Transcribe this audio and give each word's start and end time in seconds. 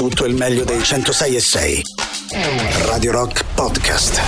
Tutto 0.00 0.24
il 0.24 0.34
meglio 0.34 0.64
dei 0.64 0.82
106 0.82 1.36
e 1.36 1.40
6. 1.40 1.82
Radio 2.86 3.12
Rock 3.12 3.44
Podcast. 3.54 4.18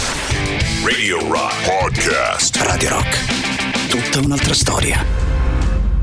Radio 0.85 1.27
Rock 1.27 1.65
Podcast. 1.65 2.57
Radio 2.57 2.91
Rock. 2.91 3.89
Tutta 3.89 4.19
un'altra 4.23 4.53
storia. 4.53 5.03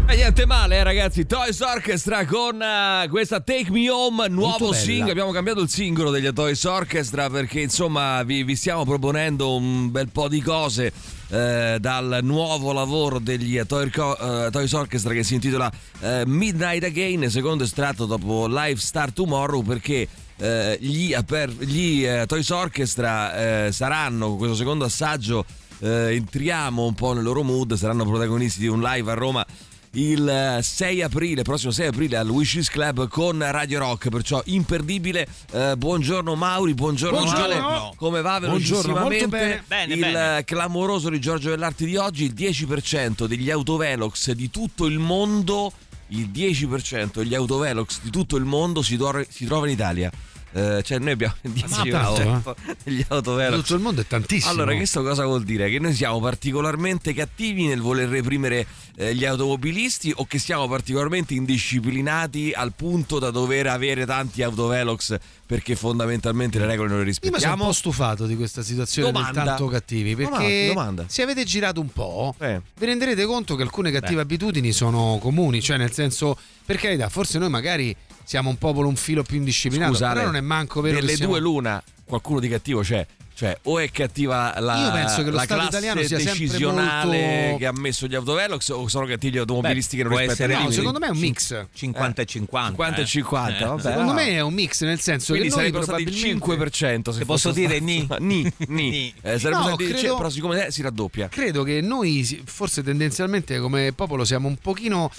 E 0.07 0.15
niente 0.15 0.47
male, 0.47 0.77
eh, 0.77 0.83
ragazzi. 0.83 1.27
Toys 1.27 1.59
Orchestra 1.59 2.25
con 2.25 2.59
eh, 2.59 3.05
questa 3.09 3.41
Take 3.41 3.69
Me 3.69 3.87
Home, 3.91 4.27
nuovo 4.27 4.73
singolo. 4.73 5.11
Abbiamo 5.11 5.31
cambiato 5.31 5.61
il 5.61 5.69
singolo 5.69 6.09
degli 6.09 6.33
Toys 6.33 6.63
Orchestra 6.63 7.29
perché 7.29 7.59
insomma 7.59 8.23
vi, 8.23 8.41
vi 8.41 8.55
stiamo 8.55 8.85
proponendo 8.85 9.53
un 9.53 9.91
bel 9.91 10.09
po' 10.11 10.27
di 10.27 10.41
cose. 10.41 10.91
Eh, 11.29 11.77
dal 11.79 12.19
nuovo 12.23 12.71
lavoro 12.73 13.19
degli 13.19 13.57
eh, 13.57 13.65
Toys 13.65 14.73
Orchestra 14.73 15.13
che 15.13 15.23
si 15.23 15.35
intitola 15.35 15.71
eh, 16.01 16.23
Midnight 16.25 16.83
Again, 16.83 17.29
secondo 17.29 17.63
estratto 17.63 18.05
dopo 18.05 18.47
Live 18.47 18.79
Star 18.79 19.11
Tomorrow 19.11 19.61
perché 19.61 20.07
eh, 20.37 20.77
gli, 20.81 21.13
aper- 21.13 21.63
gli 21.63 22.05
eh, 22.05 22.25
Toys 22.25 22.49
Orchestra 22.49 23.71
saranno 23.71 24.29
con 24.29 24.37
questo 24.37 24.55
secondo 24.55 24.85
assaggio 24.85 25.45
entriamo 25.81 26.85
un 26.85 26.93
po' 26.93 27.13
nel 27.13 27.23
loro 27.23 27.41
mood 27.41 27.73
saranno 27.75 28.03
protagonisti 28.03 28.59
di 28.59 28.67
un 28.67 28.81
live 28.81 29.11
a 29.11 29.13
Roma 29.13 29.45
il 29.93 30.27
eh, 30.27 30.61
6 30.61 31.01
aprile, 31.01 31.41
prossimo 31.41 31.71
6 31.71 31.87
aprile 31.87 32.17
al 32.17 32.29
Wishes 32.29 32.69
Club 32.69 33.07
con 33.07 33.39
Radio 33.39 33.79
Rock, 33.79 34.09
perciò 34.09 34.41
imperdibile. 34.45 35.27
Eh, 35.51 35.75
buongiorno 35.77 36.35
Mauri, 36.35 36.73
buongiorno, 36.75 37.17
Buongiorno. 37.17 37.43
Ale. 37.67 37.91
Come 37.95 38.21
va 38.21 38.39
Buongiorno, 38.39 38.93
velocissimamente? 38.93 39.27
bene. 39.27 39.63
Bene, 39.67 39.93
il 39.93 39.99
bene. 39.99 40.37
eh, 40.37 40.43
clamoroso 40.43 41.09
di 41.09 41.19
Giorgio 41.19 41.49
Vellarti 41.49 41.85
di 41.85 41.95
oggi, 41.95 42.25
il 42.25 42.33
10% 42.33 43.25
degli 43.25 43.49
autovelox 43.49 44.31
di 44.31 44.49
tutto 44.51 44.85
il 44.85 44.99
mondo, 44.99 45.71
il 46.09 46.29
10% 46.29 47.09
degli 47.15 47.33
autovelox 47.33 47.99
di 48.01 48.11
tutto 48.11 48.35
il 48.35 48.45
mondo 48.45 48.81
si, 48.83 48.95
tor- 48.95 49.25
si 49.27 49.45
trova 49.45 49.65
in 49.65 49.73
Italia. 49.73 50.11
Eh, 50.51 50.81
cioè 50.83 50.97
noi 50.99 51.11
abbiamo 51.11 51.33
il 51.41 51.53
tanto, 51.53 51.83
10% 51.83 52.55
degli 52.83 53.05
autovelox. 53.07 53.59
Tutto 53.61 53.75
il 53.75 53.81
mondo 53.81 54.01
è 54.01 54.07
tantissimo. 54.07 54.51
Allora, 54.51 54.75
questo 54.75 55.03
cosa 55.03 55.25
vuol 55.25 55.43
dire? 55.43 55.69
Che 55.69 55.79
noi 55.79 55.93
siamo 55.93 56.19
particolarmente 56.19 57.13
cattivi 57.13 57.67
nel 57.67 57.81
voler 57.81 58.09
reprimere 58.09 58.65
eh, 58.95 59.13
gli 59.13 59.25
automobilisti 59.25 60.11
o 60.15 60.25
che 60.25 60.39
siamo 60.39 60.67
particolarmente 60.67 61.33
indisciplinati 61.35 62.51
al 62.53 62.73
punto 62.73 63.19
da 63.19 63.29
dover 63.31 63.67
avere 63.67 64.05
tanti 64.05 64.41
autovelox 64.43 65.17
perché 65.45 65.75
fondamentalmente 65.75 66.59
le 66.59 66.65
regole 66.65 66.89
non 66.89 66.99
le 66.99 67.03
Io 67.05 67.09
mi 67.09 67.13
sono 67.13 67.29
un 67.29 67.37
rispettiamo? 67.37 67.65
po' 67.65 67.71
stufato 67.71 68.25
di 68.25 68.35
questa 68.35 68.61
situazione 68.61 69.11
Domanda. 69.11 69.43
tanto 69.43 69.67
cattivi 69.67 70.15
perché 70.15 70.67
Domanda, 70.67 71.05
se 71.07 71.21
avete 71.23 71.43
girato 71.43 71.79
un 71.81 71.89
po' 71.91 72.35
Eh. 72.39 72.61
vi 72.77 72.85
renderete 72.85 73.25
conto 73.25 73.55
che 73.55 73.63
alcune 73.63 73.91
cattive 73.91 74.21
abitudini 74.21 74.71
sono 74.71 75.17
comuni, 75.19 75.61
cioè 75.61 75.77
nel 75.77 75.91
senso 75.91 76.37
per 76.65 76.77
carità, 76.77 77.09
forse 77.09 77.39
noi 77.39 77.49
magari 77.49 77.95
siamo 78.29 78.49
un 78.49 78.59
popolo 78.59 78.87
un 78.87 78.95
filo 78.95 79.23
più 79.23 79.37
indisciplinato, 79.37 79.93
Scusa, 79.93 80.13
però 80.13 80.25
non 80.25 80.35
è 80.35 80.41
manco 80.41 80.81
vero 80.81 80.99
Delle 80.99 81.15
siamo... 81.15 81.31
due 81.31 81.41
l'una, 81.41 81.81
qualcuno 82.05 82.39
di 82.39 82.47
cattivo 82.47 82.81
c'è. 82.81 83.03
Cioè, 83.39 83.57
o 83.63 83.79
è 83.79 83.89
cattiva 83.89 84.59
la, 84.59 84.75
Io 84.83 84.91
penso 84.91 85.23
che 85.23 85.29
lo 85.29 85.37
la 85.37 85.43
Stato 85.43 85.61
classe 85.61 85.77
italiano 85.77 86.01
sia 86.03 86.19
sempre 86.19 86.39
decisionale 86.39 87.41
molto- 87.45 87.57
che 87.59 87.65
ha 87.67 87.71
messo 87.71 88.05
gli 88.07 88.15
autovelox 88.15 88.69
o 88.71 88.87
sono 88.89 89.05
cattivi 89.05 89.35
gli 89.35 89.37
automobilisti 89.37 89.95
Beh, 89.95 90.03
che 90.03 90.09
non 90.09 90.17
rispettano 90.17 90.51
essere 90.51 90.65
No, 90.67 90.71
secondo 90.71 90.99
me 90.99 91.07
è 91.07 91.09
un 91.11 91.17
mix. 91.17 91.65
50 91.73 92.21
e 92.21 92.25
50. 92.25 92.67
50 92.69 92.99
e 92.99 93.01
eh. 93.01 93.05
50, 93.05 93.57
Eh. 93.57 93.65
vabbè. 93.65 93.81
Secondo 93.81 94.03
no. 94.11 94.13
me 94.13 94.27
è 94.27 94.39
un 94.41 94.53
mix, 94.53 94.83
nel 94.83 94.99
senso 94.99 95.31
Quindi 95.31 95.47
che 95.47 95.53
noi 95.55 95.63
sarebbero 95.63 95.83
stati 95.85 96.01
il 96.01 96.09
probabilmente 96.09 97.09
5% 97.09 97.11
se 97.13 97.25
posso 97.25 97.51
dire 97.53 97.79
ni? 97.79 98.05
Ni, 98.19 98.53
ni. 98.67 99.13
Eh, 99.21 99.39
sarebbe 99.39 99.55
No, 99.55 99.61
stato 99.67 99.81
il 99.83 99.87
credo- 99.89 100.07
cioè, 100.07 100.17
però 100.17 100.29
siccome 100.29 100.65
eh, 100.67 100.71
si 100.71 100.81
raddoppia. 100.81 101.29
Credo 101.29 101.63
che 101.63 101.79
noi 101.79 102.41
forse 102.43 102.83
tendenzialmente 102.83 103.57
come 103.59 103.93
popolo 103.93 104.25
siamo 104.25 104.49
un 104.49 104.57
pochino 104.57 105.09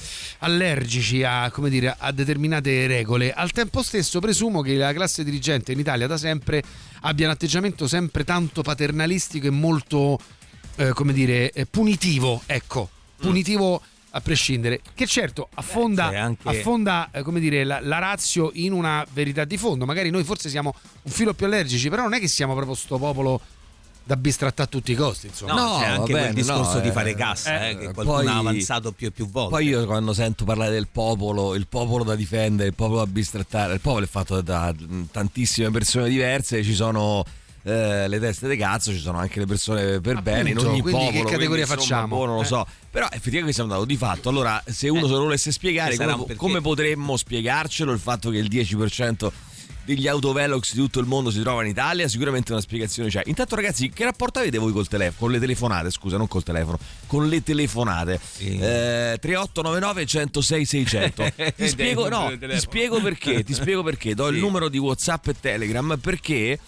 allergici 0.40 1.22
a, 1.22 1.50
come 1.50 1.70
dire, 1.70 1.94
a 1.96 2.12
determinate 2.12 2.86
regole. 2.86 3.32
Al 3.32 3.50
tempo 3.52 3.82
stesso 3.82 4.20
presumo 4.20 4.60
che 4.60 4.74
la 4.74 4.92
classe 4.92 5.24
dirigente 5.24 5.72
in 5.72 5.78
Italia 5.78 6.06
da 6.06 6.18
sempre 6.18 6.62
abbia 7.00 7.26
un 7.26 7.32
atteggiamento 7.32 7.86
sempre 7.86 8.24
tanto 8.24 8.62
paternalistico 8.62 9.46
e 9.46 9.50
molto, 9.50 10.18
eh, 10.76 10.90
come 10.90 11.12
dire, 11.12 11.50
eh, 11.52 11.66
punitivo. 11.66 12.42
Ecco, 12.46 12.88
punitivo 13.16 13.82
a 14.10 14.20
prescindere. 14.20 14.80
Che 14.94 15.06
certo 15.06 15.48
affonda, 15.54 16.06
anche- 16.06 16.48
affonda 16.48 17.10
eh, 17.12 17.22
come 17.22 17.40
dire, 17.40 17.64
la, 17.64 17.80
la 17.80 17.98
razio 17.98 18.50
in 18.54 18.72
una 18.72 19.06
verità 19.12 19.44
di 19.44 19.56
fondo. 19.56 19.84
Magari 19.86 20.10
noi 20.10 20.24
forse 20.24 20.48
siamo 20.48 20.74
un 21.02 21.12
filo 21.12 21.34
più 21.34 21.46
allergici, 21.46 21.88
però 21.88 22.02
non 22.02 22.14
è 22.14 22.20
che 22.20 22.28
siamo 22.28 22.54
proprio 22.54 22.74
sto 22.74 22.98
popolo 22.98 23.40
da 24.10 24.16
bistrattare 24.16 24.62
a 24.64 24.66
tutti 24.66 24.90
i 24.90 24.96
costi. 24.96 25.28
Insomma. 25.28 25.52
No, 25.54 25.62
No, 25.74 25.78
c'è 25.78 25.86
anche 25.86 26.12
bene, 26.12 26.32
quel 26.32 26.34
discorso 26.34 26.74
no, 26.74 26.80
di 26.80 26.88
eh, 26.88 26.92
fare 26.92 27.14
cassa, 27.14 27.60
eh, 27.64 27.70
eh, 27.70 27.76
che 27.78 27.92
qualcuno 27.92 28.16
poi- 28.18 28.26
ha 28.26 28.38
avanzato 28.38 28.90
più 28.90 29.06
e 29.06 29.10
più 29.12 29.30
volte. 29.30 29.50
Poi 29.50 29.66
io 29.68 29.86
quando 29.86 30.12
sento 30.12 30.44
parlare 30.44 30.72
del 30.72 30.88
popolo, 30.90 31.54
il 31.54 31.68
popolo 31.68 32.02
da 32.02 32.16
difendere, 32.16 32.70
il 32.70 32.74
popolo 32.74 32.98
da 32.98 33.06
bistrattare, 33.06 33.74
il 33.74 33.80
popolo 33.80 34.04
è 34.04 34.08
fatto 34.08 34.40
da 34.40 34.74
tantissime 35.12 35.70
persone 35.70 36.08
diverse, 36.08 36.64
ci 36.64 36.74
sono 36.74 37.24
eh, 37.62 38.08
le 38.08 38.18
teste 38.18 38.48
di 38.48 38.56
cazzo, 38.56 38.90
ci 38.90 38.98
sono 38.98 39.18
anche 39.18 39.38
le 39.38 39.46
persone 39.46 40.00
per 40.00 40.22
bene 40.22 40.50
in 40.50 40.56
Appunto, 40.56 40.70
ogni 40.72 40.80
quindi 40.80 41.00
che 41.06 41.12
popolo. 41.12 41.30
categoria 41.30 41.62
insomma, 41.62 41.80
facciamo? 41.80 42.16
boh, 42.16 42.26
non 42.26 42.34
lo 42.36 42.42
Eh. 42.42 42.46
so. 42.46 42.66
Però 42.90 43.06
effettivamente 43.12 43.52
siamo 43.52 43.68
dato 43.70 43.84
di 43.84 43.96
fatto. 43.96 44.28
Allora, 44.28 44.60
se 44.66 44.88
uno 44.88 45.00
Eh, 45.04 45.08
se 45.08 45.12
lo 45.14 45.20
volesse 45.20 45.52
spiegare, 45.52 45.96
come, 45.96 46.34
come 46.34 46.60
potremmo 46.60 47.16
spiegarcelo 47.16 47.92
il 47.92 48.00
fatto 48.00 48.30
che 48.30 48.38
il 48.38 48.48
10% 48.48 49.30
degli 49.94 50.06
autovelox 50.06 50.72
di 50.74 50.80
tutto 50.80 51.00
il 51.00 51.06
mondo 51.06 51.30
si 51.30 51.40
trova 51.40 51.62
in 51.62 51.68
Italia? 51.68 52.06
Sicuramente 52.06 52.52
una 52.52 52.60
spiegazione 52.60 53.08
c'è. 53.08 53.22
Intanto, 53.26 53.56
ragazzi, 53.56 53.90
che 53.90 54.04
rapporto 54.04 54.38
avete 54.38 54.58
voi 54.58 54.72
col 54.72 54.86
telefono? 54.86 55.16
Con 55.18 55.30
le 55.32 55.38
telefonate, 55.40 55.90
scusa, 55.90 56.16
non 56.16 56.28
col 56.28 56.42
telefono, 56.44 56.78
con 57.06 57.28
le 57.28 57.42
telefonate. 57.42 58.20
Sì. 58.22 58.56
Eh, 58.58 59.16
3899 59.20 60.06
106 60.06 60.64
600. 60.64 61.32
Ti 61.56 61.68
spiego, 61.68 62.08
no, 62.08 62.30
ti 62.38 62.58
spiego 62.60 63.00
perché. 63.00 63.42
Ti 63.42 63.52
spiego 63.54 63.82
perché. 63.82 64.14
Do 64.14 64.28
il 64.28 64.36
Sì. 64.36 64.40
numero 64.40 64.68
di 64.68 64.78
WhatsApp 64.78 65.26
e 65.28 65.34
Telegram 65.40 65.98
perché 66.00 66.58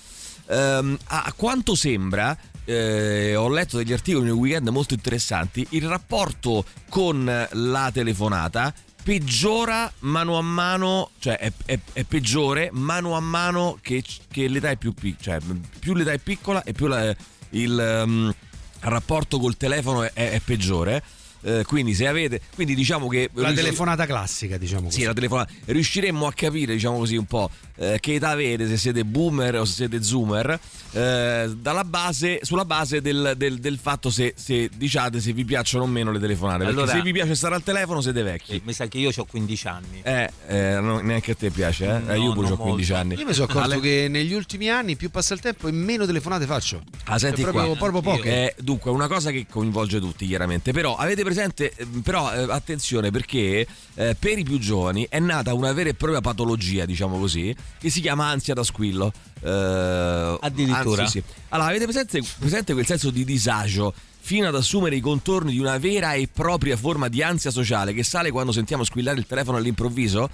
ehm, 0.47 0.99
a 1.07 1.23
a 1.27 1.33
quanto 1.35 1.75
sembra. 1.75 2.37
eh, 2.65 3.35
ho 3.35 3.49
letto 3.49 3.77
degli 3.77 3.93
articoli 3.93 4.25
nel 4.27 4.35
weekend 4.35 4.69
molto 4.69 4.95
interessanti. 4.95 5.67
Il 5.71 5.87
rapporto 5.89 6.65
con 6.89 7.25
la 7.51 7.91
telefonata 7.93 8.73
peggiora 9.03 9.93
mano 10.01 10.39
a 10.39 10.43
mano, 10.43 11.11
cioè 11.19 11.37
è, 11.39 11.53
è- 11.65 11.79
è 11.93 12.05
peggiore 12.05 12.71
mano 12.73 13.15
a 13.17 13.21
mano 13.21 13.79
che, 13.81 14.03
che 14.31 14.49
l'età 14.49 14.71
è 14.71 14.77
più 14.77 14.93
piccola, 14.95 15.39
cioè 15.39 15.55
più 15.79 15.95
l'età 15.95 16.13
è 16.13 16.19
piccola 16.19 16.63
e 16.63 16.73
più 16.73 16.87
la- 16.87 17.15
il 17.51 17.79
ehm, 17.79 18.35
rapporto 18.81 19.39
col 19.39 19.57
telefono 19.57 20.03
è, 20.03 20.13
è 20.13 20.41
peggiore. 20.45 21.03
Eh, 21.45 21.65
quindi 21.67 21.93
se 21.95 22.07
avete, 22.07 22.41
quindi 22.55 22.75
diciamo 22.75 23.09
che 23.09 23.29
La 23.35 23.53
telefonata 23.53 24.07
classica, 24.07 24.57
diciamo 24.59 24.85
così. 24.85 25.01
sì, 25.01 25.05
la 25.07 25.13
telefonata. 25.13 25.53
Riusciremmo 25.67 26.27
a 26.27 26.33
capire, 26.33 26.73
diciamo 26.75 26.99
così, 26.99 27.17
un 27.17 27.25
po' 27.27 27.51
eh, 27.77 27.99
che 28.01 28.15
età 28.15 28.31
avete, 28.31 28.69
se 28.69 28.77
siete 28.77 29.05
boomer 29.05 29.57
o 29.57 29.65
se 29.65 29.73
siete 29.75 30.03
zoomer, 30.03 30.59
eh, 30.93 31.53
dalla 31.57 31.85
base, 31.85 32.41
sulla 32.43 32.65
base 32.65 33.01
del, 33.01 33.35
del- 33.37 33.59
del 33.59 33.79
fatto 33.79 34.11
se, 34.11 34.35
se 34.37 34.69
diciate 34.77 35.21
se 35.21 35.33
vi 35.33 35.45
piacciono 35.45 35.85
o 35.85 35.87
meno 35.87 36.13
le 36.13 36.19
telefonate. 36.19 36.59
Perché 36.65 36.73
Allora- 36.79 36.93
se 36.93 37.03
vi 37.03 37.13
piace 37.13 37.35
stare 37.35 37.55
al 37.55 37.63
telefono 37.63 38.01
siete 38.01 38.23
vecchi. 38.23 38.53
Sì, 38.53 38.63
mi 38.65 38.73
sa 38.73 38.87
che 38.87 38.99
io 38.99 39.11
ho 39.15 39.25
15 39.25 39.67
anni. 39.69 40.01
Eh, 40.03 40.31
eh, 40.49 40.81
no, 40.81 41.01
neanche 41.01 41.33
a 41.33 41.35
te 41.35 41.51
piace, 41.51 41.85
eh? 41.87 41.99
No, 41.99 42.13
Eh, 42.13 42.19
io 42.21 42.33
pure 42.33 42.49
ho 42.53 42.57
15 42.57 42.91
molto. 42.93 42.95
anni. 42.95 43.15
Io 43.21 43.27
mi 43.27 43.33
sono 43.33 43.47
accorto 43.47 43.71
Ale- 43.73 43.81
che 43.81 44.07
negli 44.09 44.33
ultimi 44.33 44.69
anni 44.71 44.97
più 44.97 45.11
passa 45.11 45.35
il 45.35 45.41
tempo 45.41 45.67
e 45.69 45.73
meno 45.73 46.07
telefonate 46.07 46.47
faccio. 46.47 46.83
Ah, 47.05 47.19
senti 47.19 47.43
Cioè, 47.43 47.51
proprio, 47.51 47.75
qua. 47.77 47.91
proprio 47.91 48.15
poche. 48.17 48.31
Eh, 48.31 48.55
dunque, 48.61 48.91
una 48.91 49.09
cosa 49.09 49.31
che 49.31 49.47
coinvolge 49.51 49.99
tutti, 49.99 50.27
chiaramente. 50.27 50.73
Però 50.73 50.95
avete 50.97 51.23
presente, 51.33 51.73
eh, 51.75 51.87
però 52.03 52.33
eh, 52.33 52.53
attenzione 52.53 53.11
perché 53.11 53.67
eh, 53.95 54.17
per 54.19 54.39
i 54.39 54.45
più 54.45 54.59
giovani 54.59 55.07
è 55.09 55.19
nata 55.19 55.55
una 55.55 55.73
vera 55.73 55.89
e 55.89 55.95
propria 55.95 56.21
patologia, 56.21 56.85
diciamo 56.85 57.19
così, 57.19 57.55
che 57.79 57.91
si 57.91 58.01
chiama 58.01 58.27
ansia 58.27 58.55
da 58.55 58.63
squillo. 58.63 59.13
Eh, 59.41 60.39
Addirittura? 60.41 61.03
anzi, 61.03 61.19
sì. 61.19 61.35
Allora, 61.49 61.71
avete 61.71 61.85
presente, 61.85 62.23
presente 62.39 62.73
quel 62.73 62.87
senso 62.87 63.11
di 63.11 63.25
disagio? 63.25 63.93
Fino 64.25 64.47
ad 64.47 64.55
assumere 64.55 64.95
i 64.95 65.01
contorni 65.01 65.51
di 65.51 65.59
una 65.59 65.79
vera 65.79 66.13
e 66.13 66.29
propria 66.33 66.77
forma 66.77 67.09
di 67.09 67.25
ansia 67.25 67.51
sociale 67.51 67.93
che 67.93 68.05
sale 68.05 68.31
quando 68.31 68.53
sentiamo 68.53 68.85
squillare 68.85 69.19
il 69.19 69.27
telefono 69.27 69.57
all'improvviso? 69.57 70.31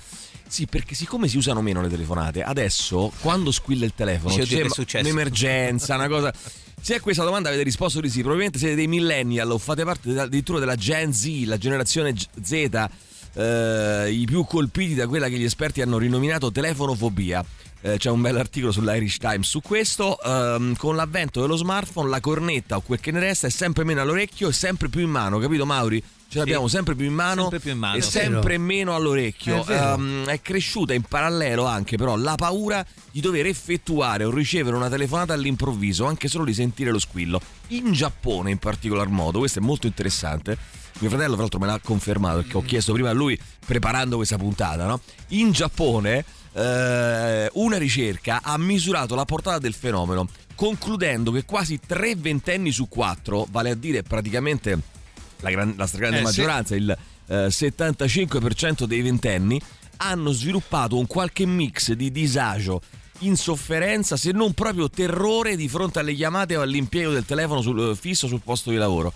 Sì, 0.49 0.67
perché 0.67 0.95
siccome 0.95 1.29
si 1.29 1.37
usano 1.37 1.61
meno 1.61 1.81
le 1.83 1.89
telefonate, 1.89 2.43
adesso 2.43 3.13
quando 3.21 3.53
squilla 3.53 3.85
il 3.85 3.93
telefono 3.95 4.35
Dice, 4.35 4.47
c'è 4.47 4.61
che 4.63 4.67
è 4.67 4.71
successo? 4.71 5.05
un'emergenza, 5.05 5.95
una 5.95 6.09
cosa. 6.09 6.33
Se 6.81 6.95
a 6.95 7.01
questa 7.01 7.25
domanda 7.25 7.49
avete 7.49 7.65
risposto 7.65 8.01
di 8.01 8.09
sì, 8.09 8.21
probabilmente 8.21 8.59
siete 8.59 8.75
dei 8.75 8.87
millennial 8.87 9.51
o 9.51 9.59
fate 9.59 9.85
parte 9.85 10.19
addirittura 10.19 10.59
della 10.59 10.77
Gen 10.77 11.13
Z, 11.13 11.43
la 11.45 11.59
generazione 11.59 12.15
Z, 12.15 12.87
eh, 13.39 14.11
i 14.11 14.25
più 14.27 14.45
colpiti 14.45 14.95
da 14.95 15.07
quella 15.07 15.29
che 15.29 15.39
gli 15.39 15.45
esperti 15.45 15.81
hanno 15.81 15.99
rinominato 15.99 16.51
telefonofobia. 16.51 17.45
Eh, 17.81 17.97
c'è 17.97 18.11
un 18.11 18.21
bell'articolo 18.21 18.73
sull'Irish 18.73 19.19
Times 19.19 19.49
su 19.49 19.61
questo. 19.63 20.21
ehm, 20.21 20.75
con 20.77 20.97
l'avvento 20.97 21.41
dello 21.41 21.55
smartphone, 21.55 22.09
la 22.11 22.19
cornetta 22.21 22.77
o 22.77 22.81
quel 22.81 22.99
che 22.99 23.13
ne 23.13 23.21
resta 23.21 23.47
è 23.47 23.51
sempre 23.51 23.85
meno 23.85 24.01
all'orecchio 24.01 24.49
e 24.49 24.53
sempre 24.53 24.89
più 24.89 25.01
in 25.03 25.11
mano, 25.11 25.39
capito 25.39 25.65
Mauri? 25.65 26.03
Ce 26.31 26.39
l'abbiamo 26.39 26.69
sempre 26.69 26.95
più 26.95 27.07
in 27.07 27.15
mano, 27.15 27.43
Sempre 27.43 27.61
più 27.61 27.71
in 27.71 27.79
mano. 27.79 27.97
e 27.97 28.03
sempre 28.03 28.59
meno 28.59 28.95
all'orecchio. 28.95 29.65
È. 29.65 29.73
Ehm, 29.73 30.27
è 30.27 30.43
cresciuta 30.43 30.93
in 30.93 31.01
parallelo 31.03 31.65
anche 31.65 31.97
però 31.97 32.17
la 32.17 32.35
paura 32.35 32.85
di 33.11 33.21
dover 33.21 33.47
effettuare 33.47 34.25
o 34.25 34.31
ricevere 34.31 34.77
una 34.77 34.91
telefonata 34.91 35.33
all'improvviso, 35.33 36.05
anche 36.05 36.29
solo 36.29 36.45
di 36.45 36.53
sentire 36.53 36.91
lo 36.91 36.99
squillo. 36.99 37.41
In 37.69 37.93
Giappone 37.93 38.51
in 38.51 38.59
particolar 38.59 39.09
modo, 39.09 39.39
questo 39.39 39.61
è 39.61 39.63
molto 39.63 39.87
interessante. 39.87 40.59
Mio 41.01 41.11
fratello, 41.11 41.33
tra 41.33 41.43
l'altro, 41.43 41.59
me 41.61 41.67
l'ha 41.67 41.81
confermato 41.83 42.39
perché 42.39 42.57
ho 42.57 42.63
chiesto 42.63 42.93
prima 42.93 43.11
a 43.11 43.13
lui 43.13 43.39
preparando 43.65 44.17
questa 44.17 44.37
puntata. 44.37 44.87
No? 44.87 45.01
In 45.29 45.53
Giappone 45.53 46.25
eh, 46.55 47.51
una 47.53 47.77
ricerca 47.79 48.41
ha 48.43 48.59
misurato 48.59 49.15
la 49.15 49.25
portata 49.25 49.59
del 49.59 49.75
fenomeno, 49.75 50.29
concludendo 50.57 51.31
che 51.31 51.45
quasi 51.45 51.79
tre 51.85 52.17
ventenni 52.17 52.73
su 52.73 52.89
quattro, 52.89 53.47
vale 53.51 53.71
a 53.71 53.75
dire 53.75 54.03
praticamente 54.03 54.77
la, 55.41 55.51
gran- 55.51 55.75
la 55.77 55.87
stragrande 55.87 56.17
Eh, 56.17 56.21
sì. 56.21 56.41
maggioranza, 56.41 56.75
il 56.75 56.99
eh, 57.29 57.47
75% 57.47 58.85
dei 58.85 59.03
ventenni, 59.03 59.61
hanno 59.99 60.33
sviluppato 60.33 60.99
un 60.99 61.07
qualche 61.07 61.47
mix 61.47 61.93
di 61.93 62.11
disagio, 62.11 62.81
insofferenza, 63.21 64.17
se 64.17 64.33
non 64.33 64.53
proprio 64.53 64.89
terrore 64.91 65.55
di 65.55 65.69
fronte 65.69 66.01
alle 66.01 66.15
chiamate 66.15 66.57
o 66.57 66.63
all'impiego 66.63 67.13
del 67.13 67.25
telefono 67.25 67.61
sul- 67.61 67.97
fisso 67.97 68.27
sul 68.27 68.41
posto 68.43 68.71
di 68.71 68.77
lavoro. 68.77 69.13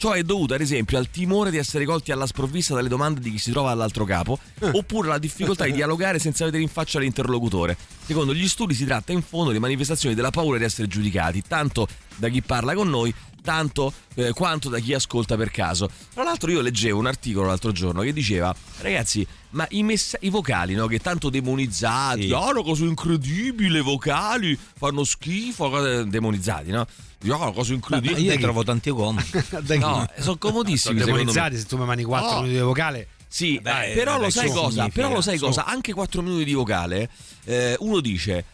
Ciò 0.00 0.12
è 0.12 0.22
dovuto 0.22 0.54
ad 0.54 0.62
esempio 0.62 0.96
al 0.96 1.10
timore 1.10 1.50
di 1.50 1.58
essere 1.58 1.84
colti 1.84 2.10
alla 2.10 2.26
sprovvista 2.26 2.72
dalle 2.72 2.88
domande 2.88 3.20
di 3.20 3.32
chi 3.32 3.36
si 3.36 3.50
trova 3.50 3.70
all'altro 3.70 4.06
capo, 4.06 4.38
oppure 4.72 5.08
alla 5.08 5.18
difficoltà 5.18 5.66
di 5.66 5.72
dialogare 5.72 6.18
senza 6.18 6.46
vedere 6.46 6.62
in 6.62 6.70
faccia 6.70 6.98
l'interlocutore. 6.98 7.76
Secondo 8.06 8.32
gli 8.32 8.48
studi 8.48 8.72
si 8.72 8.86
tratta 8.86 9.12
in 9.12 9.20
fondo 9.20 9.52
di 9.52 9.58
manifestazioni 9.58 10.14
della 10.14 10.30
paura 10.30 10.56
di 10.56 10.64
essere 10.64 10.88
giudicati, 10.88 11.42
tanto 11.46 11.86
da 12.16 12.30
chi 12.30 12.40
parla 12.40 12.72
con 12.72 12.88
noi, 12.88 13.12
tanto 13.42 13.92
eh, 14.14 14.32
quanto 14.32 14.68
da 14.68 14.78
chi 14.78 14.94
ascolta 14.94 15.36
per 15.36 15.50
caso. 15.50 15.88
Tra 16.12 16.22
l'altro 16.24 16.50
io 16.50 16.60
leggevo 16.60 16.98
un 16.98 17.06
articolo 17.06 17.46
l'altro 17.48 17.72
giorno 17.72 18.02
che 18.02 18.12
diceva, 18.12 18.54
ragazzi, 18.80 19.26
ma 19.50 19.66
i, 19.70 19.82
messa- 19.82 20.18
i 20.20 20.30
vocali, 20.30 20.74
no, 20.74 20.86
che 20.86 20.98
tanto 20.98 21.30
demonizzati, 21.30 22.26
Sì. 22.28 22.32
ah, 22.32 22.50
una 22.50 22.62
cosa 22.62 22.84
incredibile, 22.84 23.80
vocali 23.80 24.58
fanno 24.76 25.04
schifo, 25.04 25.70
cose- 25.70 26.06
demonizzati, 26.06 26.70
no? 26.70 26.80
Ah, 26.80 27.36
una 27.36 27.52
cosa 27.52 27.70
Ma 27.70 27.74
incredibile. 27.76 28.20
io 28.20 28.30
ne 28.34 28.38
trovo 28.38 28.62
tanti 28.64 28.88
uomini. 28.90 29.28
Dai, 29.62 29.78
No, 29.78 30.06
sono 30.18 30.38
comodissimi 30.38 30.98
sono 31.00 31.12
demonizzati 31.12 31.56
se 31.58 31.64
tu 31.64 31.76
mi 31.76 31.84
mani 31.84 32.02
4 32.04 32.28
Oh. 32.28 32.34
minuti 32.40 32.52
di 32.52 32.60
vocale. 32.60 33.08
Sì, 33.32 33.60
Vabbè, 33.62 33.92
però 33.92 34.12
vabbè, 34.12 34.24
lo 34.24 34.30
sai 34.30 34.50
cosa? 34.50 34.88
Però 34.88 35.12
lo 35.12 35.20
sai 35.20 35.38
cosa? 35.38 35.64
Anche 35.64 35.92
4 35.92 36.20
minuti 36.20 36.44
di 36.44 36.52
vocale, 36.52 37.08
eh, 37.44 37.76
uno 37.78 38.00
dice 38.00 38.44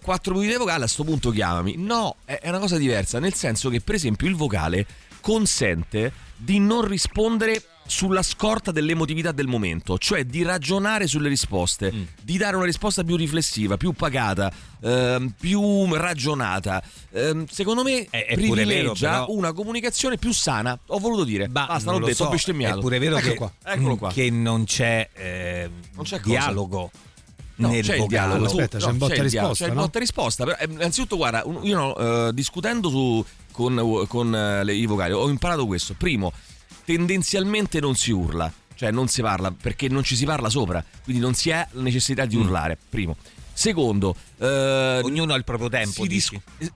4 0.00 0.32
minuti 0.34 0.50
di 0.52 0.56
vocale, 0.58 0.84
a 0.84 0.88
sto 0.88 1.04
punto 1.04 1.30
chiamami. 1.30 1.74
No, 1.76 2.16
è, 2.24 2.38
una 2.44 2.58
cosa 2.60 2.76
diversa, 2.78 3.18
nel 3.18 3.34
senso 3.34 3.68
che 3.70 3.80
per 3.80 3.96
esempio 3.96 4.28
il 4.28 4.34
vocale 4.36 4.86
consente 5.20 6.12
di 6.36 6.58
non 6.60 6.86
rispondere 6.86 7.62
sulla 7.86 8.22
scorta 8.22 8.70
dell'emotività 8.72 9.30
del 9.32 9.46
momento, 9.46 9.98
cioè 9.98 10.24
di 10.24 10.42
ragionare 10.42 11.06
sulle 11.06 11.28
risposte, 11.28 11.92
Mm. 11.92 12.02
di 12.22 12.38
dare 12.38 12.56
una 12.56 12.64
risposta 12.64 13.04
più 13.04 13.14
riflessiva, 13.16 13.76
più 13.76 13.92
pagata, 13.92 14.50
ehm, 14.82 15.34
più 15.38 15.92
ragionata. 15.94 16.82
Ehm, 17.12 17.44
secondo 17.46 17.82
me 17.82 18.06
È- 18.08 18.24
è 18.24 18.36
vero, 18.36 18.52
privilegia 18.52 19.10
però- 19.10 19.26
una 19.32 19.52
comunicazione 19.52 20.16
più 20.16 20.32
sana. 20.32 20.78
Ho 20.86 20.98
voluto 20.98 21.24
dire, 21.24 21.46
Ma 21.48 21.66
basta, 21.66 21.90
l'ho 21.90 21.98
detto, 21.98 22.14
so, 22.14 22.24
ho 22.24 22.30
bestemmiato. 22.30 22.78
È 22.78 22.80
pure 22.80 22.98
vero 22.98 23.16
Ecco 23.18 23.28
che, 23.28 23.34
qua, 23.34 23.52
eccolo 23.64 23.96
qua. 23.96 24.10
che 24.12 24.30
non 24.30 24.64
c'è, 24.64 25.10
eh, 25.12 25.70
Non 25.94 26.04
c'è 26.04 26.20
cosa? 26.20 26.52
No, 27.56 27.68
nel 27.68 27.84
c'è 27.84 27.94
il 27.94 28.00
vocale. 28.00 28.08
dialogo. 28.08 28.44
Aspetta, 28.46 28.78
c'è 28.78 28.84
No, 28.86 28.90
un 28.92 28.98
botta 28.98 29.14
il 29.14 29.28
dialogo, 29.28 29.48
risposta, 29.52 29.64
C'è 29.64 29.70
il 29.70 29.76
no? 29.76 29.82
botta 29.82 29.98
risposta. 29.98 30.44
Però, 30.44 30.56
eh, 30.58 30.66
innanzitutto, 30.70 31.16
guarda, 31.16 31.44
io 31.62 32.28
eh, 32.28 32.32
discutendo 32.34 32.88
su, 32.88 33.24
con, 33.52 34.04
con, 34.08 34.34
eh, 34.34 34.72
i 34.74 34.86
vocali 34.86 35.12
ho 35.12 35.28
imparato 35.28 35.66
questo. 35.66 35.94
Primo, 35.96 36.32
tendenzialmente 36.84 37.80
non 37.80 37.94
si 37.94 38.10
urla, 38.12 38.52
cioè 38.74 38.90
non 38.90 39.08
si 39.08 39.22
parla 39.22 39.50
perché 39.52 39.88
non 39.88 40.02
ci 40.02 40.16
si 40.16 40.24
parla 40.24 40.48
sopra, 40.48 40.84
quindi 41.02 41.20
non 41.22 41.34
si 41.34 41.50
ha 41.50 41.66
necessità 41.72 42.24
Mm. 42.24 42.28
di 42.28 42.36
urlare. 42.36 42.78
Primo. 42.88 43.16
Secondo, 43.56 44.16
eh, 44.38 45.00
Ognuno 45.04 45.32
ha 45.32 45.36
il 45.36 45.44
proprio 45.44 45.68
tempo, 45.68 46.04
dis- 46.08 46.28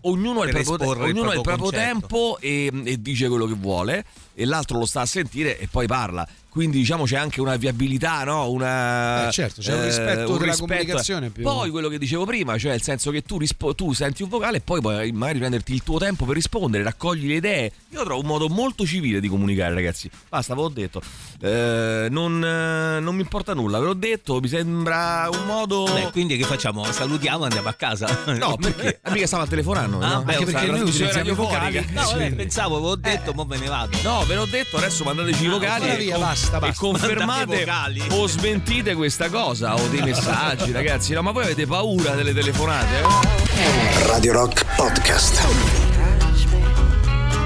ognuno 0.03 0.43
ha 0.43 0.45
il 0.47 0.53
proprio, 0.53 0.77
te- 0.77 0.85
il 0.85 0.91
ognuno 1.11 1.31
ha 1.31 1.35
il 1.35 1.41
proprio 1.41 1.43
proprio 1.43 1.71
concetto. 1.71 2.07
tempo 2.07 2.39
e, 2.41 2.71
e 2.85 3.03
dice 3.03 3.27
quello 3.29 3.47
che 3.47 3.55
vuole 3.55 4.05
e 4.33 4.45
l'altro 4.45 4.79
lo 4.79 4.87
sta 4.87 5.01
a 5.01 5.07
sentire 5.07 5.59
e 5.59 5.67
poi 5.67 5.89
parla. 5.89 6.27
Quindi 6.51 6.79
diciamo 6.79 7.05
c'è 7.05 7.17
anche 7.17 7.41
una 7.41 7.57
viabilità, 7.57 8.25
no? 8.25 8.51
Una, 8.51 9.29
Eh, 9.29 9.33
certo, 9.33 9.61
c'è 9.61 9.75
un 9.75 9.85
rispetto 9.85 10.37
della 10.39 10.57
comunicazione 10.57 11.29
più- 11.31 11.43
Poi 11.45 11.71
quello 11.71 11.89
che 11.89 11.99
dicevo 11.99 12.25
prima, 12.25 12.57
cioè 12.59 12.73
il 12.75 12.83
senso 12.83 13.11
che 13.11 13.23
tu, 13.23 13.39
rispo- 13.39 13.75
tu 13.75 13.93
senti 13.93 14.23
un 14.23 14.29
vocale 14.29 14.57
e 14.57 14.61
poi 14.61 14.81
puoi 14.81 15.13
magari 15.13 15.39
prenderti 15.39 15.73
il 15.75 15.83
tuo 15.85 15.99
tempo 15.99 16.25
per 16.25 16.35
rispondere, 16.35 16.83
raccogli 16.83 17.27
le 17.29 17.35
idee. 17.35 17.73
Io 17.91 18.03
trovo 18.03 18.21
un 18.21 18.27
modo 18.27 18.49
molto 18.49 18.85
civile 18.87 19.21
di 19.21 19.29
comunicare, 19.29 19.73
ragazzi. 19.75 20.11
Basta, 20.29 20.55
ve 20.55 20.61
l'ho 20.63 20.69
detto. 20.69 21.01
Eh, 21.41 22.09
non, 22.11 22.43
eh, 22.45 22.99
non 23.01 23.15
mi 23.15 23.21
importa 23.21 23.55
nulla, 23.55 23.79
ve 23.79 23.85
l'ho 23.85 23.95
detto, 23.95 24.41
mi 24.41 24.49
sembra 24.49 25.29
un 25.33 25.45
modo... 25.47 25.85
Beh, 25.85 26.11
quindi 26.11 26.37
che 26.37 26.45
facciamo? 26.45 26.83
Salutiamo 26.91 27.43
e 27.45 27.47
andiamo 27.47 27.69
a 27.69 27.75
casa. 27.75 28.25
No, 28.37 28.57
perché? 28.61 28.99
Ah, 29.03 29.11
mica 29.13 29.27
stava 29.27 29.47
telefonando. 29.47 29.99
Ah, 30.01 30.15
no? 30.15 30.23
beh, 30.23 30.33
Anche 30.35 30.45
perché 30.47 30.67
noi 30.67 30.81
trasmissione 30.81 31.31
i 31.31 31.35
vocali. 31.35 31.87
No, 31.93 32.03
vabbè, 32.03 32.33
pensavo, 32.33 32.77
avevo 32.77 32.97
detto, 32.97 33.33
mo 33.35 33.45
me 33.45 33.59
ne 33.59 33.69
vado. 33.69 33.97
No, 34.03 34.25
ve 34.27 34.35
l'ho 34.35 34.47
detto, 34.47 34.77
adesso 34.79 35.05
mandateci 35.05 35.45
i 35.45 35.49
vocali 35.49 35.85
via, 35.85 35.95
e, 35.95 35.99
via, 35.99 36.15
con- 36.15 36.23
basta, 36.39 36.57
e 36.57 36.61
basta. 36.61 36.75
confermate 36.81 37.25
Mandate 37.25 37.65
vocali. 37.65 38.03
o 38.11 38.27
smentite 38.27 38.95
questa 38.95 39.29
cosa 39.29 39.75
o 39.75 39.89
dei 39.89 40.03
messaggi, 40.03 40.71
ragazzi. 40.73 41.13
No, 41.13 41.23
ma 41.23 41.33
voi 41.33 41.45
avete 41.45 41.67
paura 41.67 42.15
delle 42.15 42.33
telefonate? 42.33 42.99
eh? 43.01 44.07
Radio 44.07 44.33
Rock 44.33 44.65
Podcast. 44.77 45.47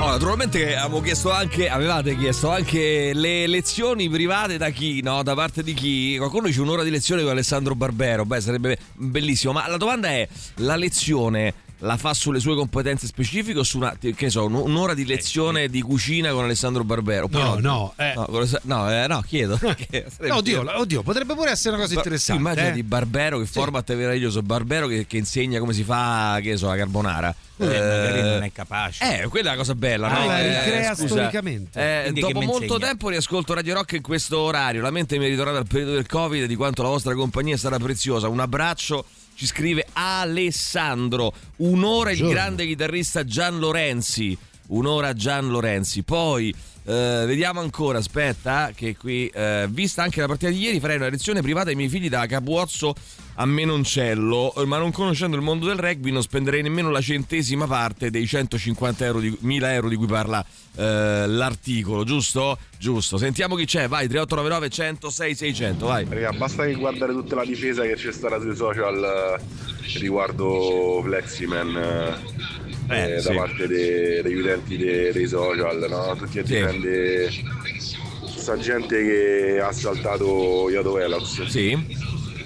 Oh, 0.01 0.11
naturalmente 0.11 0.65
avevamo 0.77 1.01
chiesto 1.01 1.31
anche, 1.31 1.69
avevate 1.69 2.17
chiesto 2.17 2.51
anche 2.51 3.13
le 3.15 3.47
lezioni 3.47 4.09
private 4.09 4.57
da 4.59 4.71
chi, 4.71 5.01
no? 5.01 5.23
Da 5.23 5.35
parte 5.35 5.63
di 5.63 5.75
chi? 5.75 6.17
Qualcuno 6.19 6.49
dice 6.49 6.61
un'ora 6.61 6.83
di 6.83 6.91
lezione 6.91 7.23
con 7.23 7.31
Alessandro 7.31 7.77
Barbero, 7.77 8.25
beh 8.25 8.41
sarebbe 8.41 8.79
bellissimo, 8.95 9.53
ma 9.53 9.69
la 9.69 9.77
domanda 9.77 10.09
è, 10.09 10.27
la 10.57 10.75
lezione 10.75 11.55
la 11.83 11.97
fa 11.97 12.15
sulle 12.15 12.39
sue 12.39 12.55
competenze 12.55 13.07
specifiche 13.09 13.59
o 13.59 13.63
su 13.65 13.77
una, 13.79 13.97
so, 14.29 14.45
un- 14.47 14.55
un'ora 14.55 14.95
di 14.95 15.05
lezione 15.05 15.69
di 15.69 15.81
cucina 15.81 16.31
con 16.31 16.45
Alessandro 16.45 16.85
Barbero? 16.85 17.25
Oppure 17.25 17.43
No, 17.43 17.59
no, 17.59 17.95
eh. 17.97 18.13
No, 18.15 18.27
no, 18.63 18.91
eh, 18.93 19.07
no, 19.09 19.21
chiedo. 19.27 19.59
No, 20.21 20.37
oddio, 20.37 20.79
oddio, 20.79 21.03
potrebbe 21.03 21.35
pure 21.35 21.51
essere 21.51 21.75
una 21.75 21.83
cosa 21.85 21.95
interessante. 21.95 22.41
Sì, 22.41 22.47
immagina 22.49 22.69
eh. 22.69 22.73
di 22.73 22.83
Barbero, 22.85 23.39
che 23.39 23.47
format 23.47 23.93
meraviglioso. 23.95 24.43
Barbero 24.43 24.87
che, 24.87 25.07
che 25.07 25.17
insegna 25.17 25.59
come 25.59 25.73
si 25.73 25.83
fa, 25.83 26.39
che 26.41 26.57
so, 26.57 26.69
la 26.69 26.77
carbonara. 26.77 27.35
Eh, 27.59 27.65
magari 27.67 28.21
non 28.23 28.43
è 28.43 28.53
capace. 28.53 29.23
Eh, 29.23 29.29
quella 29.29 29.49
è 29.49 29.53
la 29.53 29.59
cosa 29.59 29.75
bella, 29.75 30.09
Ah, 30.09 30.19
no? 30.21 30.27
la 30.27 30.41
Eh, 30.41 30.65
ricrea 30.65 30.95
scusa, 30.95 31.07
storicamente. 31.09 32.05
eh, 32.07 32.13
dopo 32.13 32.41
molto 32.43 32.79
tempo 32.79 33.09
riascolto 33.09 33.55
Radio 33.55 33.75
Rock 33.75 33.93
in 33.93 34.03
questo 34.03 34.39
orario. 34.39 34.81
La 34.83 34.91
mente 34.91 35.19
mi 35.19 35.27
è 35.27 35.29
ritornata 35.29 35.59
al 35.59 35.67
periodo 35.67 35.93
del 35.95 36.07
Covid 36.07 36.43
e 36.43 36.47
di 36.47 36.57
quanto 36.57 36.83
la 36.83 36.89
vostra 36.89 37.15
compagnia 37.15 37.57
sarà 37.57 37.79
preziosa. 37.79 38.29
Un 38.29 38.41
abbraccio. 38.41 39.05
Ci 39.43 39.49
scrive 39.49 39.85
Alessandro. 39.95 41.33
Un'ora 41.57 42.13
il 42.13 42.19
Buongiorno. 42.19 42.31
grande 42.31 42.65
chitarrista 42.65 43.25
Gian 43.25 43.59
Lorenzi. 43.59 44.39
Un'ora 44.69 45.15
Gian 45.15 45.49
Lorenzi. 45.49 46.05
Poi 46.05 46.55
eh, 46.85 47.25
vediamo 47.27 47.59
ancora. 47.59 47.99
Aspetta, 47.99 48.71
che 48.73 48.97
qui, 48.97 49.27
eh, 49.27 49.67
vista 49.69 50.05
anche 50.05 50.21
la 50.21 50.29
partita 50.29 50.53
di 50.53 50.61
ieri, 50.61 50.79
farei 50.79 50.95
una 50.95 51.09
lezione 51.09 51.43
privata 51.43 51.71
ai 51.71 51.75
miei 51.75 51.89
figli 51.89 52.09
da 52.09 52.25
Capuozzo 52.27 52.95
a 53.35 53.47
Menoncello. 53.47 54.55
eh, 54.57 54.65
Ma 54.67 54.79
non 54.79 54.93
conoscendo 54.93 55.37
il 55.37 55.43
mondo 55.43 55.67
del 55.67 55.77
rugby, 55.79 56.11
non 56.11 56.23
spenderei 56.23 56.63
nemmeno 56.63 56.91
la 56.91 57.01
centesima 57.01 57.67
parte 57.67 58.11
dei 58.11 58.27
150 58.27 59.05
euro 59.05 59.21
di, 59.21 59.37
1000 59.41 59.73
euro 59.73 59.89
di 59.89 59.97
cui 59.97 60.07
parla 60.07 60.45
eh, 60.77 61.25
l'articolo, 61.27 62.05
giusto? 62.05 62.59
Giusto. 62.79 63.17
Sentiamo 63.17 63.55
chi 63.55 63.65
c'è. 63.65 63.89
Vai, 63.89 64.09
3899 64.09 64.69
106 64.69 65.35
600. 65.35 65.87
Vai. 65.87 66.07
Raga, 66.09 66.33
basta 66.33 66.65
che 66.65 66.75
guardare 66.75 67.13
tutta 67.13 67.35
la 67.37 67.45
difesa 67.45 67.83
che 67.83 67.95
c'è 67.95 68.13
stata 68.13 68.41
sui 68.41 68.55
social 68.57 69.03
eh, 69.39 69.99
riguardo 69.99 71.01
Fleximan 71.05 71.77
eh, 71.77 72.41
Eh, 72.89 73.13
eh, 73.15 73.21
sì. 73.21 73.29
da 73.29 73.35
parte 73.35 73.67
de- 73.69 74.21
degli 74.23 74.39
utenti 74.41 74.77
de- 74.77 75.13
dei 75.13 75.27
social, 75.27 75.87
no? 75.89 76.15
Tutti 76.17 76.39
a 76.41 76.45
Sì. 76.47 76.53
difendere 76.55 77.31
questa 78.21 78.59
gente 78.59 79.03
che 79.03 79.61
ha 79.61 79.73
saltato 79.73 80.69
Yodo 80.69 80.93
Velox, 80.95 81.47
Sì. 81.47 81.79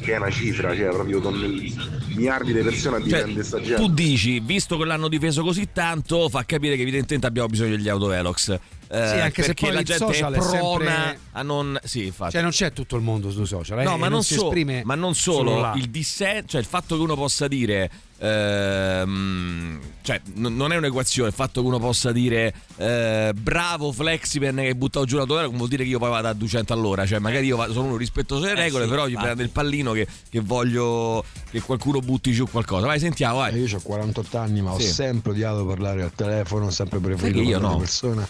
Che 0.06 0.12
è 0.14 0.18
una 0.18 0.30
cifra, 0.30 0.74
cioè 0.76 0.88
proprio 0.90 1.20
con 1.20 1.34
miliardi 1.34 2.52
di 2.52 2.60
persone 2.60 2.96
a 2.96 2.98
Cioè, 3.00 3.04
difendere 3.08 3.34
questa 3.34 3.60
gente. 3.60 3.74
tu 3.82 3.88
dici, 3.88 4.38
visto 4.38 4.78
che 4.78 4.84
l'hanno 4.84 5.08
difeso 5.08 5.42
così 5.42 5.68
tanto, 5.72 6.28
fa 6.28 6.44
capire 6.44 6.76
che 6.76 6.82
evidentemente 6.82 7.26
abbiamo 7.26 7.48
bisogno 7.48 7.70
degli 7.76 7.88
autovelox. 7.88 8.50
Eh, 8.50 8.58
Sì, 8.88 8.94
anche 9.18 9.42
se 9.42 9.46
perché 9.48 9.66
poi 9.66 9.74
la 9.74 9.82
gente 9.82 10.04
è 10.04 10.12
social 10.14 10.32
è 10.32 10.36
prona 10.38 10.52
sempre- 10.94 11.18
a 11.32 11.42
non. 11.42 11.80
Sì, 11.82 12.06
infatti. 12.06 12.30
Cioè, 12.32 12.42
non 12.42 12.50
c'è 12.52 12.72
tutto 12.72 12.94
il 12.94 13.02
mondo 13.02 13.32
sui 13.32 13.44
social, 13.46 13.80
eh, 13.80 13.82
No, 13.82 13.96
ma 13.96 14.06
non, 14.08 14.22
so- 14.22 14.52
ma 14.84 14.94
non 14.94 15.14
solo, 15.16 15.72
il 15.74 15.88
dissenso, 15.90 16.46
cioè 16.50 16.60
il 16.60 16.66
fatto 16.68 16.94
che 16.96 17.02
uno 17.02 17.16
possa 17.16 17.48
dire, 17.48 17.90
ehm, 18.18 19.78
cioè 20.02 20.20
n- 20.34 20.54
non 20.54 20.72
è 20.72 20.76
un'equazione, 20.76 21.28
il 21.28 21.34
fatto 21.34 21.60
che 21.60 21.66
uno 21.66 21.78
possa 21.78 22.12
dire 22.12 22.54
eh, 22.76 23.32
bravo 23.34 23.90
Flexipen 23.92 24.54
che 24.56 24.62
hai 24.62 24.74
buttato 24.74 25.04
giù 25.04 25.16
la 25.16 25.24
tua 25.24 25.42
non 25.42 25.56
vuol 25.56 25.68
dire 25.68 25.82
che 25.82 25.90
io 25.90 25.98
poi 25.98 26.10
vado 26.10 26.28
a 26.28 26.32
200 26.32 26.72
all'ora, 26.72 27.04
cioè 27.06 27.18
magari 27.18 27.46
io 27.46 27.56
vado- 27.56 27.72
sono 27.72 27.86
uno 27.88 27.96
rispettoso 27.96 28.42
delle 28.42 28.52
Eh 28.60 28.62
regole, 28.64 28.84
sì, 28.84 28.90
però 28.90 29.06
gli 29.06 29.16
prendo 29.16 29.42
il 29.42 29.50
pallino 29.50 29.92
che, 29.92 30.06
che 30.30 30.40
voglio, 30.40 31.24
che 31.50 31.60
qualcuno 31.60 32.00
butti 32.00 32.32
giù 32.32 32.46
qualcosa. 32.48 32.86
Vai, 32.86 32.98
sentiamo, 33.00 33.38
vai. 33.38 33.54
Eh, 33.54 33.58
Io 33.58 33.76
ho 33.76 33.80
48 33.80 34.38
anni, 34.38 34.60
ma 34.62 34.74
Sì. 34.78 34.86
ho 34.86 34.92
sempre 34.92 35.32
odiato 35.32 35.64
parlare 35.66 36.02
al 36.02 36.12
telefono, 36.14 36.66
ho 36.66 36.70
sempre 36.70 36.98
preferito 37.00 37.40
io 37.40 37.52
parlare 37.58 37.72
no. 37.74 37.74
di 37.74 37.80
persona. 37.80 38.28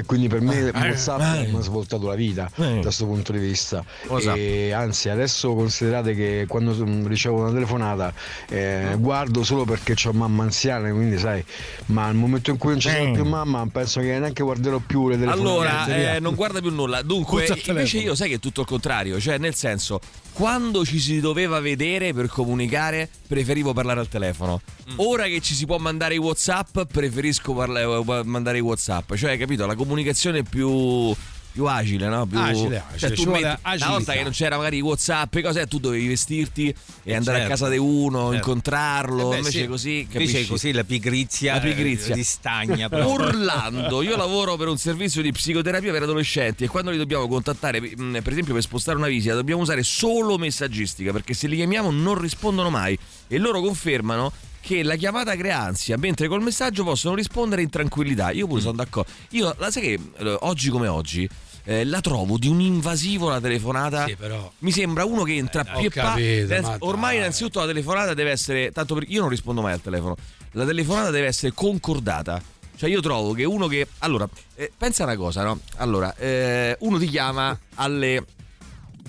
Quindi 0.06 0.28
per 0.28 0.40
me 0.40 0.70
WhatsApp 0.74 1.20
eh. 1.44 1.46
mi 1.48 1.56
ha 1.58 1.60
svoltato 1.60 2.06
la 2.08 2.14
vita 2.14 2.50
Eh. 2.56 2.74
da 2.76 2.80
questo 2.80 3.06
punto 3.06 3.32
di 3.32 3.38
vista. 3.38 3.84
WhatsApp. 4.08 4.36
E 4.36 4.72
anzi, 4.72 5.08
adesso 5.08 5.54
considerate 5.54 6.14
che 6.14 6.44
quando 6.48 6.74
mm, 6.74 7.06
ricevo 7.06 7.40
una 7.40 7.52
telefonata 7.52 8.12
eh, 8.48 8.96
guardo 8.98 9.42
solo 9.44 9.64
perché 9.64 9.94
ho 10.06 10.12
mamma 10.12 10.42
anziana, 10.44 10.90
quindi 10.90 11.18
sai, 11.18 11.44
ma 11.86 12.06
al 12.06 12.14
momento 12.14 12.50
in 12.50 12.58
cui 12.58 12.70
non 12.70 12.80
ci 12.80 12.90
sono 12.90 13.12
più 13.12 13.24
mamma, 13.24 13.66
penso 13.70 14.00
che 14.00 14.18
neanche 14.18 14.42
guarderò 14.42 14.78
più 14.78 15.08
le 15.08 15.18
telefonate. 15.18 15.40
Allora, 15.40 16.14
eh, 16.14 16.20
non 16.20 16.34
guarda 16.34 16.60
più 16.60 16.70
nulla. 16.70 17.02
Dunque, 17.02 17.46
invece 17.66 17.98
io 17.98 18.14
sai 18.14 18.28
che 18.28 18.34
è 18.36 18.40
tutto 18.40 18.62
il 18.62 18.66
contrario, 18.66 19.20
cioè 19.20 19.38
nel 19.38 19.54
senso, 19.54 20.00
quando 20.32 20.84
ci 20.84 20.98
si 20.98 21.20
doveva 21.20 21.60
vedere 21.60 22.12
per 22.12 22.28
comunicare, 22.28 23.08
preferivo 23.26 23.72
parlare 23.72 24.00
al 24.00 24.08
telefono. 24.08 24.60
Mm. 24.90 24.94
Ora 24.96 25.24
che 25.24 25.40
ci 25.40 25.54
si 25.54 25.66
può 25.66 25.78
mandare 25.78 26.14
i 26.14 26.18
WhatsApp, 26.18 26.80
preferisco 26.90 27.54
parla- 27.54 27.80
eh, 27.80 28.22
mandare 28.24 28.58
i 28.58 28.62
WhatsApp. 28.62 29.14
Cioè, 29.14 29.36
capito, 29.38 29.66
la 29.66 29.74
comunicazione 29.74 30.42
più 30.42 31.14
più 31.58 31.66
agile, 31.66 32.06
no? 32.06 32.24
Più, 32.24 32.38
Agile, 32.38 32.76
agile, 32.78 32.98
Cioè, 32.98 33.10
ci 33.10 33.24
tu 33.24 33.30
metti- 33.32 33.44
una 33.64 33.88
volta 33.88 34.12
che 34.12 34.22
non 34.22 34.30
c'era 34.30 34.56
magari 34.56 34.80
WhatsApp 34.80 35.34
e 35.34 35.42
cose, 35.42 35.66
tu 35.66 35.80
dovevi 35.80 36.06
vestirti 36.06 36.72
e 37.02 37.14
andare 37.16 37.38
a 37.38 37.40
certo. 37.40 37.54
casa 37.56 37.68
di 37.68 37.78
uno, 37.78 38.30
Certo. 38.30 38.34
incontrarlo, 38.36 39.26
Eh 39.26 39.30
beh, 39.30 39.36
invece 39.38 39.60
sì. 39.62 39.66
così, 39.66 39.98
Invece 40.02 40.18
capisci? 40.18 40.46
così 40.46 40.72
la 40.72 40.84
pigrizia, 40.84 41.54
La 41.54 41.60
pigrizia. 41.60 42.12
eh, 42.12 42.16
di 42.16 42.22
stagna. 42.22 42.86
proprio. 42.88 43.10
Orlando, 43.10 44.02
io 44.02 44.16
lavoro 44.16 44.56
per 44.56 44.68
un 44.68 44.78
servizio 44.78 45.20
di 45.20 45.32
psicoterapia 45.32 45.90
per 45.90 46.02
adolescenti 46.04 46.62
e 46.62 46.68
quando 46.68 46.92
li 46.92 46.96
dobbiamo 46.96 47.26
contattare, 47.26 47.80
mh, 47.80 48.20
per 48.22 48.30
esempio 48.32 48.54
per 48.54 48.62
spostare 48.62 48.96
una 48.96 49.08
visita, 49.08 49.34
dobbiamo 49.34 49.62
usare 49.62 49.82
solo 49.82 50.38
messaggistica 50.38 51.10
perché 51.10 51.34
se 51.34 51.48
li 51.48 51.56
chiamiamo 51.56 51.90
non 51.90 52.20
rispondono 52.20 52.70
mai 52.70 52.96
e 53.26 53.38
loro 53.38 53.60
confermano 53.60 54.30
che 54.60 54.82
la 54.82 54.96
chiamata 54.96 55.34
crea 55.36 55.60
ansia, 55.60 55.96
mentre 55.96 56.28
col 56.28 56.42
messaggio 56.42 56.84
possono 56.84 57.14
rispondere 57.14 57.62
in 57.62 57.70
tranquillità. 57.70 58.30
Io 58.32 58.46
pure 58.46 58.60
sono 58.60 58.74
d'accordo. 58.74 59.10
Io, 59.30 59.54
la 59.56 59.70
sai 59.70 59.82
che 59.82 59.98
eh, 60.18 60.36
oggi 60.40 60.68
come 60.68 60.88
oggi 60.88 61.26
eh, 61.68 61.84
la 61.84 62.00
trovo 62.00 62.38
di 62.38 62.48
un 62.48 62.62
invasivo 62.62 63.28
la 63.28 63.40
telefonata. 63.40 64.06
Sì, 64.06 64.16
però. 64.16 64.50
Mi 64.60 64.72
sembra 64.72 65.04
uno 65.04 65.22
che 65.22 65.34
entra 65.34 65.62
dai, 65.62 65.80
più 65.82 65.90
capito, 65.90 66.54
eh, 66.54 66.60
ma 66.62 66.76
Ormai 66.78 67.10
dai. 67.10 67.18
innanzitutto 67.18 67.60
la 67.60 67.66
telefonata 67.66 68.14
deve 68.14 68.30
essere 68.30 68.72
tanto 68.72 68.94
per 68.94 69.04
io 69.06 69.20
non 69.20 69.28
rispondo 69.28 69.60
mai 69.60 69.74
al 69.74 69.82
telefono. 69.82 70.16
La 70.52 70.64
telefonata 70.64 71.10
deve 71.10 71.26
essere 71.26 71.52
concordata. 71.52 72.40
Cioè 72.74 72.88
io 72.88 73.02
trovo 73.02 73.34
che 73.34 73.44
uno 73.44 73.66
che 73.66 73.86
allora 73.98 74.26
eh, 74.54 74.72
pensa 74.74 75.04
una 75.04 75.16
cosa, 75.16 75.42
no? 75.42 75.60
Allora, 75.76 76.14
eh, 76.16 76.74
uno 76.80 76.96
ti 76.96 77.06
chiama 77.06 77.58
alle 77.74 78.24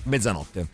mezzanotte. 0.04 0.68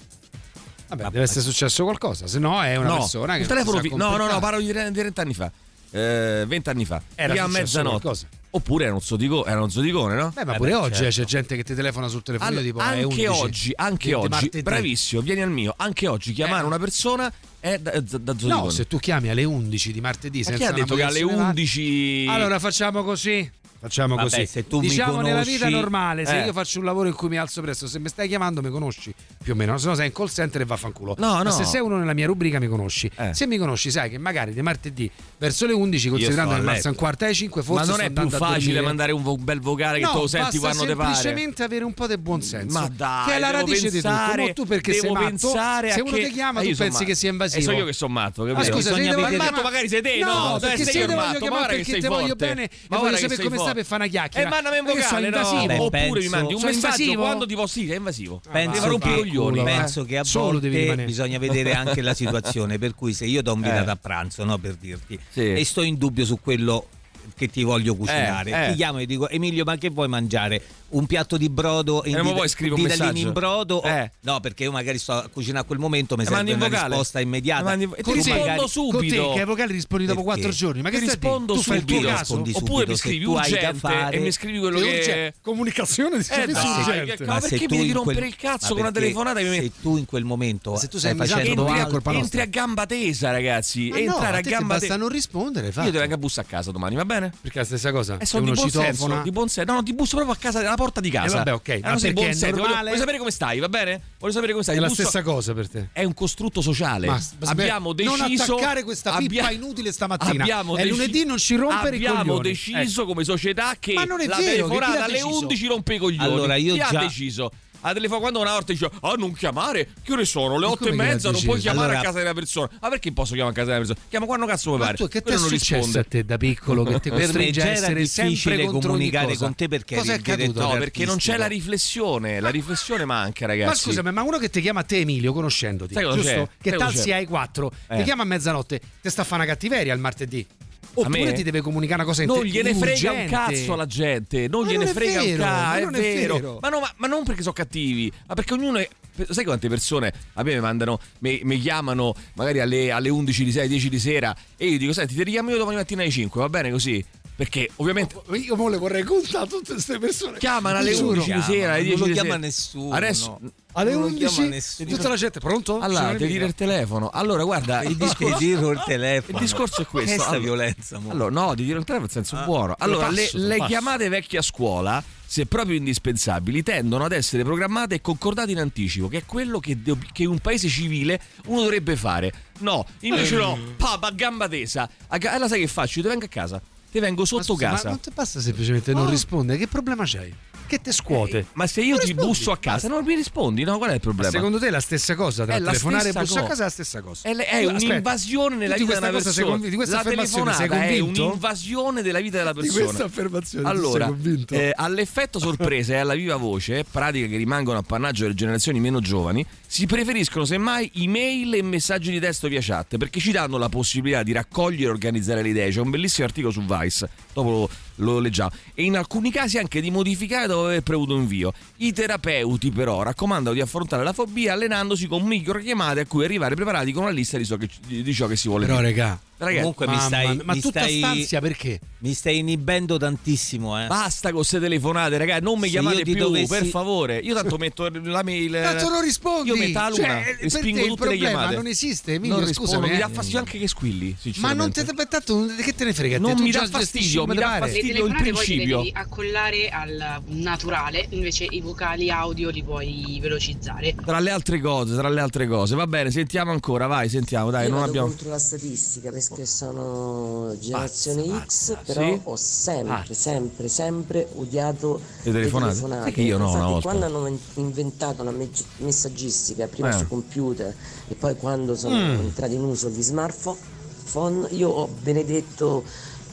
Vabbè, 0.88 1.04
deve 1.04 1.22
essere 1.22 1.42
successo 1.42 1.84
qualcosa, 1.84 2.26
se 2.26 2.40
no 2.40 2.64
è 2.64 2.78
una 2.78 2.88
no, 2.88 2.98
persona 2.98 3.36
che 3.36 3.42
il 3.42 3.48
telefono 3.48 3.82
sa 3.82 3.96
no, 3.96 4.18
no, 4.18 4.32
no, 4.32 4.40
parlo 4.40 4.60
di 4.60 4.72
30 4.72 5.22
anni 5.22 5.34
fa. 5.36 5.52
Eh, 5.92 6.46
20 6.48 6.70
anni 6.70 6.86
fa. 6.86 7.00
Era 7.14 7.44
a 7.44 7.48
mezzanotte. 7.48 8.02
qualcosa. 8.02 8.28
Oppure 8.56 8.84
era 8.86 8.94
uno 8.94 9.02
zotico- 9.02 9.46
era 9.46 9.58
uno 9.58 9.68
zoticone, 9.70 10.16
no? 10.16 10.32
Beh, 10.34 10.46
ma 10.46 10.54
Eh 10.54 10.58
pure 10.58 10.70
beh, 10.72 10.76
oggi 10.78 10.94
certo. 10.94 11.08
eh, 11.08 11.12
c'è 11.12 11.26
gente 11.26 11.56
che 11.58 11.64
ti 11.64 11.76
telefona 11.76 12.08
sul 12.08 12.24
telefonino 12.24 12.60
Allora, 12.60 12.66
tipo 12.74 12.80
è 12.80 12.84
anche 13.02 13.06
11 13.28 13.44
oggi, 13.44 13.72
anche 13.76 14.14
oggi, 14.14 14.28
martedì. 14.30 14.62
bravissimo, 14.62 15.22
vieni 15.22 15.42
al 15.42 15.52
mio. 15.52 15.74
Anche 15.78 16.08
oggi 16.08 16.32
chiamare 16.32 16.64
Eh. 16.64 16.66
una 16.68 16.80
persona 16.80 17.32
è 17.60 17.78
da, 17.80 17.92
da, 18.00 18.18
da 18.18 18.32
zoticone. 18.34 18.54
No, 18.54 18.70
se 18.70 18.88
tu 18.88 18.98
chiami 18.98 19.30
alle 19.30 19.44
11 19.44 19.92
di 19.92 20.00
martedì 20.00 20.38
Ma 20.40 20.44
senza 20.46 20.58
chi 20.60 20.70
ha 20.70 20.72
detto 20.72 20.96
che 20.96 21.04
alle 21.04 21.22
motivazione 21.22 21.50
11 21.50 22.26
valida- 22.26 22.34
Allora 22.34 22.60
facciamo 22.60 23.04
così. 23.04 23.52
Facciamo 23.86 24.16
Vabbè, 24.16 24.30
così. 24.30 24.46
se 24.48 24.68
tu 24.68 24.80
mi 24.80 24.88
diciamo 24.88 25.18
nella 25.22 25.30
conosci- 25.42 25.52
vita 25.52 25.70
normale, 25.70 26.26
se 26.26 26.42
Eh. 26.42 26.46
io 26.46 26.54
faccio 26.54 26.80
un 26.80 26.86
lavoro 26.86 27.08
in 27.08 27.14
cui 27.14 27.30
mi 27.30 27.38
alzo 27.38 27.62
presto, 27.62 27.86
se 27.88 28.00
mi 28.00 28.10
stai 28.10 28.28
chiamando 28.28 28.62
mi 28.64 28.70
conosci 28.72 29.14
più 29.44 29.54
o 29.54 29.56
meno, 29.56 29.78
se 29.78 29.88
no 29.88 29.94
sei 29.94 30.08
in 30.08 30.12
call 30.12 30.28
center 30.28 30.62
e 30.62 30.66
vaffanculo. 30.66 31.16
No, 31.20 31.34
Ma 31.34 31.44
no. 31.44 31.52
se 31.52 31.66
sei 31.66 31.82
uno 31.82 31.98
nella 31.98 32.14
mia 32.14 32.26
rubrica 32.26 32.60
mi 32.60 32.68
conosci. 32.68 33.10
Eh. 33.16 33.34
Se 33.36 33.46
mi 33.46 33.58
conosci 33.58 33.92
sai 33.92 34.10
che 34.10 34.18
magari 34.18 34.54
di 34.54 34.62
martedì 34.64 35.10
verso 35.38 35.66
le 35.68 35.74
11, 35.74 36.10
considerando 36.10 36.54
che 36.56 36.60
a 36.60 36.64
mazza 36.64 36.90
un 36.90 36.96
quarto 36.96 37.26
alle 37.26 37.34
5, 37.36 37.62
forse 37.62 37.86
Ma 37.86 37.92
non 37.98 38.02
è 38.06 38.10
più 38.10 38.30
facile 38.30 38.82
mandare 38.82 39.12
un, 39.12 39.22
vo- 39.22 39.34
un 39.36 39.44
bel 39.44 39.60
vocale 39.62 40.00
che 40.00 40.06
no, 40.06 40.12
tu 40.14 40.20
lo 40.22 40.28
senti 40.28 40.58
quando 40.58 40.84
te 40.86 40.96
pare. 40.96 41.14
semplicemente 41.14 41.64
avere 41.64 41.84
un 41.84 41.94
po' 41.94 42.08
di 42.08 42.18
buonsenso. 42.18 42.80
Ma 42.80 42.90
dai, 42.92 43.26
che 43.28 43.34
è 43.36 43.40
la 43.40 43.52
radice 43.52 43.90
di 43.92 43.98
tutto. 44.02 44.10
pensare- 44.10 44.42
Mo 44.48 44.54
tu 44.54 44.66
perché 44.66 44.92
devo 44.94 45.04
sei 45.04 45.12
matto, 45.14 45.28
pensare 45.30 45.92
se 45.92 46.00
a 46.00 46.04
uno 46.04 46.12
che- 46.16 46.24
ti 46.26 46.32
chiama 46.32 46.62
Eh, 46.62 46.64
tu 46.72 46.76
pensi 46.76 46.92
matto. 46.94 47.06
che 47.06 47.16
sia 47.16 47.30
invasivo. 47.30 47.60
E 47.60 47.64
so 47.64 47.72
io 47.80 47.86
che 47.86 47.94
sono 47.94 48.14
matto, 48.14 48.44
Ma 48.46 48.64
scusa, 48.64 48.94
se 48.96 49.02
io 49.02 49.20
magari 49.20 49.88
sei 49.90 50.02
te, 50.02 50.18
no, 50.24 50.34
No, 50.56 50.58
perché 50.60 50.84
se 50.86 50.92
io 50.98 51.02
il 51.04 51.08
te 51.10 51.14
voglio 51.14 51.28
matto, 51.28 51.40
chiamare 51.40 51.68
che 51.68 51.76
perché 51.76 51.92
sei 51.92 52.02
te 52.02 52.08
voglio 52.08 52.36
bene 52.36 52.64
e 52.64 52.70
Ma 52.90 52.98
voglio 52.98 53.12
che 53.12 53.18
sapere 53.22 53.44
come 53.44 53.56
sta 53.58 53.66
forte. 53.66 53.75
Per 53.76 53.86
fare 53.86 54.04
una 54.04 54.12
chiacchiera. 54.12 54.48
E 54.48 54.50
mandami 54.50 54.78
un 54.80 54.86
vocale, 54.86 55.30
no? 55.30 55.38
invasivo. 55.38 55.66
Beh, 55.66 55.78
Oppure 55.78 56.06
mi 56.08 56.14
penso- 56.14 56.30
mandi 56.36 56.54
un 56.54 56.60
Sono 56.60 56.72
messaggio 56.72 57.02
invasivo? 57.02 57.22
quando 57.22 57.46
ti 57.46 57.56
posso 57.56 57.80
sì, 57.80 57.92
è 57.92 57.96
invasivo. 57.96 58.42
Penso 58.52 58.88
rompere 58.88 59.12
i 59.12 59.16
che- 59.16 59.20
coglioni. 59.22 59.58
culo, 59.60 59.68
eh. 59.70 59.76
Penso 59.78 60.04
che 60.06 60.18
a 60.18 60.24
Solo 60.24 60.60
devi 60.60 60.86
volte 60.88 61.04
bisogna 61.06 61.38
vedere 61.38 61.74
anche 61.74 62.02
la 62.02 62.14
situazione, 62.14 62.80
per 62.80 62.96
cui 62.96 63.14
se 63.14 63.26
io 63.26 63.42
do 63.44 63.54
invitato 63.54 63.90
Eh. 63.90 63.94
a 63.94 63.96
pranzo, 63.96 64.44
no, 64.44 64.58
per 64.58 64.76
dirti, 64.76 65.20
Sì. 65.30 65.54
e 65.54 65.64
sto 65.66 65.82
in 65.84 65.98
dubbio 65.98 66.26
su 66.26 66.40
quello 66.40 66.88
che 67.36 67.48
ti 67.50 67.64
voglio 67.64 67.96
cucinare, 67.96 68.50
Eh, 68.52 68.66
eh. 68.66 68.70
ti 68.72 68.76
chiamo 68.76 69.00
e 69.00 69.06
dico 69.06 69.28
Emilio 69.28 69.64
ma 69.66 69.76
che 69.78 69.90
vuoi 69.90 70.08
mangiare? 70.08 70.62
Un 70.96 71.06
piatto 71.08 71.36
di 71.36 71.50
brodo 71.50 72.04
in 72.06 72.16
Eh, 72.18 72.22
di- 72.22 72.32
poi 72.32 72.48
scrivi 72.48 72.74
un 72.74 72.82
messaggio. 72.82 73.18
in 73.28 73.34
brodo? 73.34 73.78
o- 73.78 73.88
Eh. 73.88 74.12
No, 74.22 74.40
perché 74.40 74.64
io 74.64 74.72
magari 74.72 74.98
sto 74.98 75.12
a 75.12 75.28
cucinare 75.28 75.64
a 75.64 75.68
quel 75.68 75.78
momento, 75.80 76.16
mi 76.16 76.24
E 76.24 76.26
serve 76.26 76.54
una 76.54 76.68
vocale. 76.68 76.88
risposta 76.88 77.20
immediata. 77.20 77.62
E 77.62 77.64
mandi 77.64 77.84
e 77.84 77.88
ti 77.98 78.04
Tu 78.04 78.14
rispondo 78.14 78.40
magari- 78.40 78.58
Con 78.60 78.66
te 78.68 78.72
subito. 78.72 79.34
che 79.34 79.40
ai 79.40 79.46
vocali 79.46 79.74
rispondi 79.74 80.06
dopo 80.06 80.24
Perché? 80.24 80.40
quattro 80.42 80.56
giorni. 80.58 80.82
Ma 80.82 80.90
che 80.90 81.00
Ti 81.00 81.06
rispondo 81.06 81.54
Tu 81.54 81.62
fai 81.62 81.78
il 81.78 81.84
tuo 81.86 81.96
subito. 81.96 82.14
caso? 82.14 82.20
Rispondi 82.24 82.52
Oppure 82.52 82.68
subito, 82.70 82.92
mi 82.92 82.98
scrivi 82.98 83.24
tu 83.26 83.32
hai 83.34 83.50
da 83.52 83.58
urgente 83.58 83.80
fare- 83.80 84.16
e 84.16 84.20
mi 84.20 84.32
scrivi 84.32 84.60
quello 84.60 84.80
Che 84.80 84.86
urgente. 84.86 85.34
Comunicazione 85.42 86.18
di 86.18 86.26
Eh 86.30 86.46
dai, 86.48 86.80
urgente. 86.80 87.26
ma 87.26 87.40
perché 87.40 87.66
mi 87.70 87.78
devi 87.78 87.92
rompere 87.92 88.28
il 88.28 88.36
cazzo 88.38 88.68
con 88.70 88.80
una 88.80 88.92
telefonata 88.92 89.40
che 89.42 89.50
mi- 89.50 89.60
Se 89.60 89.72
tu 89.82 89.98
in 89.98 90.06
quel 90.06 90.24
momento 90.24 90.78
Se 90.78 90.88
tu 90.88 90.98
stai 90.98 91.14
facendo 91.16 91.68
entri, 91.68 92.40
a, 92.42 92.46
gamba 92.46 92.86
tesa, 92.86 93.32
ragazzi. 93.32 93.90
Entrare 93.94 94.38
a 94.38 94.42
gamba 94.42 94.68
basta 94.76 94.80
tesa. 94.88 94.96
non 94.98 95.10
rispondere, 95.10 95.68
Io 95.76 95.84
ti 95.84 95.92
vengo 95.92 96.14
a 96.14 96.18
bussa 96.18 96.40
a 96.42 96.46
casa 96.46 96.72
domani, 96.72 96.96
va 96.96 97.04
bene? 97.06 97.32
Perché 97.42 97.58
è 97.58 97.62
la 97.62 97.68
stessa 97.68 97.92
cosa. 97.92 98.14
E 98.16 98.20
Se 98.20 98.26
sono 98.28 98.46
di 98.46 98.52
buon 98.54 98.70
senso, 98.70 99.22
di 99.24 99.32
buon 99.32 99.50
senso. 99.50 99.72
No, 99.72 99.78
no, 99.80 99.84
ti 99.84 99.94
busso 99.94 100.16
proprio 100.16 100.36
a 100.36 100.38
casa, 100.38 100.60
alla 100.60 100.70
porta 100.70 100.84
di 101.02 101.10
casa. 101.10 101.34
Eh, 101.34 101.38
vabbè, 101.38 101.54
ok, 101.54 101.68
Eh, 101.68 101.80
ma 101.82 101.90
non 101.90 102.00
sei 102.00 102.14
perché 102.14 102.14
buon 102.14 102.28
è 102.30 102.34
senso. 102.34 102.50
Voglio, 102.56 102.64
normale? 102.68 102.88
voglio 102.90 103.00
sapere 103.00 103.18
come 103.18 103.32
stai, 103.32 103.60
va 103.60 103.70
bene? 103.70 104.02
Voglio 104.20 104.34
sapere 104.34 104.52
come 104.52 104.64
stai. 104.64 104.76
è 104.76 104.80
la 104.80 104.88
busso- 104.88 105.02
stessa 105.02 105.22
cosa 105.22 105.54
per 105.54 105.70
te. 105.70 105.90
È 105.94 106.04
un 106.04 106.14
costrutto 106.14 106.62
sociale. 106.62 107.08
Ma- 107.08 107.20
ma 107.40 107.50
abbiamo 107.50 107.94
non 107.94 108.18
deciso 108.18 108.56
attaccare 108.56 108.84
questa 108.84 109.16
pippa 109.18 109.52
inutile 109.52 109.92
stamattina. 109.92 110.44
Abbiamo 110.44 110.76
È 110.78 110.84
deci- 110.84 110.90
lunedì, 110.96 111.26
non 111.26 111.38
ci 111.38 111.56
rompere 111.56 111.96
i 111.98 112.06
Abbiamo 112.06 112.34
coglioni. 112.38 112.42
deciso 112.50 113.06
come 113.06 113.24
società 113.24 113.76
che 113.80 113.94
Ma 113.94 114.04
non 114.04 114.22
è 114.22 114.26
la 114.28 114.38
vero, 114.38 114.68
telefonata 114.68 115.04
alle 115.06 115.14
deciso? 115.14 115.40
11 115.40 115.68
rompe 115.68 115.94
i 115.94 115.98
coglioni. 115.98 116.24
Allora, 116.32 116.56
io 116.56 116.74
Chi 116.76 116.80
ha 116.82 116.90
già- 116.90 117.00
deciso? 117.00 117.52
A 117.88 117.94
telefono 117.94 118.20
quando 118.20 118.40
una 118.40 118.52
volta 118.52 118.72
dice 118.74 118.90
"Ah, 119.02 119.14
non 119.16 119.32
chiamare, 119.34 119.90
che 120.02 120.14
ore 120.14 120.26
sono? 120.26 120.58
Le 120.58 120.66
8 120.66 120.88
e 120.88 120.92
mezza, 120.94 121.30
non 121.30 121.40
puoi 121.44 121.60
chiamare 121.60 121.88
a 121.88 121.90
Allora- 121.92 122.04
casa 122.08 122.18
della 122.18 122.34
persona". 122.34 122.68
Ma 122.82 122.90
perché 122.90 123.12
posso 123.14 123.34
chiamare 123.36 123.54
a 123.54 123.56
casa 123.56 123.72
della 123.74 123.86
persona? 123.86 124.08
Chiama 124.10 124.26
quando 124.26 124.46
cazzo 124.48 124.70
vuoi 124.70 124.80
Ma 124.80 124.86
pare. 124.86 124.98
tu 124.98 125.08
che 125.08 125.22
Quello 125.22 125.40
non 125.40 125.50
risponde. 125.50 126.00
a 126.00 126.04
te 126.04 126.26
da 126.26 126.38
piccolo 126.38 126.84
che 126.84 127.00
ti 127.00 127.10
costringe 127.12 127.62
a 127.62 127.66
essere 127.68 127.94
difficile 128.02 128.66
comunicare 128.66 129.38
con 129.38 129.54
te 129.54 129.68
perché 129.68 129.98
Cosa 129.98 130.14
è 130.14 130.16
accaduto? 130.16 130.62
No, 130.62 130.70
perché 130.80 131.06
non 131.06 131.18
c'è 131.18 131.38
la 131.38 131.46
riflessione, 131.46 132.40
la 132.40 132.50
riflessione 132.50 133.06
manca, 133.06 133.46
ragazzi. 133.46 133.68
Ma 133.70 133.76
scusami, 133.76 134.12
ma 134.12 134.24
uno 134.24 134.40
che 134.40 134.50
ti 134.50 134.62
chiama 134.62 134.80
a 134.80 134.84
te 134.84 134.98
Emilio, 135.02 135.32
conoscendoti, 135.32 135.94
giusto? 135.94 136.50
Che 136.60 136.72
cosa 136.72 136.86
talsi 136.86 137.12
ai 137.12 137.26
4, 137.28 137.72
Eh. 137.90 137.98
ti 137.98 138.04
chiama 138.04 138.24
a 138.24 138.26
mezzanotte, 138.26 138.82
ti 139.02 139.10
sta 139.12 139.22
a 139.22 139.26
fare 139.26 139.44
una 139.44 139.52
cattiveria 139.52 139.94
il 139.94 140.00
martedì. 140.00 140.46
Oppure 140.96 141.34
ti 141.34 141.44
deve 141.44 141.62
comunicare 141.62 142.02
una 142.02 142.10
cosa 142.10 142.24
Non 142.26 142.38
inte- 142.38 142.48
gliene 142.50 142.74
frega 142.76 143.12
un 143.12 143.18
urgente. 143.20 143.32
cazzo 143.36 143.74
alla 143.74 143.86
gente, 143.86 144.48
non 144.48 144.62
Ma 144.64 144.68
gliene 144.72 144.86
non 144.86 144.94
frega 144.94 145.20
un 145.22 145.26
vero, 145.28 145.44
cazzo, 145.44 145.54
ma 145.62 145.78
è, 145.78 145.82
non 145.84 145.96
è 145.96 146.00
vero. 146.00 146.34
vero. 146.36 146.58
Ma, 146.62 146.70
no, 146.70 146.80
ma, 146.80 146.94
ma 146.98 147.08
non 147.08 147.24
perché 147.24 147.42
sono 147.42 147.54
cattivi, 147.54 148.12
ma 148.28 148.34
perché 148.34 148.54
ognuno 148.54 148.78
è. 148.78 148.90
Sai 149.30 149.46
quante 149.46 149.70
persone 149.70 150.12
a 150.34 150.44
me 150.44 150.54
mi 150.56 150.60
mandano, 150.60 151.00
mi, 151.20 151.40
mi 151.44 151.58
chiamano 151.60 152.14
magari 152.34 152.60
alle, 152.60 152.92
alle 152.92 153.08
11 153.10 153.46
di 153.46 153.52
sera, 153.52 153.66
10 153.66 153.90
di 153.90 154.00
sera 154.00 154.36
e 154.58 154.68
io 154.68 154.78
dico: 154.78 154.92
Senti, 154.94 155.16
ti 155.16 155.24
richiamo 155.24 155.52
io 155.52 155.58
domani 155.58 155.78
mattina 155.78 156.02
alle 156.02 156.12
5, 156.12 156.42
va 156.42 156.50
bene 156.50 156.70
così? 156.72 157.04
Perché 157.36 157.70
ovviamente 157.76 158.16
Io 158.36 158.56
mo 158.56 158.70
le 158.70 158.78
vorrei 158.78 159.04
contare 159.04 159.46
tutte 159.48 159.74
queste 159.74 160.00
persone. 160.00 160.38
chiamano 160.38 160.78
alle 160.78 160.92
Ti 160.92 160.96
giuro. 160.98 161.22
11 161.22 161.34
di 161.34 161.42
sera, 161.42 161.74
alle 161.74 161.80
non 161.80 161.86
10 161.88 162.00
lo 162.00 162.06
di 162.06 162.12
chiama 162.14 162.30
sera. 162.30 162.40
nessuno. 162.40 162.96
Adesso 162.96 163.40
Alle 163.74 163.92
Non 163.92 164.02
lo 164.04 164.08
chiama 164.16 164.32
11 164.38 164.48
nessuno. 164.50 164.90
tutta 164.90 165.10
la 165.10 165.16
gente 165.18 165.40
pronto? 165.42 165.80
allora 165.80 166.10
Emilio? 166.12 166.28
dire 166.28 166.46
il 166.46 166.56
telefono. 166.56 167.10
Allora, 167.10 167.44
guarda, 167.44 167.84
il 167.84 167.98
discorso 167.98 168.40
il 168.72 168.82
telefono. 168.86 169.38
Il 169.38 169.44
discorso 169.44 169.82
è 169.82 169.86
questo. 169.86 170.12
Questa 170.14 170.30
Allora- 170.30 170.44
violenza. 170.44 170.98
mo. 171.00 171.12
Allora, 171.12 171.30
no, 171.42 171.56
di 171.56 171.66
dire 171.66 171.78
il 171.78 171.84
telefono 171.84 172.08
in 172.08 172.14
senso 172.14 172.38
Ah, 172.38 172.46
buono. 172.46 172.68
lo 172.68 172.76
Allora, 172.80 173.08
passo, 173.08 173.38
le, 173.38 173.42
lo 173.44 173.48
le 173.48 173.66
chiamate 173.66 174.08
vecchie 174.08 174.40
a 174.40 174.42
scuola, 174.42 175.04
se 175.26 175.46
proprio 175.46 175.76
indispensabili, 175.76 176.64
tendono 176.64 177.04
ad 177.04 177.12
essere 177.12 177.44
programmate 177.44 177.96
e 177.96 178.02
concordate 178.02 178.52
in 178.52 178.60
anticipo, 178.60 179.10
che 179.10 179.18
è 179.18 179.26
quello 179.26 179.60
che, 179.60 179.82
de- 179.82 179.98
che 180.14 180.24
un 180.26 180.40
paese 180.40 180.70
civile 180.70 181.20
uno 181.48 181.60
dovrebbe 181.64 181.98
fare. 181.98 182.32
No, 182.60 182.86
invece 183.02 183.36
no, 183.36 183.60
papa, 183.76 184.08
a 184.08 184.12
gamba 184.12 184.48
tesa. 184.48 184.90
A 185.08 185.18
allora 185.32 185.50
sai 185.50 185.60
che 185.60 185.68
faccio? 185.68 185.98
Io 186.00 186.04
ti 186.04 186.10
vengo 186.12 186.24
a 186.24 186.30
casa. 186.30 186.62
Ti 186.96 187.02
vengo 187.02 187.24
Ma 187.24 187.28
sotto 187.28 187.56
scusa, 187.56 187.72
casa. 187.72 187.84
Ma 187.84 187.90
non 187.90 188.00
ti 188.00 188.10
basta 188.14 188.40
semplicemente 188.40 188.94
non 188.94 189.10
rispondere, 189.10 189.58
che 189.58 189.68
problema 189.68 190.06
c'hai? 190.06 190.34
Che 190.68 190.80
te 190.82 190.92
scuote. 190.92 191.46
Ma 191.54 191.68
se 191.68 191.82
io 191.82 191.98
ti 191.98 192.14
busso 192.14 192.52
a 192.52 192.58
casa, 192.58 192.88
non 192.88 193.04
mi 193.06 193.16
rispondi, 193.16 193.64
no? 193.64 193.78
Qual 193.78 193.90
è 193.90 193.94
il 193.94 194.00
Ma 194.00 194.04
problema? 194.04 194.32
secondo 194.32 194.60
te 194.60 194.68
è 194.68 194.70
la 194.70 194.80
stessa 194.80 195.16
cosa? 195.16 195.46
Tra 195.46 195.56
È 195.56 195.62
telefonare 195.62 196.10
e 196.10 196.12
bussare 196.14 196.46
a 196.46 196.48
casa 196.50 196.62
è 196.62 196.66
la 196.66 196.70
stessa 196.72 197.02
cosa. 197.02 197.28
È, 197.28 197.34
le- 197.34 197.46
è 197.48 197.64
aspetta, 197.66 197.86
un'invasione 197.86 198.56
nella 198.56 198.76
di 198.76 198.82
vita 198.82 198.86
questa 199.00 199.06
della 199.12 199.22
persona. 199.24 199.48
convi- 199.52 199.70
di 199.70 199.76
questa 199.76 199.96
la 199.96 200.02
affermazione 200.02 200.52
sei 200.54 200.58
telefonata 200.68 200.94
è 200.94 200.98
convinto? 201.00 201.26
un'invasione 201.28 202.02
della 202.02 202.20
vita 202.20 202.38
della 202.38 202.54
Di 202.54 202.60
persona. 202.62 202.84
questa 202.86 203.04
affermazione 203.06 203.68
Allora, 203.70 204.06
sei 204.06 204.14
convinto? 204.14 204.54
eh, 204.54 204.72
all'effetto 204.76 205.40
sorpresa 205.40 205.94
e 205.94 205.98
alla 205.98 206.16
viva 206.16 206.36
voce, 206.38 206.84
pratiche 206.90 207.28
che 207.28 207.38
rimangono 207.38 207.78
appannaggio 207.80 208.24
delle 208.24 208.34
generazioni 208.36 208.80
meno 208.80 209.00
giovani, 209.00 209.46
si 209.68 209.86
preferiscono 209.86 210.46
semmai 210.46 210.92
email 210.96 211.54
e 211.56 211.62
messaggi 211.62 212.12
di 212.12 212.20
testo 212.20 212.48
via 212.48 212.60
chat 212.62 212.98
perché 212.98 213.20
ci 213.20 213.32
danno 213.32 213.58
la 213.58 213.70
possibilità 213.70 214.24
di 214.24 214.32
raccogliere 214.32 214.86
e 214.86 214.90
organizzare 214.90 215.42
le 215.42 215.50
idee. 215.50 215.70
C'è 215.70 215.80
un 215.80 215.90
bellissimo 215.90 216.26
articolo 216.28 216.52
su 216.54 216.62
Vice, 216.66 217.10
dopo 217.34 217.70
lo, 217.96 218.20
leggiamo, 218.20 218.52
e 218.74 218.84
in 218.84 218.98
alcuni 218.98 219.32
casi 219.32 219.58
anche 219.58 219.82
di 219.82 219.92
modificare 219.92 220.48
dopo 220.48 220.66
aver 220.66 220.82
prevuto 220.82 221.16
invio. 221.16 221.54
I 221.78 221.94
terapeuti 221.94 222.72
però 222.72 223.04
raccomandano 223.04 223.56
di 223.56 223.62
affrontare 223.62 224.04
la 224.04 224.14
fobia 224.14 224.54
allenandosi 224.54 225.08
con 225.08 225.24
microchiamate 225.24 226.02
a 226.02 226.06
cui 226.06 226.24
arrivare 226.26 226.56
preparati 226.56 226.92
con 226.92 227.04
una 227.04 227.12
lista 227.12 227.38
di, 227.38 227.46
so 227.46 227.58
che- 227.58 227.70
di 227.86 228.14
ciò 228.14 228.28
che 228.28 228.36
si 228.36 228.48
vuole 228.48 228.66
Però, 228.66 228.80
regà, 228.80 229.20
Ragazzi, 229.38 229.58
Comunque 229.60 229.88
mi 229.88 229.96
mamma 229.96 230.08
stai, 230.08 230.36
mia, 230.36 230.44
ma 230.46 230.54
mi 230.54 230.62
tutta 230.62 230.80
stai, 230.82 230.98
stanzia 230.98 231.42
perché? 231.42 231.80
mi 232.06 232.14
stai 232.14 232.38
inibendo 232.38 232.98
tantissimo, 232.98 233.84
eh. 233.84 233.88
Basta 233.88 234.28
con 234.30 234.38
queste 234.38 234.60
telefonate, 234.60 235.18
ragazzi, 235.18 235.42
non 235.44 235.58
mi 235.58 235.66
Se 235.66 235.72
chiamate 235.72 236.04
più, 236.04 236.16
dovessi- 236.16 236.48
per 236.48 236.66
favore. 236.68 237.18
Io 237.18 237.34
tanto 237.34 237.58
metto 237.58 237.90
la 237.90 238.22
mail. 238.24 238.52
Tanto 238.52 238.90
non 238.90 239.02
rispondi. 239.02 239.50
Io 239.50 239.56
metto 239.58 239.80
la 239.80 239.90
luna 239.90 240.04
Cioè, 240.04 240.38
e 240.40 240.50
spingo 240.50 240.80
tutte 240.86 240.90
le 240.90 240.96
problema 240.96 241.30
chiamate. 241.30 241.56
non 241.56 241.68
esiste, 241.68 242.14
Emilio, 242.14 242.36
non 242.40 242.54
scusami, 242.54 242.64
rispondo, 242.66 242.88
mi 242.88 242.94
eh. 242.94 242.98
dà 242.98 243.10
fastidio 243.10 243.40
anche 243.40 243.58
che 243.58 243.68
squilli. 243.68 244.16
Ma 244.38 244.54
non 244.54 244.72
te 244.72 244.86
tanto 244.86 245.46
che 245.64 245.74
te 245.76 245.84
ne 245.84 245.94
frega? 245.94 246.20
Non 246.20 246.36
Tu 246.36 246.44
mi 246.44 246.52
dà 246.52 246.68
fastidio, 246.68 247.26
mi 247.26 247.36
dà 247.36 247.58
fastidio. 247.60 248.06
Le 248.06 248.10
il 248.10 248.16
poi 248.16 248.24
le 248.24 248.32
principio. 248.32 248.78
devi 248.78 248.92
accollare 248.94 249.70
al 249.70 250.22
naturale, 250.28 251.08
invece 251.10 251.46
i 251.50 251.60
vocali 251.62 252.10
audio 252.10 252.50
li 252.50 252.64
puoi 252.64 253.18
velocizzare. 253.22 253.96
Tra 254.06 254.20
le 254.20 254.30
altre 254.30 254.62
cose, 254.62 254.96
tra 254.96 255.10
le 255.10 255.20
altre 255.22 255.48
cose. 255.48 255.76
Va 255.76 255.88
bene, 255.88 256.12
sentiamo 256.12 256.52
ancora, 256.52 256.88
vai, 256.88 257.10
sentiamo, 257.10 257.50
dai, 257.50 257.66
Io 257.68 257.74
non 257.74 257.84
abbiamo. 257.84 258.08
contro 258.08 258.30
la 258.30 258.40
statistica 258.40 259.10
perché 259.30 259.46
sono 259.46 260.56
generazione 260.60 261.24
Pazza, 261.24 261.76
X, 261.76 261.78
però 261.86 262.02
sì? 262.02 262.20
ho 262.24 262.36
sempre, 262.36 263.14
sempre, 263.14 263.68
sempre 263.68 264.28
odiato 264.36 265.00
Le 265.24 265.32
telefonate? 265.32 265.76
Sai 265.76 266.12
che 266.12 266.22
io 266.22 266.38
no, 266.38 266.50
una 266.50 266.54
Infatti, 266.58 266.72
volta. 266.72 266.88
quando 266.90 267.06
hanno 267.06 267.28
in- 267.28 267.38
inventato 267.56 268.24
la 268.24 268.34
messaggistica, 268.78 269.68
prima 269.68 269.90
Eh. 269.90 269.98
su 269.98 270.08
computer 270.08 270.74
e 271.08 271.16
poi 271.16 271.36
quando 271.36 271.76
sono 271.76 271.96
Mm. 271.96 272.20
entrati 272.20 272.54
in 272.56 272.64
uso 272.64 272.90
gli 272.90 273.02
smartphone, 273.02 274.48
io 274.52 274.70
ho 274.70 274.88
benedetto 275.02 275.84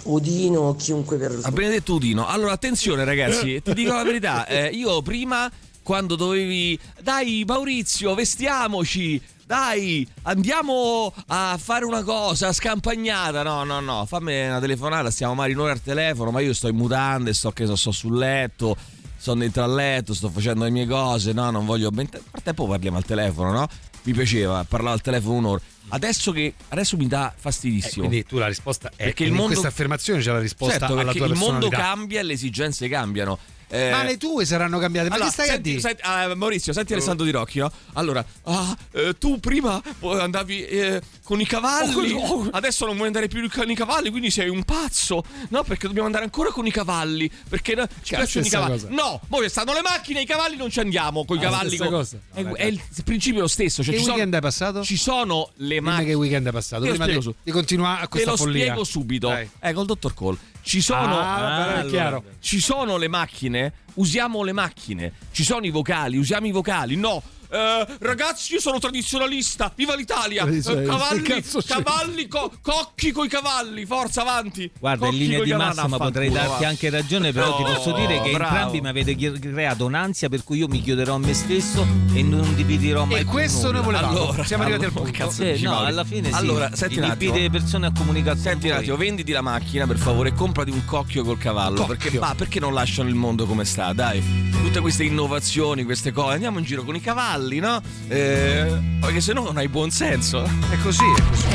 Udino 0.04 0.60
o 0.62 0.74
chiunque 0.74 1.16
per 1.16 1.38
A 1.42 1.50
Benedetto 1.52 1.94
Udino. 1.94 2.26
Allora, 2.26 2.50
attenzione, 2.52 3.04
ragazzi, 3.04 3.62
ti 3.62 3.72
dico 3.72 3.92
la 3.92 4.02
verità. 4.02 4.46
eh, 4.48 4.66
io 4.66 5.00
prima, 5.00 5.48
quando 5.82 6.16
dovevi. 6.16 6.78
Dai, 7.02 7.44
Maurizio, 7.46 8.14
vestiamoci. 8.14 9.20
Dai, 9.44 10.06
andiamo 10.22 11.12
a 11.26 11.58
fare 11.62 11.84
una 11.84 12.02
cosa 12.02 12.52
scampagnata. 12.52 13.42
No, 13.42 13.64
no, 13.64 13.80
no, 13.80 14.06
fammi 14.06 14.46
una 14.46 14.60
telefonata. 14.60 15.10
Stiamo 15.10 15.34
magari 15.34 15.54
noi 15.54 15.70
al 15.70 15.82
telefono. 15.82 16.30
Ma 16.30 16.40
io 16.40 16.54
sto 16.54 16.68
in 16.68 16.76
mutande, 16.76 17.34
sto 17.34 17.50
che 17.50 17.66
so, 17.66 17.76
sto 17.76 17.90
sul 17.92 18.16
letto. 18.16 18.76
Sono 19.16 19.40
dentro 19.40 19.62
al 19.62 19.74
letto, 19.74 20.14
sto 20.14 20.28
facendo 20.30 20.64
le 20.64 20.70
mie 20.70 20.86
cose. 20.86 21.32
No, 21.32 21.50
non 21.50 21.64
voglio. 21.66 21.90
Nel 21.90 22.08
frattempo 22.30 22.66
parliamo 22.66 22.96
al 22.96 23.04
telefono, 23.04 23.52
no? 23.52 23.68
Mi 24.04 24.12
piaceva 24.14 24.64
parlare 24.64 24.94
al 24.94 25.00
telefono 25.00 25.36
un'ora. 25.36 25.60
Adesso 25.88 26.32
che 26.32 26.54
adesso 26.68 26.96
mi 26.96 27.06
dà 27.06 27.30
Eh, 27.32 27.34
fastidissimo. 27.38 28.06
quindi 28.06 28.24
tu 28.26 28.38
la 28.38 28.46
risposta 28.48 28.90
è 28.96 29.04
Perché 29.04 29.22
il 29.24 29.28
in 29.30 29.34
mondo- 29.34 29.50
questa 29.50 29.68
affermazione 29.68 30.20
c'è 30.20 30.32
la 30.32 30.40
risposta 30.40 30.78
certo, 30.78 30.92
alla 30.94 31.02
perché 31.04 31.18
tua 31.18 31.26
il 31.28 31.34
mondo 31.34 31.68
cambia 31.68 32.20
e 32.20 32.22
le 32.24 32.32
esigenze 32.32 32.88
cambiano. 32.88 33.38
Eh, 33.74 33.90
Ma 33.90 34.02
le 34.02 34.18
tue 34.18 34.44
saranno 34.44 34.78
cambiate, 34.78 35.08
ma 35.08 35.14
allora, 35.14 35.30
che 35.30 35.34
stai 35.34 35.46
senti, 35.46 35.60
a 35.70 35.72
dire? 35.72 35.80
senti- 35.80 36.02
ah, 36.04 36.34
Maurizio, 36.34 36.74
senti 36.74 36.92
Alessandro 36.92 37.24
Di 37.24 37.30
Rocchi, 37.30 37.58
no? 37.58 37.72
Allora, 37.94 38.22
ah, 38.44 38.76
eh, 38.90 39.14
tu 39.16 39.40
prima 39.40 39.80
eh, 40.00 40.20
andavi 40.20 40.64
eh, 40.66 41.00
con 41.24 41.40
i 41.40 41.46
cavalli, 41.46 42.12
Oh, 42.12 42.20
oh. 42.42 42.48
adesso 42.52 42.84
non 42.84 42.94
vuoi 42.96 43.06
andare 43.06 43.28
più 43.28 43.48
con 43.48 43.70
i 43.70 43.74
cavalli, 43.74 44.10
quindi 44.10 44.30
sei 44.30 44.50
un 44.50 44.62
pazzo, 44.64 45.24
no? 45.48 45.62
Perché 45.62 45.86
dobbiamo 45.86 46.06
andare 46.06 46.24
ancora 46.24 46.50
con 46.50 46.66
i 46.66 46.70
cavalli, 46.70 47.30
perché 47.48 47.74
no, 47.74 47.86
ci 48.02 48.12
è 48.12 48.18
piacciono 48.18 48.44
i 48.44 48.50
cavalli. 48.50 48.72
cosa. 48.72 48.88
No, 48.90 49.20
poi 49.26 49.48
stanno 49.48 49.72
le 49.72 49.80
macchine, 49.80 50.20
i 50.20 50.26
cavalli 50.26 50.56
non 50.56 50.68
ci 50.68 50.80
andiamo 50.80 51.24
con 51.24 51.36
i 51.38 51.40
Ah, 51.40 51.44
cavalli. 51.44 51.76
con- 51.78 51.88
cosa. 51.88 52.18
È, 52.34 52.42
è 52.44 52.64
il 52.66 52.78
principio 53.04 53.40
lo 53.40 53.48
stesso. 53.48 53.82
Cioè 53.82 53.92
Che 53.94 53.98
ci 54.00 54.04
sono- 54.04 54.16
weekend 54.16 54.34
hai 54.34 54.40
passato? 54.42 54.82
Ci 54.84 54.96
sono 54.98 55.50
le 55.56 55.80
macchine. 55.80 56.04
che 56.08 56.14
weekend 56.14 56.46
è 56.46 56.52
passato, 56.52 56.82
Te 56.82 56.90
prima 56.90 57.04
spiego 57.04 57.22
di, 57.30 57.34
di 57.44 57.50
continuare 57.50 58.00
a 58.00 58.02
Te 58.02 58.08
questa 58.08 58.30
lo 58.32 58.36
follia. 58.36 58.64
spiego 58.64 58.84
subito. 58.84 59.28
Dai. 59.28 59.48
Eh, 59.60 59.72
col 59.72 59.86
dottor 59.86 60.12
Cole. 60.12 60.36
Ci 60.62 60.80
sono. 60.80 61.18
Ah, 61.18 61.74
è 61.74 61.78
allora. 61.78 61.88
chiaro. 61.88 62.24
Ci 62.40 62.60
sono 62.60 62.96
le 62.96 63.08
macchine, 63.08 63.72
usiamo 63.94 64.42
le 64.42 64.52
macchine. 64.52 65.12
Ci 65.32 65.44
sono 65.44 65.66
i 65.66 65.70
vocali, 65.70 66.16
usiamo 66.16 66.46
i 66.46 66.52
vocali. 66.52 66.96
No. 66.96 67.22
Eh, 67.52 67.86
ragazzi, 68.00 68.54
io 68.54 68.60
sono 68.60 68.78
tradizionalista. 68.78 69.72
Viva 69.74 69.94
l'Italia! 69.94 70.46
Eh, 70.46 70.60
cavalli, 70.62 71.42
cavalli, 71.66 72.26
co- 72.28 72.52
cocchi 72.62 73.12
coi 73.12 73.28
cavalli. 73.28 73.84
Forza 73.86 74.22
avanti. 74.22 74.70
Guarda, 74.78 75.06
in 75.06 75.12
Cocchi 75.12 75.22
linea 75.22 75.38
coi 75.38 75.46
di 75.46 75.52
massima 75.54 75.96
potrei 75.98 76.28
Vaffanculo, 76.28 76.48
darti 76.48 76.62
va. 76.64 76.68
anche 76.68 76.90
ragione, 76.90 77.32
però 77.32 77.56
ti 77.56 77.62
No, 77.62 77.72
posso 77.74 77.92
dire 77.92 78.20
che 78.22 78.30
bravo. 78.32 78.54
entrambi 78.54 78.80
mi 78.80 78.88
avete 78.88 79.16
creato 79.16 79.84
un'ansia 79.84 80.28
per 80.28 80.44
cui 80.44 80.58
io 80.58 80.68
mi 80.68 80.80
chiuderò 80.80 81.14
a 81.14 81.18
me 81.18 81.34
stesso 81.34 81.86
e 82.14 82.22
non 82.22 82.54
dividerò 82.54 83.04
mai 83.04 83.16
E 83.20 83.22
più 83.22 83.28
questo 83.30 83.66
nulla. 83.66 83.72
noi 83.72 83.84
volevamo. 83.84 84.10
Allora, 84.22 84.44
Siamo 84.44 84.62
arrivati 84.62 84.84
allora, 84.84 85.00
al 85.00 85.04
punto. 85.06 85.24
cazzo 85.24 85.42
Sì, 85.42 85.52
dici, 85.52 85.64
no, 85.64 85.78
alla 85.80 86.04
fine 86.04 86.28
sì. 86.28 86.34
Allora, 86.34 86.70
senti 86.74 86.98
un 86.98 87.04
attimo. 87.04 87.34
le 87.34 87.50
persone 87.50 87.86
a 87.86 87.92
comunicare 87.96 88.34
con 88.34 88.42
Senti 88.42 88.68
un 88.68 88.76
attimo, 88.76 88.96
venditi 88.96 89.32
la 89.32 89.40
macchina 89.40 89.86
per 89.86 89.98
favore 89.98 90.30
e 90.30 90.34
comprati 90.34 90.70
un 90.70 90.84
cocchio 90.84 91.22
col 91.24 91.38
cavallo. 91.38 91.76
Cocchio. 91.84 91.96
Perché, 91.96 92.18
bah, 92.18 92.34
perché 92.36 92.60
non 92.60 92.72
lasciano 92.74 93.08
il 93.08 93.14
mondo 93.14 93.46
come 93.46 93.64
sta? 93.64 93.92
Dai, 93.92 94.22
tutte 94.50 94.80
queste 94.80 95.04
innovazioni, 95.04 95.84
queste 95.84 96.12
cose. 96.12 96.34
Andiamo 96.34 96.58
in 96.58 96.64
giro 96.64 96.82
con 96.84 96.94
i 96.94 97.00
cavalli, 97.00 97.41
no? 97.58 97.80
Eh, 98.08 98.78
perché 99.00 99.20
se 99.20 99.32
no 99.32 99.44
non 99.44 99.56
hai 99.56 99.68
buon 99.68 99.90
senso. 99.90 100.42
È 100.42 100.76
così, 100.82 101.04
è 101.16 101.28
così. 101.28 101.46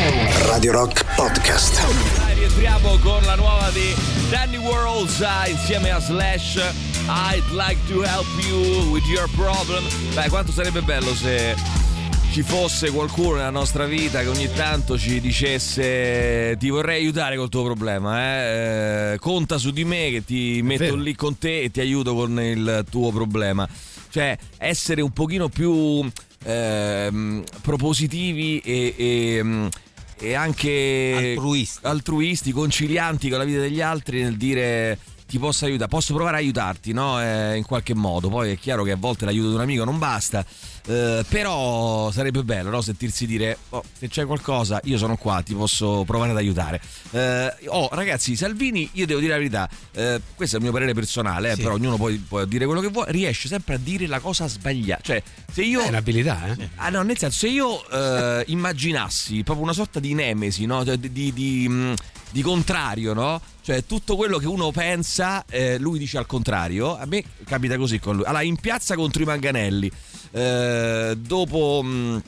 Radio 0.48 0.72
Rock 0.72 1.06
Podcast. 1.16 1.82
Dai, 2.18 2.36
rientriamo 2.36 2.98
con 2.98 3.22
la 3.24 3.36
nuova 3.36 3.70
di 3.72 3.94
Danny 4.30 4.58
Worlds 4.58 5.22
eh, 5.22 5.52
insieme 5.52 5.92
a 5.92 6.00
Slash. 6.00 6.56
I'd 7.08 7.50
like 7.52 7.80
to 7.88 8.02
help 8.02 8.28
you 8.48 8.92
with 8.92 9.06
your 9.06 9.30
problem. 9.36 9.84
Beh, 10.14 10.30
quanto 10.30 10.52
sarebbe 10.52 10.82
bello 10.82 11.14
se 11.16 11.56
ci 12.32 12.44
fosse 12.44 12.92
qualcuno 12.92 13.38
nella 13.38 13.50
nostra 13.50 13.86
vita 13.86 14.22
che 14.22 14.28
ogni 14.28 14.52
tanto 14.54 14.98
ci 14.98 15.20
dicesse 15.20 16.56
ti 16.60 16.70
vorrei 16.70 17.00
aiutare 17.00 17.36
col 17.38 17.50
tuo 17.50 17.64
problema, 17.64 18.20
eh? 18.20 19.14
Eh, 19.14 19.18
conta 19.20 19.58
su 19.58 19.72
di 19.72 19.86
me 19.86 20.12
che 20.12 20.24
ti 20.24 20.62
metto 20.62 20.96
lì 20.96 21.16
con 21.16 21.38
te 21.38 21.62
e 21.62 21.72
ti 21.72 21.80
aiuto 21.80 22.14
con 22.14 22.40
il 22.40 22.86
tuo 22.90 23.12
problema. 23.12 23.68
Cioè, 24.18 24.36
essere 24.58 25.04
un 25.04 25.12
pochino 25.12 25.48
più 25.48 26.04
ehm, 26.44 27.44
propositivi 27.62 28.58
e, 28.62 28.96
e, 28.98 29.70
e 30.18 30.34
anche 30.34 31.36
Altruisti. 31.36 31.80
altruisti, 31.86 32.52
concilianti 32.52 33.30
con 33.30 33.38
la 33.38 33.44
vita 33.44 33.60
degli 33.60 33.80
altri 33.80 34.24
nel 34.24 34.36
dire 34.36 34.98
ti 35.28 35.38
posso 35.38 35.66
aiutare, 35.66 35.88
posso 35.88 36.16
provare 36.16 36.38
a 36.38 36.40
aiutarti, 36.40 36.94
no? 36.94 37.22
Eh, 37.22 37.58
in 37.58 37.64
qualche 37.64 37.94
modo. 37.94 38.30
Poi 38.30 38.54
è 38.54 38.58
chiaro 38.58 38.82
che 38.84 38.92
a 38.94 38.96
volte 38.96 39.26
l'aiuto 39.26 39.50
di 39.50 39.54
un 39.54 39.62
amico 39.62 39.84
non 39.84 40.00
basta, 40.00 40.44
eh, 40.88 41.24
però 41.28 42.10
sarebbe 42.12 42.44
bello 42.44 42.70
no? 42.70 42.82
sentirsi 42.82 43.26
dire 43.26 43.58
"Oh, 43.70 43.84
se 43.98 44.08
c'è 44.08 44.26
qualcosa 44.26 44.80
io 44.86 44.98
sono 44.98 45.16
qua, 45.18 45.42
ti 45.42 45.54
posso 45.54 46.04
provare 46.06 46.32
ad 46.32 46.38
aiutare. 46.38 46.82
Eh, 47.12 47.54
oh 47.68 47.90
ragazzi, 47.92 48.36
Salvini, 48.36 48.90
io 48.94 49.06
devo 49.06 49.20
dire 49.20 49.32
la 49.34 49.38
verità, 49.38 49.70
eh, 49.94 50.20
questo 50.36 50.56
è 50.56 50.60
il 50.60 50.64
mio 50.66 50.74
parere 50.74 50.94
personale, 50.94 51.52
eh, 51.52 51.56
Sì. 51.56 51.62
però 51.62 51.74
ognuno 51.76 51.98
può, 51.98 52.10
può 52.28 52.46
dire 52.46 52.66
quello 52.66 52.82
che 52.82 52.88
vuole, 52.88 53.12
riesce 53.12 53.48
sempre 53.48 53.76
a 53.76 53.78
dire 53.78 54.08
la 54.08 54.20
cosa 54.20 54.48
sbagliata. 54.48 55.02
Cioè, 55.04 55.22
se 55.52 55.62
io... 55.64 55.82
È 55.82 55.88
un'abilità, 55.90 56.48
eh? 56.58 56.70
Ah 56.76 56.90
no, 56.90 57.02
nel 57.04 57.18
senso, 57.18 57.38
se 57.40 57.48
io 57.50 57.88
eh, 57.90 58.44
immaginassi 58.48 59.44
proprio 59.44 59.64
una 59.66 59.74
sorta 59.74 60.00
di 60.00 60.14
nemesi, 60.14 60.66
no? 60.66 60.84
Cioè, 60.86 60.98
Di, 60.98 61.12
di- 61.12 61.34
di, 61.34 61.68
mh, 61.68 61.94
di 62.32 62.42
contrario, 62.42 63.14
no? 63.14 63.42
Cioè, 63.62 63.86
tutto 63.86 64.16
quello 64.16 64.38
che 64.38 64.48
uno 64.48 64.72
pensa, 64.72 65.44
eh, 65.50 65.78
lui 65.78 66.00
dice 66.00 66.18
al 66.18 66.26
contrario. 66.26 66.98
A 66.98 67.06
me 67.06 67.22
capita 67.46 67.76
così 67.78 68.00
con 68.00 68.16
lui. 68.16 68.26
Allora, 68.26 68.42
in 68.44 68.56
piazza 68.58 68.96
contro 68.96 69.22
i 69.22 69.26
manganelli, 69.26 69.92
eh, 70.32 71.16
dopo. 71.20 71.82
mh, 71.84 72.22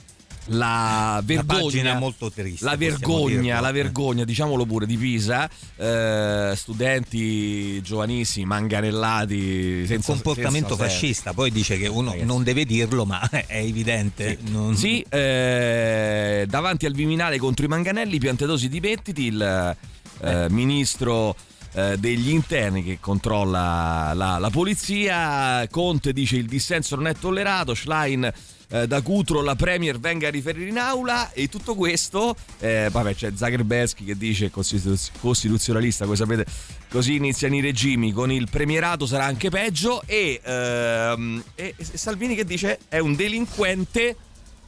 la 0.52 1.22
vergogna 1.24 2.00
molto 2.00 2.32
triste, 2.32 2.66
la 2.66 2.76
vergogna 2.76 3.60
la 3.60 3.72
vergogna 3.72 4.24
diciamolo 4.24 4.66
pure 4.66 4.88
di 4.88 4.98
Pisa 4.98 5.48
eh, 5.76 6.54
studenti 6.56 7.80
giovanissimi 7.84 8.46
manganellati 8.48 9.86
senza 9.86 10.12
comportamento 10.12 10.70
senza 10.70 10.84
fascista. 10.84 11.34
Poi 11.34 11.52
dice 11.52 11.78
che 11.78 11.88
uno 11.88 12.10
Ragazzi. 12.10 12.26
non 12.26 12.44
deve 12.44 12.66
dirlo, 12.66 13.06
ma 13.06 13.22
è 13.30 13.46
evidente. 13.58 14.40
Non- 14.48 14.76
Sì, 14.76 15.06
eh, 15.08 16.46
davanti 16.50 16.86
al 16.88 16.94
Viminale 16.94 17.38
contro 17.38 17.66
i 17.66 17.68
Manganelli, 17.68 18.18
Piantedosi 18.18 18.70
dimettiti, 18.70 19.26
il 19.28 19.76
eh, 20.22 20.48
ministro 20.50 21.36
eh, 21.74 21.98
degli 21.98 22.30
interni 22.30 22.84
che 22.84 22.98
controlla 23.00 24.12
la, 24.14 24.38
la 24.38 24.50
polizia, 24.50 25.68
Conte 25.70 26.14
dice 26.14 26.38
il 26.38 26.48
dissenso 26.48 26.96
non 26.96 27.08
è 27.08 27.16
tollerato, 27.16 27.74
Schlein 27.74 28.32
eh, 28.70 28.88
da 28.88 29.02
Cutro 29.02 29.42
la 29.42 29.56
Premier 29.56 30.00
venga 30.00 30.28
a 30.28 30.32
riferire 30.32 30.70
in 30.70 30.78
aula 30.78 31.32
e 31.32 31.48
tutto 31.48 31.76
questo, 31.76 32.36
eh, 32.60 32.90
vabbè 32.92 33.16
c'è 33.16 33.32
Zagerbeschi 33.36 34.06
che 34.06 34.16
dice 34.16 34.52
costituz- 34.52 35.12
costituzionalista, 35.20 36.06
come 36.06 36.16
sapete, 36.16 36.46
così 36.90 37.16
iniziano 37.16 37.56
i 37.56 37.62
regimi, 37.62 38.12
con 38.12 38.32
il 38.32 38.48
premierato 38.50 39.06
sarà 39.06 39.26
anche 39.26 39.50
peggio 39.50 40.04
e, 40.06 40.40
ehm, 40.44 41.44
e- 41.56 41.74
e 41.76 41.86
Salvini 41.98 42.36
che 42.36 42.46
dice 42.46 42.80
è 42.88 43.00
un 43.00 43.16
delinquente 43.16 44.16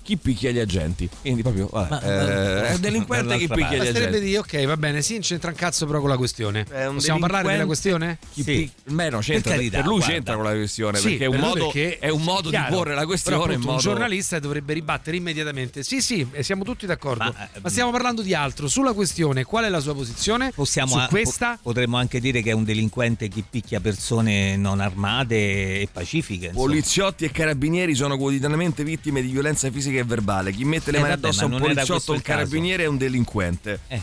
chi 0.01 0.17
picchia 0.17 0.51
gli 0.51 0.59
agenti. 0.59 1.09
Quindi 1.21 1.41
proprio, 1.41 1.67
vabbè, 1.71 1.89
Ma- 1.89 2.01
eh, 2.01 2.67
è 2.69 2.73
un 2.75 2.81
delinquente 2.81 3.37
chi 3.37 3.47
picchia 3.47 3.77
gli 3.83 3.87
agenti. 3.87 4.19
dire, 4.19 4.37
ok, 4.39 4.65
va 4.65 4.77
bene, 4.77 5.01
sì, 5.01 5.13
non 5.13 5.21
c'entra 5.21 5.49
un 5.49 5.55
cazzo 5.55 5.85
però 5.85 5.99
con 5.99 6.09
la 6.09 6.17
questione. 6.17 6.63
Possiamo 6.65 7.19
parlare 7.19 7.47
della 7.51 7.65
questione? 7.65 8.17
Chi 8.33 8.43
Sì. 8.43 8.51
pic- 8.83 8.91
Beh, 8.93 9.09
no, 9.09 9.19
c'entra, 9.19 9.51
Per 9.51 9.59
carità, 9.59 9.77
per 9.77 9.85
lui 9.85 9.97
guarda. 9.97 10.13
c'entra 10.13 10.35
con 10.35 10.43
la 10.43 10.51
questione 10.51 10.97
Sì, 10.97 11.09
perché 11.09 11.23
è 11.23 11.27
un 11.27 11.31
per 11.33 11.41
modo, 11.41 11.63
perché- 11.69 11.99
è 11.99 12.09
un 12.09 12.21
modo 12.23 12.49
chiaro, 12.49 12.69
di 12.69 12.73
porre 12.75 12.89
la 12.89 12.95
però 12.95 13.07
questione 13.07 13.35
in 13.37 13.49
appunto 13.49 13.65
modo 13.71 13.73
un 13.73 13.79
giornalista 13.79 14.39
dovrebbe 14.39 14.73
ribattere 14.73 15.17
immediatamente 15.17 15.83
sì 15.83 16.01
sì 16.01 16.27
e 16.31 16.43
siamo 16.43 16.63
tutti 16.63 16.85
d'accordo 16.85 17.23
Ma, 17.23 17.49
ma, 17.61 17.69
stiamo 17.69 17.91
parlando 17.91 18.21
di 18.21 18.33
altro 18.33 18.67
sulla 18.67 18.93
questione 18.93 19.43
qual 19.43 19.65
è 19.65 19.69
la 19.69 19.79
sua 19.79 19.93
posizione 19.93 20.51
Possiamo 20.53 20.91
su 20.93 20.97
a- 20.97 21.07
questa 21.07 21.51
po- 21.53 21.59
potremmo 21.71 21.97
anche 21.97 22.19
dire 22.19 22.41
che 22.41 22.49
è 22.51 22.53
un 22.53 22.63
delinquente 22.63 23.27
chi 23.27 23.43
picchia 23.47 23.79
persone 23.79 24.55
non 24.57 24.79
armate 24.79 25.35
e 25.81 25.87
pacifiche. 25.91 26.47
insomma. 26.47 26.65
Poliziotti 26.65 27.25
e 27.25 27.31
carabinieri 27.31 27.93
sono 27.95 28.17
quotidianamente 28.17 28.83
vittime 28.83 29.21
di 29.21 29.29
violenza 29.29 29.69
fisica 29.71 29.90
e 29.99 30.03
verbale. 30.03 30.51
Chi 30.51 30.63
mette 30.65 30.91
le 30.91 30.97
Eh, 30.97 31.01
mani 31.01 31.13
addosso 31.13 31.41
a 31.41 31.45
un 31.45 31.51
non 31.51 31.59
poliziotto 31.61 32.13
un 32.13 32.21
carabiniere 32.21 32.83
è 32.83 32.87
un 32.87 32.97
delinquente. 32.97 33.79
Eh, 33.87 33.95
e 33.95 34.01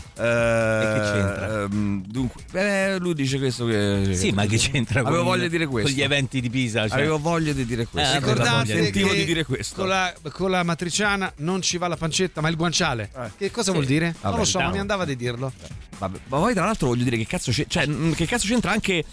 che 0.93 1.01
c'entra? 1.11 1.63
ehm, 1.63 2.03
dunque, 2.05 2.43
beh, 2.51 2.97
lui 2.99 3.13
dice 3.13 3.37
questo 3.37 3.65
che. 3.65 4.09
Sì, 4.13 4.31
ma 4.31 4.45
che 4.45 4.57
c'entra 4.57 5.01
con, 5.01 5.09
Avevo 5.11 5.23
voglia 5.25 5.43
di 5.43 5.49
dire 5.49 5.65
questo. 5.67 5.89
con 5.89 5.99
gli 5.99 6.03
eventi 6.03 6.41
di 6.41 6.49
Pisa? 6.49 6.87
Cioè. 6.87 6.97
Avevo 6.97 7.19
voglia 7.19 7.53
di 7.53 7.65
dire 7.65 7.85
questo. 7.85 8.15
Eh, 8.15 8.19
ricordate 8.19 8.67
Sentivo 8.83 9.13
di 9.13 9.25
dire 9.25 9.43
questo. 9.45 9.75
con 9.75 9.87
la, 9.87 10.13
con 10.31 10.51
la 10.51 10.63
matriciana 10.63 11.31
non 11.37 11.61
ci 11.61 11.77
va 11.77 11.87
la 11.87 11.97
pancetta 11.97 12.41
ma 12.41 12.49
il 12.49 12.55
guanciale 12.55 13.09
Eh. 13.15 13.29
che 13.37 13.51
cosa 13.51 13.71
vuol 13.71 13.85
dire? 13.85 14.13
Vabbè, 14.19 14.29
non 14.29 14.37
lo 14.39 14.45
so 14.45 14.57
ma 14.59 14.65
dai. 14.65 14.73
mi 14.73 14.79
andava 14.79 15.05
di 15.05 15.15
dirlo 15.15 15.51
Vabbè, 15.97 16.19
ma 16.27 16.37
poi 16.37 16.53
tra 16.53 16.65
l'altro 16.65 16.87
voglio 16.87 17.03
dire 17.03 17.17
che 17.17 17.25
cazzo, 17.25 17.51
c'è- 17.51 17.65
cioè, 17.67 17.87
che 18.15 18.25
cazzo 18.25 18.47
c'entra 18.47 18.71
anche. 18.71 19.03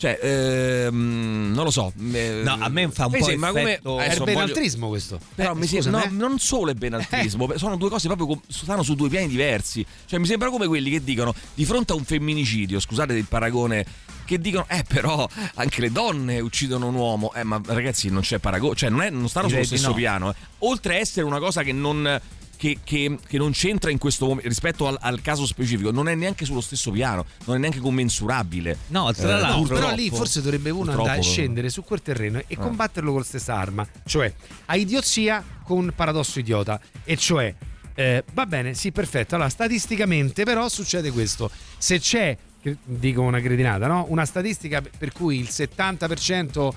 Cioè, 0.00 0.18
ehm, 0.22 1.52
non 1.54 1.64
lo 1.64 1.70
so. 1.70 1.92
eh, 2.12 2.40
No, 2.42 2.56
a 2.58 2.70
me 2.70 2.88
fa 2.90 3.04
un 3.04 3.12
po' 3.18 3.22
sembra 3.24 3.50
effetto- 3.50 3.90
come. 3.90 4.04
è 4.06 4.12
il 4.12 4.18
voglio- 4.18 4.32
benaltrismo 4.32 4.88
questo 4.88 5.20
Però 5.34 5.52
Eh, 5.52 5.54
mi 5.54 5.66
sembra, 5.66 5.90
no, 5.90 6.04
eh. 6.04 6.08
non 6.08 6.38
solo 6.38 6.70
il 6.70 6.76
benaltrismo, 6.78 7.52
sono 7.56 7.76
due 7.76 7.90
cose 7.90 8.06
proprio 8.06 8.26
com- 8.28 8.40
stanno 8.48 8.82
su 8.82 8.94
due 8.94 9.10
piani 9.10 9.28
diversi. 9.28 9.84
Cioè, 10.06 10.18
mi 10.18 10.24
sembra 10.24 10.48
come 10.48 10.66
quelli 10.68 10.88
che 10.90 11.04
dicono 11.04 11.34
di 11.54 11.66
fronte 11.66 11.92
a 11.92 11.96
un 11.96 12.04
femminicidio, 12.04 12.80
scusate 12.80 13.12
il 13.12 13.26
paragone, 13.26 13.84
che 14.24 14.38
dicono, 14.38 14.64
eh, 14.70 14.84
però 14.88 15.28
anche 15.56 15.82
le 15.82 15.92
donne 15.92 16.40
uccidono 16.40 16.86
un 16.86 16.94
uomo. 16.94 17.34
Eh, 17.34 17.42
ma 17.44 17.60
ragazzi, 17.66 18.08
non 18.08 18.22
c'è 18.22 18.38
paragone, 18.38 18.74
cioè, 18.76 18.88
non, 18.88 19.02
è- 19.02 19.10
non 19.10 19.28
stanno 19.28 19.48
sullo 19.50 19.64
stesso 19.64 19.88
no. 19.88 19.94
piano. 19.94 20.30
eh. 20.30 20.34
Oltre 20.60 20.94
a 20.94 20.98
essere 20.98 21.26
una 21.26 21.38
cosa 21.40 21.62
che 21.62 21.72
non. 21.72 22.20
Che, 22.60 22.80
che- 22.84 23.16
che 23.26 23.38
non 23.38 23.52
c'entra 23.52 23.90
in 23.90 23.96
questo 23.96 24.26
momento 24.26 24.46
rispetto 24.46 24.86
al, 24.86 24.98
al 25.00 25.22
caso 25.22 25.46
specifico, 25.46 25.90
non 25.90 26.08
è 26.08 26.14
neanche 26.14 26.44
sullo 26.44 26.60
stesso 26.60 26.90
piano, 26.90 27.24
non 27.46 27.56
è 27.56 27.58
neanche 27.58 27.78
commensurabile. 27.78 28.76
No, 28.88 29.10
tra 29.14 29.38
Eh, 29.38 29.40
l'altro- 29.40 29.76
però 29.76 29.94
lì 29.94 30.10
forse 30.10 30.42
dovrebbe 30.42 30.68
uno 30.68 30.90
andare 30.90 31.20
a 31.20 31.22
scendere 31.22 31.70
su 31.70 31.82
quel 31.82 32.02
terreno 32.02 32.36
e 32.40 32.44
Eh. 32.48 32.56
combatterlo 32.56 33.12
con 33.12 33.20
la 33.20 33.24
stessa 33.24 33.54
arma, 33.56 33.88
cioè 34.04 34.30
a 34.66 34.76
idiozia 34.76 35.42
con 35.64 35.78
un 35.78 35.92
paradosso 35.96 36.38
idiota, 36.38 36.78
e 37.02 37.16
cioè 37.16 37.54
eh, 37.94 38.24
va 38.34 38.44
bene, 38.44 38.74
sì, 38.74 38.92
perfetto. 38.92 39.36
Allora, 39.36 39.48
statisticamente, 39.48 40.44
però, 40.44 40.68
succede 40.68 41.10
questo: 41.12 41.50
se 41.78 41.98
c'è, 41.98 42.36
dico 42.84 43.22
una 43.22 43.40
cretinata, 43.40 43.86
no? 43.86 44.04
Una 44.10 44.26
statistica 44.26 44.82
per 44.98 45.12
cui 45.12 45.38
il 45.38 45.48
70% 45.50 46.70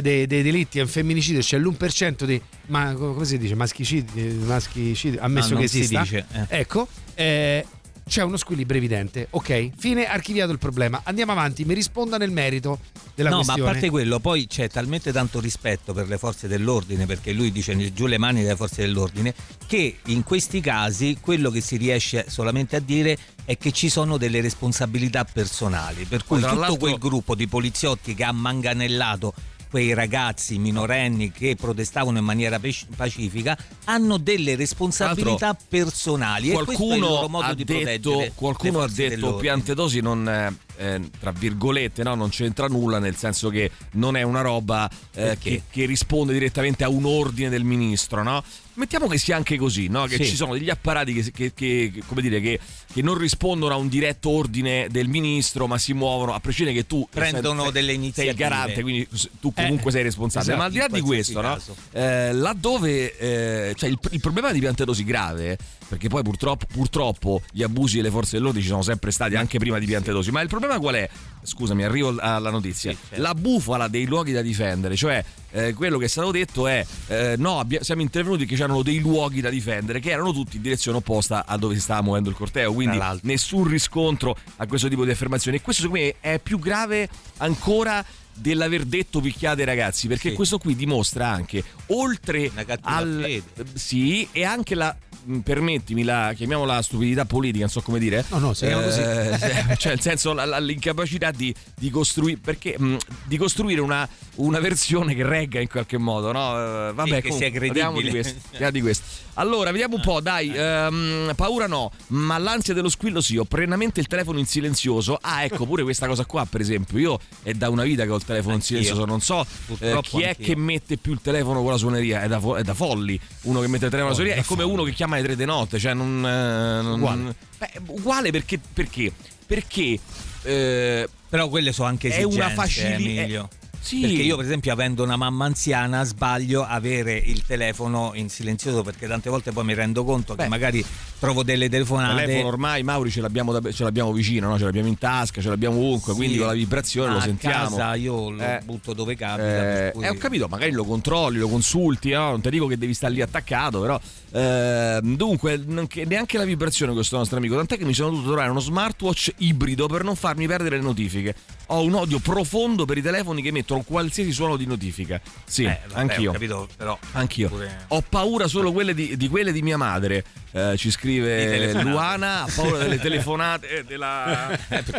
dei, 0.00 0.26
dei 0.26 0.42
delitti 0.42 0.78
è 0.78 0.82
un 0.82 0.88
femminicidio, 0.88 1.40
c'è 1.40 1.58
l'1% 1.58 2.24
di 2.24 2.40
ma 2.66 2.92
come 2.94 3.24
si 3.24 3.38
dice? 3.38 3.54
Maschicidi, 3.54 4.22
maschicidi 4.44 5.16
ammesso 5.18 5.54
No, 5.54 5.58
che 5.58 5.64
esista. 5.64 6.02
dice, 6.02 6.24
eh. 6.32 6.58
Ecco, 6.60 6.86
eh, 7.14 7.66
c'è 8.10 8.22
uno 8.22 8.36
squilibrio 8.36 8.78
evidente. 8.78 9.28
Ok, 9.30 9.70
fine 9.76 10.06
archiviato 10.06 10.50
il 10.52 10.58
problema. 10.58 11.00
Andiamo 11.04 11.32
avanti, 11.32 11.64
mi 11.64 11.74
risponda 11.74 12.16
nel 12.16 12.30
merito 12.32 12.78
della 13.14 13.30
no, 13.30 13.36
questione. 13.36 13.62
ma 13.62 13.68
a 13.68 13.72
parte 13.72 13.88
quello, 13.88 14.18
poi 14.18 14.46
c'è 14.46 14.68
talmente 14.68 15.12
tanto 15.12 15.38
rispetto 15.38 15.92
per 15.92 16.08
le 16.08 16.18
forze 16.18 16.48
dell'ordine, 16.48 17.06
perché 17.06 17.32
lui 17.32 17.52
dice 17.52 17.92
giù 17.92 18.06
le 18.06 18.18
mani 18.18 18.42
delle 18.42 18.56
forze 18.56 18.82
dell'ordine, 18.82 19.32
che 19.66 19.98
in 20.06 20.24
questi 20.24 20.60
casi 20.60 21.18
quello 21.20 21.50
che 21.50 21.60
si 21.60 21.76
riesce 21.76 22.26
solamente 22.28 22.76
a 22.76 22.80
dire 22.80 23.16
è 23.44 23.56
che 23.56 23.70
ci 23.70 23.88
sono 23.88 24.16
delle 24.16 24.40
responsabilità 24.40 25.24
personali, 25.24 26.04
per 26.04 26.24
cui 26.24 26.40
Tra 26.40 26.50
tutto 26.52 26.76
quel 26.76 26.98
gruppo 26.98 27.34
di 27.34 27.46
poliziotti 27.46 28.14
che 28.14 28.24
ha 28.24 28.32
manganellato 28.32 29.32
quei 29.70 29.94
ragazzi 29.94 30.58
minorenni 30.58 31.30
che 31.30 31.54
protestavano 31.54 32.18
in 32.18 32.24
maniera 32.24 32.58
paci- 32.58 32.86
pacifica 32.94 33.56
hanno 33.84 34.18
delle 34.18 34.56
responsabilità 34.56 35.56
personali 35.68 36.50
e 36.50 36.54
questo 36.54 36.70
è 36.70 36.74
il 36.74 36.78
qualcuno 36.78 37.08
loro 37.08 37.28
modo 37.28 37.44
ha 37.44 37.54
di 37.54 37.64
detto, 37.64 37.80
proteggere 37.80 38.32
qualcuno 38.34 38.80
ha 38.80 38.88
detto. 38.88 39.36
Piantedosi 39.36 40.00
non 40.00 40.28
eh, 40.28 40.56
eh, 40.76 41.10
tra 41.20 41.30
virgolette 41.30 42.02
no, 42.02 42.14
non 42.14 42.30
c'entra 42.30 42.66
nulla 42.66 42.98
nel 42.98 43.14
senso 43.14 43.48
che 43.48 43.70
non 43.92 44.16
è 44.16 44.22
una 44.22 44.40
roba 44.40 44.90
eh, 45.14 45.36
che, 45.38 45.62
che 45.70 45.84
risponde 45.86 46.32
direttamente 46.32 46.82
a 46.82 46.88
un 46.88 47.04
ordine 47.04 47.48
del 47.48 47.64
ministro 47.64 48.22
no? 48.22 48.42
Mettiamo 48.80 49.06
che 49.06 49.18
sia 49.18 49.36
anche 49.36 49.56
così 49.56 49.86
no? 49.88 50.06
che 50.06 50.16
Sì. 50.16 50.26
ci 50.30 50.34
sono 50.36 50.54
degli 50.54 50.70
apparati 50.70 51.12
che, 51.12 51.30
che- 51.30 51.52
che- 51.54 52.02
come 52.06 52.20
dire, 52.22 52.40
che, 52.40 52.58
che 52.92 53.02
non 53.02 53.16
rispondono 53.16 53.72
a 53.72 53.76
un 53.76 53.88
diretto 53.88 54.30
ordine 54.30 54.88
del 54.90 55.06
ministro 55.06 55.66
ma 55.68 55.78
si 55.78 55.92
muovono 55.92 56.34
a 56.34 56.40
prescindere 56.40 56.76
che 56.76 56.86
tu 56.86 57.06
Prendono 57.08 57.62
sei- 57.64 57.72
delle 57.72 57.86
sei 57.88 57.94
iniziative. 57.96 58.34
garante 58.34 58.82
quindi 58.82 59.06
tu 59.40 59.52
comunque 59.52 59.90
Eh, 59.90 59.92
sei 59.94 60.02
responsabile 60.02 60.54
esatto, 60.54 60.58
ma 60.58 60.64
al 60.64 60.72
di 60.72 60.78
là 60.78 60.88
di 60.98 61.00
questo 61.06 61.40
no? 61.40 61.60
Eh, 61.92 62.32
laddove 62.32 63.16
eh, 63.18 63.74
cioè 63.76 63.88
il, 63.88 63.98
il 64.10 64.20
problema 64.20 64.50
di 64.52 64.58
Piantedosi 64.60 65.04
grave 65.04 65.56
perché 65.90 66.08
poi 66.08 66.22
purtroppo, 66.22 66.66
purtroppo 66.72 67.42
gli 67.50 67.64
abusi 67.64 67.96
delle 67.96 68.10
forze 68.10 68.36
dell'ordine 68.36 68.62
ci 68.62 68.70
sono 68.70 68.82
sempre 68.82 69.10
stati 69.10 69.34
anche 69.34 69.58
prima 69.58 69.78
di 69.80 69.86
Piantedosi 69.86 70.30
ma 70.30 70.40
il 70.40 70.46
problema 70.48 70.78
qual 70.78 70.94
è? 70.94 71.10
scusami 71.42 71.82
arrivo 71.82 72.14
alla 72.18 72.50
notizia 72.50 72.92
Sì, 72.92 72.96
certo. 73.08 73.22
la 73.22 73.34
bufala 73.34 73.88
dei 73.88 74.06
luoghi 74.06 74.30
da 74.30 74.40
difendere 74.40 74.94
cioè 74.94 75.22
eh, 75.50 75.74
quello 75.74 75.98
che 75.98 76.04
è 76.04 76.08
stato 76.08 76.30
detto 76.30 76.68
è 76.68 76.86
eh, 77.08 77.34
no 77.38 77.58
abbia- 77.58 77.82
siamo 77.82 78.02
intervenuti 78.02 78.46
che 78.46 78.54
c'erano 78.54 78.82
dei 78.82 79.00
luoghi 79.00 79.40
da 79.40 79.50
difendere 79.50 79.98
che 79.98 80.10
erano 80.10 80.32
tutti 80.32 80.56
in 80.56 80.62
direzione 80.62 80.98
opposta 80.98 81.44
a 81.44 81.56
dove 81.56 81.74
si 81.74 81.80
stava 81.80 82.02
muovendo 82.02 82.28
il 82.30 82.36
corteo 82.36 82.72
quindi 82.72 82.98
nessun 83.22 83.64
riscontro 83.66 84.36
a 84.58 84.66
questo 84.68 84.86
tipo 84.88 85.04
di 85.04 85.10
affermazioni 85.10 85.56
e 85.56 85.60
questo 85.60 85.82
secondo 85.82 86.04
me 86.04 86.14
è 86.20 86.38
più 86.38 86.58
grave 86.60 87.08
ancora 87.38 88.04
dell'aver 88.32 88.84
detto 88.84 89.20
picchiate 89.20 89.64
ragazzi 89.64 90.06
perché 90.06 90.30
Sì. 90.30 90.34
questo 90.36 90.58
qui 90.58 90.76
dimostra 90.76 91.28
anche 91.28 91.62
oltre 91.88 92.50
Una 92.54 92.78
al 92.82 93.20
fede. 93.22 93.64
sì 93.74 94.28
e 94.30 94.44
anche 94.44 94.74
la 94.74 94.96
permettimi 95.42 96.02
la 96.02 96.32
chiamiamola 96.34 96.80
stupidità 96.82 97.24
politica 97.24 97.60
non 97.60 97.68
so 97.70 97.80
come 97.82 97.98
dire 97.98 98.24
No, 98.30 98.38
no, 98.38 98.52
si 98.54 98.66
chiama 98.66 98.82
così. 98.84 99.00
Eh, 99.00 99.76
cioè 99.78 99.92
nel 99.92 100.00
senso 100.00 100.32
la- 100.32 100.44
la- 100.44 100.58
l'incapacità 100.58 101.30
di, 101.30 101.54
di 101.76 101.90
costruire 101.90 102.38
perché 102.42 102.76
mh, 102.78 102.96
di 103.24 103.36
costruire 103.36 103.80
una, 103.80 104.08
una 104.36 104.58
versione 104.60 105.14
che 105.14 105.24
regga 105.26 105.60
in 105.60 105.68
qualche 105.68 105.98
modo 105.98 106.32
no 106.32 106.88
Eh, 106.88 106.92
vabbè 106.92 107.08
Sì, 107.08 107.14
che 107.14 107.22
comunque, 107.28 107.48
sia 107.50 107.50
credibile. 107.50 108.02
di 108.02 108.10
questo, 108.10 108.70
di 108.70 108.80
questo. 108.80 109.04
allora 109.34 109.70
vediamo 109.70 109.96
un 109.96 110.02
po' 110.02 110.20
dai 110.20 110.52
ehm, 110.54 111.32
paura 111.36 111.66
no 111.66 111.90
ma 112.08 112.38
l'ansia 112.38 112.74
dello 112.74 112.88
squillo 112.88 113.20
sì 113.20 113.36
ho 113.36 113.44
perennemente 113.44 114.00
il 114.00 114.06
telefono 114.06 114.38
in 114.38 114.46
silenzioso 114.46 115.18
ah 115.20 115.44
ecco 115.44 115.66
pure 115.66 115.82
questa 115.82 116.06
cosa 116.06 116.24
qua 116.24 116.46
per 116.46 116.60
esempio 116.60 116.98
io 116.98 117.18
è 117.42 117.52
da 117.52 117.68
una 117.68 117.82
vita 117.84 118.04
che 118.04 118.10
ho 118.10 118.16
il 118.16 118.24
telefono 118.24 118.54
Anch'io. 118.54 118.76
in 118.78 118.82
silenzioso 118.84 119.06
non 119.06 119.20
so 119.20 119.44
eh, 119.78 119.98
chi 120.02 120.22
è 120.22 120.28
anch'io. 120.28 120.44
che 120.46 120.56
mette 120.56 120.96
più 120.96 121.12
il 121.12 121.20
telefono 121.22 121.62
con 121.62 121.70
la 121.72 121.76
suoneria 121.78 122.22
è 122.22 122.28
da, 122.28 122.40
fo- 122.40 122.56
è 122.56 122.62
da 122.62 122.74
folli 122.74 123.18
uno 123.42 123.60
che 123.60 123.68
mette 123.68 123.84
il 123.86 123.90
telefono 123.90 124.02
con 124.02 124.08
la 124.10 124.14
suoneria 124.14 124.42
è 124.42 124.44
come 124.44 124.62
uno 124.62 124.82
che 124.82 124.92
chiama 124.92 125.09
alle 125.16 125.24
tre 125.24 125.36
di 125.36 125.44
notte 125.44 125.78
cioè 125.78 125.94
non, 125.94 126.24
eh, 126.26 126.82
non- 126.82 126.98
Uguale. 127.00 127.34
Beh, 127.58 127.70
uguale 127.86 128.30
perché 128.30 128.58
perché 128.58 129.12
perché 129.46 129.98
eh, 130.42 131.08
Però 131.28 131.48
quelle 131.48 131.72
sono 131.72 131.88
anche 131.88 132.08
È 132.08 132.12
esigenze, 132.12 132.36
una 132.36 132.48
facili- 132.50 133.18
Emilio. 133.18 133.48
Sì. 133.80 134.00
Perché 134.00 134.22
io, 134.22 134.36
per 134.36 134.44
esempio, 134.44 134.72
avendo 134.72 135.02
una 135.02 135.16
mamma 135.16 135.46
anziana, 135.46 136.04
sbaglio 136.04 136.62
avere 136.64 137.16
il 137.16 137.44
telefono 137.46 138.12
in 138.14 138.28
silenzioso 138.28 138.82
perché 138.82 139.06
tante 139.08 139.30
volte 139.30 139.52
poi 139.52 139.64
mi 139.64 139.74
rendo 139.74 140.04
conto 140.04 140.34
Beh. 140.34 140.42
che 140.44 140.48
magari 140.48 140.84
trovo 141.18 141.42
delle 141.42 141.64
il 141.64 141.70
telefonate. 141.70 142.24
telefono 142.24 142.48
ormai 142.48 142.82
Mauri 142.82 143.10
ce 143.10 143.20
l'abbiamo, 143.20 143.58
da- 143.58 143.72
ce 143.72 143.82
l'abbiamo 143.84 144.12
vicino 144.12 144.48
no? 144.48 144.58
ce 144.58 144.64
l'abbiamo 144.64 144.88
in 144.88 144.96
tasca 144.98 145.40
ce 145.42 145.48
l'abbiamo 145.48 145.76
ovunque 145.76 146.12
Sì. 146.12 146.18
quindi 146.18 146.36
con 146.38 146.46
la 146.46 146.52
vibrazione 146.54 147.08
Ma 147.08 147.12
lo 147.14 147.18
a 147.18 147.22
sentiamo 147.22 147.76
casa 147.76 147.94
io 147.94 148.30
lo 148.30 148.42
Eh. 148.42 148.60
butto 148.64 148.92
dove 148.94 149.16
capita. 149.16 149.90
Eh, 149.90 149.92
eh, 150.00 150.08
ho 150.08 150.14
capito, 150.14 150.46
magari 150.48 150.70
lo 150.72 150.84
controlli, 150.84 151.38
lo 151.38 151.48
consulti, 151.48 152.10
no? 152.10 152.30
non 152.30 152.40
ti 152.40 152.50
dico 152.50 152.66
che 152.66 152.78
devi 152.78 152.94
stare 152.94 153.12
lì 153.14 153.20
attaccato, 153.22 153.80
però 153.80 154.00
ehm, 154.32 155.16
dunque 155.16 155.62
neanche 156.06 156.38
la 156.38 156.44
vibrazione 156.44 156.92
questo 156.92 157.16
nostro 157.16 157.36
amico, 157.38 157.56
tant'è 157.56 157.76
che 157.76 157.84
mi 157.84 157.94
sono 157.94 158.10
dovuto 158.10 158.28
trovare 158.28 158.50
uno 158.50 158.60
smartwatch 158.60 159.32
ibrido 159.38 159.86
per 159.88 160.04
non 160.04 160.16
farmi 160.16 160.46
perdere 160.46 160.76
le 160.76 160.82
notifiche. 160.82 161.34
Ho 161.72 161.82
un 161.84 161.94
odio 161.94 162.18
profondo 162.18 162.84
per 162.84 162.98
i 162.98 163.02
telefoni 163.02 163.42
che 163.42 163.48
emettono 163.48 163.82
qualsiasi 163.82 164.32
suono 164.32 164.56
di 164.56 164.66
notifica. 164.66 165.20
Sì, 165.44 165.64
Eh, 165.64 165.78
vabbè, 165.88 166.00
anch'io. 166.00 166.30
Ho 166.30 166.32
capito, 166.32 166.68
però. 166.76 166.98
Anch'io. 167.12 167.48
pure- 167.48 167.84
Ho 167.88 168.02
paura 168.08 168.48
solo 168.48 168.72
quelle 168.72 168.92
di, 168.92 169.16
di 169.16 169.28
quelle 169.28 169.52
di 169.52 169.62
mia 169.62 169.76
madre. 169.76 170.24
eh, 170.52 170.74
ci 170.76 170.90
scrive. 170.90 171.72
Luana, 171.84 172.42
ha 172.42 172.48
paura 172.52 172.78
delle 172.78 172.98
telefonate 173.00 173.84
della, 173.86 174.58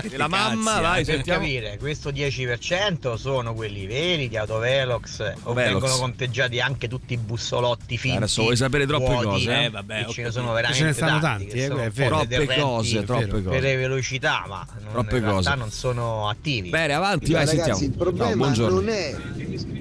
della 0.09 0.29
mamma. 0.29 0.71
cazzi, 0.71 0.81
Vai, 0.81 1.01
eh, 1.01 1.03
per 1.05 1.13
sentiamo. 1.15 1.39
capire, 1.41 1.77
questo 1.77 2.09
10% 2.09 3.15
sono 3.15 3.53
quelli 3.53 3.85
veri 3.85 4.29
di 4.29 4.37
Autovelox 4.37 5.19
o 5.43 5.53
Velox. 5.53 5.53
vengono 5.71 5.95
conteggiati 5.97 6.61
anche 6.61 6.87
tutti 6.87 7.11
i 7.13 7.17
bussolotti 7.17 7.97
finti. 7.97 8.15
Adesso 8.17 8.43
vuoi 8.43 8.55
sapere 8.55 8.85
troppe 8.85 9.07
vuoti, 9.09 9.25
cose, 9.25 9.51
eh? 9.51 9.63
Eh, 9.65 9.69
vabbè, 9.71 10.05
ce 10.07 10.21
ne 10.23 10.31
sono 10.31 10.53
veramente 10.53 10.77
Ce 10.79 10.85
ne 10.85 10.93
stanno 10.93 11.19
tanti, 11.19 11.47
tanti, 11.47 11.59
eh, 11.59 11.65
sono 11.67 11.75
Troppe 11.91 12.55
cose, 12.61 13.03
troppe 13.03 13.27
per 13.27 13.43
cose. 13.43 13.59
le 13.59 13.75
velocità, 13.75 14.45
ma 14.47 14.65
non, 14.81 14.91
Troppe 14.93 15.17
in 15.17 15.23
realtà 15.23 15.49
cose. 15.49 15.55
non 15.59 15.71
sono 15.71 16.29
attivi. 16.29 16.59
Bene, 16.69 16.93
avanti, 16.93 17.31
vai, 17.33 17.45
Ragazzi, 17.45 17.55
sentiamo. 17.55 17.79
il 17.83 17.91
problema 17.97 18.49
No, 18.55 18.67
non 18.69 18.89
è 18.89 19.15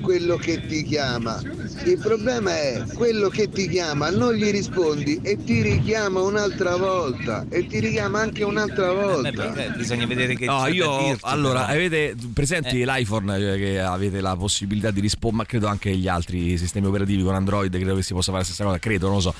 quello 0.01 0.37
che 0.37 0.67
ti 0.67 0.83
chiama, 0.83 1.41
il 1.85 1.99
problema 1.99 2.57
è 2.57 2.83
quello 2.95 3.29
che 3.29 3.49
ti 3.49 3.69
chiama, 3.69 4.11
non 4.11 4.33
gli 4.35 4.51
rispondi 4.51 5.21
e 5.23 5.37
ti 5.45 5.63
richiama 5.63 6.21
un'altra 6.23 6.77
volta 6.77 7.47
e 7.49 7.67
ti 7.67 7.79
richiama 7.81 8.21
anche 8.21 8.43
un'altra 8.45 8.91
Eh, 8.91 8.95
volta. 8.95 9.49
beh, 9.49 9.71
bisogna 9.77 10.07
vedere 10.07 10.35
che 10.35 10.47
No, 10.47 10.67
io 10.67 10.97
dirci, 11.09 11.21
allora 11.25 11.61
però. 11.67 11.73
avete 11.73 12.15
presenti 12.33 12.81
Eh. 12.81 12.85
l'iPhone 12.87 13.37
eh, 13.55 13.59
che 13.59 13.81
avete 13.81 14.21
la 14.21 14.35
possibilità 14.37 14.91
di 14.91 15.01
rispondere, 15.01 15.43
ma 15.43 15.49
credo 15.49 15.67
anche 15.67 15.95
gli 15.97 16.09
altri 16.09 16.57
sistemi 16.59 16.87
operativi 16.87 17.23
con 17.23 17.35
Android, 17.35 17.71
credo 17.75 17.95
che 17.95 18.03
si 18.03 18.13
possa 18.15 18.31
fare 18.33 18.39
la 18.39 18.45
stessa 18.45 18.65
cosa, 18.65 18.79
credo, 18.79 19.07
non 19.07 19.17
lo 19.17 19.21
so. 19.23 19.35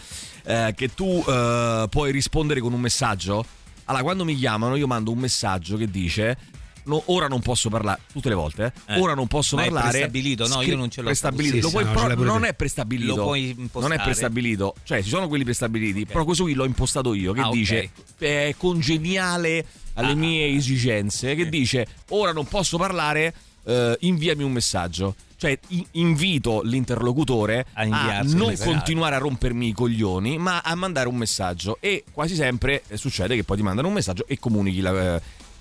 eh, 0.45 0.73
che 0.77 0.95
tu 0.95 1.23
eh, 1.27 1.87
puoi 1.91 2.13
rispondere 2.13 2.61
con 2.61 2.73
un 2.73 2.81
messaggio. 2.81 3.45
Allora, 3.87 4.05
quando 4.05 4.25
mi 4.25 4.37
chiamano, 4.37 4.77
io 4.77 4.87
mando 4.87 5.11
un 5.11 5.19
messaggio 5.19 5.77
che 5.77 5.91
dice. 5.91 6.37
"No, 6.85 7.03
ora 7.07 7.27
non 7.29 7.41
posso 7.41 7.69
parlare 7.69 8.01
tutte 8.13 8.29
le 8.29 8.35
volte. 8.35 8.73
eh. 8.87 8.95
Eh. 8.95 9.01
Ora 9.01 9.15
non 9.15 9.27
posso 9.27 9.57
Ma 9.57 9.63
è 9.63 9.67
parlare. 9.67 9.91
prestabilito? 9.91 10.47
No, 10.49 10.63
io 10.63 10.77
non 10.77 10.91
ce 10.91 11.01
l'ho 11.01 11.07
Prestabilito. 11.09 11.55
Sì, 11.57 11.61
Lo 11.63 11.71
puoi 11.71 11.85
no, 11.85 11.91
pro- 11.93 12.01
pure 12.15 12.15
non 12.27 12.45
è 12.45 12.55
prestabilito. 12.55 13.17
Lo 13.17 13.23
puoi 13.23 13.43
non 13.43 13.57
è 13.59 13.61
impostare. 13.63 13.99
prestabilito. 14.03 14.75
Cioè, 14.85 15.03
ci 15.03 15.09
sono 15.09 15.29
quelli 15.29 15.45
prestabiliti. 15.45 16.07
Però 16.07 16.25
questo 16.25 16.45
qui 16.45 16.55
l'ho 16.55 16.65
impostato 16.65 17.15
io. 17.15 17.33
Che 17.33 17.41
Ah, 17.41 17.51
dice 17.51 17.91
è 18.19 18.55
congeniale 18.57 19.65
alle 19.95 20.13
Ah. 20.13 20.17
mie 20.17 20.47
esigenze. 20.55 21.35
Che 21.35 21.49
dice 21.49 21.87
ora 22.11 22.33
non 22.33 22.47
posso 22.47 22.77
parlare. 22.79 23.35
eh, 23.65 23.97
inviami 24.01 24.43
un 24.43 24.53
messaggio. 24.53 25.15
Cioè, 25.37 25.57
invito 25.93 26.63
l'interlocutore 26.63 27.67
A 27.75 27.83
a, 28.19 28.23
non 28.23 28.57
continuare 28.57 29.15
a 29.15 29.19
rompermi 29.19 29.69
i 29.69 29.73
coglioni, 29.73 30.39
ma 30.39 30.61
a 30.61 30.75
mandare 30.75 31.09
un 31.09 31.17
messaggio. 31.17 31.77
E 31.81 32.05
quasi 32.11 32.35
sempre 32.35 32.83
eh, 32.89 32.97
succede 32.97 33.37
che 33.37 33.45
poi 33.45 33.59
ti 33.59 33.63
mandano 33.63 33.89
un 33.89 33.95
messaggio 33.95 34.27
e 34.27 34.39
comunichi 34.39 34.81
la. 34.81 35.21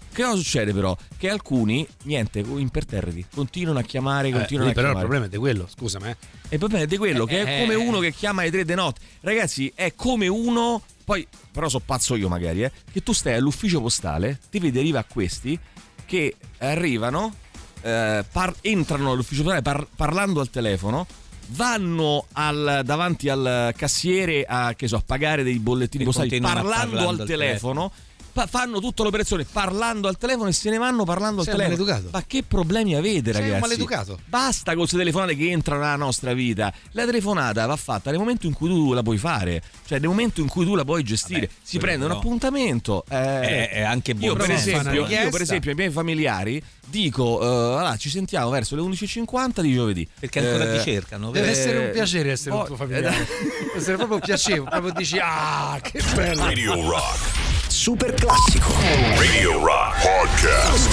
Eh, 0.09 0.15
che 0.15 0.23
cosa 0.23 0.35
succede 0.35 0.73
però? 0.73 0.95
Che 1.17 1.29
alcuni, 1.29 1.87
niente, 2.03 2.39
imperterriti, 2.39 3.25
continuano 3.33 3.79
a 3.79 3.83
chiamare, 3.83 4.29
Eh, 4.29 4.31
continuano 4.31 4.65
lì 4.65 4.71
a 4.71 4.75
però 4.75 4.87
il 4.89 4.93
chiamare. 4.95 4.99
problema 5.07 5.25
è 5.25 5.29
di 5.29 5.37
quello, 5.37 5.67
scusami. 5.73 6.07
eh. 6.09 6.15
E 6.49 6.53
il 6.53 6.59
problema 6.59 6.83
è 6.83 6.87
di 6.87 6.97
quello, 6.97 7.25
che 7.25 7.43
è 7.43 7.55
Eh, 7.57 7.61
come 7.61 7.73
eh. 7.73 7.87
uno 7.87 7.99
che 7.99 8.11
chiama 8.13 8.41
alle 8.41 8.51
tre 8.51 8.65
di 8.65 8.73
notte. 8.73 8.99
Ragazzi, 9.21 9.71
è 9.75 9.93
come 9.95 10.27
uno. 10.27 10.81
Poi, 11.03 11.25
però 11.51 11.67
so 11.69 11.79
pazzo 11.79 12.15
io 12.15 12.27
magari, 12.29 12.63
eh. 12.63 12.71
Che 12.91 13.01
tu 13.01 13.13
stai 13.13 13.33
all'ufficio 13.33 13.81
postale, 13.81 14.39
ti 14.49 14.59
vedi 14.59 14.77
arriva 14.79 14.99
a 14.99 15.05
questi 15.11 15.57
che 16.05 16.35
arrivano, 16.59 17.33
eh, 17.81 18.23
par- 18.31 18.55
entrano 18.61 19.11
all'ufficio 19.11 19.41
postale 19.43 19.61
par- 19.63 19.87
parlando 19.95 20.39
al 20.39 20.49
telefono. 20.49 21.07
Vanno 21.51 22.27
al- 22.33 22.81
davanti 22.85 23.27
al 23.27 23.73
cassiere 23.75 24.45
a, 24.47 24.75
che 24.75 24.87
so, 24.87 24.97
a 24.97 25.03
pagare 25.03 25.41
dei 25.41 25.57
bollettini 25.57 26.03
E 26.03 26.05
postali 26.05 26.39
parlando, 26.39 26.69
parlando 26.69 27.09
al 27.09 27.19
al 27.21 27.25
telefono. 27.27 27.91
Pa- 28.39 28.47
fanno 28.47 28.79
tutta 28.79 29.03
l'operazione 29.03 29.45
parlando 29.51 30.07
al 30.07 30.17
telefono 30.17 30.47
e 30.47 30.53
se 30.53 30.69
ne 30.69 30.77
vanno 30.77 31.03
parlando 31.03 31.43
Sei 31.43 31.51
al 31.53 31.59
un 31.59 31.65
telefono. 31.65 31.85
maleducato. 31.89 32.17
Ma 32.17 32.23
che 32.25 32.43
problemi 32.43 32.95
avete, 32.95 33.31
Sei 33.33 33.41
un 33.41 33.47
ragazzi? 33.47 33.61
maleducato. 33.61 34.19
Basta 34.25 34.69
con 34.71 34.79
queste 34.79 34.97
telefonate 34.97 35.35
che 35.35 35.49
entrano 35.51 35.81
nella 35.81 35.95
nostra 35.97 36.33
vita. 36.33 36.73
La 36.91 37.03
telefonata 37.05 37.65
va 37.65 37.75
fatta 37.75 38.11
nel 38.11 38.19
momento 38.19 38.47
in 38.47 38.53
cui 38.53 38.69
tu 38.69 38.93
la 38.93 39.03
puoi 39.03 39.17
fare, 39.17 39.61
cioè 39.85 39.99
nel 39.99 40.07
momento 40.07 40.39
in 40.39 40.47
cui 40.47 40.63
tu 40.65 40.75
la 40.75 40.85
puoi 40.85 41.03
gestire. 41.03 41.39
Vabbè, 41.47 41.51
si 41.61 41.77
prende 41.79 42.03
un 42.05 42.07
però. 42.11 42.19
appuntamento. 42.21 43.03
eh, 43.09 43.15
È- 43.15 43.69
è 43.71 43.81
anche 43.81 44.11
io 44.11 44.17
buono 44.17 44.35
per, 44.35 44.45
senso. 44.57 44.69
esempio, 44.69 45.07
io 45.07 45.29
per 45.29 45.41
esempio 45.41 45.69
ai 45.71 45.75
miei 45.75 45.89
familiari 45.89 46.63
dico, 46.87 47.41
eh, 47.41 47.45
allora, 47.45 47.97
ci 47.97 48.09
sentiamo 48.09 48.49
verso 48.49 48.75
le 48.75 48.81
11.50 48.81 49.61
di 49.61 49.73
giovedì. 49.73 50.07
Perché 50.19 50.39
ancora 50.39 50.73
Eh, 50.73 50.77
ti 50.77 50.83
cercano. 50.83 51.31
Deve 51.31 51.47
vero? 51.47 51.59
essere 51.59 51.77
un 51.85 51.91
piacere 51.91 52.31
essere 52.31 52.55
oh, 52.55 52.59
un 52.59 52.65
tuo 52.65 52.75
familiare. 52.77 53.15
Deve 53.27 53.71
essere 53.75 53.95
proprio 53.97 54.15
un 54.17 54.21
piacere, 54.23 54.61
proprio 54.63 54.91
dici 54.93 55.17
"Ah, 55.21 55.77
che 55.81 56.01
bello". 56.15 56.45
Radio 56.45 56.89
Rock. 56.89 57.58
Super 57.79 58.13
classico. 58.13 58.73
Radio 59.15 59.57
Rock 59.63 60.01
Podcast. 60.01 60.91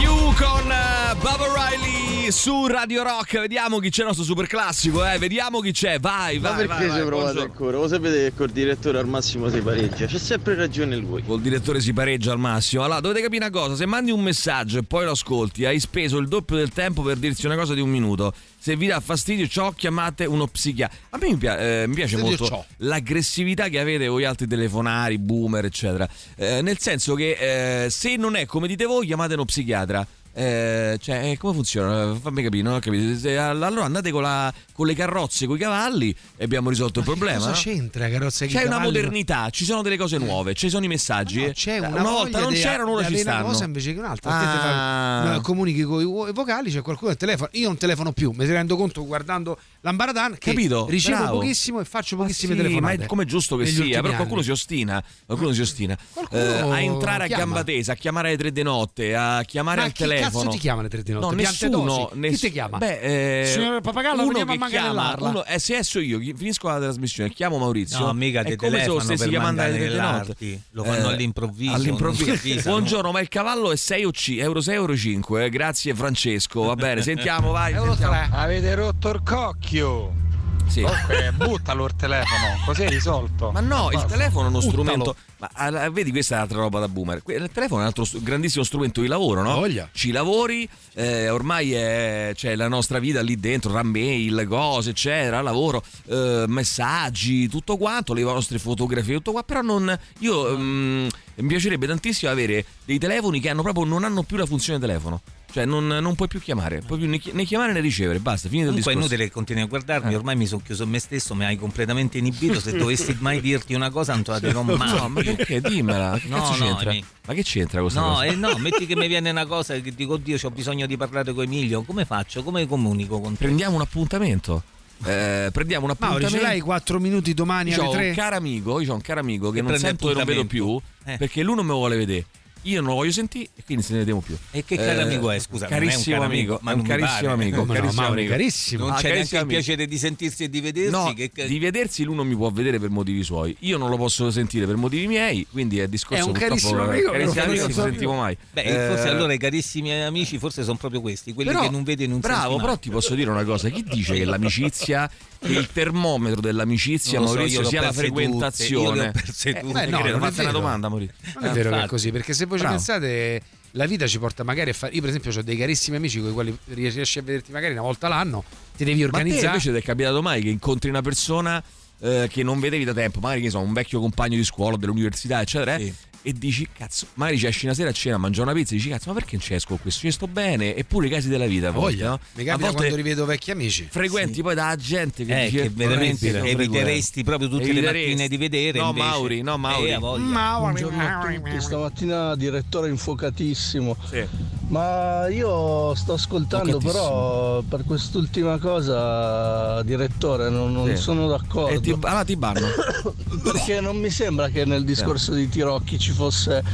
You 0.00 0.34
con 0.34 0.68
eh, 0.72 1.14
Bubba 1.20 1.46
Riley 1.54 2.15
su 2.30 2.66
Radio 2.66 3.02
Rock. 3.02 3.40
Vediamo 3.40 3.78
chi 3.78 3.90
c'è 3.90 4.00
il 4.00 4.06
nostro 4.08 4.24
super 4.24 4.46
classico, 4.46 5.04
eh. 5.04 5.18
Vediamo 5.18 5.60
chi 5.60 5.72
c'è. 5.72 5.98
Vai, 5.98 6.38
vai. 6.38 6.52
Ma 6.52 6.56
perché 6.56 6.86
vai, 6.86 6.98
ci 6.98 7.06
provate 7.06 7.32
buongiorno. 7.32 7.40
ancora? 7.42 7.76
Lo 7.78 7.88
sapete 7.88 8.16
che 8.16 8.32
col 8.34 8.50
direttore 8.50 8.98
al 8.98 9.06
massimo 9.06 9.48
si 9.48 9.60
pareggia? 9.60 10.06
C'è 10.06 10.18
sempre 10.18 10.54
ragione 10.54 10.96
lui. 10.96 11.22
Col 11.22 11.40
direttore 11.40 11.80
si 11.80 11.92
pareggia 11.92 12.32
al 12.32 12.38
massimo. 12.38 12.82
Allora, 12.82 13.00
dovete 13.00 13.22
capire 13.22 13.46
una 13.46 13.58
cosa: 13.58 13.76
se 13.76 13.86
mandi 13.86 14.10
un 14.10 14.20
messaggio 14.20 14.78
e 14.78 14.82
poi 14.82 15.04
lo 15.04 15.12
ascolti, 15.12 15.64
hai 15.64 15.80
speso 15.80 16.18
il 16.18 16.28
doppio 16.28 16.56
del 16.56 16.70
tempo 16.70 17.02
per 17.02 17.16
dirci 17.16 17.46
una 17.46 17.56
cosa 17.56 17.74
di 17.74 17.80
un 17.80 17.88
minuto. 17.88 18.32
Se 18.58 18.76
vi 18.76 18.86
dà 18.86 19.00
fastidio, 19.00 19.46
ciò 19.46 19.70
chiamate 19.72 20.24
uno 20.24 20.46
psichiatra. 20.46 20.96
A 21.10 21.18
me 21.18 21.28
mi, 21.28 21.36
pia- 21.36 21.58
eh, 21.58 21.86
mi 21.86 21.94
piace 21.94 22.16
molto 22.16 22.46
ciò. 22.46 22.64
l'aggressività 22.78 23.68
che 23.68 23.78
avete 23.78 24.08
voi 24.08 24.24
altri 24.24 24.46
telefonari, 24.46 25.18
boomer, 25.18 25.64
eccetera. 25.64 26.08
Eh, 26.34 26.62
nel 26.62 26.78
senso 26.78 27.14
che 27.14 27.84
eh, 27.84 27.90
se 27.90 28.16
non 28.16 28.36
è 28.36 28.46
come 28.46 28.66
dite 28.66 28.84
voi, 28.84 29.06
chiamate 29.06 29.34
uno 29.34 29.44
psichiatra. 29.44 30.06
Eh, 30.38 30.98
cioè, 31.00 31.30
eh, 31.30 31.38
come 31.38 31.54
funziona? 31.54 32.14
Fammi 32.14 32.42
capire, 32.42 32.62
non 32.62 32.74
ho 32.74 32.78
capito. 32.78 33.18
Se- 33.18 33.38
allora 33.38 33.84
andate 33.84 34.10
con, 34.10 34.20
la- 34.20 34.52
con 34.74 34.86
le 34.86 34.92
carrozze, 34.94 35.46
con 35.46 35.56
i 35.56 35.58
cavalli 35.58 36.14
e 36.36 36.44
abbiamo 36.44 36.68
risolto 36.68 36.98
il 36.98 37.06
problema. 37.06 37.38
Cosa 37.38 37.50
no? 37.52 37.56
c'entra 37.56 38.06
la 38.06 38.10
carrozza 38.12 38.44
C'è 38.44 38.50
i 38.52 38.54
una 38.66 38.76
cavalli- 38.76 38.84
modernità, 38.84 39.48
ci 39.48 39.64
sono 39.64 39.80
delle 39.80 39.96
cose 39.96 40.18
nuove, 40.18 40.52
ci 40.52 40.68
sono 40.68 40.84
i 40.84 40.88
messaggi. 40.88 41.40
No, 41.46 41.52
c'è 41.52 41.78
una, 41.78 41.88
una 41.88 42.02
volta 42.02 42.40
non 42.40 42.52
c'erano, 42.52 42.90
ora 42.92 43.06
ci 43.06 43.16
stanno. 43.16 43.38
una 43.44 43.48
cosa 43.52 43.64
invece 43.64 43.94
che 43.94 43.98
un'altra. 43.98 44.30
Te 44.30 44.36
Ah. 44.44 45.22
fai- 45.24 45.32
no, 45.36 45.40
comunichi 45.40 45.82
con 45.84 46.02
i 46.02 46.32
vocali, 46.32 46.70
c'è 46.70 46.82
qualcuno 46.82 47.12
al 47.12 47.16
telefono. 47.16 47.48
Io 47.52 47.68
non 47.68 47.78
telefono 47.78 48.12
più, 48.12 48.32
mi 48.36 48.44
rendo 48.44 48.76
conto 48.76 49.06
guardando 49.06 49.58
l'Ambaradan 49.80 50.32
che 50.38 50.50
Capito? 50.50 50.86
ricevo 50.86 51.16
Bravo. 51.16 51.38
pochissimo 51.38 51.80
e 51.80 51.86
faccio 51.86 52.16
pochissime 52.16 52.52
Ma 52.52 52.58
sì, 52.60 52.66
telefonate. 52.66 52.96
Ma 52.98 53.04
è 53.04 53.06
come 53.06 53.22
è 53.22 53.26
giusto 53.26 53.56
che 53.56 53.64
sia, 53.64 54.02
però 54.02 54.14
qualcuno 54.16 54.34
anni. 54.40 54.44
si 54.44 54.50
ostina. 54.50 55.02
Qualcuno 55.24 55.52
si 55.52 55.60
ostina 55.62 55.96
Qualcuno 56.12 56.40
Eh, 56.42 56.58
a 56.72 56.80
entrare 56.80 57.24
a 57.24 57.26
chiama. 57.26 57.44
gamba 57.44 57.64
tesa, 57.64 57.92
a 57.92 57.94
chiamare 57.94 58.28
alle 58.28 58.36
tre 58.36 58.52
di 58.52 58.62
notte, 58.62 59.14
a 59.16 59.42
chiamare 59.44 59.78
Ma 59.80 59.86
al 59.86 59.92
chi 59.92 60.04
telefono. 60.30 60.44
cazzo 60.44 60.56
ti 60.56 60.58
chiama 60.58 60.80
alle 60.80 60.88
tre 60.88 61.02
di 61.02 61.12
notte? 61.12 61.26
No, 61.26 61.32
nessuno. 61.32 61.84
dosi? 61.84 62.06
Chi 62.12 62.18
ness- 62.18 62.40
ti 62.40 62.50
chiama? 62.52 62.78
Beh, 62.78 63.40
eh, 63.42 63.46
Signor 63.46 63.80
Papagallo, 63.80 64.22
uno 64.24 64.44
che 64.44 64.58
chiama, 64.68 65.16
uno, 65.18 65.44
eh, 65.44 65.58
se 65.58 65.76
esso 65.76 65.98
io 66.00 66.18
chi- 66.18 66.34
finisco 66.36 66.68
la 66.68 66.78
trasmissione, 66.78 67.30
chiamo 67.30 67.58
Maurizio. 67.58 67.98
No, 68.06 68.12
mica 68.12 68.42
te 68.42 68.56
come 68.56 68.82
se 68.82 69.00
stessi 69.00 69.28
chiamando 69.28 69.62
alle 69.62 69.70
tre 69.72 69.78
di 69.80 69.94
notte. 69.94 70.00
manganellarti. 70.02 70.62
Lo 70.70 70.84
fanno 70.84 71.08
all'improvviso, 71.08 71.74
All'improvviso. 71.74 72.30
avvisano. 72.32 72.76
Buongiorno, 72.76 73.10
ma 73.12 73.20
il 73.20 73.28
cavallo 73.28 73.72
è 73.72 73.76
6 73.76 74.04
o 74.04 74.10
C, 74.10 74.36
euro 74.38 74.60
6 74.60 74.74
euro 74.74 74.96
5. 74.96 75.44
eh. 75.44 75.48
Grazie 75.50 75.94
Francesco. 75.94 76.62
Va 76.62 76.74
bene, 76.74 77.02
sentiamo, 77.02 77.50
vai. 77.52 77.72
sentiamo. 77.74 78.34
Avete 78.36 78.74
rotto 78.74 79.10
il 79.10 79.20
cocchio. 79.24 80.24
Sì. 80.66 80.82
Comunque, 80.82 81.32
buttalo 81.32 81.84
il 81.86 81.96
telefono, 81.96 82.58
così 82.64 82.82
è 82.82 82.88
risolto. 82.88 83.50
Ma 83.50 83.60
no, 83.60 83.90
il 83.92 84.04
telefono 84.06 84.46
è 84.46 84.48
uno 84.48 84.58
Buttalo. 84.58 84.82
strumento. 84.82 85.16
Ma 85.38 85.50
ah, 85.52 85.90
vedi, 85.90 86.10
questa 86.10 86.34
è 86.34 86.36
un'altra 86.38 86.58
roba 86.58 86.80
da 86.80 86.88
boomer. 86.88 87.22
Il 87.26 87.50
telefono 87.52 87.80
è 87.80 87.82
un 87.82 87.86
altro 87.86 88.04
grandissimo 88.20 88.64
strumento 88.64 89.00
di 89.00 89.06
lavoro, 89.06 89.42
no? 89.42 89.54
Voglia. 89.54 89.88
Ci 89.92 90.10
lavori, 90.10 90.68
eh, 90.94 91.28
ormai 91.28 91.72
è, 91.72 92.32
c'è 92.34 92.56
la 92.56 92.68
nostra 92.68 92.98
vita 92.98 93.20
lì 93.20 93.38
dentro, 93.38 93.70
tra 93.70 93.82
mail, 93.82 94.46
cose, 94.48 94.90
eccetera, 94.90 95.40
lavoro, 95.42 95.82
eh, 96.08 96.44
messaggi, 96.46 97.48
tutto 97.48 97.76
quanto, 97.76 98.14
le 98.14 98.22
nostre 98.22 98.58
fotografie, 98.58 99.16
tutto 99.16 99.32
qua. 99.32 99.42
Però 99.42 99.60
non. 99.60 99.96
Io 100.20 100.56
mm, 100.56 101.08
mi 101.36 101.48
piacerebbe 101.48 101.86
tantissimo 101.86 102.30
avere 102.30 102.64
dei 102.84 102.98
telefoni 102.98 103.40
che 103.40 103.50
hanno 103.50 103.62
proprio 103.62 103.84
non 103.84 104.04
hanno 104.04 104.22
più 104.22 104.36
la 104.36 104.46
funzione 104.46 104.78
telefono. 104.78 105.20
Cioè, 105.56 105.64
non, 105.64 105.86
non 105.86 106.14
puoi 106.16 106.28
più 106.28 106.38
chiamare, 106.38 106.82
puoi 106.86 106.98
più 106.98 107.08
né, 107.08 107.16
chi- 107.18 107.30
né 107.32 107.44
chiamare 107.46 107.72
né 107.72 107.80
ricevere, 107.80 108.18
basta, 108.18 108.50
finito 108.50 108.68
il 108.68 108.74
Comunque 108.74 108.92
è 108.92 108.94
discorso. 108.94 108.98
inutile 109.14 109.24
che 109.24 109.32
continui 109.32 109.62
a 109.62 109.66
guardarmi, 109.66 110.12
Eh. 110.12 110.16
ormai 110.16 110.36
mi 110.36 110.46
sono 110.46 110.60
chiuso 110.62 110.82
in 110.82 110.90
me 110.90 110.98
stesso, 110.98 111.34
mi 111.34 111.46
hai 111.46 111.56
completamente 111.56 112.18
inibito. 112.18 112.60
Se 112.60 112.76
dovessi 112.76 113.16
mai 113.20 113.40
dirti 113.40 113.72
una 113.72 113.88
cosa, 113.88 114.12
non 114.12 114.22
te 114.22 114.32
la 114.32 114.38
dirò 114.38 114.60
mai. 114.60 114.76
No, 114.76 115.08
ma 115.08 115.22
perché? 115.22 115.62
Dimmela, 115.62 116.18
che 116.20 116.28
No, 116.28 116.36
cazzo 116.44 116.56
no, 116.58 116.64
c'entra? 116.66 116.90
mi- 116.92 117.02
Ma 117.26 117.32
che 117.32 117.42
c'entra 117.42 117.80
questa 117.80 118.00
No, 118.00 118.06
cosa? 118.08 118.24
eh, 118.24 118.34
no, 118.34 118.54
metti 118.58 118.84
che 118.84 118.96
mi 118.96 119.06
viene 119.08 119.30
una 119.30 119.46
cosa 119.48 119.80
che 119.80 119.94
dico, 119.94 120.12
oddio, 120.12 120.36
ho 120.42 120.50
bisogno 120.50 120.84
di 120.84 120.98
parlare 120.98 121.32
con 121.32 121.44
Emilio. 121.44 121.80
Come 121.84 122.04
faccio? 122.04 122.42
Come 122.42 122.66
comunico 122.66 123.18
con 123.18 123.32
te? 123.34 123.44
Prendiamo 123.44 123.76
un 123.76 123.80
appuntamento. 123.80 124.62
Eh, 125.06 125.48
prendiamo 125.52 125.86
un 125.86 125.94
Mauri, 125.98 126.16
appuntamento. 126.16 126.36
ce 126.36 126.42
l'hai 126.42 126.60
4 126.60 127.00
minuti 127.00 127.32
domani 127.32 127.70
Io 127.70 127.80
alle 127.80 127.88
ho 127.88 127.92
3? 127.92 128.08
un 128.10 128.14
caro 128.14 128.36
amico, 128.36 128.80
io 128.80 128.92
ho 128.92 128.94
un 128.94 129.00
caro 129.00 129.20
amico 129.20 129.48
che 129.48 129.56
Che 129.56 129.62
non 129.62 129.70
prende 129.70 129.86
sento 129.88 130.10
e 130.10 130.14
non 130.14 130.24
vedo 130.24 130.44
più 130.44 130.64
appuntamento. 130.64 131.10
Eh. 131.12 131.16
perché 131.16 131.42
lui 131.42 131.54
non 131.54 131.64
mi 131.64 131.72
vuole 131.72 131.96
vedere. 131.96 132.24
Io 132.66 132.80
non 132.80 132.90
lo 132.90 132.94
voglio 132.96 133.12
sentire 133.12 133.48
e 133.54 133.62
quindi 133.64 133.82
se 133.84 133.92
ne 133.92 133.98
vediamo 134.00 134.20
più. 134.20 134.36
E 134.50 134.64
che 134.64 134.76
caro 134.76 135.02
amico 135.02 135.30
è, 135.30 135.38
scusa, 135.38 135.66
è 135.66 135.72
un 135.72 135.78
Carissimo 135.80 136.22
amico, 136.22 136.58
ma 136.62 136.72
è 136.72 136.74
un 136.74 136.82
carissimo 136.82 137.32
amico. 137.32 137.56
No, 137.64 137.72
carissimo 137.72 138.06
amico. 138.06 138.30
carissimo. 138.30 138.84
Non 138.86 138.92
Ah, 138.92 138.96
c'è 138.96 139.12
neanche 139.12 139.34
il 139.34 139.40
amico. 139.42 139.46
piacere 139.58 139.86
di 139.86 139.98
sentirsi 139.98 140.44
e 140.44 140.50
di 140.50 140.60
vedersi. 140.60 140.90
No, 140.90 141.12
che- 141.14 141.30
di 141.46 141.58
vedersi 141.58 142.04
lui 142.04 142.14
non 142.16 142.26
mi 142.26 142.34
può 142.36 142.50
vedere 142.50 142.78
per 142.78 142.90
motivi 142.90 143.22
suoi. 143.22 143.56
Io 143.60 143.78
non 143.78 143.90
lo 143.90 143.96
posso 143.96 144.30
sentire 144.30 144.66
per 144.66 144.76
motivi 144.76 145.06
miei, 145.06 145.46
quindi 145.50 145.78
è 145.78 145.88
discorso 145.88 146.22
È 146.22 146.26
un 146.26 146.32
carissimo 146.32 146.82
amico, 146.82 147.10
carissimo 147.10 147.32
però 147.34 147.46
amico, 147.46 147.62
non 147.62 147.72
so 147.72 147.82
sentiamo 147.82 148.16
mai. 148.16 148.36
Beh, 148.52 148.62
Eh, 148.62 148.88
forse 148.88 149.08
allora 149.08 149.32
i 149.32 149.38
carissimi 149.38 149.92
amici 150.02 150.38
forse 150.38 150.62
sono 150.64 150.76
proprio 150.76 151.00
questi, 151.00 151.32
quelli 151.32 151.50
però- 151.50 151.62
che 151.62 151.70
non 151.70 151.82
vedi 151.84 152.04
e 152.04 152.06
non 152.06 152.20
Bravo, 152.20 152.40
senti 152.42 152.56
però 152.58 152.72
mai. 152.72 152.78
ti 152.80 152.90
posso 152.90 153.14
dire 153.14 153.30
una 153.30 153.44
cosa: 153.44 153.68
chi 153.68 153.82
dice 153.84 154.14
che 154.14 154.24
l'amicizia, 154.24 155.08
che 155.46 155.52
il 155.58 155.68
termometro 155.72 156.40
dell'amicizia, 156.40 157.18
Non 157.18 157.28
so, 157.28 157.34
Maurizio, 157.34 157.64
sia 157.64 157.80
la 157.80 157.86
perse 157.88 158.08
tutte, 158.08 158.20
frequentazione? 158.22 158.96
io 158.96 159.02
le 159.02 159.12
Eh, 159.44 159.62
beh, 159.62 159.86
no, 159.86 159.98
non 160.00 160.20
fate 160.20 160.42
una 160.42 160.50
domanda, 160.52 160.88
Maurizio. 160.88 161.14
Non 161.34 161.44
è 161.44 161.48
Eh, 161.48 161.52
vero 161.52 161.70
che 161.70 161.82
è 161.82 161.86
così, 161.86 162.10
perché 162.12 162.34
se 162.34 162.44
voi 162.46 162.58
ci 162.58 162.64
pensate, 162.66 163.40
la 163.72 163.86
vita 163.86 164.06
ci 164.06 164.18
porta 164.18 164.42
magari 164.44 164.70
a 164.70 164.72
fare. 164.72 164.92
Io, 164.94 165.00
per 165.00 165.10
esempio, 165.10 165.30
ho 165.38 165.42
dei 165.42 165.56
carissimi 165.56 165.96
amici 165.96 166.20
con 166.20 166.30
i 166.30 166.32
quali 166.32 166.58
riesci 166.68 167.18
a 167.18 167.22
vederti 167.22 167.52
magari 167.52 167.72
una 167.72 167.82
volta 167.82 168.08
l'anno, 168.08 168.44
ti 168.76 168.84
devi 168.84 169.00
Ma 169.00 169.06
organizzare. 169.06 169.46
invece 169.46 169.70
ti 169.72 169.76
è 169.78 169.82
capitato 169.82 170.22
mai 170.22 170.42
che 170.42 170.48
incontri 170.48 170.88
una 170.90 171.02
persona 171.02 171.62
eh, 172.00 172.28
che 172.30 172.42
non 172.42 172.60
vedevi 172.60 172.84
da 172.84 172.92
tempo, 172.92 173.20
magari 173.20 173.42
che 173.42 173.50
so, 173.50 173.60
un 173.60 173.72
vecchio 173.72 174.00
compagno 174.00 174.36
di 174.36 174.44
scuola, 174.44 174.76
dell'università, 174.76 175.40
eccetera, 175.40 175.76
eh, 175.76 175.92
e 176.28 176.32
dici, 176.32 176.66
cazzo, 176.76 177.06
magari 177.14 177.38
ci 177.38 177.46
esci 177.46 177.66
una 177.66 177.74
sera 177.74 177.90
a 177.90 177.92
cena 177.92 178.16
a 178.16 178.18
mangiare 178.18 178.48
una 178.50 178.58
pizza 178.58 178.72
e 178.74 178.78
dici, 178.78 178.88
cazzo, 178.88 179.04
ma 179.10 179.14
perché 179.14 179.36
non 179.36 179.42
ci 179.44 179.54
esco 179.54 179.68
con 179.68 179.80
questo? 179.80 180.00
Ci 180.00 180.10
sto 180.10 180.26
bene, 180.26 180.74
eppure 180.74 181.06
i 181.06 181.10
casi 181.10 181.28
della 181.28 181.46
vita, 181.46 181.68
a 181.68 181.70
volte, 181.70 182.02
no? 182.02 182.18
Mi 182.34 182.42
a 182.42 182.46
capita 182.46 182.56
volte 182.66 182.74
quando 182.78 182.96
rivedo 182.96 183.24
vecchi 183.26 183.52
amici. 183.52 183.86
frequenti 183.88 184.42
poi 184.42 184.56
da 184.56 184.74
gente 184.76 185.24
che 185.24 185.40
Eh, 185.40 185.44
dici, 185.44 185.56
che 185.58 185.62
"È 185.66 185.70
veramente 185.70 186.36
eviteresti 186.42 187.22
proprio 187.22 187.48
tutte 187.48 187.72
le 187.72 187.80
mattine 187.80 188.26
di 188.26 188.36
vedere. 188.38 188.80
No, 188.80 188.88
invece. 188.88 189.06
Mauri, 189.06 189.42
no, 189.42 189.56
Mauri. 189.56 189.90
Eh, 189.92 189.98
voglia. 189.98 190.58
Buongiorno 190.58 191.00
a 191.00 191.32
tutti, 191.32 191.60
stamattina 191.60 192.34
direttore 192.34 192.88
infuocatissimo. 192.88 193.96
Sì. 194.10 194.26
Ma 194.68 195.28
io 195.28 195.94
sto 195.94 196.14
ascoltando, 196.14 196.78
però 196.78 197.62
per 197.62 197.84
quest'ultima 197.84 198.58
cosa, 198.58 199.80
direttore, 199.82 200.48
non, 200.50 200.72
non 200.72 200.86
Sì. 200.88 200.96
sono 200.96 201.28
d'accordo. 201.28 201.68
E 201.74 201.80
ti, 201.80 201.90
allora 201.92 202.24
ti 202.24 202.36
banno. 202.36 202.66
Perché 203.44 203.80
non 203.80 203.96
mi 203.96 204.10
sembra 204.10 204.48
che 204.48 204.64
nel 204.64 204.84
discorso 204.84 205.32
di 205.34 205.48
Tirocchi 205.48 206.00
ci 206.00 206.10
fosse 206.10 206.64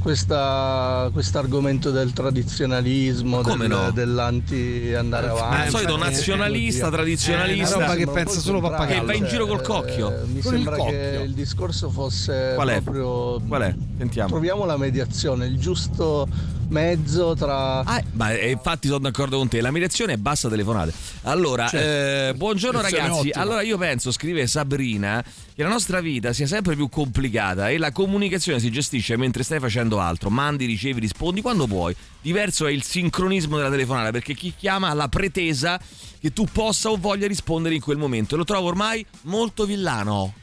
questa, 0.00 1.10
argomento 1.34 1.90
del 1.90 2.12
tradizionalismo, 2.14 3.42
come 3.42 3.68
del- 3.68 3.76
no? 3.76 3.90
dell'anti 3.90 4.94
andare 4.94 5.28
avanti. 5.28 5.64
il 5.66 5.70
solito 5.70 5.96
nazionalista, 5.98 6.88
tradizionalista. 6.90 7.74
È 7.74 7.76
una 7.76 7.86
roba 7.86 7.96
che 7.98 8.06
pensa 8.08 8.40
solo 8.40 8.58
il 8.58 8.64
contrario, 8.64 8.98
Che 9.00 9.04
va 9.06 9.14
in 9.14 9.26
giro 9.26 9.46
col 9.46 9.58
cioè, 9.58 9.66
cocchio. 9.66 10.08
eh, 10.08 10.24
Mi 10.24 10.40
Con 10.40 10.54
il 10.54 10.62
sembra 10.64 10.74
che 10.76 10.80
cocchio. 10.82 11.22
il 11.22 11.34
discorso 11.34 11.90
fosse 11.90 12.52
Qual 12.54 12.68
è? 12.68 12.80
proprio 12.80 13.40
Qual 13.46 13.60
è? 13.62 13.74
Sentiamo. 13.98 14.28
troviamo 14.30 14.64
la 14.64 14.78
mediazione, 14.78 15.44
il 15.46 15.58
giusto 15.58 16.26
mezzo 16.72 17.34
tra 17.36 17.80
Ah, 17.80 18.02
ma 18.12 18.32
eh, 18.32 18.50
infatti 18.50 18.88
sono 18.88 19.00
d'accordo 19.00 19.36
con 19.36 19.46
te, 19.46 19.60
la 19.60 19.70
mediazione 19.70 20.14
è 20.14 20.16
bassa 20.16 20.48
telefonate. 20.48 20.92
Allora, 21.22 21.70
eh, 21.70 22.32
buongiorno 22.34 22.80
ragazzi. 22.80 23.30
Allora 23.32 23.62
io 23.62 23.78
penso, 23.78 24.10
scrive 24.10 24.46
Sabrina, 24.46 25.22
che 25.54 25.62
la 25.62 25.68
nostra 25.68 26.00
vita 26.00 26.32
sia 26.32 26.46
sempre 26.46 26.74
più 26.74 26.88
complicata 26.88 27.68
e 27.68 27.78
la 27.78 27.92
comunicazione 27.92 28.58
si 28.58 28.70
gestisce 28.70 29.16
mentre 29.16 29.42
stai 29.42 29.60
facendo 29.60 30.00
altro. 30.00 30.30
Mandi, 30.30 30.64
ricevi, 30.64 30.98
rispondi 30.98 31.42
quando 31.42 31.66
puoi. 31.66 31.94
Diverso 32.20 32.66
è 32.66 32.70
il 32.70 32.82
sincronismo 32.82 33.56
della 33.56 33.70
telefonata, 33.70 34.10
perché 34.10 34.34
chi 34.34 34.54
chiama 34.56 34.88
ha 34.88 34.94
la 34.94 35.08
pretesa 35.08 35.78
che 36.18 36.32
tu 36.32 36.46
possa 36.50 36.90
o 36.90 36.96
voglia 36.96 37.26
rispondere 37.26 37.74
in 37.74 37.80
quel 37.80 37.98
momento. 37.98 38.34
E 38.34 38.38
lo 38.38 38.44
trovo 38.44 38.68
ormai 38.68 39.04
molto 39.22 39.66
villano. 39.66 40.34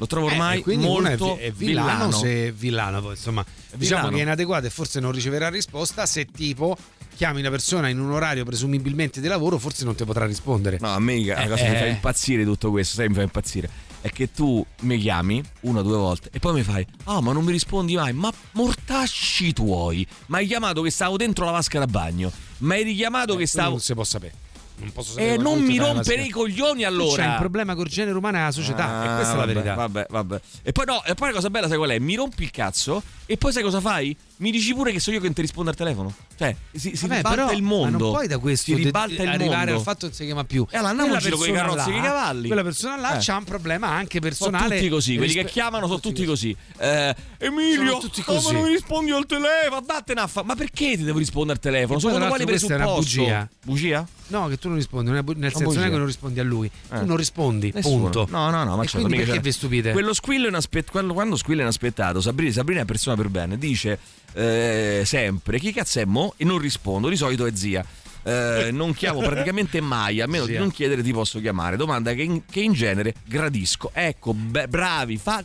Lo 0.00 0.06
trovo 0.06 0.26
ormai 0.28 0.58
Eh, 0.60 0.62
quindi 0.62 0.86
uno 0.86 0.98
è, 1.06 1.08
molto 1.10 1.34
vi- 1.36 1.42
è 1.42 1.52
villano, 1.52 1.88
villano. 2.06 2.10
se 2.12 2.52
villano 2.52 3.10
insomma 3.10 3.44
diciamo 3.44 3.76
villano. 3.76 4.08
che 4.10 4.16
è 4.16 4.22
inadeguato 4.22 4.66
e 4.66 4.70
forse 4.70 4.98
non 4.98 5.12
riceverà 5.12 5.50
risposta 5.50 6.06
se 6.06 6.24
tipo 6.24 6.74
chiami 7.14 7.40
una 7.40 7.50
persona 7.50 7.88
in 7.88 8.00
un 8.00 8.10
orario 8.10 8.44
presumibilmente 8.44 9.20
di 9.20 9.28
lavoro 9.28 9.58
forse 9.58 9.84
non 9.84 9.94
ti 9.94 10.04
potrà 10.04 10.24
rispondere 10.24 10.78
No, 10.80 10.94
a 10.94 10.98
me 10.98 11.22
la 11.22 11.42
Eh, 11.44 11.48
cosa 11.48 11.62
che 11.64 11.70
mi 11.70 11.76
fa 11.76 11.84
eh. 11.84 11.90
impazzire 11.90 12.44
tutto 12.44 12.70
questo, 12.70 12.94
sai, 12.94 13.08
mi 13.08 13.14
fa 13.14 13.20
impazzire. 13.22 13.68
È 14.00 14.08
che 14.08 14.32
tu 14.32 14.64
mi 14.80 14.96
chiami 14.98 15.42
una 15.60 15.80
o 15.80 15.82
due 15.82 15.98
volte 15.98 16.30
e 16.32 16.38
poi 16.38 16.54
mi 16.54 16.62
fai, 16.62 16.86
ah, 17.04 17.20
ma 17.20 17.32
non 17.34 17.44
mi 17.44 17.52
rispondi 17.52 17.94
mai. 17.96 18.14
Ma 18.14 18.32
mortacci 18.52 19.52
tuoi. 19.52 20.06
Ma 20.26 20.38
hai 20.38 20.46
chiamato 20.46 20.80
che 20.80 20.90
stavo 20.90 21.18
dentro 21.18 21.44
la 21.44 21.50
vasca 21.50 21.78
da 21.78 21.86
bagno. 21.86 22.32
Ma 22.58 22.74
hai 22.74 22.82
richiamato 22.84 23.34
che 23.36 23.42
Eh, 23.42 23.46
quello 23.46 23.46
stavo. 23.46 23.70
non 23.70 23.80
si 23.80 23.92
può 23.92 24.04
sapere 24.04 24.32
non 24.80 24.92
posso 24.92 25.10
sapere 25.12 25.32
E 25.32 25.34
quando 25.36 25.50
non 25.54 25.62
mi 25.64 25.76
rompere 25.78 26.22
i 26.22 26.30
coglioni 26.30 26.84
allora. 26.84 27.22
c'hai 27.22 27.30
un 27.32 27.36
problema 27.38 27.74
col 27.74 27.88
genere 27.88 28.16
umano 28.16 28.38
e 28.38 28.40
la 28.42 28.50
società 28.50 28.84
Ah, 28.88 29.04
e 29.04 29.14
questa 29.16 29.32
è 29.34 29.36
la 29.36 29.40
vabbè, 29.44 29.52
verità 29.52 29.74
Vabbè, 29.74 30.06
vabbè. 30.10 30.40
E 30.62 30.72
poi 30.72 30.84
no, 30.86 31.04
e 31.04 31.14
poi 31.14 31.28
la 31.28 31.34
cosa 31.34 31.50
bella 31.50 31.68
sai 31.68 31.76
qual 31.76 31.90
è? 31.90 31.98
Mi 31.98 32.14
rompi 32.16 32.42
il 32.42 32.50
cazzo 32.50 33.02
e 33.26 33.36
poi 33.36 33.52
sai 33.52 33.62
cosa 33.62 33.80
fai? 33.80 34.16
Mi 34.40 34.50
dici 34.50 34.72
pure 34.74 34.90
che 34.90 35.00
so 35.00 35.10
io 35.10 35.20
che 35.20 35.30
ti 35.34 35.42
rispondo 35.42 35.68
al 35.68 35.76
telefono. 35.76 36.14
Cioè, 36.36 36.56
si, 36.72 36.96
si 36.96 37.02
Vabbè, 37.06 37.16
ribalta 37.16 37.44
però, 37.44 37.52
il 37.52 37.62
mondo. 37.62 37.90
ma 37.90 37.98
non 37.98 38.10
puoi 38.12 38.26
da 38.26 38.38
questo 38.38 38.64
si 38.70 38.74
de- 38.74 38.84
ribalta 38.84 39.22
il 39.22 39.28
arrivare 39.28 39.56
mondo. 39.72 39.74
al 39.74 39.82
fatto 39.82 39.98
che 39.98 40.06
non 40.06 40.14
si 40.14 40.24
chiama 40.24 40.44
più 40.44 40.66
E 40.70 40.76
allora 40.78 40.90
andiamo 40.92 41.12
in 41.14 41.20
giro 41.20 41.36
con 41.36 41.48
i 41.48 41.52
là- 41.52 41.84
e 41.86 41.96
i 41.96 42.00
cavalli. 42.00 42.46
quella 42.46 42.62
persona 42.62 42.96
là 42.96 43.16
Eh. 43.16 43.20
c'ha 43.20 43.36
un 43.36 43.44
problema 43.44 43.88
anche 43.88 44.18
Sono 44.18 44.28
personale 44.50 44.76
tutti 44.76 44.88
così, 44.88 45.16
quelli 45.16 45.32
che 45.34 45.42
rispe- 45.42 45.52
chiamano 45.52 45.86
sono 45.88 46.00
tutti 46.00 46.24
così. 46.24 46.56
Eh, 46.78 47.14
Emilio, 47.36 47.84
Sono 47.90 47.98
tutti 47.98 48.20
oh, 48.24 48.32
ma 48.32 48.40
così. 48.40 48.52
non 48.54 48.62
mi 48.62 48.68
rispondi 48.70 49.10
al 49.10 49.26
telefono, 49.26 49.82
vattene 49.86 50.20
a 50.20 50.26
fa. 50.26 50.42
Ma 50.42 50.54
perché 50.54 50.96
ti 50.96 51.04
devo 51.04 51.18
rispondere 51.18 51.58
al 51.58 51.60
telefono? 51.62 51.98
E 51.98 52.14
tra 52.18 52.28
quali 52.28 52.44
questa 52.44 52.72
è 52.72 52.76
una 52.76 52.84
presupposto? 52.94 53.20
bugia. 53.20 53.48
Bugia? 53.62 54.06
No, 54.28 54.46
che 54.46 54.58
tu 54.58 54.68
non 54.68 54.76
rispondi, 54.78 55.10
non 55.10 55.18
è 55.18 55.22
bu- 55.22 55.32
nel 55.36 55.50
senso 55.50 55.64
bugia. 55.66 55.80
non 55.80 55.88
è 55.88 55.90
che 55.90 55.96
non 55.98 56.06
rispondi 56.06 56.40
a 56.40 56.44
lui, 56.44 56.70
Eh. 56.92 56.98
tu 57.00 57.04
non 57.04 57.16
rispondi, 57.16 57.72
Nessuno. 57.74 58.02
punto. 58.04 58.26
No, 58.30 58.48
no, 58.50 58.62
no, 58.64 58.76
ma 58.76 58.84
certo, 58.86 59.06
perché 59.08 59.40
vi 59.40 59.52
stupite? 59.52 59.90
Quello 59.92 60.14
squillo 60.14 60.46
inaspet- 60.48 60.90
quello- 60.90 61.12
quando 61.12 61.36
squillo 61.36 61.60
inaspettato, 61.62 62.20
Sabrina, 62.22 62.52
Sabrina 62.52 62.80
è 62.82 62.84
persona 62.84 63.16
per 63.16 63.28
bene, 63.28 63.58
dice 63.58 63.98
eh, 64.34 65.02
sempre 65.04 65.58
chi 65.58 65.72
cazzo 65.72 66.00
è 66.00 66.04
mo? 66.04 66.34
E 66.36 66.44
non 66.44 66.58
rispondo, 66.58 67.08
di 67.08 67.16
solito 67.16 67.46
è 67.46 67.50
zia. 67.54 67.84
Eh, 68.22 68.68
non 68.70 68.92
chiamo 68.92 69.20
praticamente 69.20 69.80
mai, 69.80 70.20
a 70.20 70.26
meno 70.26 70.44
di 70.44 70.50
Zia. 70.52 70.60
non 70.60 70.70
chiedere 70.70 71.02
ti 71.02 71.12
posso 71.12 71.40
chiamare. 71.40 71.76
Domanda 71.76 72.12
che 72.12 72.22
in, 72.22 72.44
che 72.44 72.60
in 72.60 72.72
genere 72.74 73.14
gradisco. 73.24 73.90
Ecco, 73.94 74.34
beh, 74.34 74.68
bravi, 74.68 75.16
fa... 75.16 75.42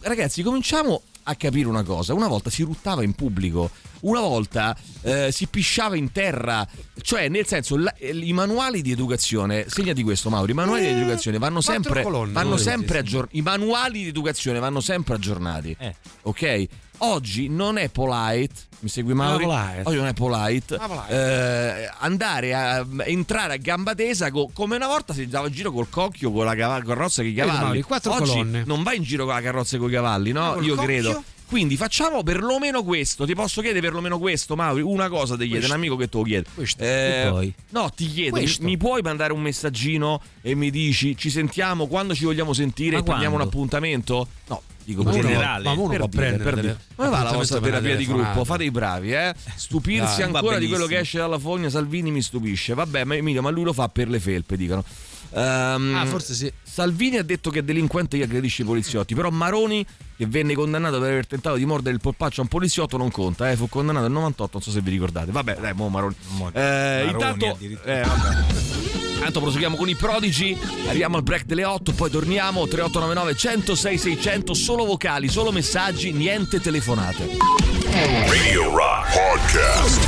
ragazzi, 0.00 0.42
cominciamo 0.42 1.02
a 1.24 1.34
capire 1.34 1.68
una 1.68 1.82
cosa. 1.82 2.14
Una 2.14 2.28
volta 2.28 2.48
si 2.48 2.62
ruttava 2.62 3.02
in 3.02 3.12
pubblico, 3.12 3.70
una 4.00 4.20
volta 4.20 4.76
eh, 5.02 5.30
si 5.32 5.46
pisciava 5.46 5.96
in 5.96 6.12
terra, 6.12 6.66
cioè 7.02 7.28
nel 7.28 7.46
senso 7.46 7.76
la- 7.76 7.94
i 7.98 8.32
manuali 8.32 8.80
di 8.82 8.90
educazione, 8.90 9.66
segnati 9.68 10.02
questo 10.02 10.28
Mauro, 10.30 10.50
i 10.50 10.54
manuali 10.54 10.82
di 10.82 10.92
educazione 10.92 11.38
vanno 11.38 11.60
sempre, 11.60 12.02
colonne, 12.02 12.32
vanno 12.32 12.56
sempre 12.56 12.98
aggiornati, 12.98 13.38
i 13.38 13.42
manuali 13.42 14.02
di 14.02 14.08
educazione 14.08 14.58
vanno 14.58 14.80
sempre 14.80 15.14
aggiornati, 15.14 15.74
Eh. 15.78 15.94
ok? 16.22 16.66
Oggi 16.98 17.48
non 17.48 17.76
è 17.76 17.88
polite, 17.90 18.54
mi 18.80 18.88
segui 18.88 19.14
Mauri? 19.14 19.44
polite. 19.44 19.82
Oggi 19.84 19.96
non 19.96 20.06
è 20.06 20.12
polite, 20.14 20.76
polite. 20.78 21.82
eh, 21.82 21.90
andare 21.98 22.54
a 22.54 22.86
entrare 23.04 23.54
a 23.54 23.56
gamba 23.56 23.94
tesa 23.94 24.30
co- 24.30 24.48
come 24.52 24.76
una 24.76 24.86
volta 24.86 25.12
si 25.12 25.22
andava 25.22 25.48
in 25.48 25.52
giro 25.52 25.72
col 25.72 25.90
cocchio 25.90 26.30
con 26.30 26.44
la 26.44 26.54
carrozza 26.54 27.22
con 27.22 27.30
i 27.30 27.34
cavalli. 27.34 27.58
Mauri, 27.60 27.84
Oggi 27.88 28.08
colonne. 28.30 28.62
non 28.64 28.82
vai 28.82 28.96
in 28.96 29.02
giro 29.02 29.24
con 29.24 29.34
la 29.34 29.40
carrozza 29.40 29.76
con 29.76 29.88
i 29.90 29.92
cavalli, 29.92 30.32
no? 30.32 30.52
Ah, 30.52 30.60
Io 30.62 30.74
cocchio? 30.74 30.76
credo. 30.76 31.24
Quindi 31.46 31.76
facciamo 31.76 32.22
perlomeno 32.22 32.82
questo. 32.82 33.26
Ti 33.26 33.34
posso 33.34 33.60
chiedere 33.60 33.82
perlomeno 33.82 34.18
questo, 34.18 34.56
Mauri? 34.56 34.80
Una 34.80 35.08
cosa 35.08 35.36
ti 35.36 35.46
chiede, 35.46 35.66
un 35.66 35.72
amico 35.72 35.94
che 35.96 36.08
te 36.08 36.16
lo 36.16 36.22
chiede. 36.24 36.46
Questo. 36.54 36.82
Eh, 36.82 37.30
E? 37.42 37.52
No, 37.70 37.90
ti 37.94 38.06
chiedo, 38.08 38.36
mi, 38.40 38.50
mi 38.60 38.76
puoi 38.78 39.02
mandare 39.02 39.32
un 39.32 39.42
messaggino 39.42 40.20
e 40.40 40.54
mi 40.54 40.70
dici 40.70 41.16
ci 41.16 41.28
sentiamo 41.28 41.86
quando 41.86 42.14
ci 42.14 42.24
vogliamo 42.24 42.52
sentire 42.54 42.92
Ma 42.96 43.00
e 43.00 43.02
prendiamo 43.02 43.34
un 43.34 43.40
quando? 43.42 43.56
appuntamento? 43.56 44.28
No, 44.48 44.62
dico 44.84 45.02
Ma 45.02 45.10
per 45.10 45.20
uno- 45.20 45.28
generale, 45.28 45.64
ma 45.64 45.70
uno 45.72 45.96
può 45.96 46.08
prendere 46.08 46.42
per 46.44 46.54
delle-. 46.54 46.76
Come 46.94 47.08
va 47.08 47.22
la 47.22 47.32
vostra 47.32 47.60
terapia 47.60 47.96
di 47.96 48.06
gruppo? 48.06 48.44
Fate 48.44 48.64
i 48.64 48.70
bravi, 48.70 49.12
eh? 49.12 49.34
Stupirsi 49.56 50.20
va 50.20 50.26
ancora 50.26 50.58
di 50.58 50.68
quello 50.68 50.86
che 50.86 50.98
esce 50.98 51.18
dalla 51.18 51.38
fogna 51.38 51.68
Salvini 51.70 52.10
mi 52.10 52.22
stupisce. 52.22 52.74
Vabbè, 52.74 53.04
ma 53.04 53.14
Emilio, 53.16 53.42
ma 53.42 53.50
lui 53.50 53.64
lo 53.64 53.72
fa 53.72 53.88
per 53.88 54.08
le 54.08 54.20
felpe, 54.20 54.56
dicono. 54.56 54.84
Ehm, 55.36 55.94
Ah, 55.96 56.06
forse 56.06 56.32
sì. 56.34 56.52
Salvini 56.62 57.16
ha 57.16 57.24
detto 57.24 57.50
che 57.50 57.58
è 57.60 57.62
delinquente 57.62 58.16
che 58.16 58.22
aggredisce 58.24 58.62
i 58.62 58.64
poliziotti, 58.64 59.14
però 59.16 59.30
Maroni, 59.30 59.84
che 60.16 60.26
venne 60.26 60.54
condannato 60.54 61.00
per 61.00 61.10
aver 61.10 61.26
tentato 61.26 61.56
di 61.56 61.64
mordere 61.64 61.94
il 61.94 62.00
polpaccio 62.00 62.40
a 62.40 62.44
un 62.44 62.48
poliziotto, 62.48 62.96
non 62.96 63.10
conta, 63.10 63.50
eh, 63.50 63.56
fu 63.56 63.68
condannato 63.68 64.04
nel 64.06 64.14
98, 64.14 64.50
non 64.54 64.62
so 64.62 64.70
se 64.70 64.80
vi 64.80 64.90
ricordate. 64.90 65.32
Vabbè, 65.32 65.56
dai, 65.60 65.72
mo 65.74 65.88
Maroni. 65.88 66.14
Mo- 66.36 66.50
Eh, 66.52 67.02
Maroni 67.06 67.10
intanto, 67.10 67.58
eh, 67.84 68.00
vabbè. 68.02 69.03
Intanto 69.14 69.40
proseguiamo 69.40 69.76
con 69.76 69.88
i 69.88 69.94
prodigi, 69.94 70.56
arriviamo 70.86 71.16
al 71.16 71.22
break 71.22 71.44
delle 71.44 71.64
8, 71.64 71.92
poi 71.92 72.10
torniamo 72.10 72.66
3899 72.66 73.36
106 73.36 73.98
600, 73.98 74.54
solo 74.54 74.84
vocali, 74.84 75.28
solo 75.28 75.50
messaggi, 75.50 76.12
niente 76.12 76.60
telefonate. 76.60 77.36
Radio 78.26 78.70
Rock 78.70 79.12
Podcast. 79.12 80.06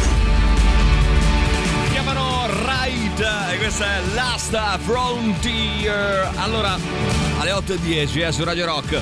Chiamano 1.90 2.46
Ride 2.46 3.54
e 3.54 3.56
questa 3.58 3.96
è 3.96 4.00
Last 4.14 4.78
Frontier. 4.80 6.30
Allora, 6.36 6.78
alle 7.38 7.52
8.10 7.52 8.26
eh, 8.26 8.32
su 8.32 8.44
Radio 8.44 8.66
Rock. 8.66 9.00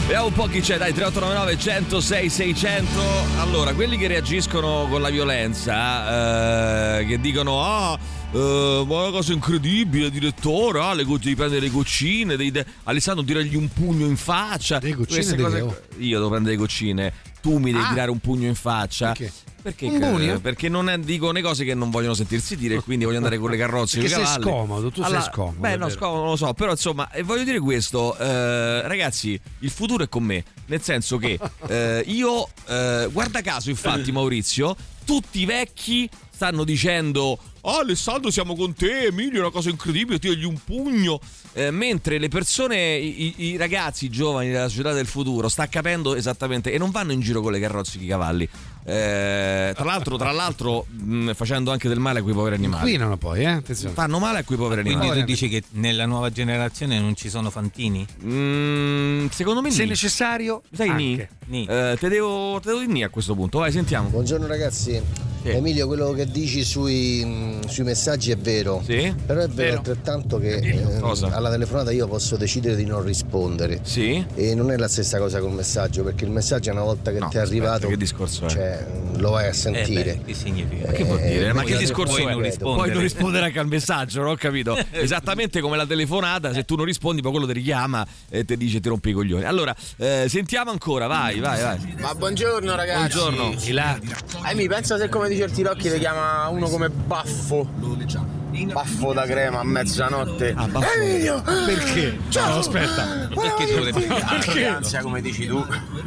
Vediamo 0.00 0.26
un 0.26 0.32
po' 0.34 0.46
chi 0.46 0.60
c'è, 0.60 0.76
dai, 0.76 0.92
3899 0.92 1.58
106 1.58 2.28
600. 2.28 3.00
Allora, 3.40 3.72
quelli 3.72 3.96
che 3.96 4.06
reagiscono 4.06 4.86
con 4.90 5.00
la 5.00 5.08
violenza, 5.08 6.98
eh, 6.98 7.06
che 7.06 7.18
dicono, 7.18 7.62
ah, 7.64 7.98
eh, 8.34 8.84
ma 8.86 8.94
è 8.94 9.02
una 9.02 9.10
cosa 9.10 9.32
incredibile, 9.32 10.10
direttore, 10.10 10.80
ah, 10.80 10.92
le 10.94 11.04
go- 11.04 11.18
devi 11.18 11.34
prendere 11.36 11.60
le 11.60 11.70
goccine, 11.70 12.36
devi 12.36 12.50
de- 12.50 12.66
Alessandro 12.84 13.24
tiragli 13.24 13.54
un 13.56 13.68
pugno 13.68 14.06
in 14.06 14.16
faccia. 14.16 14.78
Le 14.82 14.92
goccine 14.92 15.36
cose- 15.36 15.60
oh? 15.60 15.80
Io 15.98 16.16
devo 16.18 16.28
prendere 16.30 16.54
le 16.54 16.60
goccine. 16.60 17.12
tu 17.44 17.58
mi 17.58 17.72
devi 17.72 17.84
Ah. 17.84 17.88
tirare 17.90 18.10
un 18.10 18.20
pugno 18.20 18.46
in 18.48 18.54
faccia. 18.54 19.08
Perché? 19.12 19.30
Perché, 19.60 19.86
Un 19.86 19.98
pugno? 20.00 20.40
perché 20.40 20.70
non 20.70 20.88
è- 20.88 20.96
dicono 20.98 21.32
le 21.32 21.42
cose 21.42 21.62
che 21.66 21.74
non 21.74 21.90
vogliono 21.90 22.14
sentirsi 22.14 22.56
dire, 22.56 22.76
e 22.76 22.80
quindi 22.80 23.04
voglio 23.04 23.18
andare 23.18 23.36
con 23.36 23.50
le 23.50 23.58
carrozze. 23.58 23.98
Perché 23.98 24.14
sei 24.14 24.22
cavalli. 24.24 24.42
scomodo, 24.44 24.88
tu 24.88 24.94
sei 25.02 25.04
Allora, 25.04 25.22
scomodo, 25.30 25.58
Beh, 25.60 25.76
no, 25.76 25.88
scomodo 25.90 26.20
non 26.20 26.28
lo 26.30 26.36
so, 26.36 26.54
però 26.54 26.70
insomma, 26.70 27.10
e 27.10 27.22
voglio 27.22 27.44
dire 27.44 27.60
questo, 27.60 28.16
eh, 28.16 28.88
ragazzi, 28.88 29.38
il 29.58 29.68
futuro 29.70 30.04
è 30.04 30.08
con 30.08 30.22
me, 30.22 30.42
nel 30.66 30.80
senso 30.80 31.18
che 31.18 31.38
eh, 31.68 32.02
io, 32.06 32.48
eh, 32.66 33.08
guarda 33.12 33.42
caso, 33.42 33.68
infatti, 33.68 34.10
Maurizio, 34.12 34.74
tutti 35.04 35.40
i 35.40 35.44
vecchi 35.44 36.08
stanno 36.30 36.64
dicendo. 36.64 37.38
Oh 37.66 37.78
Alessandro 37.78 38.30
siamo 38.30 38.54
con 38.56 38.74
te, 38.74 39.06
Emilio 39.06 39.38
è 39.38 39.40
una 39.40 39.50
cosa 39.50 39.70
incredibile, 39.70 40.18
tiragli 40.18 40.44
un 40.44 40.58
pugno. 40.62 41.18
Eh, 41.54 41.70
mentre 41.70 42.18
le 42.18 42.28
persone, 42.28 42.96
i, 42.96 43.34
i- 43.52 43.56
ragazzi 43.56 44.06
i 44.06 44.10
giovani 44.10 44.50
della 44.50 44.68
società 44.68 44.92
del 44.92 45.06
futuro 45.06 45.48
sta 45.48 45.66
capendo 45.68 46.14
esattamente 46.14 46.72
e 46.72 46.78
non 46.78 46.90
vanno 46.90 47.12
in 47.12 47.20
giro 47.20 47.40
con 47.40 47.52
le 47.52 47.60
carrozze 47.60 47.96
con 47.96 48.04
i 48.04 48.08
cavalli. 48.08 48.48
Eh, 48.86 49.72
tra 49.74 49.84
l'altro, 49.84 50.16
tra 50.18 50.30
l'altro 50.32 50.84
mh, 50.90 51.32
facendo 51.32 51.70
anche 51.70 51.88
del 51.88 52.00
male 52.00 52.18
a 52.18 52.22
quei 52.22 52.34
poveri 52.34 52.56
animali. 52.56 52.84
Inquinano 52.90 53.16
poi, 53.16 53.40
eh? 53.40 53.46
Attenzione. 53.46 53.94
Fanno 53.94 54.18
male 54.18 54.40
a 54.40 54.44
quei 54.44 54.58
poveri 54.58 54.82
Quindi 54.82 55.00
animali. 55.00 55.20
tu 55.20 55.26
dici 55.26 55.48
che 55.48 55.62
nella 55.70 56.04
nuova 56.04 56.30
generazione 56.30 56.98
non 57.00 57.14
ci 57.16 57.30
sono 57.30 57.48
fantini? 57.48 58.06
Mm, 58.24 59.26
secondo 59.28 59.62
me 59.62 59.70
Se 59.70 59.84
nì. 59.84 59.88
necessario, 59.88 60.60
Sai 60.70 60.88
anche. 60.90 61.02
Ni? 61.46 61.60
Ni. 61.60 61.66
Eh, 61.66 61.96
te 61.98 62.08
devo, 62.08 62.58
te 62.60 62.68
devo 62.68 62.80
dire 62.80 62.92
Ni 62.92 63.02
a 63.04 63.08
questo 63.08 63.34
punto. 63.34 63.58
Vai, 63.60 63.72
sentiamo. 63.72 64.08
Buongiorno 64.10 64.46
ragazzi, 64.46 64.93
Din. 64.94 65.33
Emilio 65.52 65.86
quello 65.86 66.12
che 66.12 66.26
dici 66.26 66.64
sui, 66.64 67.58
sui 67.68 67.84
messaggi 67.84 68.30
è 68.30 68.36
vero, 68.36 68.82
Sì? 68.84 69.12
però 69.26 69.40
è 69.40 69.46
vero, 69.48 69.52
Vero. 69.54 69.76
altrettanto 69.78 70.38
che 70.38 70.54
ehm, 70.56 71.00
Cosa? 71.00 71.28
alla 71.32 71.50
telefonata 71.50 71.90
io 71.90 72.06
posso 72.08 72.36
decidere 72.36 72.76
di 72.76 72.84
non 72.86 73.02
rispondere 73.02 73.80
Sì? 73.82 74.24
e 74.34 74.54
non 74.54 74.70
è 74.70 74.76
la 74.76 74.88
stessa 74.88 75.18
cosa 75.18 75.40
col 75.40 75.52
messaggio 75.52 76.02
perché 76.02 76.24
il 76.24 76.30
messaggio 76.30 76.70
una 76.70 76.82
volta 76.82 77.12
che 77.12 77.18
No, 77.18 77.28
ti 77.28 77.36
è 77.36 77.40
aspetta, 77.40 77.62
arrivato 77.64 77.88
che 77.88 77.96
discorso 77.96 78.46
è? 78.46 78.48
cioè, 78.48 78.86
lo 79.16 79.30
vai 79.30 79.48
a 79.48 79.52
sentire. 79.52 80.12
Eh 80.12 80.16
beh, 80.16 80.24
che 80.24 80.34
significa? 80.34 80.92
Che 80.92 81.04
vuol 81.04 81.20
dire? 81.20 81.48
Eh, 81.48 81.52
Ma 81.52 81.62
poi 81.62 81.72
che 81.72 81.78
discorso 81.78 82.14
puoi 82.16 82.24
è? 82.26 82.32
non 82.32 82.42
rispondere. 82.42 82.76
Puoi 82.76 82.90
non 82.94 83.02
rispondere 83.02 83.44
anche 83.46 83.58
al 83.58 83.66
messaggio, 83.66 84.20
non 84.22 84.30
ho 84.30 84.36
capito. 84.36 84.76
Esattamente 84.92 85.60
come 85.60 85.76
la 85.76 85.86
telefonata, 85.86 86.52
se 86.52 86.64
tu 86.64 86.74
non 86.76 86.84
rispondi, 86.86 87.20
poi 87.20 87.30
quello 87.32 87.46
ti 87.46 87.52
richiama 87.52 88.06
e 88.30 88.44
ti 88.44 88.56
dice 88.56 88.80
ti 88.80 88.88
rompi 88.88 89.10
i 89.10 89.12
coglioni. 89.12 89.44
Allora, 89.44 89.74
eh, 89.98 90.24
sentiamo 90.28 90.70
ancora, 90.70 91.06
vai, 91.06 91.38
vai, 91.38 91.60
vai. 91.62 91.94
Ma 92.00 92.14
buongiorno 92.14 92.74
ragazzi. 92.74 93.16
Buongiorno. 93.18 93.54
Di 93.62 93.72
là. 93.72 93.98
Eh, 94.50 94.54
mi 94.54 94.66
pensa 94.68 94.96
se 94.98 95.08
come 95.08 95.28
dice 95.34 95.44
il 95.44 95.50
Tirocchi 95.52 95.90
ti 95.90 95.98
chiama 95.98 96.48
uno 96.48 96.68
come 96.68 96.88
Baffo. 96.88 97.68
Baffo 98.72 99.12
da 99.12 99.24
crema 99.26 99.58
a 99.60 99.64
mezzanotte. 99.64 100.54
Ah, 100.56 100.68
baffo. 100.68 100.92
Emilio! 101.00 101.42
Perché? 101.42 102.18
Ciao! 102.28 102.58
aspetta. 102.60 103.28
Perché 103.34 103.74
dovrebbe 103.74 104.00
Perché? 104.00 104.64
Ansia 104.66 105.02
come 105.02 105.20
dici 105.20 105.46
tu. 105.46 105.64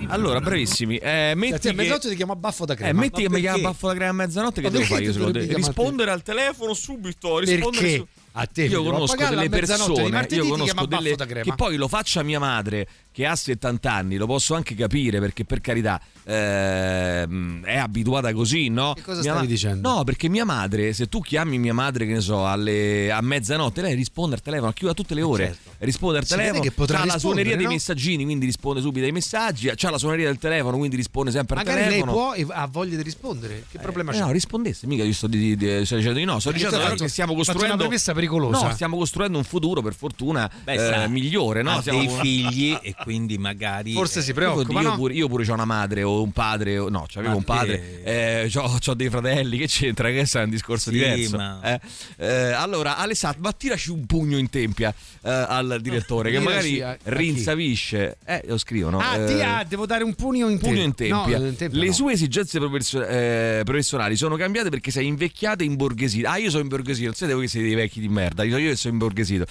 Allora, 0.08 0.40
bravissimi. 0.40 0.96
Eh, 0.98 1.34
metti 1.36 1.52
Senti, 1.52 1.68
a 1.68 1.72
che... 1.72 1.76
mezzanotte 1.76 2.10
ti 2.10 2.16
chiamo 2.16 2.32
a 2.32 2.36
baffo 2.38 2.66
da 2.66 2.74
Eh, 2.74 2.78
crema. 2.78 3.00
metti 3.02 3.22
che 3.24 3.30
mi 3.30 3.42
chiama 3.42 3.58
baffo 3.64 3.88
la 3.88 3.94
crema 3.94 4.10
a 4.10 4.14
mezzanotte, 4.14 4.62
che 4.62 4.68
Ma 4.68 4.74
devo 4.74 4.86
fare 4.86 5.02
io? 5.02 5.08
ti 5.12 5.18
Se 5.18 5.24
lo 5.24 5.32
devo- 5.32 5.56
rispondere 5.56 6.12
al 6.12 6.24
telefono 6.24 6.74
subito. 6.74 7.40
Rispondere 7.40 7.70
Perché? 7.84 7.96
su- 7.98 8.08
A 8.40 8.46
te 8.46 8.66
Io 8.66 8.84
conosco 8.84 9.16
delle 9.16 9.42
di 9.42 9.50
persone, 9.50 10.10
martedì, 10.10 10.46
io 10.46 10.48
conosco 10.50 10.86
delle 10.86 11.16
che 11.16 11.54
poi 11.56 11.76
lo 11.76 11.88
faccia 11.88 12.22
mia 12.22 12.40
madre 12.40 12.88
che 13.12 13.26
ha 13.26 13.36
70 13.36 13.92
anni, 13.92 14.16
lo 14.18 14.28
posso 14.28 14.54
anche 14.54 14.76
capire 14.76 15.20
perché 15.20 15.44
per 15.44 15.60
carità 15.60 16.00
ehm, 16.24 17.64
è 17.64 17.78
abituata 17.78 18.32
così, 18.34 18.70
no? 18.70 18.94
Che 18.94 19.02
cosa 19.02 19.22
Mia 19.22 19.32
stavi 19.34 19.48
dicendo? 19.48 19.90
No, 19.90 20.04
perché 20.04 20.30
mia 20.30 20.46
madre, 20.46 20.94
se 20.94 21.08
tu 21.08 21.22
chiami 21.22 21.58
mia 21.58 21.74
madre, 21.74 22.06
che 22.06 22.14
ne 22.14 22.22
so, 22.22 22.46
alle, 22.46 23.12
a 23.12 23.20
mezzanotte, 23.22 23.82
lei 23.82 23.96
risponde 23.96 24.36
al 24.36 24.42
telefono, 24.42 24.72
chiude 24.72 24.92
a 24.92 24.96
tutte 24.96 25.16
le 25.16 25.22
ore, 25.24 25.46
certo. 25.46 25.72
risponde 25.80 26.20
al 26.20 26.26
Si 26.26 26.36
telefono, 26.36 26.62
che 26.62 26.72
potrà 26.72 27.02
ha 27.02 27.06
la 27.06 27.18
suoneria 27.18 27.56
dei 27.56 27.66
no? 27.66 27.72
messaggini, 27.72 28.24
quindi 28.24 28.46
risponde 28.46 28.82
subito 28.82 29.06
ai 29.06 29.12
messaggi, 29.12 29.70
ha 29.70 29.90
la 29.90 29.98
suoneria 29.98 30.28
del 30.28 30.38
telefono, 30.38 30.78
quindi 30.78 30.96
risponde 30.96 31.32
sempre 31.32 31.58
al 31.58 31.66
Magari 31.66 31.82
lei 31.82 31.90
telefono. 32.02 32.12
può 32.12 32.34
e 32.34 32.46
ha 32.50 32.68
voglia 32.68 32.96
di 32.98 33.02
rispondere. 33.04 33.64
Che 33.70 33.80
problema 33.80 34.12
Eh, 34.12 34.16
c'è? 34.16 34.20
no, 34.22 34.32
rispondesse, 34.32 34.86
mica 34.88 35.04
io 35.04 35.14
sto, 35.14 35.28
di, 35.28 35.38
di, 35.40 35.56
di- 35.58 35.80
dicendo 35.80 36.14
di 36.14 36.24
no, 36.24 36.40
sto 36.40 36.52
dicendo 36.52 36.76
hai 36.76 36.82
però 36.82 36.92
fatto- 36.94 37.04
che 37.04 37.10
stiamo 37.10 37.32
fatto 37.34 37.44
costruendo 37.44 37.76
una 37.76 37.84
premessa 37.88 38.14
pericolosa. 38.28 38.68
No, 38.68 38.74
stiamo 38.74 38.98
costruendo 38.98 39.38
un 39.38 39.44
futuro 39.44 39.82
per 39.82 39.94
fortuna 39.94 40.50
Beh, 40.64 40.74
eh, 40.74 40.78
sa, 40.78 41.08
migliore, 41.08 41.62
no? 41.62 41.72
ha 41.72 41.82
Stiamo- 41.82 42.00
dei 42.00 42.10
figli 42.10 42.78
e 42.82 42.94
quindi 43.02 43.38
magari 43.38 43.94
Forse 43.94 44.22
si 44.22 44.30
Io, 44.30 44.36
preoccupa, 44.36 44.82
io 44.82 44.90
no? 44.90 44.96
pure, 44.96 45.14
io 45.14 45.28
pure 45.28 45.50
ho 45.50 45.54
una 45.54 45.66
madre 45.66 46.04
o 46.04 46.22
un 46.22 46.32
padre, 46.32 46.78
o, 46.78 46.90
no, 46.90 47.06
c'avevo 47.08 47.32
Ma 47.32 47.38
un 47.38 47.44
padre, 47.44 48.04
eh, 48.04 48.52
ho 48.56 48.94
dei 48.94 49.10
fratelli, 49.10 49.58
che 49.58 49.68
c'entra? 49.68 50.10
Che 50.10 50.22
è 50.32 50.44
un 50.44 50.50
discorso 50.50 50.90
Sì, 50.92 50.98
diverso. 50.98 51.38
ma- 51.38 51.60
eh. 51.62 51.80
Eh, 52.18 52.52
allora, 52.52 52.98
Alessandro, 52.98 53.42
ma 53.42 53.52
tiraci 53.54 53.90
un 53.92 54.06
pugno 54.06 54.38
in 54.38 54.50
tempia 54.50 54.94
eh, 55.24 55.30
al 55.30 55.80
direttore, 55.82 56.32
che 56.32 56.40
magari 56.40 56.82
a- 56.82 56.92
a 56.92 56.94
chi? 56.96 57.00
rinsavisce. 57.06 58.18
Eh, 58.26 58.44
lo 58.48 58.58
scrivono. 58.58 59.00
Ah, 59.00 59.18
eh, 59.18 59.26
ti- 59.26 59.42
ah, 59.42 59.64
devo 59.68 59.86
dare 59.86 60.04
un 60.04 60.14
pugno 60.16 60.50
in 60.50 60.60
Pugno 60.60 60.82
in 60.82 60.94
tempia. 60.94 61.16
tempia. 61.18 61.38
No, 61.40 61.46
in 61.48 61.56
tempia 61.56 61.80
Le 61.80 61.88
no. 61.88 61.94
sue 61.94 62.14
esigenze 62.14 62.60
professio- 62.60 63.06
eh, 63.06 63.62
professionali 63.64 64.16
sono 64.16 64.36
cambiate 64.36 64.70
perché 64.70 64.92
sei 64.92 65.08
invecchiata 65.08 65.64
e 65.64 65.66
imborghesita. 65.66 66.32
Ah, 66.32 66.38
io 66.38 66.50
sono 66.50 66.64
imborghesito, 66.64 67.06
non 67.06 67.14
siete 67.16 67.34
voi 67.34 67.44
che 67.44 67.50
siete 67.50 67.68
dei 67.68 67.76
vecchi 67.76 68.00
di 68.00 68.07
merda, 68.10 68.44
io 68.44 68.58
io 68.58 68.76
sono 68.76 68.94
imborghesito. 68.94 69.46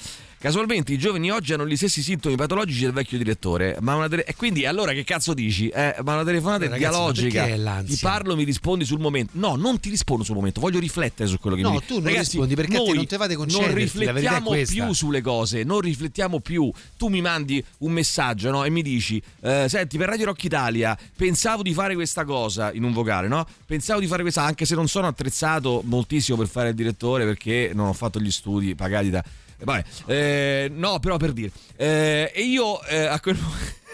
Casualmente 0.46 0.92
i 0.92 0.96
giovani 0.96 1.28
oggi 1.28 1.54
hanno 1.54 1.66
gli 1.66 1.74
stessi 1.74 2.02
sintomi 2.02 2.36
patologici 2.36 2.82
del 2.82 2.92
vecchio 2.92 3.18
direttore. 3.18 3.78
Ma 3.80 3.96
una 3.96 4.08
tele- 4.08 4.24
e 4.24 4.36
quindi 4.36 4.64
allora 4.64 4.92
che 4.92 5.02
cazzo 5.02 5.34
dici? 5.34 5.66
Eh, 5.66 5.96
ma 6.04 6.14
una 6.14 6.22
telefonata 6.22 6.68
Ragazzi, 6.68 6.78
dialogica. 6.78 7.82
Ti 7.82 7.98
parlo, 8.00 8.36
mi 8.36 8.44
rispondi 8.44 8.84
sul 8.84 9.00
momento. 9.00 9.32
No, 9.34 9.56
non 9.56 9.80
ti 9.80 9.90
rispondo 9.90 10.22
sul 10.22 10.36
momento, 10.36 10.60
voglio 10.60 10.78
riflettere 10.78 11.28
su 11.28 11.40
quello 11.40 11.56
che 11.56 11.62
No, 11.62 11.72
mi 11.72 11.80
tu 11.84 11.94
non 11.94 12.04
Ragazzi, 12.04 12.38
rispondi 12.38 12.54
perché 12.54 12.76
noi 12.76 12.94
non 12.94 13.06
te 13.06 13.16
va 13.16 13.26
di 13.26 13.34
Non 13.34 13.74
riflettiamo 13.74 14.52
più 14.52 14.92
sulle 14.92 15.20
cose, 15.20 15.64
non 15.64 15.80
riflettiamo 15.80 16.38
più. 16.38 16.70
Tu 16.96 17.08
mi 17.08 17.20
mandi 17.20 17.64
un 17.78 17.90
messaggio 17.90 18.52
no? 18.52 18.62
e 18.62 18.70
mi 18.70 18.82
dici: 18.82 19.20
eh, 19.40 19.66
Senti, 19.68 19.98
per 19.98 20.10
Radio 20.10 20.26
Rock 20.26 20.44
Italia 20.44 20.96
pensavo 21.16 21.62
di 21.62 21.74
fare 21.74 21.94
questa 21.94 22.24
cosa 22.24 22.72
in 22.72 22.84
un 22.84 22.92
vocale, 22.92 23.26
no? 23.26 23.44
Pensavo 23.66 23.98
di 23.98 24.06
fare 24.06 24.22
questa, 24.22 24.44
anche 24.44 24.64
se 24.64 24.76
non 24.76 24.86
sono 24.86 25.08
attrezzato 25.08 25.82
moltissimo 25.84 26.38
per 26.38 26.46
fare 26.46 26.68
il 26.68 26.76
direttore 26.76 27.24
perché 27.24 27.72
non 27.74 27.88
ho 27.88 27.92
fatto 27.92 28.20
gli 28.20 28.30
studi 28.30 28.76
pagati 28.76 29.10
da. 29.10 29.24
Vabbè, 29.64 29.84
eh, 30.06 30.70
no, 30.72 30.98
però 30.98 31.16
per 31.16 31.32
dire. 31.32 31.50
Eh, 31.76 32.30
e 32.34 32.42
io 32.42 32.82
eh, 32.84 33.06
a 33.06 33.18
quel 33.20 33.38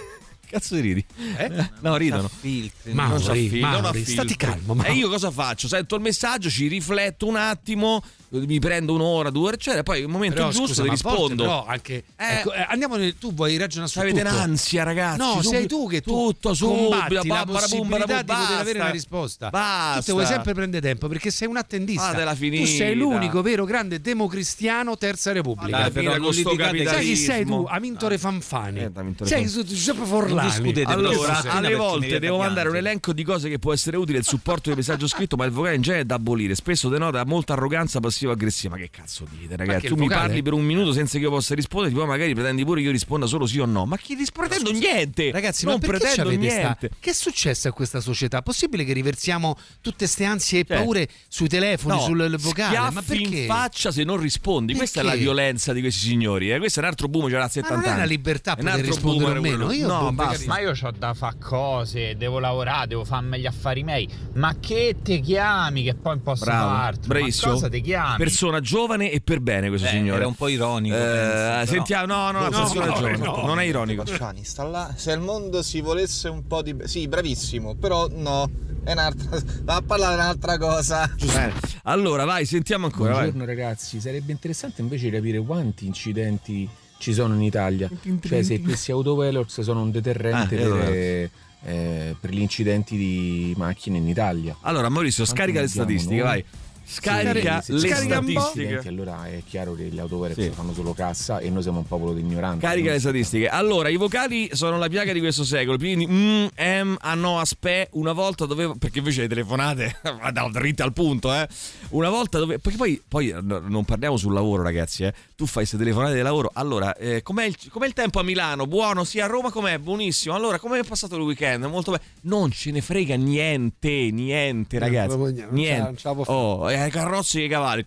Cazzo 0.52 0.74
di 0.74 0.80
ridi? 0.82 1.06
Eh? 1.38 1.50
No, 1.80 1.96
ridono. 1.96 2.28
Filtri, 2.28 2.92
Mauri, 2.92 3.12
Non 3.12 3.22
c'ha 3.24 3.32
filtri, 3.32 3.60
Mauri, 3.60 3.76
non 3.76 3.84
ha 3.86 3.88
stati 3.88 4.04
filtri. 4.04 4.36
calmo, 4.36 4.74
Mauri. 4.74 4.90
E 4.90 4.94
io 4.94 5.08
cosa 5.08 5.30
faccio? 5.30 5.66
Sento 5.66 5.94
il 5.94 6.02
messaggio, 6.02 6.50
ci 6.50 6.66
rifletto 6.68 7.26
un 7.26 7.36
attimo, 7.36 8.02
mi 8.32 8.58
prendo 8.58 8.94
un'ora, 8.94 9.30
due 9.30 9.48
ore, 9.48 9.54
eccetera, 9.56 9.82
poi 9.82 10.00
il 10.00 10.08
momento 10.08 10.36
Però, 10.36 10.48
giusto 10.50 10.66
scusa, 10.68 10.82
ti 10.84 10.88
rispondo. 10.88 11.42
però 11.44 11.66
anche 11.66 12.04
Eh. 12.16 12.38
ecco, 12.38 12.52
eh, 12.54 12.66
andiamo 12.68 12.96
nel- 12.96 13.16
tu 13.18 13.34
vuoi 13.34 13.56
ragionare 13.58 13.90
su 13.90 13.98
Avete 13.98 14.22
tutto. 14.22 14.34
un'ansia, 14.34 14.82
ragazzi. 14.82 15.18
No, 15.18 15.32
subito- 15.32 15.48
sei 15.50 15.66
tu 15.66 15.88
che 15.88 16.00
tu 16.00 16.10
tutto 16.10 16.54
subito, 16.54 16.88
la 16.90 17.04
possibilità 17.06 17.44
babara 17.44 17.66
di 17.66 17.76
poter 17.76 18.02
avere 18.02 18.24
basta. 18.24 18.72
una 18.82 18.90
risposta. 18.90 19.50
Basta. 19.50 19.98
Tu 20.00 20.04
te 20.06 20.12
vuoi 20.12 20.26
sempre 20.26 20.54
prendere 20.54 20.86
tempo 20.86 21.08
perché 21.08 21.30
sei 21.30 21.48
un 21.48 21.56
attendista. 21.56 22.06
Fatela 22.10 22.34
tu 22.34 22.64
sei 22.66 22.94
l'unico 22.96 23.42
vero 23.42 23.64
grande 23.64 24.00
democristiano 24.00 24.96
terza 24.96 25.32
repubblica. 25.32 25.78
Dai, 25.78 25.90
però 25.90 26.16
con 26.18 26.32
sto 26.32 26.54
Sai 26.56 27.04
chi 27.04 27.16
sei 27.16 27.44
tu? 27.44 27.66
Amintore 27.68 28.18
Fanfani. 28.18 28.80
Eh, 28.80 28.90
Amintore 28.94 29.28
sei 29.28 29.46
su 29.48 29.62
Giuseppe 29.64 30.04
Forlani. 30.04 30.48
discutete 30.48 30.90
Allora, 30.90 31.42
alle 31.44 31.74
volte 31.74 32.18
devo 32.18 32.38
da 32.38 32.44
mandare 32.44 32.68
un 32.68 32.76
elenco 32.76 33.12
di 33.12 33.22
cose 33.24 33.48
che 33.48 33.58
può 33.58 33.72
essere 33.72 33.96
utile 33.96 34.18
il 34.18 34.24
supporto 34.24 34.70
di 34.70 34.76
messaggio 34.76 35.06
scritto, 35.06 35.36
ma 35.36 35.44
il 35.44 35.50
vocale 35.50 35.74
in 35.76 35.82
genere 35.82 36.02
è 36.02 36.06
da 36.06 36.14
abolire. 36.16 36.54
Spesso 36.54 36.88
denota 36.88 37.24
molta 37.24 37.52
arroganza 37.54 38.00
passivo-aggressiva. 38.26 38.76
Ma 38.76 38.80
che 38.80 38.90
cazzo 38.90 39.26
dite, 39.30 39.56
ragazzi? 39.56 39.86
Tu 39.86 39.94
mi 39.94 40.02
vocale? 40.06 40.20
parli 40.26 40.42
per 40.42 40.52
un 40.52 40.64
minuto 40.64 40.92
senza 40.92 41.18
che 41.18 41.24
io 41.24 41.30
possa 41.30 41.54
rispondere, 41.54 41.94
poi 41.94 42.06
magari 42.06 42.34
pretendi 42.34 42.64
pure 42.64 42.80
che 42.80 42.86
io 42.86 42.92
risponda 42.92 43.26
solo 43.26 43.46
sì 43.46 43.58
o 43.58 43.66
no. 43.66 43.84
Ma 43.84 43.96
chi 43.96 44.16
pretendo 44.32 44.70
niente? 44.70 45.30
Ragazzi, 45.30 45.64
non 45.64 45.74
ma 45.74 45.80
perché 45.80 45.98
pretendo 45.98 46.30
c'avete 46.30 46.48
sta- 46.50 46.58
niente. 46.60 46.90
Che 46.98 47.10
è 47.10 47.12
successo 47.14 47.68
a 47.68 47.72
questa 47.72 48.00
società? 48.00 48.42
Possibile 48.42 48.84
che 48.84 48.92
riversiamo 48.92 49.56
tutte 49.80 50.06
ste 50.06 50.24
ansie 50.24 50.60
e 50.60 50.64
Cioè, 50.66 50.76
paure 50.78 51.08
sui 51.28 51.48
telefoni, 51.48 51.96
No, 51.96 52.02
sul 52.02 52.36
vocale? 52.38 52.90
Ma 52.90 53.02
perché? 53.02 53.22
in 53.22 53.46
faccia 53.46 53.90
se 53.90 54.04
non 54.04 54.18
rispondi. 54.18 54.74
Questa 54.74 55.00
è 55.00 55.02
la 55.02 55.10
Perché? 55.10 55.24
violenza 55.24 55.72
di 55.72 55.80
questi 55.80 56.06
signori. 56.06 56.50
Eh? 56.52 56.58
Questo 56.58 56.80
è 56.80 56.82
un 56.82 56.88
altro 56.88 57.08
boom, 57.08 57.28
c'era 57.28 57.48
70 57.48 57.74
Ma 57.74 57.80
non 57.82 57.90
è 57.92 57.94
una 57.96 58.04
libertà 58.04 58.56
altro 58.56 58.86
rispondere 58.86 59.38
o 59.38 59.42
meno? 59.42 59.72
Io 59.72 59.86
no, 59.86 60.00
boh, 60.04 60.12
basta. 60.12 60.46
Ma 60.46 60.60
io 60.60 60.70
ho 60.80 60.90
da 60.96 61.14
fare 61.14 61.36
cose, 61.38 62.16
devo 62.16 62.38
lavorare, 62.38 62.88
devo 62.88 63.04
farmi 63.04 63.38
gli 63.38 63.46
affari 63.46 63.82
miei. 63.82 64.08
Ma 64.34 64.56
che 64.60 64.96
te 65.02 65.20
chiami 65.20 65.82
che 65.84 65.94
poi 65.94 66.18
posso 66.18 66.44
Bravo, 66.44 66.68
farti? 66.74 67.08
bravissimo. 67.08 67.46
Ma 67.52 67.54
cosa 67.54 67.68
ti 67.68 67.80
chiami? 67.80 68.11
Persona 68.16 68.60
giovane 68.60 69.10
e 69.10 69.20
per 69.20 69.40
bene 69.40 69.68
questo 69.68 69.86
Eh, 69.88 69.90
signore. 69.90 70.18
era 70.18 70.26
un 70.26 70.34
po' 70.34 70.48
ironico, 70.48 70.94
Eh, 70.94 70.98
penso, 70.98 71.72
sentiamo, 71.72 72.06
no, 72.06 72.30
no, 72.30 72.40
no, 72.40 72.48
No, 72.48 72.58
persona 72.58 72.86
no, 72.86 72.94
giovane. 72.94 73.16
no. 73.18 73.42
non 73.46 73.58
è 73.60 73.64
ironico. 73.64 74.04
Facciani, 74.04 74.44
sta 74.44 74.64
là. 74.64 74.92
Se 74.96 75.12
il 75.12 75.20
mondo 75.20 75.62
si 75.62 75.80
volesse 75.80 76.28
un 76.28 76.46
po' 76.46 76.62
di. 76.62 76.74
Sì, 76.84 77.06
bravissimo, 77.08 77.74
però 77.74 78.06
no. 78.10 78.50
È 78.84 78.90
un'altra. 78.92 79.38
Va 79.62 79.76
a 79.76 79.82
parlare 79.82 80.14
di 80.16 80.20
un'altra 80.20 80.58
cosa. 80.58 81.08
Bene. 81.24 81.52
Allora, 81.84 82.24
vai, 82.24 82.44
sentiamo 82.46 82.86
ancora. 82.86 83.12
vai. 83.12 83.30
Buongiorno 83.30 83.44
ragazzi, 83.46 84.00
sarebbe 84.00 84.32
interessante 84.32 84.80
invece 84.82 85.08
capire 85.10 85.38
quanti 85.40 85.86
incidenti 85.86 86.68
ci 86.98 87.12
sono 87.12 87.34
in 87.34 87.42
Italia. 87.42 87.88
Cioè 88.26 88.42
se 88.42 88.60
questi 88.60 88.90
autovelox 88.92 89.60
sono 89.60 89.82
un 89.82 89.90
deterrente 89.90 90.56
Ah, 90.64 90.66
per, 90.68 91.30
eh, 91.64 92.16
per 92.18 92.30
gli 92.30 92.40
incidenti 92.40 92.96
di 92.96 93.54
macchine 93.56 93.98
in 93.98 94.08
Italia. 94.08 94.56
Allora, 94.62 94.88
Maurizio, 94.88 95.24
Quanti 95.24 95.40
scarica 95.40 95.60
le 95.60 95.68
statistiche, 95.68 96.14
noi? 96.16 96.22
vai. 96.24 96.44
Scarica 96.92 97.60
se 97.62 97.72
le 97.72 97.78
statistiche. 97.88 98.82
Allora 98.86 99.26
è 99.26 99.42
chiaro 99.48 99.74
che 99.74 99.84
gli 99.84 99.98
autovelox 99.98 100.38
Sì. 100.38 100.50
fanno 100.50 100.72
solo 100.74 100.92
cassa 100.92 101.38
e 101.38 101.48
noi 101.50 101.62
siamo 101.62 101.78
un 101.78 101.86
popolo 101.86 102.12
di 102.12 102.20
ignoranti. 102.20 102.60
Carica 102.60 102.84
Non 102.86 102.94
le 102.94 103.00
statistiche. 103.00 103.48
Allora, 103.48 103.88
i 103.88 103.96
vocali 103.96 104.50
sono 104.52 104.76
la 104.78 104.88
piaga 104.88 105.12
di 105.12 105.20
questo 105.20 105.44
secolo. 105.44 105.76
Quindi, 105.78 106.06
mm, 106.06 106.46
em, 106.54 106.96
ah 107.00 107.14
no, 107.14 107.38
aspe. 107.40 107.88
Una 107.92 108.12
volta 108.12 108.44
dovevo. 108.46 108.74
Perché 108.78 108.98
invece 108.98 109.22
le 109.22 109.28
telefonate 109.28 109.96
vado 110.20 110.50
dritte 110.52 110.82
al 110.82 110.92
punto, 110.92 111.32
eh. 111.32 111.48
Una 111.90 112.10
volta 112.10 112.38
dovevo. 112.38 112.60
Perché 112.60 112.76
poi, 112.76 113.02
poi 113.06 113.34
no, 113.40 113.58
non 113.58 113.84
parliamo 113.84 114.16
sul 114.16 114.32
lavoro, 114.34 114.62
ragazzi, 114.62 115.04
eh. 115.04 115.12
Tu 115.34 115.46
fai 115.46 115.54
queste 115.66 115.76
telefonate 115.78 116.14
di 116.14 116.20
lavoro. 116.22 116.50
Allora, 116.52 116.94
eh, 116.96 117.22
com'è, 117.22 117.44
il, 117.44 117.56
com'è 117.70 117.86
il 117.86 117.94
tempo 117.94 118.20
a 118.20 118.22
Milano? 118.22 118.66
Buono, 118.66 119.04
sì, 119.04 119.18
a 119.20 119.26
Roma 119.26 119.50
com'è? 119.50 119.78
Buonissimo. 119.78 120.34
Allora, 120.34 120.58
come 120.58 120.78
è 120.78 120.84
passato 120.84 121.16
il 121.16 121.22
weekend? 121.22 121.64
Molto 121.64 121.90
bene. 121.92 122.02
Non 122.22 122.50
ce 122.50 122.70
ne 122.70 122.80
frega 122.82 123.16
niente, 123.16 124.10
niente, 124.12 124.78
ragazzi. 124.78 125.16
niente, 125.16 125.40
non 125.42 125.54
Niente. 125.54 125.82
non 125.82 125.94
la 126.02 126.12
può 126.14 126.24
fare. 126.24 126.38
Oh, 126.38 126.70
eh, 126.70 126.81
carrozze 126.90 127.40
e 127.40 127.44
i 127.44 127.48
cavalli. 127.48 127.86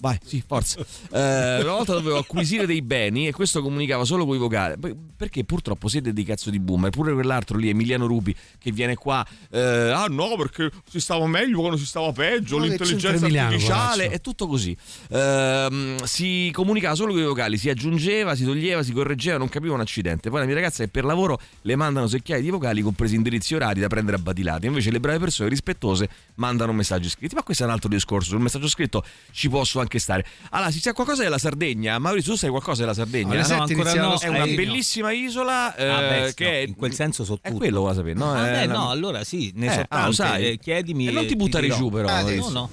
Vai, 0.00 0.18
sì, 0.24 0.42
forza. 0.46 0.78
Eh, 1.12 1.60
una 1.62 1.72
volta 1.72 1.94
dovevo 1.94 2.18
acquisire 2.18 2.66
dei 2.66 2.82
beni 2.82 3.26
e 3.26 3.32
questo 3.32 3.62
comunicava 3.62 4.04
solo 4.04 4.24
con 4.24 4.36
i 4.36 4.38
vocali. 4.38 4.76
Perché 5.16 5.44
purtroppo 5.44 5.88
siete 5.88 6.12
dei 6.12 6.24
cazzo 6.24 6.50
di 6.50 6.60
boomer. 6.60 6.90
Pure 6.90 7.12
quell'altro 7.12 7.58
lì, 7.58 7.68
Emiliano 7.68 8.06
Rubi, 8.06 8.34
che 8.58 8.70
viene 8.70 8.94
qua. 8.94 9.26
eh, 9.50 9.58
ah 9.60 10.06
no, 10.06 10.36
perché 10.36 10.70
si 10.88 11.00
stava 11.00 11.26
meglio 11.26 11.58
quando 11.58 11.76
si 11.76 11.84
stava 11.84 12.12
peggio. 12.12 12.58
Che 12.58 12.68
l'intelligenza 12.68 13.26
artificiale. 13.26 14.08
È 14.08 14.20
tutto 14.20 14.46
così. 14.46 14.76
Ehm, 15.10 16.02
si 16.04 16.50
comunicava 16.52 16.94
solo 16.94 17.12
con 17.12 17.22
i 17.22 17.24
vocali, 17.24 17.58
si 17.58 17.68
aggiungeva, 17.68 18.34
si 18.36 18.44
toglieva, 18.44 18.82
si 18.82 18.92
correggeva, 18.92 19.36
non 19.38 19.48
capiva 19.48 19.74
un 19.74 19.80
accidente. 19.80 20.30
Poi 20.30 20.40
la 20.40 20.46
mia 20.46 20.54
ragazza 20.54 20.84
è 20.84 20.86
per 20.86 21.04
lavoro 21.04 21.40
le 21.62 21.76
mandano 21.76 22.06
secchiaie 22.06 22.42
di 22.42 22.50
vocali, 22.50 22.82
compresi 22.82 23.16
indirizzi 23.16 23.54
orari 23.54 23.80
da 23.80 23.88
prendere 23.88 24.16
a 24.16 24.20
batilati. 24.20 24.66
Invece 24.66 24.90
le 24.92 25.00
brave 25.00 25.18
persone 25.18 25.48
rispettose 25.48 26.08
mandano 26.36 26.72
messaggi 26.72 27.08
scritti. 27.08 27.34
Ma 27.34 27.42
questo 27.42 27.64
è 27.64 27.66
un 27.66 27.72
altro 27.72 27.88
discorso. 27.88 28.30
Sul 28.30 28.40
messaggio 28.40 28.68
scritto 28.68 29.04
ci 29.32 29.48
posso 29.48 29.80
anche 29.80 29.89
stare. 29.98 30.24
Allora, 30.50 30.70
si 30.70 30.80
sa 30.80 30.92
qualcosa 30.92 31.22
della 31.22 31.38
Sardegna? 31.38 31.98
Maurizio, 31.98 32.32
tu 32.32 32.38
sai 32.38 32.50
qualcosa 32.50 32.80
della 32.82 32.94
Sardegna? 32.94 33.36
No, 33.36 33.42
sette 33.44 33.72
ancora 33.72 33.94
no. 33.94 34.18
È 34.18 34.28
una 34.28 34.44
Eh, 34.44 34.54
bellissima 34.54 35.10
isola 35.12 35.74
eh, 35.74 35.86
Ah, 35.88 35.98
beh, 36.00 36.32
che 36.34 36.44
no, 36.44 36.50
è 36.50 36.56
in 36.60 36.76
quel 36.76 36.94
senso 36.94 37.24
so 37.24 37.38
È 37.40 37.48
tutto. 37.48 37.58
quello 37.58 37.80
vuoi 37.80 37.94
sapere, 37.94 38.14
no? 38.14 38.32
Ah, 38.32 38.48
È 38.48 38.50
beh, 38.60 38.66
la- 38.66 38.72
no, 38.72 38.90
allora 38.90 39.24
sì, 39.24 39.52
ne 39.54 39.66
Eh, 39.66 39.70
so 39.72 39.80
ah, 39.80 39.82
lo 39.82 39.86
tante, 39.88 40.14
sai. 40.14 40.48
eh, 40.50 40.58
chiedimi 40.58 41.06
E 41.08 41.10
non 41.10 41.26
ti 41.26 41.36
buttare 41.36 41.64
dirò. 41.66 41.76
giù, 41.76 41.90
però. 41.90 42.08
Ah, 42.08 42.22
no, 42.22 42.48
no. 42.50 42.70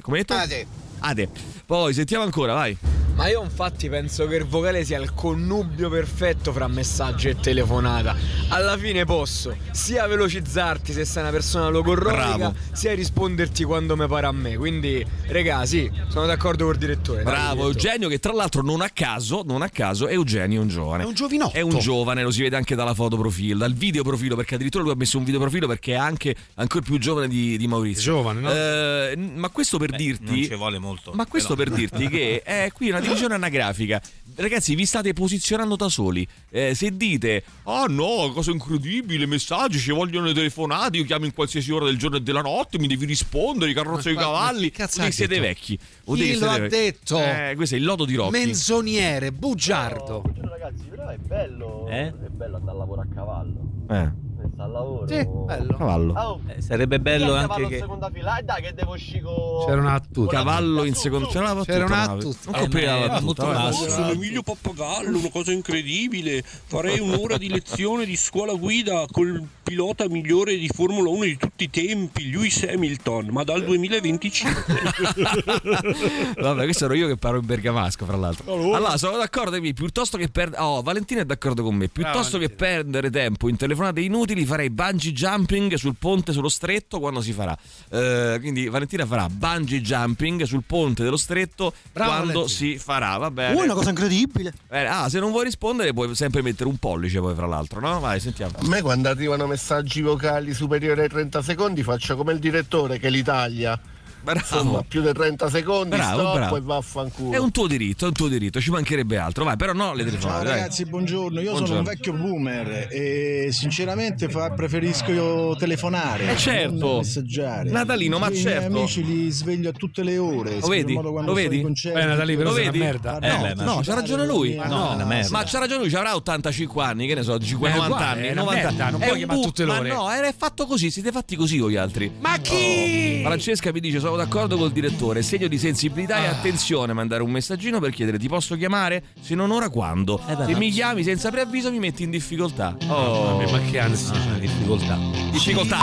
Come 0.00 0.18
hai 0.18 0.24
detto? 0.24 0.34
Ade. 0.34 0.66
Ade. 1.00 1.28
Poi 1.66 1.92
sentiamo 1.92 2.24
ancora, 2.24 2.54
vai. 2.54 2.76
Ma 3.18 3.26
io 3.26 3.42
infatti 3.42 3.88
penso 3.88 4.28
che 4.28 4.36
il 4.36 4.44
vocale 4.44 4.84
sia 4.84 5.00
il 5.00 5.12
connubio 5.12 5.90
perfetto 5.90 6.52
fra 6.52 6.68
messaggio 6.68 7.28
e 7.28 7.34
telefonata. 7.34 8.14
Alla 8.46 8.78
fine 8.78 9.04
posso 9.04 9.56
sia 9.72 10.06
velocizzarti 10.06 10.92
se 10.92 11.04
sei 11.04 11.22
una 11.22 11.32
persona 11.32 11.68
logorroica, 11.68 12.54
sia 12.70 12.94
risponderti 12.94 13.64
quando 13.64 13.96
mi 13.96 14.06
pare 14.06 14.26
a 14.26 14.30
me. 14.30 14.56
Quindi, 14.56 15.04
regà, 15.26 15.66
sì, 15.66 15.90
sono 16.06 16.26
d'accordo 16.26 16.66
col 16.66 16.76
direttore. 16.76 17.24
Bravo 17.24 17.62
direttore. 17.64 17.72
Eugenio 17.72 18.08
che 18.08 18.20
tra 18.20 18.32
l'altro 18.32 18.62
non 18.62 18.82
a 18.82 18.88
caso, 18.88 19.42
non 19.44 19.62
a 19.62 19.68
caso 19.68 20.06
Eugenio 20.06 20.60
è 20.60 20.62
un 20.62 20.68
giovane. 20.68 21.02
È 21.02 21.06
un 21.06 21.14
giovinotto. 21.14 21.56
È 21.56 21.60
un 21.60 21.76
giovane, 21.80 22.22
lo 22.22 22.30
si 22.30 22.42
vede 22.42 22.54
anche 22.54 22.76
dalla 22.76 22.94
foto 22.94 23.16
profilo, 23.16 23.58
dal 23.58 23.74
video 23.74 24.04
profilo, 24.04 24.36
perché 24.36 24.54
addirittura 24.54 24.84
lui 24.84 24.92
ha 24.92 24.96
messo 24.96 25.18
un 25.18 25.24
video 25.24 25.40
profilo 25.40 25.66
perché 25.66 25.94
è 25.94 25.96
anche 25.96 26.36
ancora 26.54 26.84
più 26.84 26.96
giovane 26.98 27.26
di, 27.26 27.58
di 27.58 27.66
Maurizio. 27.66 28.02
Giovane, 28.12 28.40
no? 28.40 28.52
Eh, 28.52 29.16
ma 29.16 29.48
questo 29.48 29.76
per 29.76 29.90
Non 29.90 29.98
dirti 29.98 30.44
ci 30.44 30.54
vuole 30.54 30.78
molto. 30.78 30.87
Ma 31.12 31.26
questo 31.26 31.54
però. 31.54 31.70
per 31.70 31.78
dirti 31.78 32.08
che 32.08 32.42
è 32.42 32.70
qui 32.72 32.90
una 32.90 33.00
divisione 33.00 33.34
anagrafica. 33.34 34.00
Ragazzi, 34.36 34.74
vi 34.76 34.84
state 34.86 35.12
posizionando 35.14 35.74
da 35.76 35.88
soli. 35.88 36.26
Eh, 36.50 36.74
se 36.74 36.96
dite, 36.96 37.42
ah 37.64 37.86
no, 37.88 38.30
cosa 38.32 38.50
incredibile, 38.52 39.26
messaggi, 39.26 39.78
ci 39.78 39.90
vogliono 39.90 40.26
le 40.26 40.32
telefonate, 40.34 40.96
io 40.98 41.04
chiamo 41.04 41.24
in 41.24 41.32
qualsiasi 41.34 41.72
ora 41.72 41.86
del 41.86 41.98
giorno 41.98 42.18
e 42.18 42.20
della 42.20 42.40
notte, 42.42 42.78
mi 42.78 42.86
devi 42.86 43.04
rispondere, 43.04 43.70
i 43.72 43.74
carrozze 43.74 44.12
Ma 44.12 44.20
i 44.20 44.22
cavalli. 44.22 44.70
cazzo 44.70 45.02
che 45.02 45.10
siete 45.10 45.34
detto? 45.34 45.46
vecchi. 45.46 45.78
Dire 46.04 46.32
Chi 46.34 46.38
lo 46.38 46.50
ha 46.50 46.58
vecchi. 46.58 46.76
detto? 46.76 47.18
Eh, 47.18 47.52
questo 47.56 47.74
è 47.74 47.78
il 47.78 47.84
lodo 47.84 48.04
di 48.04 48.14
Rocchi. 48.14 48.30
Menzognere, 48.30 49.32
bugiardo. 49.32 50.22
Ragazzi, 50.40 50.84
però 50.88 51.08
è 51.08 51.16
bello. 51.18 51.86
Eh? 51.88 52.06
È 52.08 52.28
bello 52.30 52.56
andare 52.56 52.76
a 52.76 52.78
lavoro 52.78 53.00
a 53.00 53.06
cavallo. 53.12 53.60
Eh, 53.90 54.10
Pensa 54.58 54.64
al 54.64 54.70
lavoro. 54.72 55.06
Sì, 55.06 55.26
bello. 55.46 55.76
cavallo. 55.76 56.12
Oh, 56.14 56.40
Eh, 56.48 56.60
sarebbe 56.60 56.98
bello 56.98 57.34
anche 57.34 57.46
cavallo 57.46 57.62
in 57.64 57.70
che 57.70 57.78
seconda 57.78 58.10
fila. 58.10 58.38
Eh, 58.38 58.42
dai, 58.42 58.62
che 58.62 58.74
devo 58.74 58.92
uscire 58.94 59.20
con. 59.22 59.64
C'era 59.64 59.80
una 59.80 59.92
battuta. 59.92 60.36
Cavallo 60.36 60.84
in 60.84 60.94
secondo. 60.94 61.28
C'era 61.28 61.52
una. 61.52 61.64
C'era 61.64 61.84
una 61.84 62.06
battuta. 62.06 62.38
Non 62.50 62.60
compri 62.60 62.84
la 62.84 63.06
battuta. 63.06 63.72
Sono 63.72 64.10
Emilio 64.10 64.42
Pappagallo, 64.42 65.18
una 65.18 65.30
cosa 65.30 65.52
incredibile. 65.52 66.42
Farei 66.42 66.98
un'ora 66.98 67.38
di 67.38 67.48
lezione 67.48 68.04
di 68.04 68.16
scuola 68.16 68.54
guida 68.54 69.04
col 69.10 69.46
pilota 69.68 70.08
migliore 70.08 70.56
di 70.56 70.66
Formula 70.68 71.10
1 71.10 71.24
di 71.24 71.36
tutti 71.36 71.64
i 71.64 71.70
tempi, 71.70 72.30
Lewis 72.30 72.66
Hamilton, 72.66 73.28
ma 73.30 73.44
dal 73.44 73.62
2025. 73.64 74.64
Vabbè, 76.40 76.64
questo 76.64 76.86
ero 76.86 76.94
io 76.94 77.06
che 77.06 77.16
parlo 77.16 77.40
in 77.40 77.46
bergamasco, 77.46 78.06
fra 78.06 78.16
l'altro. 78.16 78.50
Allora, 78.74 78.96
sono 78.96 79.18
d'accordo 79.18 79.60
me, 79.60 79.74
piuttosto 79.74 80.16
che 80.16 80.28
perdere... 80.28 80.62
Oh, 80.62 80.80
Valentina 80.80 81.20
è 81.20 81.24
d'accordo 81.26 81.62
con 81.62 81.74
me. 81.74 81.88
Piuttosto 81.88 82.38
che 82.38 82.48
perdere 82.48 83.10
tempo 83.10 83.50
in 83.50 83.56
telefonate 83.56 84.00
inutili, 84.00 84.46
farei 84.48 84.70
bungee 84.70 85.12
jumping 85.12 85.74
sul 85.74 85.94
ponte 85.96 86.32
sullo 86.32 86.48
stretto 86.48 86.98
quando 86.98 87.20
si 87.20 87.32
farà. 87.32 87.56
Eh, 87.90 88.38
quindi 88.40 88.68
Valentina 88.68 89.06
farà 89.06 89.28
bungee 89.28 89.80
jumping 89.80 90.42
sul 90.42 90.64
ponte 90.66 91.04
dello 91.04 91.16
stretto 91.16 91.72
Bravo, 91.92 92.10
quando 92.10 92.32
Valentina. 92.32 92.72
si 92.72 92.78
farà, 92.78 93.16
va 93.18 93.30
bene. 93.30 93.54
Uh, 93.54 93.62
una 93.64 93.74
cosa 93.74 93.90
incredibile. 93.90 94.52
Bene, 94.68 94.88
Ah, 94.88 95.08
se 95.08 95.20
non 95.20 95.30
vuoi 95.30 95.44
rispondere 95.44 95.92
puoi 95.92 96.12
sempre 96.16 96.42
mettere 96.42 96.68
un 96.68 96.76
pollice 96.78 97.20
poi, 97.20 97.34
fra 97.34 97.46
l'altro, 97.46 97.78
no? 97.80 98.00
Vai, 98.00 98.18
sentiamo. 98.20 98.54
A 98.60 98.66
me 98.66 98.80
quando 98.82 99.08
arrivano 99.08 99.46
messaggi 99.46 100.00
vocali 100.00 100.52
superiori 100.54 101.02
ai 101.02 101.08
30 101.08 101.42
secondi 101.42 101.82
faccio 101.82 102.16
come 102.16 102.32
il 102.32 102.38
direttore 102.38 102.98
che 102.98 103.10
l'Italia. 103.10 103.78
Insomma, 104.24 104.62
Bravo. 104.62 104.84
più 104.86 105.00
di 105.00 105.12
30 105.12 105.48
secondi, 105.48 105.96
Bravo, 105.96 106.20
stop 106.20 106.34
bravo. 106.34 106.56
e 106.56 106.60
vaffanculo. 106.60 107.32
È 107.32 107.38
un 107.38 107.50
tuo 107.50 107.66
diritto, 107.66 108.04
è 108.04 108.08
un 108.08 108.14
tuo 108.14 108.28
diritto, 108.28 108.60
ci 108.60 108.70
mancherebbe 108.70 109.16
altro. 109.16 109.44
Vai, 109.44 109.56
però 109.56 109.72
no 109.72 109.94
le 109.94 110.02
Ciao 110.02 110.10
telefonate. 110.10 110.44
dai. 110.44 110.54
ragazzi, 110.54 110.84
buongiorno. 110.84 111.40
Io 111.40 111.46
sono 111.46 111.52
Buongiorno. 111.66 111.78
un 111.78 111.84
vecchio 111.84 112.12
boomer 112.12 112.88
e 112.90 113.48
sinceramente 113.52 114.28
fa- 114.28 114.50
preferisco 114.50 115.12
io 115.12 115.56
telefonare. 115.56 116.32
Eh, 116.32 116.36
certo. 116.36 116.74
non 116.86 116.96
messaggiare. 116.98 117.70
Natalino, 117.70 118.18
ma 118.18 118.28
Io 118.28 118.32
I 118.34 118.36
certo. 118.36 118.68
miei 118.70 118.80
amici 118.82 119.04
li 119.04 119.30
sveglio 119.30 119.70
a 119.70 119.72
tutte 119.72 120.02
le 120.02 120.18
ore. 120.18 120.58
Lo 120.60 120.66
vedi? 120.68 120.92
Lo 120.94 121.02
sono 121.02 121.32
vedi? 121.32 121.62
concerti, 121.62 121.98
Beh, 121.98 122.04
Natalì, 122.06 122.36
però 122.36 122.48
Lo 122.50 122.54
vedi? 122.56 122.78
merda. 122.78 123.18
No, 123.18 123.26
Eh, 123.26 123.38
beh, 123.40 123.54
ma- 123.54 123.64
no, 123.64 123.80
c'ha 123.82 123.94
ragione 123.94 124.26
lui. 124.26 124.54
Ma 124.56 124.66
no, 124.66 124.90
è 124.90 124.94
una 124.94 125.04
merda. 125.04 125.28
Ma 125.30 125.44
c'ha 125.44 125.58
ragione 125.58 125.80
lui, 125.80 125.90
ci 125.90 125.96
avrà 125.96 126.14
85 126.14 126.82
anni, 126.84 127.06
che 127.06 127.14
ne 127.14 127.22
so, 127.22 127.38
50, 127.38 127.76
Eh, 127.76 127.78
90 127.80 127.94
uguale, 127.96 128.18
anni, 128.18 128.28
è 128.28 128.32
una 128.32 128.40
90 128.42 128.66
merda, 128.68 128.90
non 128.90 129.02
È 129.02 129.06
puoi 129.06 129.18
chiamare 129.18 129.40
tutte 129.40 129.64
le 129.64 129.70
ore. 129.70 129.88
Ma 129.88 129.94
no, 129.94 130.10
era 130.10 130.32
fatto 130.36 130.66
così, 130.66 130.90
siete 130.90 131.12
fatti 131.12 131.34
così 131.36 131.58
voi 131.58 131.76
altri. 131.76 132.10
Ma 132.20 132.36
chi? 132.38 133.20
Francesca 133.22 133.72
mi 133.72 133.80
dice: 133.80 134.00
Sono 134.08 134.22
d'accordo 134.22 134.56
col 134.56 134.72
direttore. 134.72 135.20
Segno 135.22 135.48
di 135.48 135.58
sensibilità 135.58 136.22
e 136.22 136.26
Ah. 136.28 136.30
attenzione 136.30 136.94
mandare 136.94 137.22
un 137.22 137.30
messaggino 137.30 137.78
per 137.78 137.90
chiedere: 137.90 138.18
Ti 138.18 138.26
posso 138.26 138.56
chiamare? 138.56 139.02
Se 139.20 139.34
non 139.34 139.50
ora, 139.50 139.68
quando? 139.68 140.18
Eh, 140.26 140.34
beh, 140.34 140.46
Se 140.46 140.54
mi 140.54 140.70
chiami 140.70 141.02
senza 141.04 141.30
preavviso, 141.30 141.70
mi 141.70 141.78
metti 141.78 142.04
in 142.04 142.10
difficoltà. 142.10 142.74
Oh, 142.86 142.94
Oh, 142.94 143.50
ma 143.50 143.60
che 143.70 143.78
ansia. 143.78 144.14
Ah, 144.14 144.38
difficoltà. 144.38 144.96
difficoltà. 145.30 145.80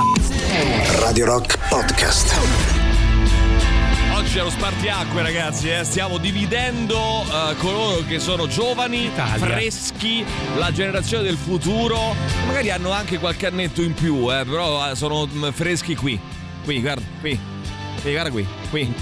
Radio 1.02 1.26
Rock 1.26 1.60
Podcast. 1.70 2.36
Oggi 4.16 4.38
è 4.40 4.42
lo 4.42 4.50
spartiacque, 4.50 5.22
ragazzi. 5.22 5.70
eh. 5.70 5.84
Stiamo 5.84 6.18
dividendo 6.18 6.98
eh, 7.22 7.56
coloro 7.58 8.04
che 8.08 8.18
sono 8.18 8.48
giovani, 8.48 9.06
Italia. 9.06 9.46
freschi, 9.46 10.26
la 10.58 10.72
generazione 10.72 11.22
del 11.24 11.38
futuro. 11.38 12.16
Magari 12.48 12.72
hanno 12.72 12.90
anche 12.92 13.20
qualche 13.20 13.46
annetto 13.46 13.84
in 13.84 13.94
più, 13.94 14.34
eh, 14.34 14.44
però 14.46 14.90
eh, 14.90 14.96
sono 14.96 15.28
mm, 15.32 15.50
freschi 15.50 15.96
qui. 15.96 16.20
Qui, 16.64 16.82
guarda, 16.82 17.04
qui. 17.22 17.40
Qui, 18.02 18.12
guarda 18.12 18.30
qui. 18.30 18.46
Qui. 18.70 18.94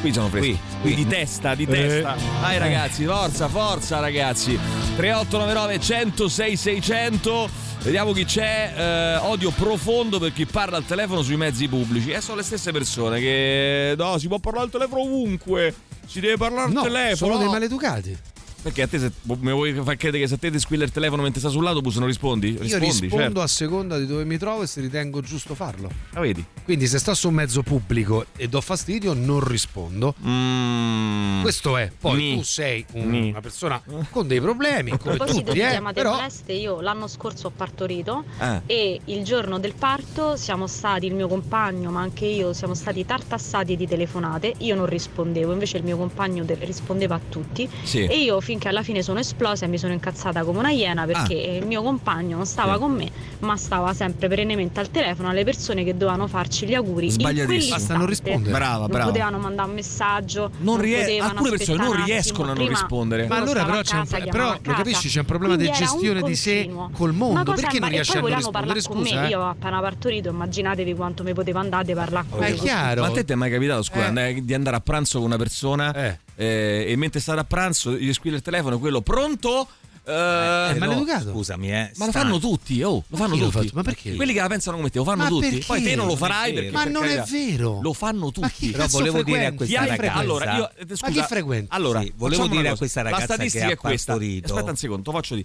Qui 0.00 0.12
sono 0.12 0.28
freschi. 0.28 0.50
Qui, 0.50 0.58
Qui, 0.80 0.94
qui. 0.94 1.04
di 1.04 1.06
testa, 1.06 1.54
di 1.54 1.66
testa. 1.66 2.16
Dai 2.40 2.58
ragazzi, 2.58 3.04
forza, 3.04 3.48
forza 3.48 4.00
ragazzi. 4.00 4.58
3899 4.96 5.80
106 5.80 6.56
600. 6.56 7.48
Vediamo 7.82 8.12
chi 8.12 8.24
c'è. 8.24 8.72
Eh, 8.76 9.16
odio 9.26 9.50
profondo 9.50 10.18
per 10.18 10.32
chi 10.32 10.44
parla 10.46 10.76
al 10.76 10.84
telefono 10.84 11.22
sui 11.22 11.36
mezzi 11.36 11.68
pubblici. 11.68 12.10
E 12.10 12.20
sono 12.20 12.38
le 12.38 12.42
stesse 12.42 12.72
persone 12.72 13.20
che. 13.20 13.94
No, 13.96 14.18
si 14.18 14.26
può 14.28 14.38
parlare 14.38 14.66
al 14.66 14.70
telefono 14.72 15.02
ovunque. 15.02 15.74
Si 16.06 16.20
deve 16.20 16.36
parlare 16.36 16.66
al 16.66 16.72
No, 16.72 16.82
telefono. 16.82 17.32
sono 17.32 17.38
dei 17.38 17.48
maleducati. 17.48 18.18
Perché 18.62 18.82
a 18.82 18.86
te 18.86 18.98
se, 19.00 19.10
mi 19.22 19.50
vuoi 19.50 19.72
far 19.74 19.96
credere 19.96 20.22
che 20.22 20.28
se 20.28 20.34
a 20.34 20.38
te 20.38 20.48
ti 20.50 20.60
squilla 20.60 20.84
il 20.84 20.92
telefono 20.92 21.22
mentre 21.22 21.40
sta 21.40 21.48
sull'autobus 21.48 21.96
non 21.96 22.06
rispondi? 22.06 22.52
Io 22.52 22.60
Rispondi, 22.60 22.86
rispondo 22.86 23.16
certo. 23.16 23.40
a 23.40 23.46
seconda 23.48 23.98
di 23.98 24.06
dove 24.06 24.24
mi 24.24 24.38
trovo 24.38 24.62
e 24.62 24.66
se 24.68 24.80
ritengo 24.80 25.20
giusto 25.20 25.56
farlo. 25.56 25.90
La 26.12 26.20
vedi? 26.20 26.44
Quindi 26.62 26.86
se 26.86 26.98
sto 27.00 27.12
su 27.14 27.26
un 27.28 27.34
mezzo 27.34 27.62
pubblico 27.64 28.26
e 28.36 28.48
do 28.48 28.60
fastidio, 28.60 29.14
non 29.14 29.40
rispondo. 29.44 30.14
Mm. 30.24 31.42
Questo 31.42 31.76
è. 31.76 31.90
Poi 31.98 32.16
Ni. 32.16 32.36
tu 32.36 32.42
sei 32.44 32.84
un- 32.92 33.08
Ni. 33.10 33.30
una 33.30 33.40
persona 33.40 33.82
con 34.10 34.28
dei 34.28 34.40
problemi, 34.40 34.96
come 34.96 35.16
tutti, 35.16 35.42
di 35.42 35.60
eh. 35.60 35.70
chiamate 35.70 36.00
Però 36.00 36.16
io 36.46 36.80
l'anno 36.80 37.08
scorso 37.08 37.48
ho 37.48 37.50
partorito 37.50 38.24
Eh. 38.38 38.60
e 38.66 39.00
il 39.06 39.24
giorno 39.24 39.58
del 39.58 39.74
parto 39.74 40.36
siamo 40.36 40.68
stati, 40.68 41.06
il 41.06 41.14
mio 41.14 41.26
compagno 41.26 41.90
ma 41.90 42.00
anche 42.00 42.26
io, 42.26 42.52
siamo 42.52 42.74
stati 42.74 43.04
tartassati 43.04 43.74
di 43.76 43.88
telefonate, 43.88 44.54
io 44.58 44.76
non 44.76 44.86
rispondevo, 44.86 45.52
invece 45.52 45.78
il 45.78 45.84
mio 45.84 45.96
compagno 45.96 46.44
de- 46.44 46.56
rispondeva 46.60 47.16
a 47.16 47.20
tutti 47.28 47.68
Sì. 47.82 48.04
e 48.04 48.22
io 48.22 48.40
finché 48.52 48.68
alla 48.68 48.82
fine 48.82 49.02
sono 49.02 49.18
esplosa 49.18 49.64
e 49.64 49.68
mi 49.68 49.78
sono 49.78 49.94
incazzata 49.94 50.44
come 50.44 50.58
una 50.58 50.70
iena 50.70 51.06
perché 51.06 51.34
ah. 51.34 51.56
il 51.56 51.66
mio 51.66 51.82
compagno 51.82 52.36
non 52.36 52.44
stava 52.44 52.74
sì. 52.74 52.80
con 52.80 52.92
me, 52.92 53.10
ma 53.40 53.56
stava 53.56 53.94
sempre 53.94 54.28
perennemente 54.28 54.78
al 54.78 54.90
telefono 54.90 55.30
alle 55.30 55.42
persone 55.42 55.84
che 55.84 55.96
dovevano 55.96 56.26
farci 56.26 56.66
gli 56.66 56.74
auguri. 56.74 57.10
Sbagliatissimo. 57.10 57.74
Basta 57.74 57.94
ah, 57.94 57.96
non 57.96 58.06
rispondere. 58.06 58.52
Brava, 58.52 58.86
non 58.86 59.06
potevano 59.06 59.38
mandare 59.38 59.68
un 59.70 59.74
messaggio. 59.74 60.50
Non 60.58 60.78
ries- 60.78 61.22
alcune 61.22 61.50
persone 61.50 61.82
non 61.82 62.04
riescono 62.04 62.50
a 62.50 62.54
non 62.54 62.68
rispondere. 62.68 63.26
Ma 63.26 63.36
allora 63.36 63.64
però, 63.64 63.80
c'è 63.80 63.96
un 63.96 64.06
pro- 64.06 64.30
però 64.30 64.58
lo 64.62 64.72
capisci, 64.74 65.08
c'è 65.08 65.20
un 65.20 65.24
problema 65.24 65.54
Quindi 65.54 65.72
di 65.72 65.78
gestione 65.78 66.22
di 66.22 66.36
sé 66.36 66.70
col 66.92 67.14
mondo. 67.14 67.52
Perché 67.54 67.78
non 67.78 67.88
riesci 67.88 68.16
a 68.18 68.20
non 68.20 68.34
rispondere? 68.34 68.80
Scusa, 68.82 69.24
eh? 69.24 69.28
io 69.28 69.48
appena 69.48 69.80
partorito, 69.80 70.28
immaginatevi 70.28 70.94
quanto 70.94 71.22
mi 71.22 71.32
poteva 71.32 71.60
andare 71.60 71.90
a 71.90 71.94
parlare 71.94 72.26
con 72.28 72.38
me. 72.38 72.48
Ma 72.48 72.54
è 72.54 72.58
chiaro. 72.58 73.00
Ma 73.00 73.06
a 73.06 73.12
te 73.12 73.24
ti 73.24 73.32
è 73.32 73.36
mai 73.36 73.50
capitato, 73.50 73.82
scusa, 73.82 74.10
di 74.10 74.54
andare 74.54 74.76
a 74.76 74.80
pranzo 74.80 75.18
con 75.20 75.28
una 75.28 75.38
persona? 75.38 75.94
Eh 75.94 76.18
eh, 76.36 76.86
e 76.88 76.96
mentre 76.96 77.20
stava 77.20 77.42
a 77.42 77.44
pranzo 77.44 77.92
gli 77.92 78.12
squilla 78.12 78.36
il 78.36 78.42
telefono, 78.42 78.78
quello 78.78 79.00
pronto? 79.00 79.68
Uh, 80.04 80.10
eh, 80.10 80.12
eh, 80.12 80.70
eh 80.70 80.78
maleducato. 80.78 81.26
No, 81.26 81.32
scusami, 81.34 81.72
eh. 81.72 81.92
Ma 81.94 82.06
lo 82.06 82.12
fanno 82.12 82.38
tutti, 82.40 82.82
oh, 82.82 83.04
lo 83.06 83.16
fanno 83.16 83.36
tutti. 83.36 83.66
Lo 83.66 83.70
ma 83.74 83.82
perché? 83.82 84.14
Quelli 84.16 84.32
che 84.32 84.40
la 84.40 84.48
pensano 84.48 84.76
come 84.76 84.90
te, 84.90 84.98
lo 84.98 85.04
fanno 85.04 85.22
ma 85.22 85.28
tutti. 85.28 85.48
Perché? 85.48 85.64
Poi 85.64 85.82
te 85.82 85.94
non 85.94 86.06
lo 86.08 86.16
farai 86.16 86.52
perché, 86.52 86.70
Ma 86.70 86.82
perché 86.82 86.92
non 86.98 87.04
è 87.04 87.22
vero. 87.22 87.80
Lo 87.80 87.92
fanno 87.92 88.26
tutti. 88.26 88.40
Ma 88.40 88.50
chi 88.50 88.70
Però 88.70 88.86
volevo 88.88 89.16
frequenza? 89.18 89.38
dire 89.38 89.46
a 89.46 89.54
questa 89.54 89.86
ragazza. 89.86 90.12
Allora, 90.18 90.56
io, 90.56 90.70
scusa, 90.96 91.06
ma 91.06 91.12
chi 91.12 91.22
frequenta? 91.22 91.74
Allora, 91.74 92.04
volevo 92.16 92.48
dire 92.48 92.68
a 92.68 92.76
questa 92.76 93.02
ragazza. 93.02 93.22
Eh, 93.22 93.26
la 93.26 93.34
statistica 93.34 93.68
è 93.68 93.76
questa. 93.76 94.12
Aspetta 94.14 94.70
un 94.70 94.76
secondo, 94.76 95.10
lo 95.10 95.16
faccio 95.16 95.36
di. 95.36 95.44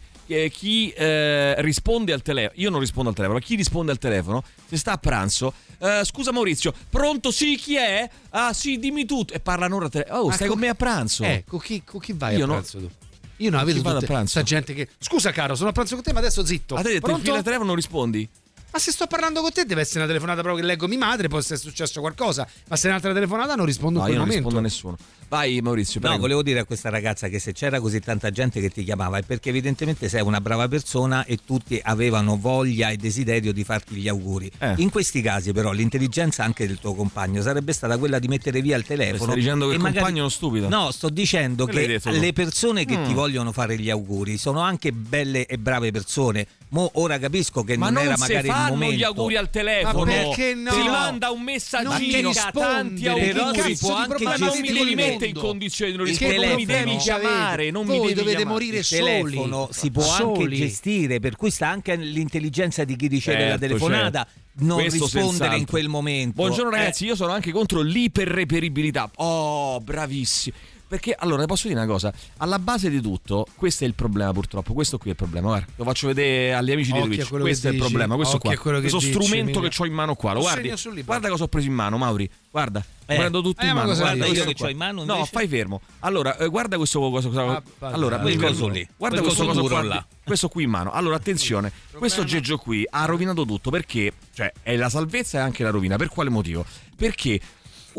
Chi 0.49 0.93
risponde 0.97 2.13
al 2.13 2.21
telefono, 2.23 2.59
io 2.59 2.69
non 2.71 2.79
rispondo 2.79 3.09
al 3.09 3.15
telefono, 3.15 3.39
ma 3.39 3.45
chi 3.45 3.55
risponde 3.55 3.91
al 3.91 3.99
telefono, 3.99 4.43
se 4.67 4.77
sta 4.77 4.93
a 4.93 4.97
pranzo, 4.97 5.53
scusa 6.01 6.31
Maurizio, 6.31 6.73
pronto? 6.89 7.29
Sì, 7.29 7.55
chi 7.57 7.75
è? 7.75 8.09
Ah, 8.31 8.53
sì, 8.53 8.79
dimmi 8.79 9.05
tutto. 9.05 9.33
E 9.33 9.39
parlano 9.39 9.75
ora. 9.75 9.85
a 9.85 9.89
telefono. 9.89 10.19
Oh, 10.19 10.31
stai 10.31 10.47
con 10.47 10.57
me 10.57 10.69
a 10.69 10.75
pranzo. 10.75 11.23
Eh, 11.23 11.43
con 11.47 11.59
chi, 11.59 11.83
vai 12.15 12.41
a 12.41 12.45
pranzo 12.45 12.79
tu? 12.79 12.89
Io 13.37 13.49
non 13.51 13.59
avevo 13.59 13.81
tutta, 13.81 14.23
tutta 14.23 14.43
gente 14.43 14.73
che. 14.73 14.87
Scusa, 14.99 15.31
caro, 15.31 15.55
sono 15.55 15.69
a 15.69 15.71
pranzo 15.71 15.95
con 15.95 16.03
te, 16.03 16.13
ma 16.13 16.19
adesso 16.19 16.45
zitto. 16.45 16.75
A 16.75 16.81
te 16.81 16.89
detto, 16.89 17.07
Pronto? 17.07 17.23
fila 17.23 17.41
3 17.41 17.57
non 17.57 17.75
rispondi. 17.75 18.27
Ma 18.71 18.79
se 18.79 18.91
sto 18.91 19.07
parlando 19.07 19.41
con 19.41 19.51
te, 19.51 19.65
deve 19.65 19.81
essere 19.81 19.99
una 19.99 20.07
telefonata 20.07 20.41
proprio 20.41 20.61
che 20.61 20.67
leggo 20.67 20.87
mia 20.87 20.97
madre, 20.97 21.27
può 21.27 21.39
essere 21.39 21.57
successo 21.57 21.99
qualcosa. 21.99 22.47
Ma 22.67 22.75
se 22.75 22.87
è 22.87 22.89
un'altra 22.89 23.13
telefonata 23.13 23.55
non 23.55 23.65
rispondo 23.65 23.99
no, 23.99 24.05
a 24.05 24.09
io 24.09 24.17
non 24.17 24.27
rispondo 24.27 24.57
a 24.57 24.61
nessuno. 24.61 24.97
Vai 25.29 25.59
Maurizio. 25.61 25.99
Prego. 25.99 26.15
No, 26.15 26.21
volevo 26.21 26.41
dire 26.41 26.59
a 26.59 26.63
questa 26.65 26.89
ragazza 26.89 27.27
che 27.27 27.39
se 27.39 27.51
c'era 27.51 27.81
così 27.81 27.99
tanta 27.99 28.29
gente 28.31 28.61
che 28.61 28.69
ti 28.69 28.83
chiamava 28.83 29.17
è 29.17 29.23
perché 29.23 29.49
evidentemente 29.49 30.07
sei 30.07 30.21
una 30.21 30.39
brava 30.39 30.69
persona 30.69 31.25
e 31.25 31.39
tutti 31.43 31.79
avevano 31.83 32.37
voglia 32.37 32.89
e 32.89 32.97
desiderio 32.97 33.51
di 33.51 33.63
farti 33.65 33.95
gli 33.95 34.07
auguri. 34.07 34.49
Eh. 34.57 34.75
In 34.77 34.89
questi 34.89 35.21
casi 35.21 35.51
però 35.51 35.71
l'intelligenza 35.71 36.43
anche 36.45 36.65
del 36.65 36.79
tuo 36.79 36.93
compagno 36.93 37.41
sarebbe 37.41 37.73
stata 37.73 37.97
quella 37.97 38.19
di 38.19 38.27
mettere 38.29 38.61
via 38.61 38.77
il 38.77 38.85
telefono. 38.85 39.31
Stai 39.31 39.35
dicendo 39.35 39.67
che 39.67 39.73
il 39.73 39.79
magari... 39.79 39.97
compagno 39.97 40.17
è 40.17 40.21
uno 40.21 40.29
stupido. 40.29 40.69
No, 40.69 40.91
sto 40.91 41.09
dicendo 41.09 41.65
Quello 41.65 41.99
che 41.99 42.11
le 42.11 42.33
persone 42.33 42.85
che 42.85 42.97
mm. 42.97 43.05
ti 43.05 43.13
vogliono 43.13 43.51
fare 43.51 43.77
gli 43.77 43.89
auguri 43.89 44.37
sono 44.37 44.61
anche 44.61 44.93
belle 44.93 45.45
e 45.45 45.57
brave 45.57 45.91
persone. 45.91 46.47
Mo 46.69 46.91
ora 46.95 47.17
capisco 47.17 47.63
che 47.63 47.77
ma 47.77 47.85
non, 47.85 47.95
non 47.95 48.03
era 48.03 48.17
magari 48.17 48.47
il 48.49 48.65
momento. 48.67 48.95
gli 48.95 49.03
auguri 49.03 49.35
al 49.37 49.49
telefono. 49.49 50.03
Ma 50.03 50.11
perché 50.11 50.53
no? 50.53 50.71
Ti 50.71 50.87
manda 50.89 51.29
un 51.31 51.41
messaggino 51.41 52.31
da 52.33 52.51
tanti 52.53 53.07
auguri. 53.07 53.51
Che 53.53 53.75
si 53.75 53.85
può 53.85 53.95
anche 53.95 54.23
ma 54.25 54.35
non 54.35 54.59
mi 54.59 54.71
devi 54.73 54.95
mettere 54.95 55.27
in 55.27 55.35
condizione 55.35 55.91
di 55.91 55.97
non 55.97 56.05
rispondere, 56.05 56.45
non 56.47 56.55
mi 56.55 56.65
devi 56.65 56.97
chiamare, 56.97 57.71
non 57.71 57.85
Voi 57.85 57.99
mi 57.99 58.01
devi 58.01 58.13
dovete 58.15 58.35
chiamare. 58.37 58.59
morire 58.59 58.77
il 58.79 58.87
telefono 58.87 59.69
si 59.71 59.91
può 59.91 60.03
soli. 60.03 60.43
anche 60.43 60.55
gestire, 60.55 61.19
per 61.19 61.35
cui 61.37 61.51
sta 61.51 61.69
anche 61.69 61.95
l'intelligenza 61.95 62.83
di 62.83 62.95
chi 62.97 63.07
riceve 63.07 63.37
certo, 63.39 63.53
la 63.53 63.57
telefonata. 63.59 64.23
Certo 64.25 64.45
non 64.59 64.79
Questo 64.79 65.03
rispondere 65.03 65.27
senz'altro. 65.29 65.57
in 65.59 65.65
quel 65.67 65.87
momento. 65.87 66.33
Buongiorno 66.33 66.71
ragazzi, 66.71 67.03
eh. 67.03 67.07
io 67.09 67.15
sono 67.15 67.31
anche 67.31 67.51
contro 67.51 67.81
l'iperreperibilità. 67.81 69.09
Oh, 69.17 69.79
bravissimo. 69.81 70.55
Perché 70.87 71.13
allora 71.17 71.45
posso 71.45 71.67
dire 71.67 71.79
una 71.79 71.89
cosa: 71.89 72.13
alla 72.37 72.59
base 72.59 72.89
di 72.89 73.01
tutto, 73.01 73.45
questo 73.55 73.83
è 73.83 73.87
il 73.87 73.93
problema, 73.93 74.31
purtroppo. 74.31 74.73
Questo 74.73 74.97
qui 74.97 75.09
è 75.09 75.11
il 75.11 75.17
problema. 75.17 75.47
Guarda, 75.47 75.67
lo 75.75 75.83
faccio 75.83 76.07
vedere 76.07 76.53
agli 76.53 76.71
amici 76.71 76.91
Occhio 76.91 77.07
di 77.07 77.15
Twitch. 77.15 77.41
Questo 77.41 77.67
è 77.67 77.71
dici. 77.71 77.83
il 77.83 77.89
problema. 77.89 78.15
Questo 78.15 78.35
Occhio 78.37 78.59
qua. 78.59 78.79
Questo 78.79 78.99
dici, 78.99 79.11
strumento 79.11 79.59
mia. 79.59 79.69
che 79.69 79.81
ho 79.81 79.85
in 79.85 79.93
mano 79.93 80.15
qua. 80.15 80.33
Lo 80.33 80.39
guardi, 80.39 80.73
guarda 81.03 81.29
cosa 81.29 81.43
ho 81.43 81.47
preso 81.47 81.67
in 81.67 81.73
mano, 81.73 81.97
Mauri. 81.97 82.29
Guarda, 82.49 82.83
eh. 83.05 83.15
prendo 83.15 83.41
tutto 83.41 83.61
eh, 83.61 83.67
in 83.67 83.73
mano. 83.73 83.93
Guarda, 83.93 84.25
io 84.25 84.45
che 84.45 84.63
ho 84.63 84.69
in 84.69 84.77
mano. 84.77 85.01
Invece? 85.01 85.19
No, 85.19 85.25
fai 85.25 85.47
fermo. 85.47 85.81
Allora, 85.99 86.37
eh, 86.37 86.47
guarda 86.47 86.77
questo 86.77 86.99
cosa. 86.99 87.29
ah, 87.29 87.63
allora, 87.79 88.19
quel 88.19 88.39
coso 88.39 88.67
lì. 88.69 88.87
Guarda 88.95 89.21
questo 89.21 89.45
coso 89.45 89.63
qua. 89.63 89.83
Là. 89.83 90.05
Questo 90.23 90.47
qui 90.47 90.63
in 90.63 90.69
mano. 90.69 90.91
Allora, 90.91 91.17
attenzione, 91.17 91.71
sì, 91.89 91.97
questo 91.97 92.23
geggio 92.23 92.57
qui 92.57 92.85
ha 92.89 93.05
rovinato 93.05 93.45
tutto 93.45 93.69
perché, 93.69 94.13
cioè, 94.33 94.51
è 94.61 94.75
la 94.75 94.89
salvezza 94.89 95.39
e 95.39 95.41
anche 95.41 95.63
la 95.63 95.69
rovina. 95.69 95.97
Per 95.97 96.07
quale 96.07 96.29
motivo? 96.29 96.65
Perché 96.95 97.39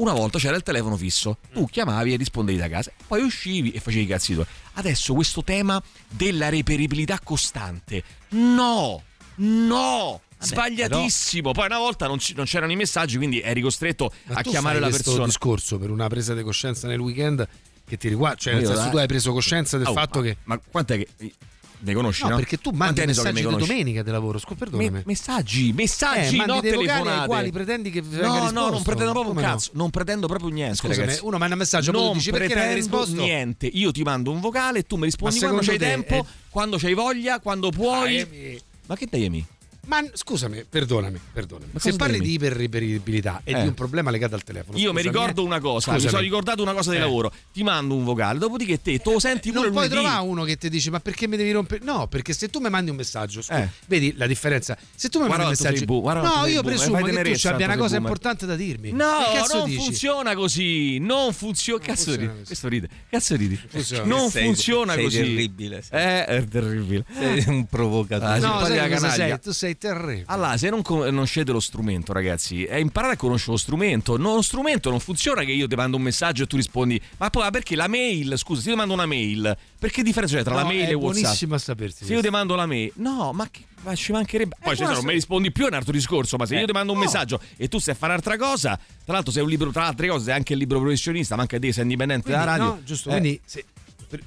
una 0.01 0.13
volta 0.13 0.39
c'era 0.39 0.57
il 0.57 0.63
telefono 0.63 0.97
fisso, 0.97 1.39
tu 1.53 1.63
mm. 1.63 1.65
chiamavi 1.65 2.13
e 2.13 2.17
rispondevi 2.17 2.59
da 2.59 2.69
casa, 2.69 2.93
poi 3.07 3.23
uscivi 3.23 3.71
e 3.71 3.81
facevi 3.81 4.05
i 4.05 4.07
cazzi 4.07 4.35
tuoi. 4.35 4.47
Adesso 4.75 5.15
questo 5.15 5.43
tema 5.43 5.83
della 6.09 6.49
reperibilità 6.49 7.19
costante, 7.23 8.03
no, 8.31 9.03
no, 9.37 10.21
Vabbè, 10.39 10.45
sbagliatissimo. 10.45 11.53
Però... 11.53 11.67
Poi 11.67 11.67
una 11.67 11.85
volta 11.85 12.07
non, 12.07 12.19
non, 12.35 12.45
c'erano 12.45 12.73
i 12.73 12.77
messaggi, 12.77 13.17
quindi 13.17 13.41
eri 13.41 13.61
costretto 13.61 14.13
Ma 14.25 14.37
a 14.37 14.43
chiamare 14.43 14.79
la 14.79 14.89
persona. 14.89 15.21
Ma 15.21 15.27
discorso 15.27 15.79
per 15.79 15.91
una 15.91 16.09
presa 16.09 16.35
di 16.35 16.43
coscienza 16.43 16.87
nel 16.87 17.01
weekend 17.01 17.47
che 17.87 17.97
ti 17.97 18.09
riguarda, 18.09 18.37
cioè 18.37 18.55
nel 18.55 18.67
senso 18.67 18.91
tu 18.91 18.97
hai 18.99 19.07
preso 19.07 19.33
coscienza 19.33 19.79
del 19.79 19.87
oh, 19.87 19.93
fatto 19.93 20.19
ma, 20.19 20.25
che 20.25 20.37
ma 20.45 20.59
quant'è 20.59 20.99
che 20.99 21.33
ne 21.81 21.95
conosci? 21.95 22.23
No, 22.25 22.31
no? 22.31 22.37
perché 22.37 22.59
tu 22.59 22.71
mandi 22.71 23.05
messaggi 23.05 23.43
so 23.43 23.49
di 23.51 23.57
domenica 23.57 24.03
di 24.03 24.11
lavoro. 24.11 24.39
Scusa. 24.39 24.67
Me- 24.71 25.03
messaggi, 25.05 25.73
messaggi, 25.73 26.39
eh, 26.39 26.47
no 26.47 26.61
telefonate. 26.61 27.21
Ai 27.21 27.27
quali 27.27 27.53
pretendi 27.53 27.91
che 27.91 28.03
no. 28.03 28.51
No, 28.51 28.71
non 28.71 28.83
pretendo 28.83 29.13
proprio 29.13 29.35
Come 29.35 29.41
un 29.41 29.53
cazzo, 29.53 29.71
no? 29.73 29.83
non 29.83 29.91
pretendo 29.91 30.27
proprio 30.27 30.51
niente, 30.51 30.77
Scusami, 30.77 30.99
ragazzi. 30.99 31.25
uno 31.25 31.39
manda 31.39 31.55
un 31.55 31.61
messaggio, 31.61 31.93
non 31.93 32.13
dici 32.13 32.31
perché 32.31 32.55
hai 32.55 32.89
niente. 33.09 33.67
Io 33.67 33.93
ti 33.93 34.03
mando 34.03 34.31
un 34.31 34.41
vocale 34.41 34.81
e 34.81 34.83
tu 34.83 34.97
mi 34.97 35.05
rispondi 35.05 35.39
quando 35.39 35.61
c'hai 35.61 35.79
te, 35.79 35.85
tempo, 35.85 36.15
eh... 36.15 36.25
quando 36.51 36.77
c'hai 36.79 36.95
voglia, 36.95 37.41
quando 37.41 37.71
puoi. 37.71 38.61
Ma 38.87 38.97
che 38.97 39.07
dai, 39.11 39.27
amico? 39.27 39.57
Ma 39.89 40.05
scusami, 40.13 40.67
perdonami, 40.69 41.19
perdonami. 41.33 41.71
Ma 41.73 41.81
se 41.81 41.95
parli 41.97 42.19
dimmi? 42.19 42.27
di 42.27 42.33
iperreperibilità 42.35 43.41
e 43.43 43.53
eh. 43.53 43.63
di 43.63 43.69
un 43.69 43.75
problema 43.75 44.11
legato 44.11 44.35
al 44.35 44.45
telefono. 44.45 44.77
Io 44.77 44.93
mi 44.93 45.01
ricordo 45.01 45.41
eh. 45.41 45.47
una 45.47 45.61
cosa, 45.61 45.93
scusami. 45.93 46.03
mi 46.03 46.09
sono 46.11 46.23
ricordato 46.23 46.63
una 46.63 46.75
cosa 46.75 46.91
di 46.91 46.99
eh. 46.99 47.01
lavoro. 47.01 47.33
Ti 47.51 47.63
mando 47.63 47.95
un 47.95 48.05
vocale, 48.05 48.39
dopodiché 48.39 48.83
te 48.83 48.99
te 48.99 49.11
lo 49.11 49.17
eh, 49.17 49.21
senti 49.21 49.49
eh, 49.49 49.53
pure 49.53 49.65
Non 49.65 49.73
puoi 49.73 49.89
lunedì. 49.89 50.07
trovare 50.07 50.29
uno 50.29 50.45
che 50.45 50.57
ti 50.59 50.69
dice 50.69 50.91
"Ma 50.91 51.01
perché 51.01 51.27
mi 51.27 51.39
devi 51.39 51.53
rompere?" 51.53 51.83
No, 51.83 52.07
perché 52.07 52.35
se 52.35 52.51
tu 52.51 52.61
mi 52.61 52.69
mandi 52.69 52.91
un 52.91 52.97
messaggio, 52.97 53.41
scusa, 53.41 53.67
vedi 53.87 54.15
la 54.15 54.27
differenza. 54.27 54.77
Se 54.95 55.09
tu 55.09 55.23
mi 55.23 55.29
mandi 55.29 55.45
un 55.45 55.49
messaggio, 55.49 55.85
bu, 55.87 56.03
No, 56.07 56.45
io 56.45 56.61
bu, 56.61 56.69
presumo 56.69 57.01
che 57.03 57.39
tu 57.39 57.47
abbia 57.49 57.65
una 57.65 57.77
cosa 57.79 57.97
importante 57.97 58.45
da 58.45 58.57
dirmi. 58.57 58.93
No, 58.93 59.21
non 59.55 59.65
dici? 59.65 59.83
funziona 59.83 60.35
così. 60.35 60.99
Non 60.99 61.33
funziona, 61.33 61.83
cazzo 61.83 62.15
ridi. 62.15 62.31
Questo 62.45 62.69
ride. 62.69 62.89
Cazzo 63.09 63.37
ridi. 63.37 63.59
Non 64.05 64.29
funziona 64.29 64.97
così. 64.97 65.17
È 65.17 65.23
terribile. 65.23 65.83
È 65.89 66.45
terribile. 66.51 67.07
Sei 67.11 67.45
un 67.47 67.65
provocatore. 67.65 68.33
Ah, 68.33 68.39
no, 68.39 69.39
tu 69.39 69.53
sei 69.53 69.78
terribile. 69.79 70.25
Allora, 70.27 70.57
se 70.57 70.69
non 70.69 70.83
conoscete 70.83 71.53
lo 71.53 71.61
strumento, 71.61 72.13
ragazzi, 72.13 72.65
è 72.65 72.77
imparare 72.77 73.15
a 73.15 73.17
conoscere 73.17 73.53
lo 73.53 73.57
strumento. 73.59 74.17
No, 74.17 74.35
lo 74.35 74.43
strumento 74.43 74.91
non 74.91 75.01
funziona 75.01 75.45
che 75.45 75.53
io 75.53 75.67
ti 75.67 75.75
mando 75.75 75.97
un 75.97 76.03
messaggio 76.03 76.43
e 76.43 76.47
tu 76.47 76.57
rispondi, 76.57 77.01
ma 77.17 77.31
poi 77.31 77.51
perché 77.51 77.77
la 77.77 77.89
mail? 77.89 78.37
Scusa, 78.37 78.61
se 78.61 78.69
io 78.69 78.75
ti 78.75 78.79
mando 78.79 78.95
una 78.95 79.07
mail, 79.07 79.57
perché 79.79 80.03
differenza 80.03 80.37
c'è 80.37 80.43
tra 80.43 80.55
no, 80.55 80.61
la 80.61 80.67
mail 80.67 80.89
e 80.89 80.95
WhatsApp? 80.95 81.17
È 81.17 81.21
buonissima 81.23 81.59
sapersi. 81.59 82.05
Se 82.05 82.13
io 82.13 82.21
ti 82.21 82.31
mando 82.31 82.55
la 82.55 82.67
mail, 82.67 82.93
no, 82.97 83.33
ma 83.33 83.49
che 83.51 83.65
ma 83.83 83.95
ci 83.95 84.13
mancherebbe. 84.13 84.57
Poi 84.61 84.73
eh, 84.73 84.77
cioè, 84.77 84.87
se 84.89 84.93
non 84.93 85.05
mi 85.05 85.13
rispondi 85.13 85.53
più 85.53 85.65
è 85.65 85.69
un 85.69 85.75
altro 85.75 85.93
discorso, 85.93 86.37
ma 86.37 86.47
se 86.47 86.57
eh, 86.57 86.61
io 86.61 86.67
ti 86.67 86.73
mando 86.73 86.93
un 86.93 86.99
no. 86.99 87.05
messaggio 87.05 87.41
e 87.57 87.69
tu 87.69 87.79
stai 87.79 87.95
a 87.95 87.97
fare 87.97 88.13
un'altra 88.13 88.37
cosa, 88.37 88.79
tra 89.05 89.15
l'altro 89.15 89.33
sei 89.33 89.43
un 89.43 89.49
libro, 89.49 89.71
tra 89.71 89.87
altre 89.87 90.09
cose, 90.09 90.25
sei 90.25 90.35
anche 90.35 90.55
il 90.55 90.59
libro 90.59 90.81
professionista, 90.81 91.37
ma 91.37 91.43
anche 91.43 91.59
te 91.59 91.73
sei 91.73 91.85
indipendente 91.85 92.31
quindi, 92.31 92.45
dalla 92.45 92.57
radio. 92.57 92.75
No, 92.75 92.83
giusto, 92.85 93.09
eh. 93.09 93.13
quindi 93.13 93.41
se, 93.45 93.65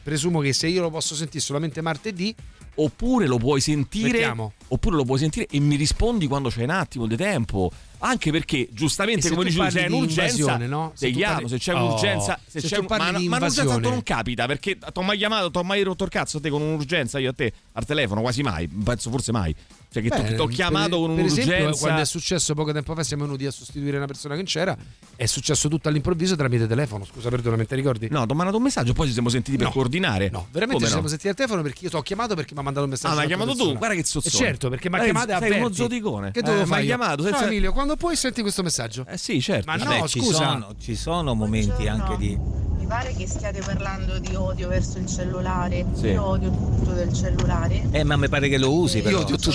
presumo 0.02 0.40
che 0.40 0.54
se 0.54 0.68
io 0.68 0.82
lo 0.82 0.90
posso 0.90 1.16
sentire 1.16 1.44
solamente 1.44 1.82
martedì, 1.82 2.34
oppure 2.76 3.28
lo 3.28 3.38
puoi 3.38 3.62
sentire 3.62 4.12
Mettiamo. 4.12 4.54
oppure 4.70 4.96
lo 4.96 5.06
puoi 5.06 5.20
sentire 5.20 5.48
e 5.50 5.60
mi 5.60 5.76
rispondi 5.76 6.28
quando 6.28 6.50
c'è 6.50 6.64
un 6.64 6.70
attimo 6.70 7.08
di 7.08 7.16
tempo 7.16 7.72
anche 8.04 8.32
perché, 8.32 8.68
giustamente, 8.72 9.30
come 9.30 9.44
dicevi, 9.44 9.70
c'è 9.70 9.86
un'urgenza. 9.88 10.58
No? 10.58 10.92
Se 10.96 11.12
parli... 11.12 11.48
se 11.48 11.58
c'è 11.58 11.74
oh. 11.74 11.86
un'urgenza, 11.86 12.40
se, 12.46 12.60
se 12.60 12.68
c'è 12.68 12.78
un... 12.78 12.86
ma, 12.90 12.98
ma 13.12 13.38
un'urgenza 13.38 13.78
non 13.78 14.02
capita 14.02 14.48
perché 14.48 14.78
ti 14.78 14.86
ho 14.92 15.02
mai 15.04 15.18
chiamato, 15.18 15.52
ti 15.52 15.58
ho 15.58 15.64
mai 15.64 15.84
rotto 15.84 16.04
il 16.04 16.10
cazzo 16.10 16.40
te 16.40 16.50
con 16.50 16.62
un'urgenza 16.62 17.20
io 17.20 17.30
a 17.30 17.34
te 17.34 17.54
al 17.74 17.86
telefono, 17.86 18.22
quasi 18.22 18.42
mai, 18.42 18.68
penso 18.68 19.10
forse 19.12 19.32
mai. 19.32 19.56
Cioè, 19.94 20.02
che 20.02 20.10
ti 20.10 20.40
ho 20.40 20.48
chiamato 20.48 20.92
per, 20.92 21.00
con 21.00 21.10
un'urgenza. 21.10 21.44
Per 21.44 21.54
esempio, 21.54 21.78
quando 21.78 22.02
è 22.02 22.06
successo 22.06 22.54
poco 22.54 22.72
tempo 22.72 22.96
fa, 22.96 23.04
siamo 23.04 23.26
venuti 23.26 23.46
a 23.46 23.52
sostituire 23.52 23.98
una 23.98 24.06
persona 24.06 24.38
che 24.38 24.44
c'era. 24.44 24.76
È 25.18 25.26
successo 25.26 25.68
tutto 25.68 25.90
all'improvviso 25.90 26.38
tramite 26.38 26.66
telefono. 26.66 27.04
Scusa, 27.04 27.28
perdonami, 27.28 27.66
te 27.66 27.76
ricordi? 27.76 28.08
No, 28.10 28.26
ti 28.26 28.32
ho 28.32 28.36
mandato 28.36 28.56
un 28.56 28.64
messaggio, 28.64 28.94
poi 28.94 29.08
ci 29.08 29.14
siamo 29.14 29.28
sentiti 29.28 29.58
no. 29.58 29.66
per 29.66 29.74
coordinare. 29.74 30.30
No, 30.30 30.48
veramente 30.50 30.76
Come 30.76 30.78
ci 30.78 30.84
no? 30.84 30.88
siamo 30.88 31.08
sentiti 31.08 31.28
al 31.28 31.36
telefono 31.36 31.62
perché 31.62 31.84
io 31.84 31.90
ti 31.90 31.96
ho 31.98 32.02
chiamato 32.02 32.36
perché 32.36 32.54
mi 32.54 32.62
ha 32.62 32.64
mandato 32.64 32.86
un 32.86 32.92
messaggio. 32.92 33.12
Ah, 33.12 33.16
ma 33.18 33.22
hai 33.24 33.28
chiamato 33.28 33.50
persona. 33.52 33.72
tu? 33.74 33.78
Guarda 33.78 33.96
che 33.96 34.06
sozzone. 34.06 34.34
Eh, 34.34 34.48
certo, 34.48 34.70
perché 34.70 34.90
mi 34.90 34.96
ha 34.96 35.04
chiamato 35.04 35.28
Sei 35.28 35.36
avverti. 35.36 35.58
uno 35.58 35.74
zoticone. 35.74 36.32
Che 36.32 36.42
dovevo 36.42 36.64
eh, 36.64 36.66
fare? 36.66 36.82
Mi 36.84 36.90
hai 36.90 36.98
chiamato. 36.98 37.24
Senza... 37.24 37.40
No, 37.42 37.46
Emilio, 37.48 37.74
quando 37.74 37.91
quando 37.92 37.96
puoi 37.96 38.16
senti 38.16 38.42
questo 38.42 38.64
messaggio. 38.64 39.06
Eh 39.08 39.18
sì, 39.18 39.42
certo. 39.42 39.70
Ma 39.70 39.78
Vabbè, 39.78 40.00
no, 40.00 40.08
ci 40.08 40.20
scusa. 40.20 40.52
Sono, 40.52 40.76
ci 40.80 40.96
sono 40.96 41.34
momenti 41.34 41.68
Buongiorno. 41.68 42.04
anche 42.04 42.18
di... 42.18 42.38
Mi 42.38 42.86
pare 42.88 43.14
che 43.14 43.28
stiate 43.28 43.60
parlando 43.60 44.20
di 44.20 44.34
odio 44.36 44.68
verso 44.68 44.98
il 44.98 45.08
cellulare. 45.08 45.86
Sì. 45.94 46.08
Io 46.08 46.26
odio 46.26 46.50
tutto 46.52 46.92
del 46.92 47.14
cellulare. 47.14 47.88
Eh, 47.92 48.04
ma 48.04 48.16
mi 48.16 48.30
pare 48.30 48.50
che 48.50 48.58
lo 48.58 48.74
usi 48.74 49.02
però. 49.02 49.18
Io 49.18 49.24
odio 49.24 49.38
tutto 49.38 49.52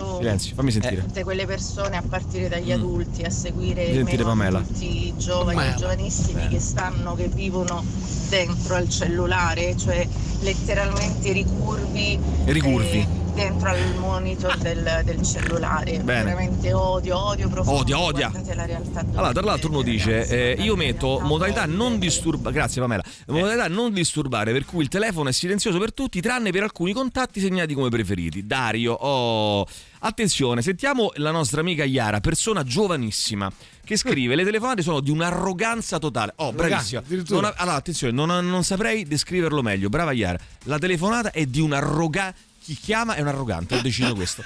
aiutato 0.00 0.16
Silenzio, 0.16 0.54
fammi 0.54 0.68
eh, 0.68 0.72
sentire. 0.72 1.00
tutte 1.02 1.22
quelle 1.24 1.46
persone 1.46 1.96
a 1.96 2.02
partire 2.06 2.48
dagli 2.48 2.70
mm. 2.70 2.74
adulti 2.74 3.22
a 3.22 3.30
seguire 3.30 3.92
sentire, 3.92 4.62
tutti 4.62 5.06
i 5.06 5.14
giovani 5.16 5.56
Pamela. 5.56 5.74
giovanissimi 5.76 6.48
che 6.48 6.60
stanno 6.60 7.14
che 7.14 7.28
vivono 7.28 7.84
dentro 8.28 8.74
al 8.74 8.88
cellulare 8.88 9.76
cioè 9.76 10.06
letteralmente 10.40 11.32
ricurvi 11.32 12.18
Ricurvi. 12.44 12.98
eh, 12.98 13.06
dentro 13.34 13.70
al 13.70 13.94
monitor 13.98 14.52
ah. 14.52 14.56
del, 14.56 15.02
del 15.04 15.22
cellulare 15.22 15.98
Bene. 15.98 16.24
veramente 16.24 16.72
odio 16.72 17.18
odio 17.18 17.48
profondo 17.48 17.80
Odio, 17.80 17.98
odia. 17.98 18.30
la 18.54 18.66
realtà 18.66 19.00
Allora, 19.00 19.32
tra 19.32 19.42
l'altro 19.42 19.70
uno 19.70 19.82
dice, 19.82 20.26
eh, 20.26 20.62
io 20.62 20.76
metto 20.76 21.20
modalità 21.20 21.66
non 21.66 21.98
disturbare, 21.98 22.54
grazie 22.54 22.80
Pamela, 22.80 23.02
eh. 23.02 23.32
modalità 23.32 23.68
non 23.68 23.92
disturbare, 23.92 24.52
per 24.52 24.64
cui 24.64 24.82
il 24.82 24.88
telefono 24.88 25.28
è 25.28 25.32
silenzioso 25.32 25.78
per 25.78 25.92
tutti, 25.94 26.20
tranne 26.20 26.50
per 26.50 26.64
alcuni 26.64 26.92
contatti 26.92 27.40
segnati 27.40 27.74
come 27.74 27.88
preferiti. 27.88 28.46
Dario, 28.46 28.92
oh, 28.92 29.66
Attenzione, 30.02 30.62
sentiamo 30.62 31.12
la 31.16 31.30
nostra 31.30 31.60
amica 31.60 31.84
Iara, 31.84 32.20
persona 32.20 32.62
giovanissima, 32.64 33.52
che 33.84 33.98
scrive 33.98 34.34
le 34.34 34.44
telefonate 34.44 34.80
sono 34.80 35.00
di 35.00 35.10
un'arroganza 35.10 35.98
totale. 35.98 36.32
Oh, 36.36 36.52
bravissima. 36.54 37.02
Non 37.28 37.52
allora, 37.54 37.74
attenzione, 37.74 38.12
non, 38.14 38.28
non 38.48 38.64
saprei 38.64 39.04
descriverlo 39.04 39.60
meglio. 39.60 39.90
Brava 39.90 40.12
Iara. 40.12 40.38
La 40.64 40.78
telefonata 40.78 41.32
è 41.32 41.44
di 41.44 41.60
un'arroganza. 41.60 42.34
Chi 42.62 42.74
chiama 42.76 43.14
è 43.14 43.20
un 43.20 43.28
arrogante, 43.28 43.76
ho 43.76 43.82
deciso 43.82 44.14
questo. 44.14 44.42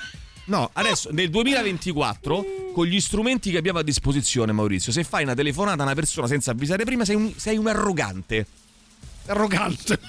No, 0.46 0.70
adesso 0.72 1.10
nel 1.12 1.30
2024, 1.30 2.44
con 2.72 2.86
gli 2.86 3.00
strumenti 3.00 3.52
che 3.52 3.56
abbiamo 3.56 3.78
a 3.78 3.82
disposizione, 3.84 4.50
Maurizio, 4.50 4.90
se 4.90 5.04
fai 5.04 5.22
una 5.22 5.34
telefonata 5.34 5.82
a 5.82 5.86
una 5.86 5.94
persona 5.94 6.26
senza 6.26 6.50
avvisare 6.50 6.84
prima, 6.84 7.04
sei 7.04 7.14
un, 7.14 7.32
sei 7.36 7.56
un 7.56 7.68
arrogante. 7.68 8.44
Arrogante. 9.26 10.00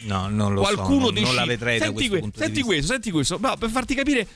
No, 0.00 0.28
non 0.28 0.54
lo 0.54 0.64
so. 0.64 0.74
Qualcuno 0.74 1.04
non, 1.06 1.14
decide. 1.14 1.26
non 1.26 1.34
la 1.36 1.44
vedrei 1.44 1.78
da 1.78 1.86
senti 1.86 1.94
questo 1.94 2.12
que- 2.12 2.20
punto 2.20 2.38
senti 2.38 2.52
di 2.52 2.56
vista. 2.58 2.72
questo, 2.74 2.92
senti 2.92 3.10
questo. 3.10 3.38
No, 3.40 3.56
per 3.56 3.70
farti 3.70 3.94
capire 3.94 4.26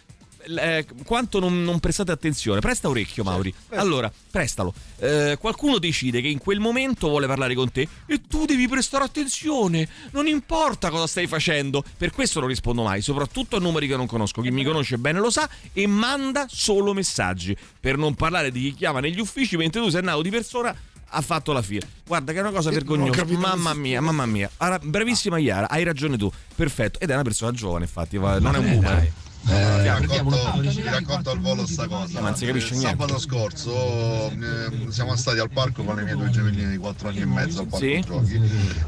eh, 0.44 0.86
quanto 1.04 1.40
non, 1.40 1.62
non 1.62 1.80
prestate 1.80 2.12
attenzione. 2.12 2.60
Presta 2.60 2.88
orecchio, 2.88 3.24
Mauri. 3.24 3.52
Allora, 3.70 4.12
prestalo. 4.30 4.74
Eh, 4.98 5.36
qualcuno 5.40 5.78
decide 5.78 6.20
che 6.20 6.28
in 6.28 6.38
quel 6.38 6.60
momento 6.60 7.08
vuole 7.08 7.26
parlare 7.26 7.54
con 7.54 7.70
te 7.70 7.88
e 8.06 8.20
tu 8.28 8.44
devi 8.44 8.68
prestare 8.68 9.04
attenzione. 9.04 9.88
Non 10.10 10.26
importa 10.26 10.90
cosa 10.90 11.06
stai 11.06 11.26
facendo. 11.26 11.84
Per 11.96 12.10
questo 12.10 12.40
non 12.40 12.48
rispondo 12.48 12.82
mai, 12.82 13.00
soprattutto 13.00 13.56
a 13.56 13.60
numeri 13.60 13.86
che 13.86 13.96
non 13.96 14.06
conosco. 14.06 14.42
Chi 14.42 14.50
mi 14.50 14.64
conosce 14.64 14.98
bene 14.98 15.18
lo 15.18 15.30
sa 15.30 15.48
e 15.72 15.86
manda 15.86 16.46
solo 16.48 16.92
messaggi. 16.92 17.56
Per 17.80 17.96
non 17.96 18.14
parlare 18.14 18.50
di 18.50 18.60
chi 18.60 18.74
chiama 18.74 19.00
negli 19.00 19.20
uffici 19.20 19.56
mentre 19.56 19.80
tu 19.80 19.88
sei 19.88 20.00
andato 20.00 20.22
di 20.22 20.30
persona 20.30 20.74
ha 21.14 21.20
fatto 21.20 21.52
la 21.52 21.62
fila. 21.62 21.86
Guarda 22.06 22.32
che 22.32 22.38
è 22.38 22.40
una 22.40 22.50
cosa 22.50 22.70
vergognosa. 22.70 23.24
Mamma 23.26 23.74
mia, 23.74 24.00
mamma 24.00 24.26
mia. 24.26 24.50
Allora, 24.58 24.78
bravissima 24.82 25.38
Iara, 25.38 25.68
hai 25.68 25.84
ragione 25.84 26.16
tu. 26.16 26.30
Perfetto. 26.54 27.00
Ed 27.00 27.10
è 27.10 27.14
una 27.14 27.22
persona 27.22 27.52
giovane, 27.52 27.84
infatti, 27.84 28.18
non 28.18 28.54
è 28.54 28.58
un 28.58 28.70
boomer. 28.70 29.12
Eh, 29.48 29.82
racconto, 29.84 30.60
vi 30.60 30.82
racconto 30.84 31.30
al 31.30 31.40
volo 31.40 31.66
sta 31.66 31.88
cosa. 31.88 32.20
Non 32.20 32.36
si 32.36 32.46
capisce 32.46 32.74
Eh, 32.74 32.78
niente. 32.78 32.90
Sabato 32.96 33.18
scorso 33.18 34.30
eh, 34.30 34.86
siamo 34.90 35.16
stati 35.16 35.38
al 35.40 35.50
parco 35.50 35.82
con 35.82 35.96
le 35.96 36.04
mie 36.04 36.14
due 36.14 36.30
gemelline 36.30 36.70
di 36.70 36.76
4 36.76 37.08
anni 37.08 37.20
e 37.20 37.26
mezzo 37.26 37.60
al 37.60 37.66
parco 37.66 37.84
Sì. 37.84 38.00
giochi 38.06 38.40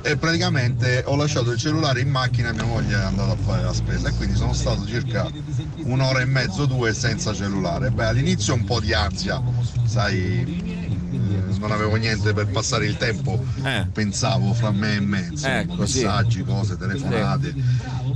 e 0.02 0.16
praticamente 0.16 1.02
ho 1.06 1.16
lasciato 1.16 1.50
il 1.50 1.58
cellulare 1.58 2.00
in 2.00 2.08
macchina 2.10 2.50
e 2.50 2.52
mia 2.52 2.64
moglie 2.64 2.94
è 2.96 3.02
andata 3.02 3.32
a 3.32 3.36
fare 3.36 3.62
la 3.64 3.72
spesa 3.72 4.08
e 4.08 4.12
quindi 4.14 4.36
sono 4.36 4.52
stato 4.52 4.86
circa 4.86 5.28
un'ora 5.82 6.20
e 6.20 6.24
mezzo, 6.24 6.66
due 6.66 6.94
senza 6.94 7.34
cellulare. 7.34 7.90
Beh, 7.90 8.06
all'inizio 8.06 8.54
un 8.54 8.64
po' 8.64 8.78
di 8.80 8.92
ansia, 8.94 9.42
sai, 9.86 10.72
eh, 11.10 11.58
non 11.58 11.72
avevo 11.72 11.96
niente 11.96 12.32
per 12.32 12.46
passare 12.48 12.86
il 12.86 12.96
tempo, 12.96 13.42
pensavo 13.92 14.52
fra 14.54 14.70
me 14.70 14.96
e 14.96 15.00
me, 15.00 15.28
insomma, 15.30 15.58
Ecco, 15.60 15.86
sì. 15.86 15.98
messaggi, 16.02 16.44
cose, 16.44 16.76
telefonate, 16.76 17.54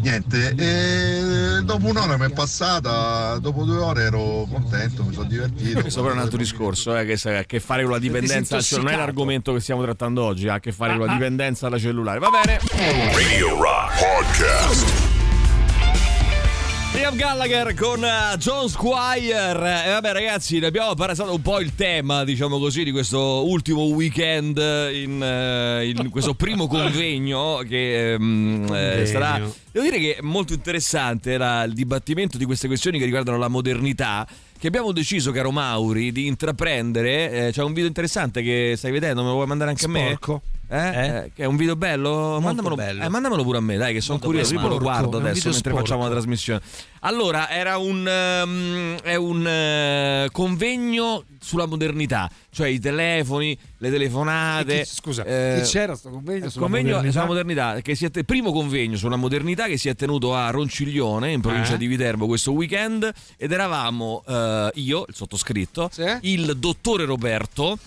niente. 0.01 0.55
E 0.57 1.63
dopo 1.63 1.87
un'ora 1.87 2.17
mi 2.17 2.27
è 2.27 2.31
passata, 2.31 3.39
dopo 3.39 3.65
due 3.65 3.79
ore 3.79 4.03
ero 4.05 4.47
contento, 4.51 5.05
mi 5.05 5.13
sono 5.13 5.29
divertito. 5.29 5.81
Questo 5.81 6.01
però 6.01 6.15
è 6.15 6.17
un 6.17 6.23
altro 6.23 6.39
discorso, 6.39 6.97
eh, 6.97 7.05
che 7.05 7.29
ha 7.29 7.39
a 7.39 7.45
che 7.45 7.61
fare 7.61 7.83
con 7.83 7.93
la 7.93 7.99
dipendenza, 7.99 8.61
cioè 8.61 8.81
non 8.81 8.93
è 8.93 8.97
l'argomento 8.97 9.53
che 9.53 9.61
stiamo 9.61 9.83
trattando 9.83 10.23
oggi, 10.23 10.49
ha 10.49 10.55
a 10.55 10.61
che 10.61 10.73
fare 10.73 10.97
con 10.97 11.07
la 11.07 11.13
dipendenza 11.13 11.69
dalla 11.69 11.81
cellulare. 11.81 12.19
Va 12.19 12.31
bene. 12.31 12.59
Radio 13.13 13.61
Rock 13.61 13.99
Podcast. 13.99 15.08
Liam 16.99 17.15
Gallagher 17.15 17.75
con 17.75 18.05
eh, 18.05 18.37
John 18.39 18.69
Squire. 18.69 19.85
E 19.87 19.91
vabbè, 19.91 20.13
ragazzi, 20.13 20.59
ne 20.59 20.67
abbiamo 20.67 20.95
passato 20.97 21.33
un 21.33 21.41
po' 21.41 21.61
il 21.61 21.77
tema, 21.77 22.25
diciamo 22.25 22.59
così, 22.59 22.83
di 22.83 22.91
questo 22.91 23.49
ultimo 23.49 23.83
weekend 23.85 24.57
in, 24.59 25.23
eh, 25.23 25.89
in 25.95 26.11
questo 26.11 26.35
primo 26.35 26.67
convegno 26.69 27.63
che 27.69 28.17
Convegno. 28.19 29.07
sarà. 29.07 29.39
Devo 29.71 29.85
dire 29.85 29.99
che 30.01 30.17
è 30.17 30.23
molto 30.23 30.55
interessante 30.55 31.31
era 31.31 31.63
il 31.63 31.73
dibattimento 31.73 32.37
di 32.37 32.45
queste 32.45 32.67
questioni 32.67 32.99
che 32.99 33.05
riguardano 33.05 33.39
la 33.39 33.49
modernità. 33.49 34.27
Che 34.59 34.67
abbiamo 34.67 34.91
deciso, 34.91 35.31
caro 35.31 35.53
Mauri, 35.53 36.11
di 36.11 36.27
intraprendere. 36.27 37.47
Eh, 37.47 37.53
c'è 37.53 37.63
un 37.63 37.75
video 37.75 37.87
interessante 37.87 38.43
che 38.43 38.75
stai 38.77 38.91
vedendo, 38.91 39.23
me 39.23 39.29
lo 39.29 39.35
vuoi 39.35 39.47
mandare 39.47 39.71
anche 39.71 39.83
Sporco. 39.83 40.33
a 40.33 40.41
me? 40.43 40.58
Eh? 40.71 41.07
Eh, 41.07 41.31
Che 41.35 41.43
è 41.43 41.47
un 41.47 41.57
video 41.57 41.77
bello? 41.77 42.39
Mandamelo, 42.41 42.75
bello. 42.75 43.03
eh, 43.03 43.09
mandamelo 43.09 43.43
pure 43.43 43.59
a 43.59 43.61
me, 43.61 43.77
dai, 43.77 43.95
che 43.95 44.01
sono 44.01 44.19
Molto 44.23 44.27
curioso. 44.33 44.55
Io 44.55 44.69
lo 44.69 44.79
guardo 44.79 45.17
adesso 45.17 45.45
mentre 45.49 45.53
sporco. 45.53 45.79
facciamo 45.79 46.03
la 46.05 46.11
trasmissione. 46.11 46.61
Allora, 47.01 47.49
era 47.51 47.79
un, 47.79 48.07
ehm, 48.07 49.01
è 49.03 49.15
un 49.15 49.47
eh, 49.47 50.29
convegno 50.33 51.25
sulla 51.41 51.67
modernità, 51.67 52.29
cioè 52.51 52.69
i 52.69 52.81
telefoni, 52.81 53.57
le 53.79 53.91
telefonate. 53.91 54.83
Chi- 54.83 54.85
scusa, 54.87 55.25
eh, 55.25 55.63
c'era 55.65 55.95
sto 55.95 56.11
convegno 56.11 56.49
sulla 56.49 56.65
convegno 56.65 56.87
modernità? 56.97 57.13
sulla 57.13 57.27
modernità, 57.27 57.81
che 57.81 57.95
si 57.95 58.05
è 58.05 58.11
primo 58.25 58.53
convegno 58.53 58.97
sulla 58.97 59.17
modernità 59.17 59.67
che 59.67 59.77
si 59.79 59.89
è 59.89 59.95
tenuto 59.95 60.35
a 60.35 60.51
Ronciglione, 60.51 61.31
in 61.33 61.41
provincia 61.41 61.75
Eh? 61.75 61.79
di 61.79 61.87
Viterbo, 61.87 62.27
questo 62.27 62.53
weekend. 62.53 63.11
Ed 63.37 63.53
eravamo 63.53 64.25
eh, 64.27 64.71
io, 64.75 65.05
il 65.07 65.15
sottoscritto, 65.15 65.91
il 66.23 66.57
dottore 66.57 67.05
Roberto, 67.05 67.79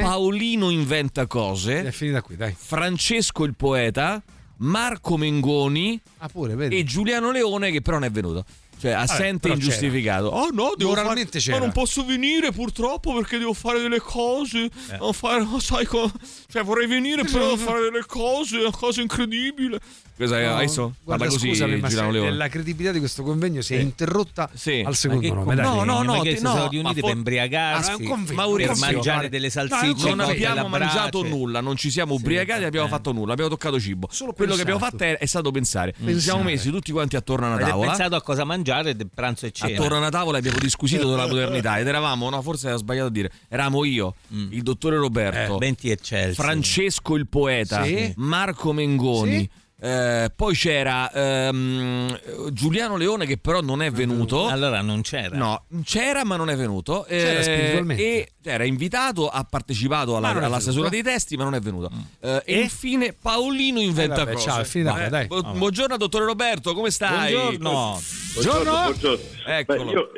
Paolino 0.00 0.70
Inventa 0.70 1.26
Cose, 1.26 1.84
È 1.84 1.90
finita 1.90 2.22
qui, 2.22 2.36
dai. 2.36 2.54
Francesco 2.56 3.44
il 3.44 3.54
poeta, 3.54 4.22
Marco 4.58 5.16
Mengoni 5.16 6.00
Ah, 6.18 6.28
pure, 6.28 6.68
e 6.68 6.84
Giuliano 6.84 7.30
Leone 7.30 7.70
che 7.70 7.82
però 7.82 7.98
non 7.98 8.06
è 8.06 8.10
venuto. 8.10 8.44
Cioè, 8.80 8.92
assente 8.92 9.38
però 9.48 9.54
ingiustificato. 9.54 10.28
c'era. 10.30 10.42
Oh 10.42 10.48
no, 10.52 10.72
devo 10.76 10.90
Moralmente 10.90 11.26
fare... 11.32 11.40
c'era. 11.44 11.58
Ma 11.58 11.64
non 11.64 11.72
posso 11.72 12.04
venire 12.04 12.52
purtroppo 12.52 13.14
perché 13.14 13.38
devo 13.38 13.52
fare 13.54 13.80
delle 13.80 14.00
cose. 14.00 14.68
Devo 14.90 15.12
fare, 15.12 15.46
sai 15.58 15.84
co- 15.86 16.10
Cioè, 16.50 16.62
vorrei 16.62 16.86
venire 16.86 17.22
però 17.24 17.44
devo 17.44 17.56
fare 17.56 17.80
delle 17.82 18.04
cose, 18.06 18.58
una 18.58 18.70
cosa 18.70 19.00
incredibile. 19.00 19.78
Cosa 20.16 20.38
No, 20.40 20.54
hai 20.54 20.66
visto? 20.66 20.94
guarda, 21.02 21.26
così 21.26 21.48
scusami, 21.48 21.80
ma 21.80 21.88
se- 21.90 22.30
la 22.30 22.46
credibilità 22.48 22.92
di 22.92 23.00
questo 23.00 23.24
convegno 23.24 23.62
si 23.62 23.74
è 23.74 23.78
interrotta 23.78 24.48
Sì. 24.54 24.80
al 24.86 24.94
secondo 24.94 25.26
Ma 25.34 25.34
nome. 25.34 25.54
No, 25.56 25.82
no, 25.82 26.02
no, 26.02 26.20
ti- 26.22 26.38
no, 26.40 26.50
sono 26.50 26.54
ma 26.62 26.68
riuniti 26.68 27.00
for- 27.00 27.08
per 27.08 27.16
imbriacarsi, 27.16 27.90
Ah, 27.90 27.94
convegno, 27.94 28.06
Maurizio, 28.06 28.34
per 28.34 28.36
Maurizio, 28.36 28.76
mangiare 28.86 29.02
guarda. 29.02 29.28
delle 29.28 29.44
No, 29.46 29.50
salsicce, 29.50 30.08
non 30.14 30.18
cotte 30.18 30.30
abbiamo 30.46 30.68
mangiato 30.68 31.20
brace. 31.20 31.34
nulla, 31.34 31.60
non 31.60 31.76
ci 31.76 31.90
siamo 31.90 32.14
ubriacati, 32.14 32.62
abbiamo 32.62 32.86
fatto 32.86 33.10
nulla, 33.12 33.32
abbiamo 33.32 33.50
toccato 33.50 33.80
cibo. 33.80 34.08
Quello 34.36 34.54
che 34.54 34.60
abbiamo 34.60 34.78
fatto 34.78 35.02
è, 35.02 35.26
stato 35.26 35.50
pensare. 35.50 35.92
Ci 36.04 36.20
siamo 36.20 36.42
messi 36.44 36.70
tutti 36.70 36.92
quanti 36.92 37.16
attorno 37.16 37.46
a 37.46 37.56
una 37.56 37.66
tavola. 37.66 37.88
pensato 37.88 38.14
a 38.14 38.22
cosa 38.22 38.44
mangiare 38.44 38.73
de- 38.82 39.06
pranzo 39.12 39.46
e 39.46 39.52
cena? 39.52 39.74
Attorno 39.74 39.96
a 39.96 39.98
una 39.98 40.08
tavola 40.10 40.38
abbiamo 40.38 40.58
disquisito 40.58 41.08
della 41.08 41.26
modernità 41.26 41.78
ed 41.78 41.86
eravamo, 41.86 42.28
no, 42.30 42.42
forse 42.42 42.68
era 42.68 42.76
sbagliato 42.76 43.06
a 43.08 43.10
dire, 43.10 43.30
eravamo 43.48 43.84
io, 43.84 44.14
il 44.28 44.62
dottore 44.62 44.96
Roberto, 44.96 45.54
Eh. 45.60 46.32
Francesco 46.34 47.14
il 47.16 47.26
poeta, 47.28 47.84
Sì. 47.84 48.12
Marco 48.16 48.72
Mengoni. 48.72 49.48
Eh, 49.80 50.30
poi 50.34 50.54
c'era 50.54 51.10
ehm, 51.12 52.52
Giuliano 52.52 52.96
Leone 52.96 53.26
che 53.26 53.36
però 53.38 53.60
non 53.60 53.82
è 53.82 53.90
venuto. 53.90 54.46
Allora 54.46 54.80
non 54.80 55.02
c'era. 55.02 55.36
No, 55.36 55.64
c'era 55.84 56.24
ma 56.24 56.36
non 56.36 56.48
è 56.48 56.56
venuto. 56.56 57.04
C'era 57.08 57.40
Eh, 57.40 57.42
spiritualmente. 57.42 58.02
E 58.02 58.32
era 58.42 58.64
invitato, 58.64 59.28
ha 59.28 59.44
partecipato 59.44 60.16
alla, 60.16 60.28
alla 60.30 60.60
stesura 60.60 60.88
dei 60.88 61.02
testi, 61.02 61.36
ma 61.36 61.44
non 61.44 61.54
è 61.54 61.60
venuto. 61.60 61.90
Eh, 62.20 62.42
e 62.44 62.60
infine 62.60 63.12
Paolino 63.20 63.80
inventa 63.80 64.14
Eh, 64.14 64.18
vabbè, 64.24 64.32
cose. 64.34 64.44
ciao, 64.48 64.60
è 64.60 64.64
finita 64.64 64.92
qua, 64.92 65.08
dai. 65.08 65.26
bu- 65.26 65.42
Buongiorno 65.52 65.96
dottore 65.96 66.24
Roberto, 66.24 66.72
come 66.72 66.90
stai? 66.90 67.32
Buongiorno. 67.32 68.00
Buongiorno. 68.32 68.72
Buongiorno. 68.72 69.24
Eccolo. 69.46 69.84
Beh, 69.84 69.90
io 69.90 70.10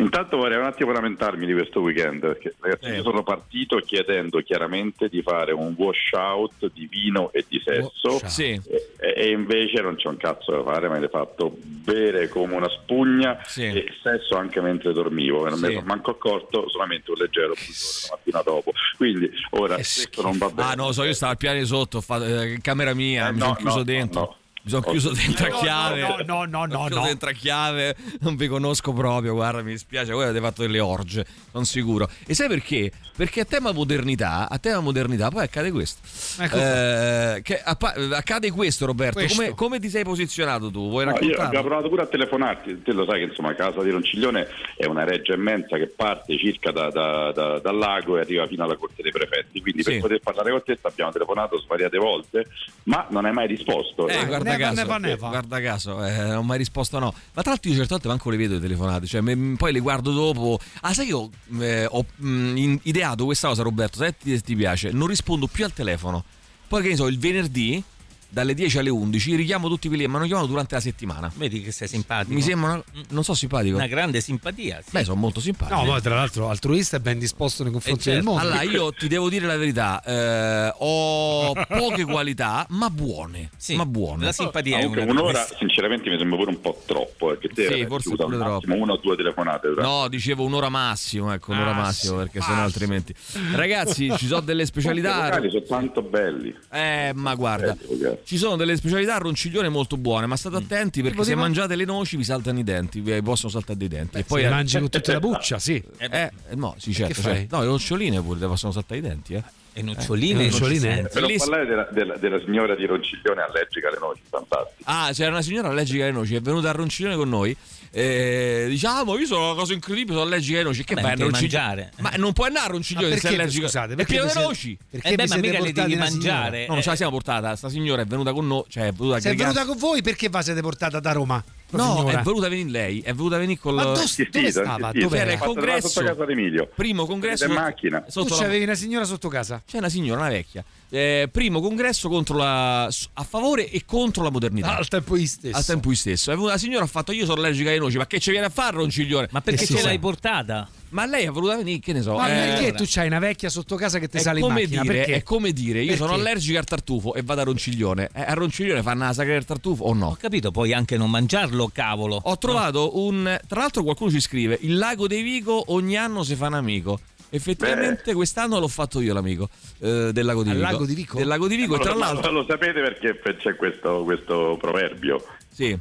intanto 0.00 0.36
vorrei 0.36 0.58
un 0.58 0.64
attimo 0.64 0.92
lamentarmi 0.92 1.46
di 1.46 1.52
questo 1.52 1.80
weekend 1.80 2.20
perché 2.20 2.54
ragazzi 2.60 2.86
Eh. 2.86 2.96
io 2.96 3.02
sono 3.02 3.22
partito 3.22 3.76
chiedendo 3.78 4.40
chiaramente 4.40 5.08
di 5.08 5.22
fare 5.22 5.52
un 5.52 5.74
washout 5.76 6.70
di 6.72 6.86
vino 6.90 7.30
e 7.32 7.44
di 7.48 7.60
sesso 7.64 8.20
Sì. 8.26 8.60
e, 8.68 8.88
e 9.14 9.30
invece 9.30 9.80
non 9.82 9.96
c'è 9.96 10.08
un 10.08 10.16
cazzo 10.16 10.52
da 10.52 10.62
fare, 10.62 10.88
mi 10.88 10.96
avete 10.96 11.10
fatto 11.10 11.54
bere 11.60 12.28
come 12.28 12.54
una 12.54 12.68
spugna 12.68 13.40
Sì. 13.44 13.64
e 13.66 13.86
sesso 14.02 14.36
anche 14.36 14.60
mentre 14.60 14.92
dormivo 14.92 15.48
non 15.48 15.58
Sì. 15.58 15.66
mi 15.66 15.74
sono 15.74 15.86
manco 15.86 16.10
accorto 16.12 16.68
solamente 16.68 17.10
un 17.10 17.16
leggero 17.18 17.52
pudore 17.54 18.00
la 18.08 18.16
mattina 18.16 18.42
dopo 18.42 18.72
quindi 18.96 19.30
ora 19.50 19.74
questo 19.74 20.22
non 20.22 20.38
va 20.38 20.48
bene 20.50 20.68
Ah, 20.70 20.74
no, 20.74 20.92
so, 20.92 21.04
io 21.04 21.12
stavo 21.14 21.32
al 21.32 21.38
piano 21.38 21.58
di 21.58 21.64
sotto, 21.66 22.00
fatto, 22.00 22.24
eh, 22.24 22.58
camera 22.62 22.94
mia, 22.94 23.28
Eh, 23.28 23.32
mi 23.32 23.38
no, 23.38 23.44
sono 23.44 23.56
chiuso 23.56 23.76
no, 23.78 23.82
dentro. 23.84 24.20
no. 24.20 24.36
Mi 24.62 24.70
sono 24.70 24.82
chiuso 24.82 25.10
dentro 25.12 25.46
a 25.46 25.48
No, 25.48 25.54
no, 25.54 25.60
chiave. 25.60 26.00
no, 26.00 26.16
no, 26.26 26.44
no, 26.44 26.66
no, 26.66 26.84
chiuso 26.84 27.00
no. 27.00 27.06
dentro 27.06 27.28
a 27.30 27.32
chiave, 27.32 27.96
non 28.20 28.36
vi 28.36 28.46
conosco 28.46 28.92
proprio, 28.92 29.32
guarda, 29.32 29.62
mi 29.62 29.70
dispiace, 29.72 30.12
voi 30.12 30.24
avete 30.24 30.40
fatto 30.40 30.60
delle 30.62 30.80
orge, 30.80 31.24
sono 31.50 31.64
sicuro. 31.64 32.08
E 32.26 32.34
sai 32.34 32.48
perché? 32.48 32.92
Perché 33.16 33.40
a 33.40 33.44
tema 33.46 33.72
modernità, 33.72 34.48
a 34.50 34.58
tema 34.58 34.80
modernità 34.80 35.30
poi 35.30 35.44
accade 35.44 35.70
questo. 35.70 36.00
Ecco 36.42 36.56
Eh, 36.56 37.40
che 37.42 37.60
appa- 37.62 37.94
accade 38.12 38.50
questo, 38.50 38.84
Roberto. 38.86 39.18
Questo. 39.18 39.40
Come, 39.42 39.54
come 39.54 39.78
ti 39.80 39.88
sei 39.88 40.04
posizionato 40.04 40.70
tu? 40.70 40.88
Vuoi 40.90 41.04
No, 41.06 41.12
raccontarlo? 41.12 41.44
abbiamo 41.44 41.66
provato 41.66 41.88
pure 41.88 42.02
a 42.02 42.06
telefonarti, 42.06 42.82
te 42.82 42.92
lo 42.92 43.04
sai 43.06 43.20
che 43.20 43.24
insomma 43.26 43.54
casa 43.54 43.82
di 43.82 43.90
Ronciglione 43.90 44.46
è 44.76 44.84
una 44.86 45.04
reggia 45.04 45.34
immensa 45.34 45.76
che 45.78 45.86
parte 45.86 46.36
circa 46.38 46.70
da- 46.70 46.90
da- 46.90 47.32
da- 47.32 47.58
dal 47.58 47.76
lago 47.78 48.16
e 48.18 48.20
arriva 48.20 48.46
fino 48.46 48.64
alla 48.64 48.76
corte 48.76 49.02
dei 49.02 49.10
prefetti, 49.12 49.60
quindi 49.62 49.82
Sì. 49.82 49.92
per 49.92 50.00
poter 50.00 50.20
parlare 50.20 50.50
con 50.50 50.62
te 50.64 50.78
abbiamo 50.82 51.10
telefonato 51.12 51.58
svariate 51.60 51.96
volte, 51.98 52.46
ma 52.84 53.06
non 53.10 53.24
hai 53.24 53.32
mai 53.32 53.46
risposto. 53.46 54.06
Eh, 54.08 54.16
Eh, 54.20 54.26
guarda 54.26 54.49
guarda 54.56 54.82
Never, 54.82 54.86
caso, 54.86 54.98
never, 54.98 55.00
never. 55.00 55.28
guarda 55.30 55.60
caso, 55.60 56.04
eh, 56.04 56.16
non 56.28 56.36
ho 56.36 56.42
mai 56.42 56.58
risposto 56.58 56.98
no. 56.98 57.12
Ma 57.34 57.42
tra 57.42 57.50
l'altro 57.52 57.70
io 57.70 57.76
certe 57.76 57.92
volte 57.92 58.08
manco 58.08 58.30
le 58.30 58.36
vedo 58.36 58.54
le 58.54 58.60
telefonate, 58.60 59.06
cioè 59.06 59.20
me- 59.20 59.56
poi 59.56 59.72
le 59.72 59.80
guardo 59.80 60.12
dopo. 60.12 60.58
Ah, 60.82 60.92
sai 60.94 61.06
io 61.08 61.30
eh, 61.60 61.86
ho 61.88 62.04
mh, 62.16 62.56
in- 62.56 62.78
ideato 62.84 63.24
questa 63.24 63.48
cosa, 63.48 63.62
Roberto, 63.62 63.98
se 63.98 64.14
ti, 64.18 64.34
se 64.36 64.40
ti 64.42 64.54
piace, 64.56 64.90
non 64.92 65.06
rispondo 65.08 65.46
più 65.46 65.64
al 65.64 65.72
telefono. 65.72 66.24
Poi 66.68 66.82
che 66.82 66.88
ne 66.90 66.96
so, 66.96 67.06
il 67.08 67.18
venerdì 67.18 67.82
dalle 68.30 68.54
10 68.54 68.78
alle 68.78 68.90
11 68.90 69.34
richiamo 69.34 69.68
tutti 69.68 69.88
quelli 69.88 70.02
che 70.04 70.08
mi 70.08 70.16
hanno 70.16 70.26
chiamato 70.26 70.46
durante 70.46 70.74
la 70.76 70.80
settimana. 70.80 71.30
Vedi 71.34 71.60
che 71.62 71.72
sei 71.72 71.88
simpatico. 71.88 72.32
Mi 72.32 72.40
sembra 72.42 72.72
una- 72.72 72.82
non 73.10 73.24
so 73.24 73.34
simpatico. 73.34 73.76
Una 73.76 73.86
grande 73.86 74.20
simpatia. 74.20 74.80
sì. 74.84 74.90
Beh, 74.92 75.04
sono 75.04 75.20
molto 75.20 75.40
simpatico. 75.40 75.78
No, 75.80 75.84
poi 75.86 76.00
tra 76.00 76.14
l'altro 76.14 76.48
altruista 76.48 76.96
e 76.96 77.00
ben 77.00 77.18
disposto 77.18 77.62
nei 77.64 77.72
confronti 77.72 78.08
Eh, 78.08 78.12
del 78.14 78.22
certo. 78.22 78.30
mondo. 78.38 78.46
Allora, 78.48 78.62
io 78.62 78.92
ti 78.92 79.08
devo 79.08 79.28
dire 79.28 79.46
la 79.46 79.56
verità, 79.56 80.02
eh, 80.04 80.72
ho 80.78 81.52
poche 81.68 82.04
qualità, 82.04 82.66
ma 82.70 82.88
buone. 82.90 83.50
ma 83.74 83.84
buone. 83.86 84.24
la 84.24 84.32
simpatia 84.32 84.78
Ah, 84.78 84.80
Comunque 84.82 85.02
un'ora 85.10 85.46
sinceramente 85.58 86.08
mi 86.10 86.16
sembra 86.18 86.36
pure 86.38 86.50
un 86.50 86.60
po' 86.60 86.82
troppo, 86.86 87.26
perché 87.28 87.48
te 87.48 87.66
Sì, 87.72 87.86
forse 87.86 88.10
pure 88.10 88.24
un 88.36 88.42
troppo. 88.42 88.74
una 88.74 88.92
o 88.92 88.96
due 89.02 89.16
telefonate. 89.16 89.68
però. 89.70 89.82
No, 90.02 90.08
dicevo 90.08 90.44
un'ora 90.44 90.68
massimo, 90.68 91.32
ecco, 91.32 91.52
un'ora 91.52 91.70
Ah, 91.70 91.74
massimo, 91.74 92.12
sì. 92.18 92.18
perché 92.24 92.40
sennò 92.40 92.60
Ah, 92.60 92.64
altrimenti. 92.64 93.14
Ragazzi, 93.52 94.12
ci 94.16 94.26
sono 94.26 94.40
delle 94.40 94.62
I 94.62 94.66
specialità. 94.66 95.14
vocali 95.24 95.50
sono 95.50 95.62
tanto 95.64 96.02
belli. 96.02 96.54
Eh, 96.70 97.12
ma 97.14 97.34
guarda, 97.34 97.74
Belli. 97.74 98.18
Ci 98.24 98.36
sono 98.36 98.56
delle 98.56 98.76
specialità 98.76 99.16
a 99.16 99.18
ronciglione 99.18 99.68
molto 99.68 99.96
buone, 99.96 100.26
ma 100.26 100.36
state 100.36 100.56
attenti 100.56 101.00
perché 101.00 101.16
Tipo 101.16 101.28
se 101.28 101.34
mangiate 101.34 101.76
le 101.76 101.84
noci 101.84 102.16
vi 102.16 102.24
saltano 102.24 102.58
i 102.58 102.64
denti, 102.64 103.00
vi 103.00 103.20
possono 103.22 103.50
saltare 103.50 103.78
dei 103.78 103.88
denti. 103.88 104.16
e 104.16 104.20
se 104.20 104.26
poi 104.26 104.42
le 104.42 104.48
mangi 104.48 104.78
con 104.78 104.88
tutta 104.88 105.12
la 105.12 105.20
buccia, 105.20 105.58
sì. 105.58 105.82
Eh, 105.98 106.08
eh, 106.10 106.30
no, 106.54 106.74
sì, 106.78 106.92
certo. 106.92 107.20
certo. 107.20 107.56
No, 107.56 107.62
le 107.62 107.68
noccioline 107.68 108.20
pure 108.22 108.40
ti 108.40 108.46
possono 108.46 108.72
saltare 108.72 109.00
i 109.00 109.02
denti, 109.02 109.34
eh. 109.34 109.42
E 109.72 109.82
noccioline? 109.82 110.44
noccioline? 110.46 111.02
Per 111.12 111.20
non 111.22 111.30
Lì- 111.30 111.36
parlare 111.38 111.66
della, 111.66 111.88
della- 111.92 112.16
della 112.16 112.40
signora 112.40 112.74
di 112.74 112.84
Ronciglione 112.86 113.40
allergica 113.42 113.88
alle 113.88 113.98
noci, 114.00 114.20
fantastico. 114.28 114.82
Ah, 114.84 115.10
c'era 115.12 115.30
una 115.30 115.42
signora 115.42 115.68
allergica 115.68 116.02
alle 116.04 116.12
noci, 116.12 116.34
è 116.34 116.40
venuta 116.40 116.68
a 116.70 116.72
Ronciglione 116.72 117.16
con 117.16 117.28
noi. 117.28 117.56
Eh, 117.92 118.66
diciamo, 118.68 119.18
io 119.18 119.26
sono 119.26 119.46
una 119.46 119.54
cosa 119.54 119.72
incredibile, 119.72 120.12
sono 120.12 120.26
allergica 120.26 120.58
alle 120.58 120.68
noci. 120.68 120.84
Che 120.84 120.94
Beh, 120.94 121.00
vai 121.00 121.12
a 121.20 121.28
mangiare. 121.28 121.90
Ma 121.98 122.10
non 122.16 122.32
puoi 122.32 122.48
andare 122.48 122.66
a 122.66 122.70
Ronciglione 122.70 123.14
se 123.14 123.20
sei 123.20 123.20
perché, 123.22 123.36
allergica. 123.36 123.66
scusate, 123.66 123.92
è 123.92 123.96
perché 123.96 124.12
pieno 124.12 124.26
vi 124.26 124.32
di 124.32 124.40
noci. 124.42 124.78
perché 124.90 125.08
Eh 125.08 125.14
beh, 125.16 125.26
ma 125.26 125.36
mica 125.36 125.60
le 125.60 125.72
devi 125.72 125.96
mangiare. 125.96 126.66
No, 126.66 126.74
non 126.74 126.82
ce 126.82 126.90
la 126.90 126.96
siamo 126.96 127.12
portata. 127.12 127.56
Sta 127.56 127.68
signora 127.68 128.02
è 128.02 128.04
venuta 128.04 128.32
con 128.32 128.46
noi. 128.46 128.62
Cioè, 128.68 128.86
è 128.88 128.92
venuta 128.92 129.16
a 129.16 129.20
Se 129.20 129.30
è 129.30 129.34
venuta 129.34 129.64
con 129.64 129.76
voi 129.76 130.02
perché 130.02 130.28
va 130.28 130.42
siete 130.42 130.60
portata 130.60 131.00
da 131.00 131.12
Roma? 131.12 131.42
La 131.76 131.84
No, 131.84 131.96
signora? 131.96 132.20
è 132.20 132.22
venuta 132.22 132.46
a 132.46 132.48
venire 132.48 132.70
lei. 132.70 133.00
È 133.00 133.12
venuta 133.14 133.36
a 133.36 133.38
venire 133.38 133.58
con 133.60 133.74
Ma 133.74 133.82
lo- 133.84 133.92
dove- 133.92 134.28
dove 134.30 134.50
stava? 134.50 134.92
Dove 134.92 135.18
Era 135.18 135.32
il 135.32 135.38
congresso. 135.38 135.88
Sotto 135.88 136.06
casa 136.06 136.24
di 136.26 136.32
Emilio. 136.32 136.68
Primo 136.74 137.06
congresso. 137.06 137.44
in 137.44 137.52
macchina. 137.52 138.00
Tu 138.00 138.10
Sotto 138.10 138.34
la- 138.34 138.40
c'avevi 138.42 138.64
una 138.64 138.74
signora 138.74 139.04
sotto 139.04 139.28
casa? 139.28 139.62
C'è 139.66 139.78
una 139.78 139.88
signora, 139.88 140.20
una 140.20 140.28
vecchia. 140.30 140.64
Eh, 140.92 141.28
primo 141.30 141.60
congresso 141.60 142.08
contro 142.08 142.36
la, 142.36 142.84
a 142.84 143.22
favore 143.22 143.70
e 143.70 143.84
contro 143.86 144.22
la 144.24 144.30
modernità. 144.30 144.76
Al 144.76 144.88
tempo 144.88 145.16
stesso. 145.24 145.56
Al 145.56 145.64
tempo 145.64 145.94
stesso. 145.94 146.30
È 146.30 146.34
venuta 146.34 146.52
la 146.52 146.58
signora 146.58 146.84
ha 146.84 146.88
fatto 146.88 147.12
io 147.12 147.24
sono 147.24 147.40
allergica 147.40 147.70
ai 147.70 147.78
noci, 147.78 147.96
ma 147.96 148.06
che 148.06 148.18
ci 148.18 148.30
viene 148.32 148.46
a 148.46 148.50
fare 148.50 148.76
Ronciglione? 148.76 149.28
Ma 149.30 149.40
perché 149.40 149.64
Eh, 149.64 149.66
ce 149.66 149.82
l'hai 149.82 149.98
portata? 149.98 150.68
Ma 150.90 151.06
lei 151.06 151.24
è 151.24 151.30
voluta 151.30 151.56
venire, 151.56 151.78
che 151.78 151.92
ne 151.92 152.02
so. 152.02 152.14
Ma 152.16 152.28
eh, 152.28 152.34
perché 152.48 152.72
tu 152.72 152.84
c'hai 152.86 153.06
una 153.06 153.18
vecchia 153.18 153.48
sotto 153.48 153.76
casa 153.76 153.98
che 153.98 154.08
ti 154.08 154.18
sale 154.18 154.40
in 154.40 154.46
macchina? 154.46 154.82
dire, 154.82 154.94
perché? 154.94 155.14
è 155.14 155.22
come 155.22 155.52
dire, 155.52 155.82
io 155.82 155.94
sono 155.96 156.10
Perché? 156.14 156.28
allergica 156.28 156.58
al 156.58 156.64
tartufo 156.64 157.14
e 157.14 157.22
vado 157.22 157.40
a 157.40 157.44
Ronciglione. 157.44 158.08
Eh, 158.12 158.22
a 158.22 158.34
Ronciglione 158.34 158.82
fanno 158.82 159.04
la 159.04 159.12
sagra 159.12 159.32
del 159.34 159.44
tartufo 159.44 159.84
o 159.84 159.94
no? 159.94 160.08
Ho 160.08 160.16
capito, 160.20 160.50
puoi 160.50 160.72
anche 160.72 160.96
non 160.96 161.10
mangiarlo, 161.10 161.70
cavolo. 161.72 162.20
Ho 162.22 162.38
trovato 162.38 162.98
un. 162.98 163.38
Tra 163.46 163.60
l'altro, 163.60 163.82
qualcuno 163.82 164.10
ci 164.10 164.20
scrive: 164.20 164.58
Il 164.62 164.76
lago 164.78 165.06
dei 165.06 165.22
Vico 165.22 165.62
ogni 165.68 165.96
anno 165.96 166.22
si 166.24 166.34
fa 166.34 166.48
un 166.48 166.54
amico. 166.54 166.98
Effettivamente, 167.32 168.12
quest'anno 168.12 168.58
l'ho 168.58 168.66
fatto 168.68 169.00
io 169.00 169.14
l'amico 169.14 169.48
eh, 169.78 170.10
del 170.12 170.24
lago 170.24 170.42
di 170.42 170.50
Vico. 170.50 170.60
lago 170.62 170.84
di 170.84 170.94
Vico? 170.94 171.16
Del 171.18 171.26
lago 171.28 171.46
di 171.46 171.54
Vico, 171.56 171.74
e 171.74 171.78
Ma 171.78 171.82
tra 171.84 171.94
l'altro. 171.94 172.32
lo 172.32 172.44
sapete 172.48 172.80
perché 172.80 173.20
c'è 173.38 173.54
questo, 173.54 174.02
questo 174.02 174.56
proverbio? 174.60 175.24
Sì, 175.48 175.78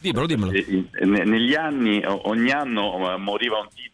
dimmelo, 0.00 0.26
dimmelo. 0.26 0.52
E- 0.52 0.64
e- 0.92 1.04
ne- 1.04 1.24
Negli 1.24 1.54
anni, 1.54 2.00
ogni 2.06 2.50
anno 2.52 3.12
eh, 3.12 3.16
moriva 3.16 3.58
un 3.58 3.68
tizio 3.74 3.92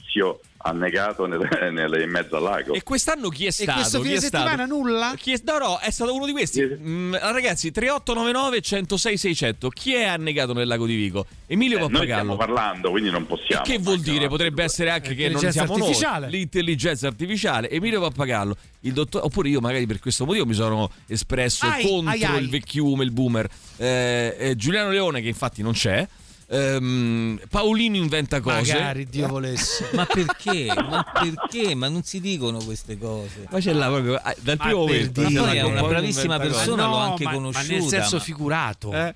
annegato 0.63 1.25
nel- 1.27 1.49
nel- 1.73 2.03
in 2.03 2.11
mezzo 2.11 2.37
al 2.37 2.43
lago. 2.43 2.75
E 2.75 2.83
quest'anno 2.83 3.29
chi 3.31 3.47
è 3.47 3.51
stato? 3.51 3.73
questo 3.73 3.99
Chi 4.01 4.05
fine 4.09 4.17
è 4.17 4.21
stato? 4.21 4.45
settimana 4.47 4.67
nulla? 4.67 5.15
Chi 5.17 5.33
è- 5.33 5.41
no, 5.45 5.59
no, 5.59 5.79
è 5.79 5.91
stato 5.91 6.15
uno 6.15 6.27
di 6.27 6.33
questi. 6.33 6.61
Mm, 6.63 7.15
ragazzi, 7.15 7.71
3899 7.71 8.61
106 8.61 9.17
600. 9.17 9.69
Chi 9.71 9.95
è 9.95 10.05
annegato 10.05 10.53
nel 10.53 10.67
lago 10.67 10.87
di 10.87 10.97
Vico? 10.97 11.25
Emilio 11.47 11.79
Eh, 11.79 11.81
noi 11.81 11.91
stiamo 12.03 12.35
Pappagallo. 12.35 12.37
parlando, 12.37 12.91
quindi 12.91 13.11
non 13.11 13.27
possiamo. 13.27 13.63
Che 13.63 13.79
vuol 13.79 14.01
dire? 14.01 14.29
Potrebbe 14.29 14.63
essere 14.63 14.91
anche 14.91 15.15
che 15.15 15.29
non 15.31 15.51
siamo 15.51 15.75
artificiale. 15.75 16.27
noi. 16.27 16.37
L'intelligenza 16.37 17.07
artificiale. 17.07 17.71
Emilio 17.71 18.01
Pappagallo. 18.01 18.57
Il 18.81 18.93
dottor, 18.93 19.25
oppure 19.25 19.49
io, 19.49 19.61
magari 19.61 19.87
per 19.87 19.99
questo 19.99 20.25
motivo, 20.27 20.45
mi 20.47 20.55
sono 20.55 20.91
espresso 21.07 21.67
Ai, 21.67 21.87
contro 21.87 22.11
ai, 22.11 22.23
ai. 22.25 22.43
il 22.43 22.51
vecchiume, 22.51 23.05
il 23.05 23.11
boomer. 23.13 23.49
Eh, 23.77 24.37
eh, 24.39 24.57
Giuliano 24.57 24.91
Leone, 24.91 25.21
che 25.23 25.29
infatti 25.29 25.63
non 25.63 25.73
c'è. 25.73 26.07
Ehm, 26.53 27.41
Paolino 27.49 27.97
inventa 27.97 28.41
cose. 28.41 28.73
Magari 28.73 29.07
Dio 29.07 29.29
volesse. 29.29 29.89
Ma 29.93 30.05
perché? 30.05 30.67
Ma 30.75 31.05
perché? 31.05 31.75
Ma 31.77 31.89
non 31.89 32.03
si 32.03 32.21
dicono 32.21 32.59
queste 32.59 32.99
cose. 32.99 33.47
Ma 33.49 33.59
c'è 33.61 33.73
là 33.73 33.87
proprio 33.87 34.15
ah, 34.17 34.35
dal 34.41 34.57
primo 34.57 34.79
momento. 34.81 35.23
dire- 35.23 35.41
Ma 35.41 35.47
poi 35.47 35.57
è 35.59 35.63
una 35.63 35.83
bravissima 35.83 36.39
persona, 36.41 36.83
Ma 36.87 36.89
l'ho 36.91 36.97
no, 36.97 37.11
anche 37.11 37.25
ma- 37.25 37.33
conosciuta. 37.33 37.67
Ma 37.73 37.79
nel 37.79 37.89
senso 37.89 38.17
ma- 38.17 38.23
figurato. 38.23 38.93
Eh? 38.93 39.15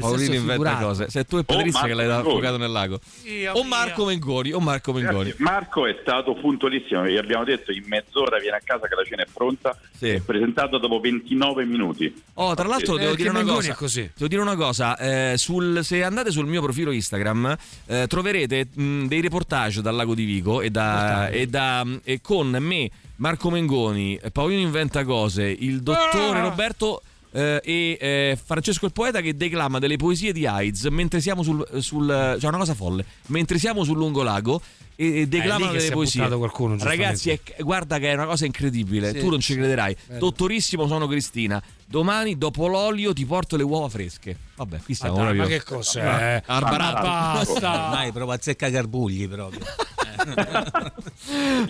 Paolino 0.00 0.34
inventa 0.34 0.76
cose. 0.76 1.08
Sei 1.10 1.24
tu 1.26 1.36
e 1.38 1.44
Patrizia 1.44 1.80
Marco 1.80 1.86
che 1.86 1.94
l'hai 1.94 2.10
affogato 2.10 2.56
nel 2.56 2.70
lago. 2.70 3.00
Dio 3.22 3.52
O 3.52 3.60
mio. 3.60 3.68
Marco 3.68 4.04
Mengoni, 4.04 4.52
o 4.52 4.60
Marco 4.60 4.92
Mengoni. 4.92 5.34
Marco 5.38 5.86
è 5.86 5.96
stato 6.02 6.34
puntualissimo, 6.34 7.06
gli 7.06 7.16
abbiamo 7.16 7.44
detto 7.44 7.72
in 7.72 7.84
mezz'ora 7.86 8.38
viene 8.38 8.56
a 8.56 8.60
casa 8.64 8.86
che 8.88 8.94
la 8.94 9.04
cena 9.04 9.22
è 9.22 9.26
pronta, 9.32 9.78
Sì. 9.96 10.08
è 10.10 10.20
presentato 10.20 10.78
dopo 10.78 11.00
29 11.00 11.64
minuti. 11.64 12.22
Oh, 12.34 12.54
tra 12.54 12.66
l'altro 12.66 12.96
Eh, 12.96 13.00
devo 13.00 13.14
perché 13.14 13.30
dire 13.30 13.44
cosa. 13.44 13.72
è 13.72 13.74
così. 13.74 14.10
Devo 14.14 14.28
dire 14.28 14.40
una 14.40 14.56
cosa, 14.56 14.96
eh, 14.98 15.34
sul- 15.36 15.84
se 15.84 16.02
andate 16.02 16.30
sul 16.30 16.46
mio 16.46 16.62
profilo 16.62 16.90
Instagram 16.90 17.56
eh, 17.86 18.06
troverete 18.08 18.68
mh, 18.74 19.06
dei 19.06 19.20
reportage 19.20 19.80
dal 19.82 19.94
lago 19.94 20.14
di 20.14 20.24
Vico 20.24 20.60
e, 20.60 20.70
da, 20.70 21.28
e, 21.28 21.46
da- 21.46 21.86
e 22.02 22.20
con 22.20 22.48
me, 22.50 22.90
Marco 23.16 23.50
Mengoni, 23.50 24.16
eh, 24.16 24.30
Paolino 24.30 24.60
Inventa 24.60 25.04
Cose, 25.04 25.44
il 25.44 25.82
dottore 25.82 26.40
Ah! 26.40 26.42
Roberto 26.42 27.02
eh, 27.34 27.60
e 27.64 27.98
eh, 28.00 28.38
Francesco 28.42 28.86
il 28.86 28.92
poeta 28.92 29.20
che 29.20 29.36
declama 29.36 29.80
delle 29.80 29.96
poesie 29.96 30.32
di 30.32 30.46
AIDS 30.46 30.84
mentre 30.84 31.20
siamo 31.20 31.42
sul, 31.42 31.66
sul 31.80 32.06
cioè 32.38 32.48
una 32.48 32.58
cosa 32.58 32.74
folle, 32.74 33.04
mentre 33.26 33.58
siamo 33.58 33.82
sul 33.82 33.96
lungolago 33.96 34.60
e, 34.96 35.06
e 35.06 35.20
Eh, 35.22 35.26
declamano 35.26 35.72
delle 35.72 35.88
è 35.88 35.90
poesie. 35.90 36.28
qualcuno, 36.28 36.76
Ragazzi, 36.78 37.30
è- 37.30 37.40
guarda 37.62 37.98
che 37.98 38.10
è 38.10 38.14
una 38.14 38.26
cosa 38.26 38.44
incredibile, 38.46 39.10
Sì, 39.12 39.18
tu 39.18 39.28
non 39.28 39.40
ci 39.40 39.54
crederai. 39.56 39.96
Bello. 40.06 40.18
Dottorissimo, 40.20 40.86
sono 40.86 41.08
Cristina. 41.08 41.60
Domani, 41.84 42.38
dopo 42.38 42.68
l'olio, 42.68 43.12
ti 43.12 43.26
porto 43.26 43.56
le 43.56 43.64
uova 43.64 43.88
fresche. 43.88 44.36
Vabbè, 44.56 44.76
qui 44.78 44.84
Ma, 44.90 44.94
stiamo 44.94 45.16
dai, 45.16 45.24
proprio. 45.24 45.42
ma 45.42 45.48
che 45.48 45.62
cos'è? 45.64 46.42
Ah, 46.46 46.54
Arbarato. 46.54 47.06
Ma 47.06 47.32
basta. 47.34 47.84
Ormai 47.88 48.12
proprio 48.12 48.32
azzecca 48.36 48.68
garbugli 48.68 49.28
proprio. 49.28 49.64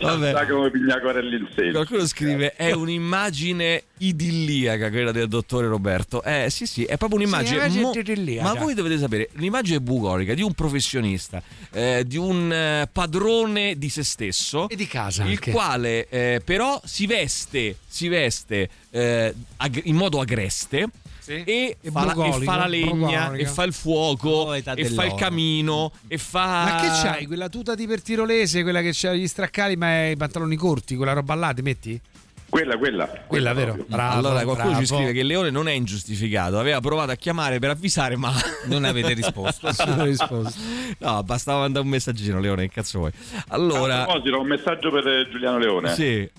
Vabbè. 0.00 0.32
Sa 0.32 0.46
come 0.46 0.70
Pignacorelli 0.70 1.48
segno. 1.54 1.72
Qualcuno 1.72 2.06
scrive: 2.06 2.54
È 2.54 2.72
un'immagine 2.72 3.84
idilliaca 3.98 4.90
quella 4.90 5.12
del 5.12 5.28
dottore 5.28 5.66
Roberto. 5.66 6.22
Eh, 6.22 6.48
sì, 6.50 6.66
sì, 6.66 6.84
è 6.84 6.96
proprio 6.96 7.18
un'immagine. 7.18 7.70
Sì, 7.70 7.78
un'immagine 7.78 8.12
idilliaca. 8.12 8.52
Ma 8.52 8.60
voi 8.60 8.74
dovete 8.74 8.98
sapere: 8.98 9.30
un'immagine 9.36 9.80
bucolica 9.80 10.34
di 10.34 10.42
un 10.42 10.52
professionista, 10.52 11.42
eh, 11.72 12.04
di 12.06 12.16
un 12.16 12.52
eh, 12.52 12.88
padrone 12.90 13.76
di 13.78 13.88
se 13.88 14.04
stesso. 14.04 14.68
E 14.68 14.76
di 14.76 14.86
casa 14.86 15.22
il 15.24 15.30
anche. 15.30 15.50
quale 15.50 16.08
eh, 16.08 16.42
però 16.44 16.80
si 16.84 17.06
veste, 17.06 17.76
si 17.86 18.08
veste 18.08 18.68
eh, 18.90 19.34
ag- 19.56 19.82
in 19.84 19.96
modo 19.96 20.20
agreste. 20.20 20.88
Sì. 21.24 21.42
E, 21.42 21.76
E 21.80 21.90
fa 21.90 22.04
la, 22.04 22.12
e 22.26 22.32
fa 22.44 22.56
la 22.56 22.66
legna, 22.66 23.20
bucolico. 23.22 23.34
e 23.36 23.46
fa 23.46 23.62
il 23.64 23.72
fuoco, 23.72 24.52
e 24.52 24.62
fa 24.62 25.04
il 25.06 25.14
camino, 25.14 25.90
e 26.06 26.18
fa. 26.18 26.64
Ma 26.64 26.76
che 26.82 26.88
c'hai? 27.08 27.26
Quella 27.26 27.48
tuta 27.48 27.74
di 27.74 27.86
per 27.86 28.02
tirolese, 28.02 28.62
quella 28.62 28.82
che 28.82 28.90
c'ha 28.92 29.14
gli 29.14 29.26
straccali 29.26 29.74
ma 29.76 30.08
i 30.10 30.16
pantaloni 30.16 30.54
corti, 30.56 30.96
quella 30.96 31.14
roba 31.14 31.34
là, 31.34 31.52
ti 31.54 31.62
metti? 31.62 31.98
Quella, 32.46 32.76
quella. 32.76 33.06
Quella, 33.26 33.52
vero? 33.54 33.84
Bravo, 33.88 34.18
allora 34.18 34.42
qualcuno 34.44 34.68
bravo. 34.74 34.84
ci 34.84 34.94
scrive 34.94 35.12
che 35.12 35.22
leone 35.24 35.50
non 35.50 35.66
è 35.66 35.72
ingiustificato, 35.72 36.58
aveva 36.58 36.80
provato 36.80 37.10
a 37.10 37.16
chiamare 37.16 37.58
per 37.58 37.70
avvisare, 37.70 38.16
ma 38.16 38.30
Non 38.68 38.84
avete 38.84 39.12
risposto. 39.14 39.66
Risposta. 40.04 40.60
no, 40.98 41.22
bastava 41.24 41.60
mandare 41.60 41.84
un 41.84 41.90
messaggino, 41.90 42.38
Leone, 42.38 42.68
che 42.68 42.74
cazzo 42.74 42.98
vuoi? 42.98 43.12
A 43.34 43.44
Allora, 43.54 44.04
proposito, 44.04 44.38
un 44.40 44.46
messaggio 44.46 44.90
per 44.90 45.06
eh, 45.06 45.28
Giuliano 45.30 45.58
Leone. 45.58 45.94
sì, 45.94 46.30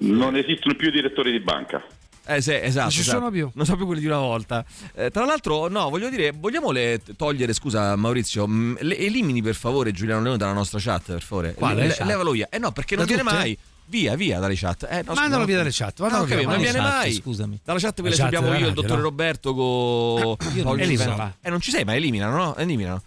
Non 0.00 0.36
esistono 0.36 0.74
più 0.74 0.90
direttori 0.90 1.30
di 1.30 1.40
banca. 1.40 1.82
Eh, 2.26 2.40
sì, 2.40 2.52
esatto. 2.54 2.80
Non 2.82 2.90
ci 2.90 3.00
esatto. 3.00 3.18
sono 3.18 3.30
più. 3.30 3.50
Non 3.54 3.66
so 3.66 3.76
più 3.76 3.86
quelli 3.86 4.00
di 4.00 4.06
una 4.06 4.18
volta. 4.18 4.64
Eh, 4.94 5.10
tra 5.10 5.24
l'altro, 5.24 5.68
no, 5.68 5.88
voglio 5.90 6.08
dire, 6.08 6.32
vogliamo 6.32 6.70
le 6.70 7.00
togliere, 7.16 7.52
scusa 7.52 7.96
Maurizio, 7.96 8.46
mh, 8.46 8.78
le- 8.80 8.98
elimini 8.98 9.42
per 9.42 9.54
favore 9.54 9.92
Giuliano 9.92 10.22
Leone 10.22 10.38
dalla 10.38 10.52
nostra 10.52 10.78
chat, 10.80 11.02
per 11.12 11.22
favore. 11.22 11.54
Quale 11.54 11.86
Le- 11.86 11.96
levalo 12.04 12.30
via. 12.32 12.48
Eh 12.50 12.58
no, 12.58 12.72
perché 12.72 12.96
non 12.96 13.04
Da 13.06 13.12
viene 13.14 13.28
tutte? 13.28 13.34
mai. 13.42 13.58
Via, 13.86 14.14
via 14.16 14.38
dalle 14.40 14.54
chat. 14.56 14.88
Eh, 14.90 15.02
no, 15.04 15.12
Mandalo 15.12 15.40
no. 15.42 15.44
via 15.46 15.56
dalle 15.58 15.68
chat, 15.70 16.00
Ah, 16.00 16.02
mandalo 16.04 16.24
via, 16.24 16.34
capito, 16.36 16.50
non 16.52 16.60
viene 16.62 16.78
chat, 16.78 16.90
mai. 16.90 17.12
scusami. 17.12 17.60
Dalla 17.62 17.78
chat 17.78 18.00
quelle 18.00 18.10
La 18.10 18.16
chat 18.16 18.24
sappiamo 18.24 18.46
della 18.46 18.58
io, 18.60 18.68
il 18.68 18.74
dottore 18.74 18.96
no? 18.96 19.02
Roberto 19.02 19.54
con 19.54 20.36
Io 20.56 20.62
non. 20.64 21.34
Eh, 21.42 21.50
non 21.50 21.60
ci 21.60 21.70
sei, 21.70 21.84
ma 21.84 21.94
eliminano, 21.94 22.34
no? 22.36 22.56
Eliminano. 22.56 23.02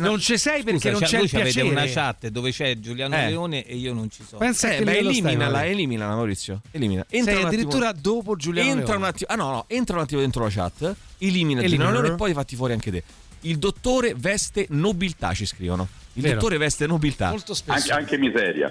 Non 0.00 0.18
ci 0.20 0.36
sei 0.38 0.62
perché 0.62 0.90
Scusa, 0.90 0.92
non 0.92 1.00
c'è- 1.00 1.16
il 1.18 1.24
avete 1.24 1.42
piacere. 1.42 1.68
una 1.68 1.84
chat 1.86 2.26
dove 2.28 2.50
c'è 2.52 2.78
Giuliano 2.78 3.16
Eh. 3.16 3.26
Leone 3.28 3.64
e 3.64 3.76
io 3.76 3.92
non 3.94 4.10
ci 4.10 4.22
sono. 4.26 4.38
Pensa 4.38 4.68
a 4.68 4.72
Eh, 4.72 4.78
che 4.78 4.84
beh, 4.84 4.98
eliminala, 4.98 5.50
Maurizio. 5.50 5.72
eliminala 5.72 6.14
Maurizio. 6.14 6.60
Elimina. 6.70 7.06
Sei 7.08 7.20
un 7.22 7.28
attimo- 7.28 7.46
addirittura 7.46 7.92
dopo 7.92 8.36
Giuliano 8.36 8.68
entra 8.70 8.84
Leone. 8.84 8.98
un 9.02 9.04
attimo, 9.04 9.30
ah 9.30 9.34
no, 9.36 9.50
no, 9.50 9.64
entra 9.68 9.96
un 9.96 10.02
attimo 10.02 10.20
dentro 10.20 10.44
la 10.44 10.50
chat, 10.50 10.82
elimina 11.18 11.60
Elimina. 11.60 11.66
Giuliano 11.68 11.90
Leone 11.92 12.08
e 12.08 12.14
poi 12.16 12.32
fatti 12.34 12.54
fuori 12.56 12.72
anche 12.74 12.90
te. 12.90 13.02
Il 13.42 13.58
dottore 13.58 14.14
veste 14.16 14.66
nobiltà, 14.70 15.32
ci 15.32 15.46
scrivono. 15.46 15.86
Il 16.14 16.22
Vero. 16.22 16.34
dottore 16.34 16.58
veste 16.58 16.86
nobiltà. 16.86 17.30
Molto 17.30 17.54
spesso. 17.54 17.92
Anche, 17.92 17.92
anche 17.92 18.18
miseria. 18.18 18.70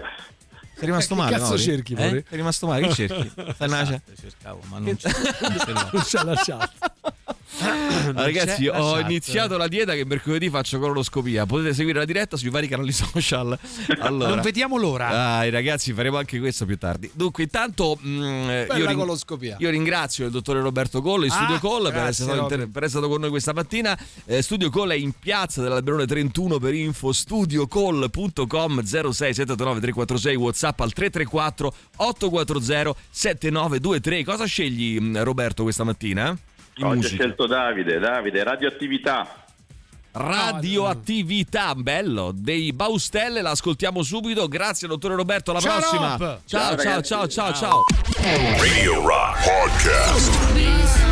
Sei 0.76 0.86
rimasto 0.86 1.15
Che 1.15 1.22
male, 1.22 1.32
cazzo 1.32 1.47
Mauri? 1.47 1.61
cerchi, 1.63 1.93
Eh? 1.93 1.97
Sei 2.09 2.24
rimasto 2.30 2.68
male, 2.68 2.88
che 2.88 2.93
cerchi? 2.93 3.32
Stai 3.55 3.68
Esatto, 3.82 4.11
cercavo, 4.22 4.59
ma 4.70 4.78
non 4.78 4.95
c'è. 4.95 5.09
Non 5.91 6.03
c'è 6.03 6.24
la 6.24 6.36
chat. 6.36 6.91
Ragazzi, 8.13 8.67
ho 8.67 8.93
chat. 8.93 9.09
iniziato 9.09 9.57
la 9.57 9.67
dieta 9.67 9.93
che 9.93 10.05
mercoledì 10.05 10.49
faccio 10.49 10.79
colonoscopia. 10.79 11.45
Potete 11.45 11.73
seguire 11.73 11.99
la 11.99 12.05
diretta 12.05 12.37
sui 12.37 12.49
vari 12.49 12.67
canali 12.67 12.91
social. 12.91 13.57
Allora. 13.99 14.29
Non 14.35 14.41
vediamo 14.41 14.77
l'ora. 14.77 15.09
Dai, 15.09 15.49
ragazzi, 15.49 15.91
faremo 15.93 16.17
anche 16.17 16.39
questo 16.39 16.65
più 16.65 16.77
tardi. 16.77 17.09
Dunque, 17.13 17.43
intanto 17.43 17.97
mm, 18.05 18.21
eh, 18.49 18.65
Bella 18.67 18.77
io, 18.77 18.85
ring- 18.87 19.55
io 19.59 19.69
ringrazio 19.69 20.25
il 20.25 20.31
dottore 20.31 20.61
Roberto 20.61 21.01
Collo 21.01 21.25
in 21.25 21.31
Ah, 21.31 21.35
Studio 21.35 21.59
Call 21.59 21.91
per 21.91 22.05
essere, 22.05 22.31
stato 22.31 22.41
inter- 22.41 22.67
per 22.69 22.83
essere 22.83 22.89
stato 22.89 23.07
con 23.07 23.21
noi 23.21 23.29
questa 23.29 23.53
mattina. 23.53 23.97
Eh, 24.25 24.41
Studio 24.41 24.69
Call 24.69 24.91
è 24.91 24.95
in 24.95 25.13
piazza 25.17 25.61
dell'Alberone 25.61 26.05
31 26.05 26.59
per 26.59 26.73
info 26.73 27.11
studiocall.com 27.11 28.83
0679 28.83 29.79
346 29.79 30.35
WhatsApp 30.35 30.79
al 30.81 30.93
334 30.93 31.73
840 31.97 32.99
7923. 33.09 34.23
Cosa 34.23 34.45
scegli 34.45 34.99
mm, 34.99 35.17
Roberto 35.17 35.63
questa 35.63 35.83
mattina? 35.83 36.37
Oggi 36.80 36.84
ho 36.84 36.95
musica. 36.95 37.15
scelto 37.15 37.45
Davide, 37.47 37.99
Davide, 37.99 38.43
radioattività. 38.43 39.28
Radioattività, 40.11 41.75
bello, 41.75 42.32
dei 42.36 42.73
Baustelle, 42.73 43.41
l'ascoltiamo 43.41 44.01
subito. 44.01 44.47
Grazie 44.47 44.88
dottore 44.88 45.15
Roberto, 45.15 45.51
alla 45.51 45.59
Ciao, 45.59 45.78
prossima. 45.80 46.15
Rob. 46.17 46.39
Ciao, 46.45 46.75
Ciao, 46.78 47.01
ciao, 47.01 47.28
ciao, 47.28 47.53
ciao. 47.53 47.84
Radio 48.57 49.05
Rock 49.05 49.43
Podcast. 49.43 50.55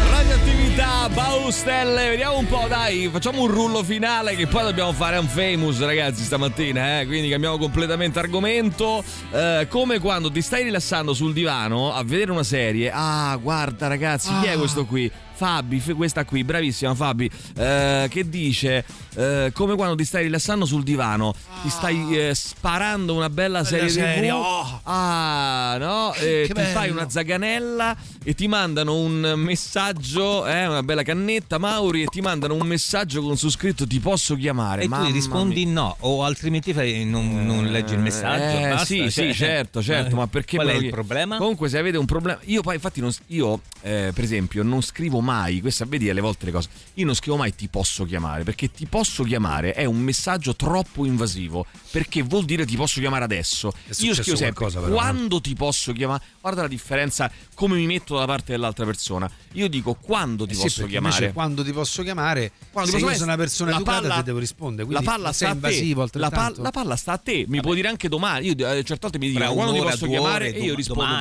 Radioattività, 0.09 1.07
Baustelle, 1.09 2.09
vediamo 2.09 2.37
un 2.39 2.47
po', 2.47 2.65
dai, 2.67 3.07
facciamo 3.11 3.41
un 3.43 3.47
rullo 3.51 3.83
finale 3.83 4.35
che 4.35 4.47
poi 4.47 4.63
dobbiamo 4.63 4.91
fare 4.91 5.17
un 5.17 5.27
famous, 5.27 5.79
ragazzi, 5.81 6.23
stamattina, 6.23 7.01
eh? 7.01 7.05
quindi 7.05 7.29
cambiamo 7.29 7.57
completamente 7.59 8.17
argomento. 8.17 9.03
Eh, 9.31 9.67
come 9.69 9.99
quando 9.99 10.31
ti 10.31 10.41
stai 10.41 10.63
rilassando 10.63 11.13
sul 11.13 11.31
divano 11.33 11.93
a 11.93 12.03
vedere 12.03 12.31
una 12.31 12.43
serie. 12.43 12.89
Ah, 12.91 13.37
guarda, 13.39 13.87
ragazzi, 13.87 14.29
chi 14.41 14.47
è 14.47 14.53
Ah. 14.53 14.57
questo 14.57 14.85
qui? 14.85 15.11
Fabi, 15.35 15.81
questa 15.95 16.23
qui, 16.23 16.43
bravissima 16.43 16.95
Fabi, 16.95 17.29
eh, 17.57 18.07
che 18.09 18.29
dice 18.29 18.85
eh, 19.15 19.51
come 19.53 19.75
quando 19.75 19.95
ti 19.95 20.05
stai 20.05 20.23
rilassando 20.23 20.65
sul 20.65 20.83
divano, 20.83 21.35
ti 21.61 21.69
stai 21.69 22.17
eh, 22.17 22.33
sparando 22.33 23.13
una 23.13 23.29
bella 23.29 23.63
serie, 23.63 23.89
serie, 23.89 24.29
TV, 24.29 24.33
oh. 24.33 24.79
ah 24.83 25.75
no, 25.77 26.13
eh, 26.19 26.45
ti 26.47 26.53
fai 26.53 26.87
bello. 26.87 26.93
una 26.93 27.09
zaganella 27.09 27.95
e 28.23 28.33
ti 28.33 28.47
mandano 28.47 28.95
un 28.95 29.33
messaggio, 29.35 30.45
eh, 30.47 30.67
una 30.67 30.83
bella 30.83 31.03
cannetta 31.03 31.57
Mauri 31.57 32.03
e 32.03 32.05
ti 32.05 32.21
mandano 32.21 32.55
un 32.55 32.65
messaggio 32.65 33.21
con 33.21 33.37
su 33.37 33.49
scritto 33.49 33.85
ti 33.85 33.99
posso 33.99 34.35
chiamare, 34.35 34.83
E 34.83 34.87
Mamma 34.87 35.07
tu 35.07 35.11
rispondi 35.11 35.65
mia. 35.65 35.73
no, 35.73 35.95
o 35.99 36.23
altrimenti 36.23 36.73
fai- 36.73 37.05
non, 37.05 37.45
non 37.45 37.65
leggi 37.65 37.93
il 37.93 37.99
messaggio. 37.99 38.57
Eh, 38.57 38.69
basta, 38.69 38.85
sì, 38.85 38.97
cioè, 39.09 39.09
sì, 39.09 39.33
certo, 39.33 39.81
certo, 39.81 40.15
ma 40.15 40.27
perché 40.27 40.55
Qual 40.57 40.69
è 40.69 40.73
il 40.73 40.89
problema? 40.89 41.37
Comunque, 41.37 41.69
se 41.69 41.77
avete 41.77 41.97
un 41.97 42.05
problema, 42.05 42.39
io 42.45 42.61
poi, 42.61 42.75
infatti, 42.75 43.01
non, 43.01 43.11
io, 43.27 43.61
eh, 43.81 44.11
per 44.13 44.23
esempio, 44.23 44.63
non 44.63 44.81
scrivo 44.81 45.21
mai. 45.25 45.59
Questa 45.61 45.83
vedi 45.85 46.09
alle 46.09 46.21
volte 46.21 46.45
le 46.45 46.51
cose. 46.51 46.69
Io 46.95 47.05
non 47.05 47.15
scrivo 47.15 47.35
mai 47.37 47.53
ti 47.55 47.67
posso 47.67 48.05
chiamare 48.05 48.43
perché 48.43 48.71
ti 48.71 48.85
posso 48.85 49.23
chiamare 49.23 49.73
è 49.73 49.83
un 49.85 49.99
messaggio 49.99 50.55
troppo 50.55 51.05
invasivo. 51.05 51.65
Perché 51.91 52.21
vuol 52.23 52.45
dire 52.45 52.65
ti 52.65 52.75
posso 52.75 52.99
chiamare 52.99 53.23
adesso. 53.23 53.71
Io 53.99 54.13
scrivo 54.13 54.35
sempre 54.37 54.53
qualcosa, 54.55 54.79
però, 54.81 54.93
quando 54.93 55.41
ti 55.41 55.53
posso 55.55 55.91
chiamare. 55.93 56.21
Guarda 56.41 56.61
la 56.61 56.67
differenza, 56.67 57.31
come 57.53 57.75
mi 57.75 57.85
metto 57.85 58.13
dalla 58.15 58.25
parte 58.27 58.51
dell'altra 58.51 58.85
persona. 58.85 59.29
Io 59.53 59.67
dico 59.67 59.95
quando 59.95 60.45
ti 60.45 60.51
Eh 60.53 60.55
sì, 60.55 60.61
posso 60.61 60.85
chiamare. 60.85 61.31
quando 61.33 61.63
ti 61.63 61.71
posso 61.71 62.03
chiamare, 62.03 62.51
Quando 62.71 62.91
se 62.91 62.97
ti 62.97 63.01
io 63.01 63.07
posso 63.09 63.19
sono 63.21 63.31
una 63.33 63.41
persona 63.41 63.69
la 63.71 63.75
educata 63.77 64.01
palla- 64.01 64.15
ti 64.17 64.23
devo 64.23 64.39
rispondere. 64.39 64.91
La 64.91 65.01
palla 65.01 65.31
sei 65.33 65.33
sta 65.33 65.47
a 65.47 65.51
te. 65.51 65.55
invasivo 65.75 66.07
La, 66.13 66.29
palla- 66.29 66.61
la 66.61 66.71
palla 66.71 66.95
sta 66.95 67.11
a 67.13 67.17
te. 67.17 67.45
Mi 67.47 67.61
può 67.61 67.73
dire 67.73 67.87
anche 67.87 68.07
domani. 68.09 68.45
Io 68.47 68.51
eh, 68.51 68.83
certe 68.83 68.97
volte 69.01 69.17
mi 69.17 69.29
dicono 69.29 69.53
quando 69.53 69.73
ti 69.73 69.79
posso 69.79 70.05
chiamare 70.07 70.49
ore, 70.49 70.55
e 70.55 70.61
io 70.61 70.75
rispondo 70.75 71.17
domani, 71.17 71.19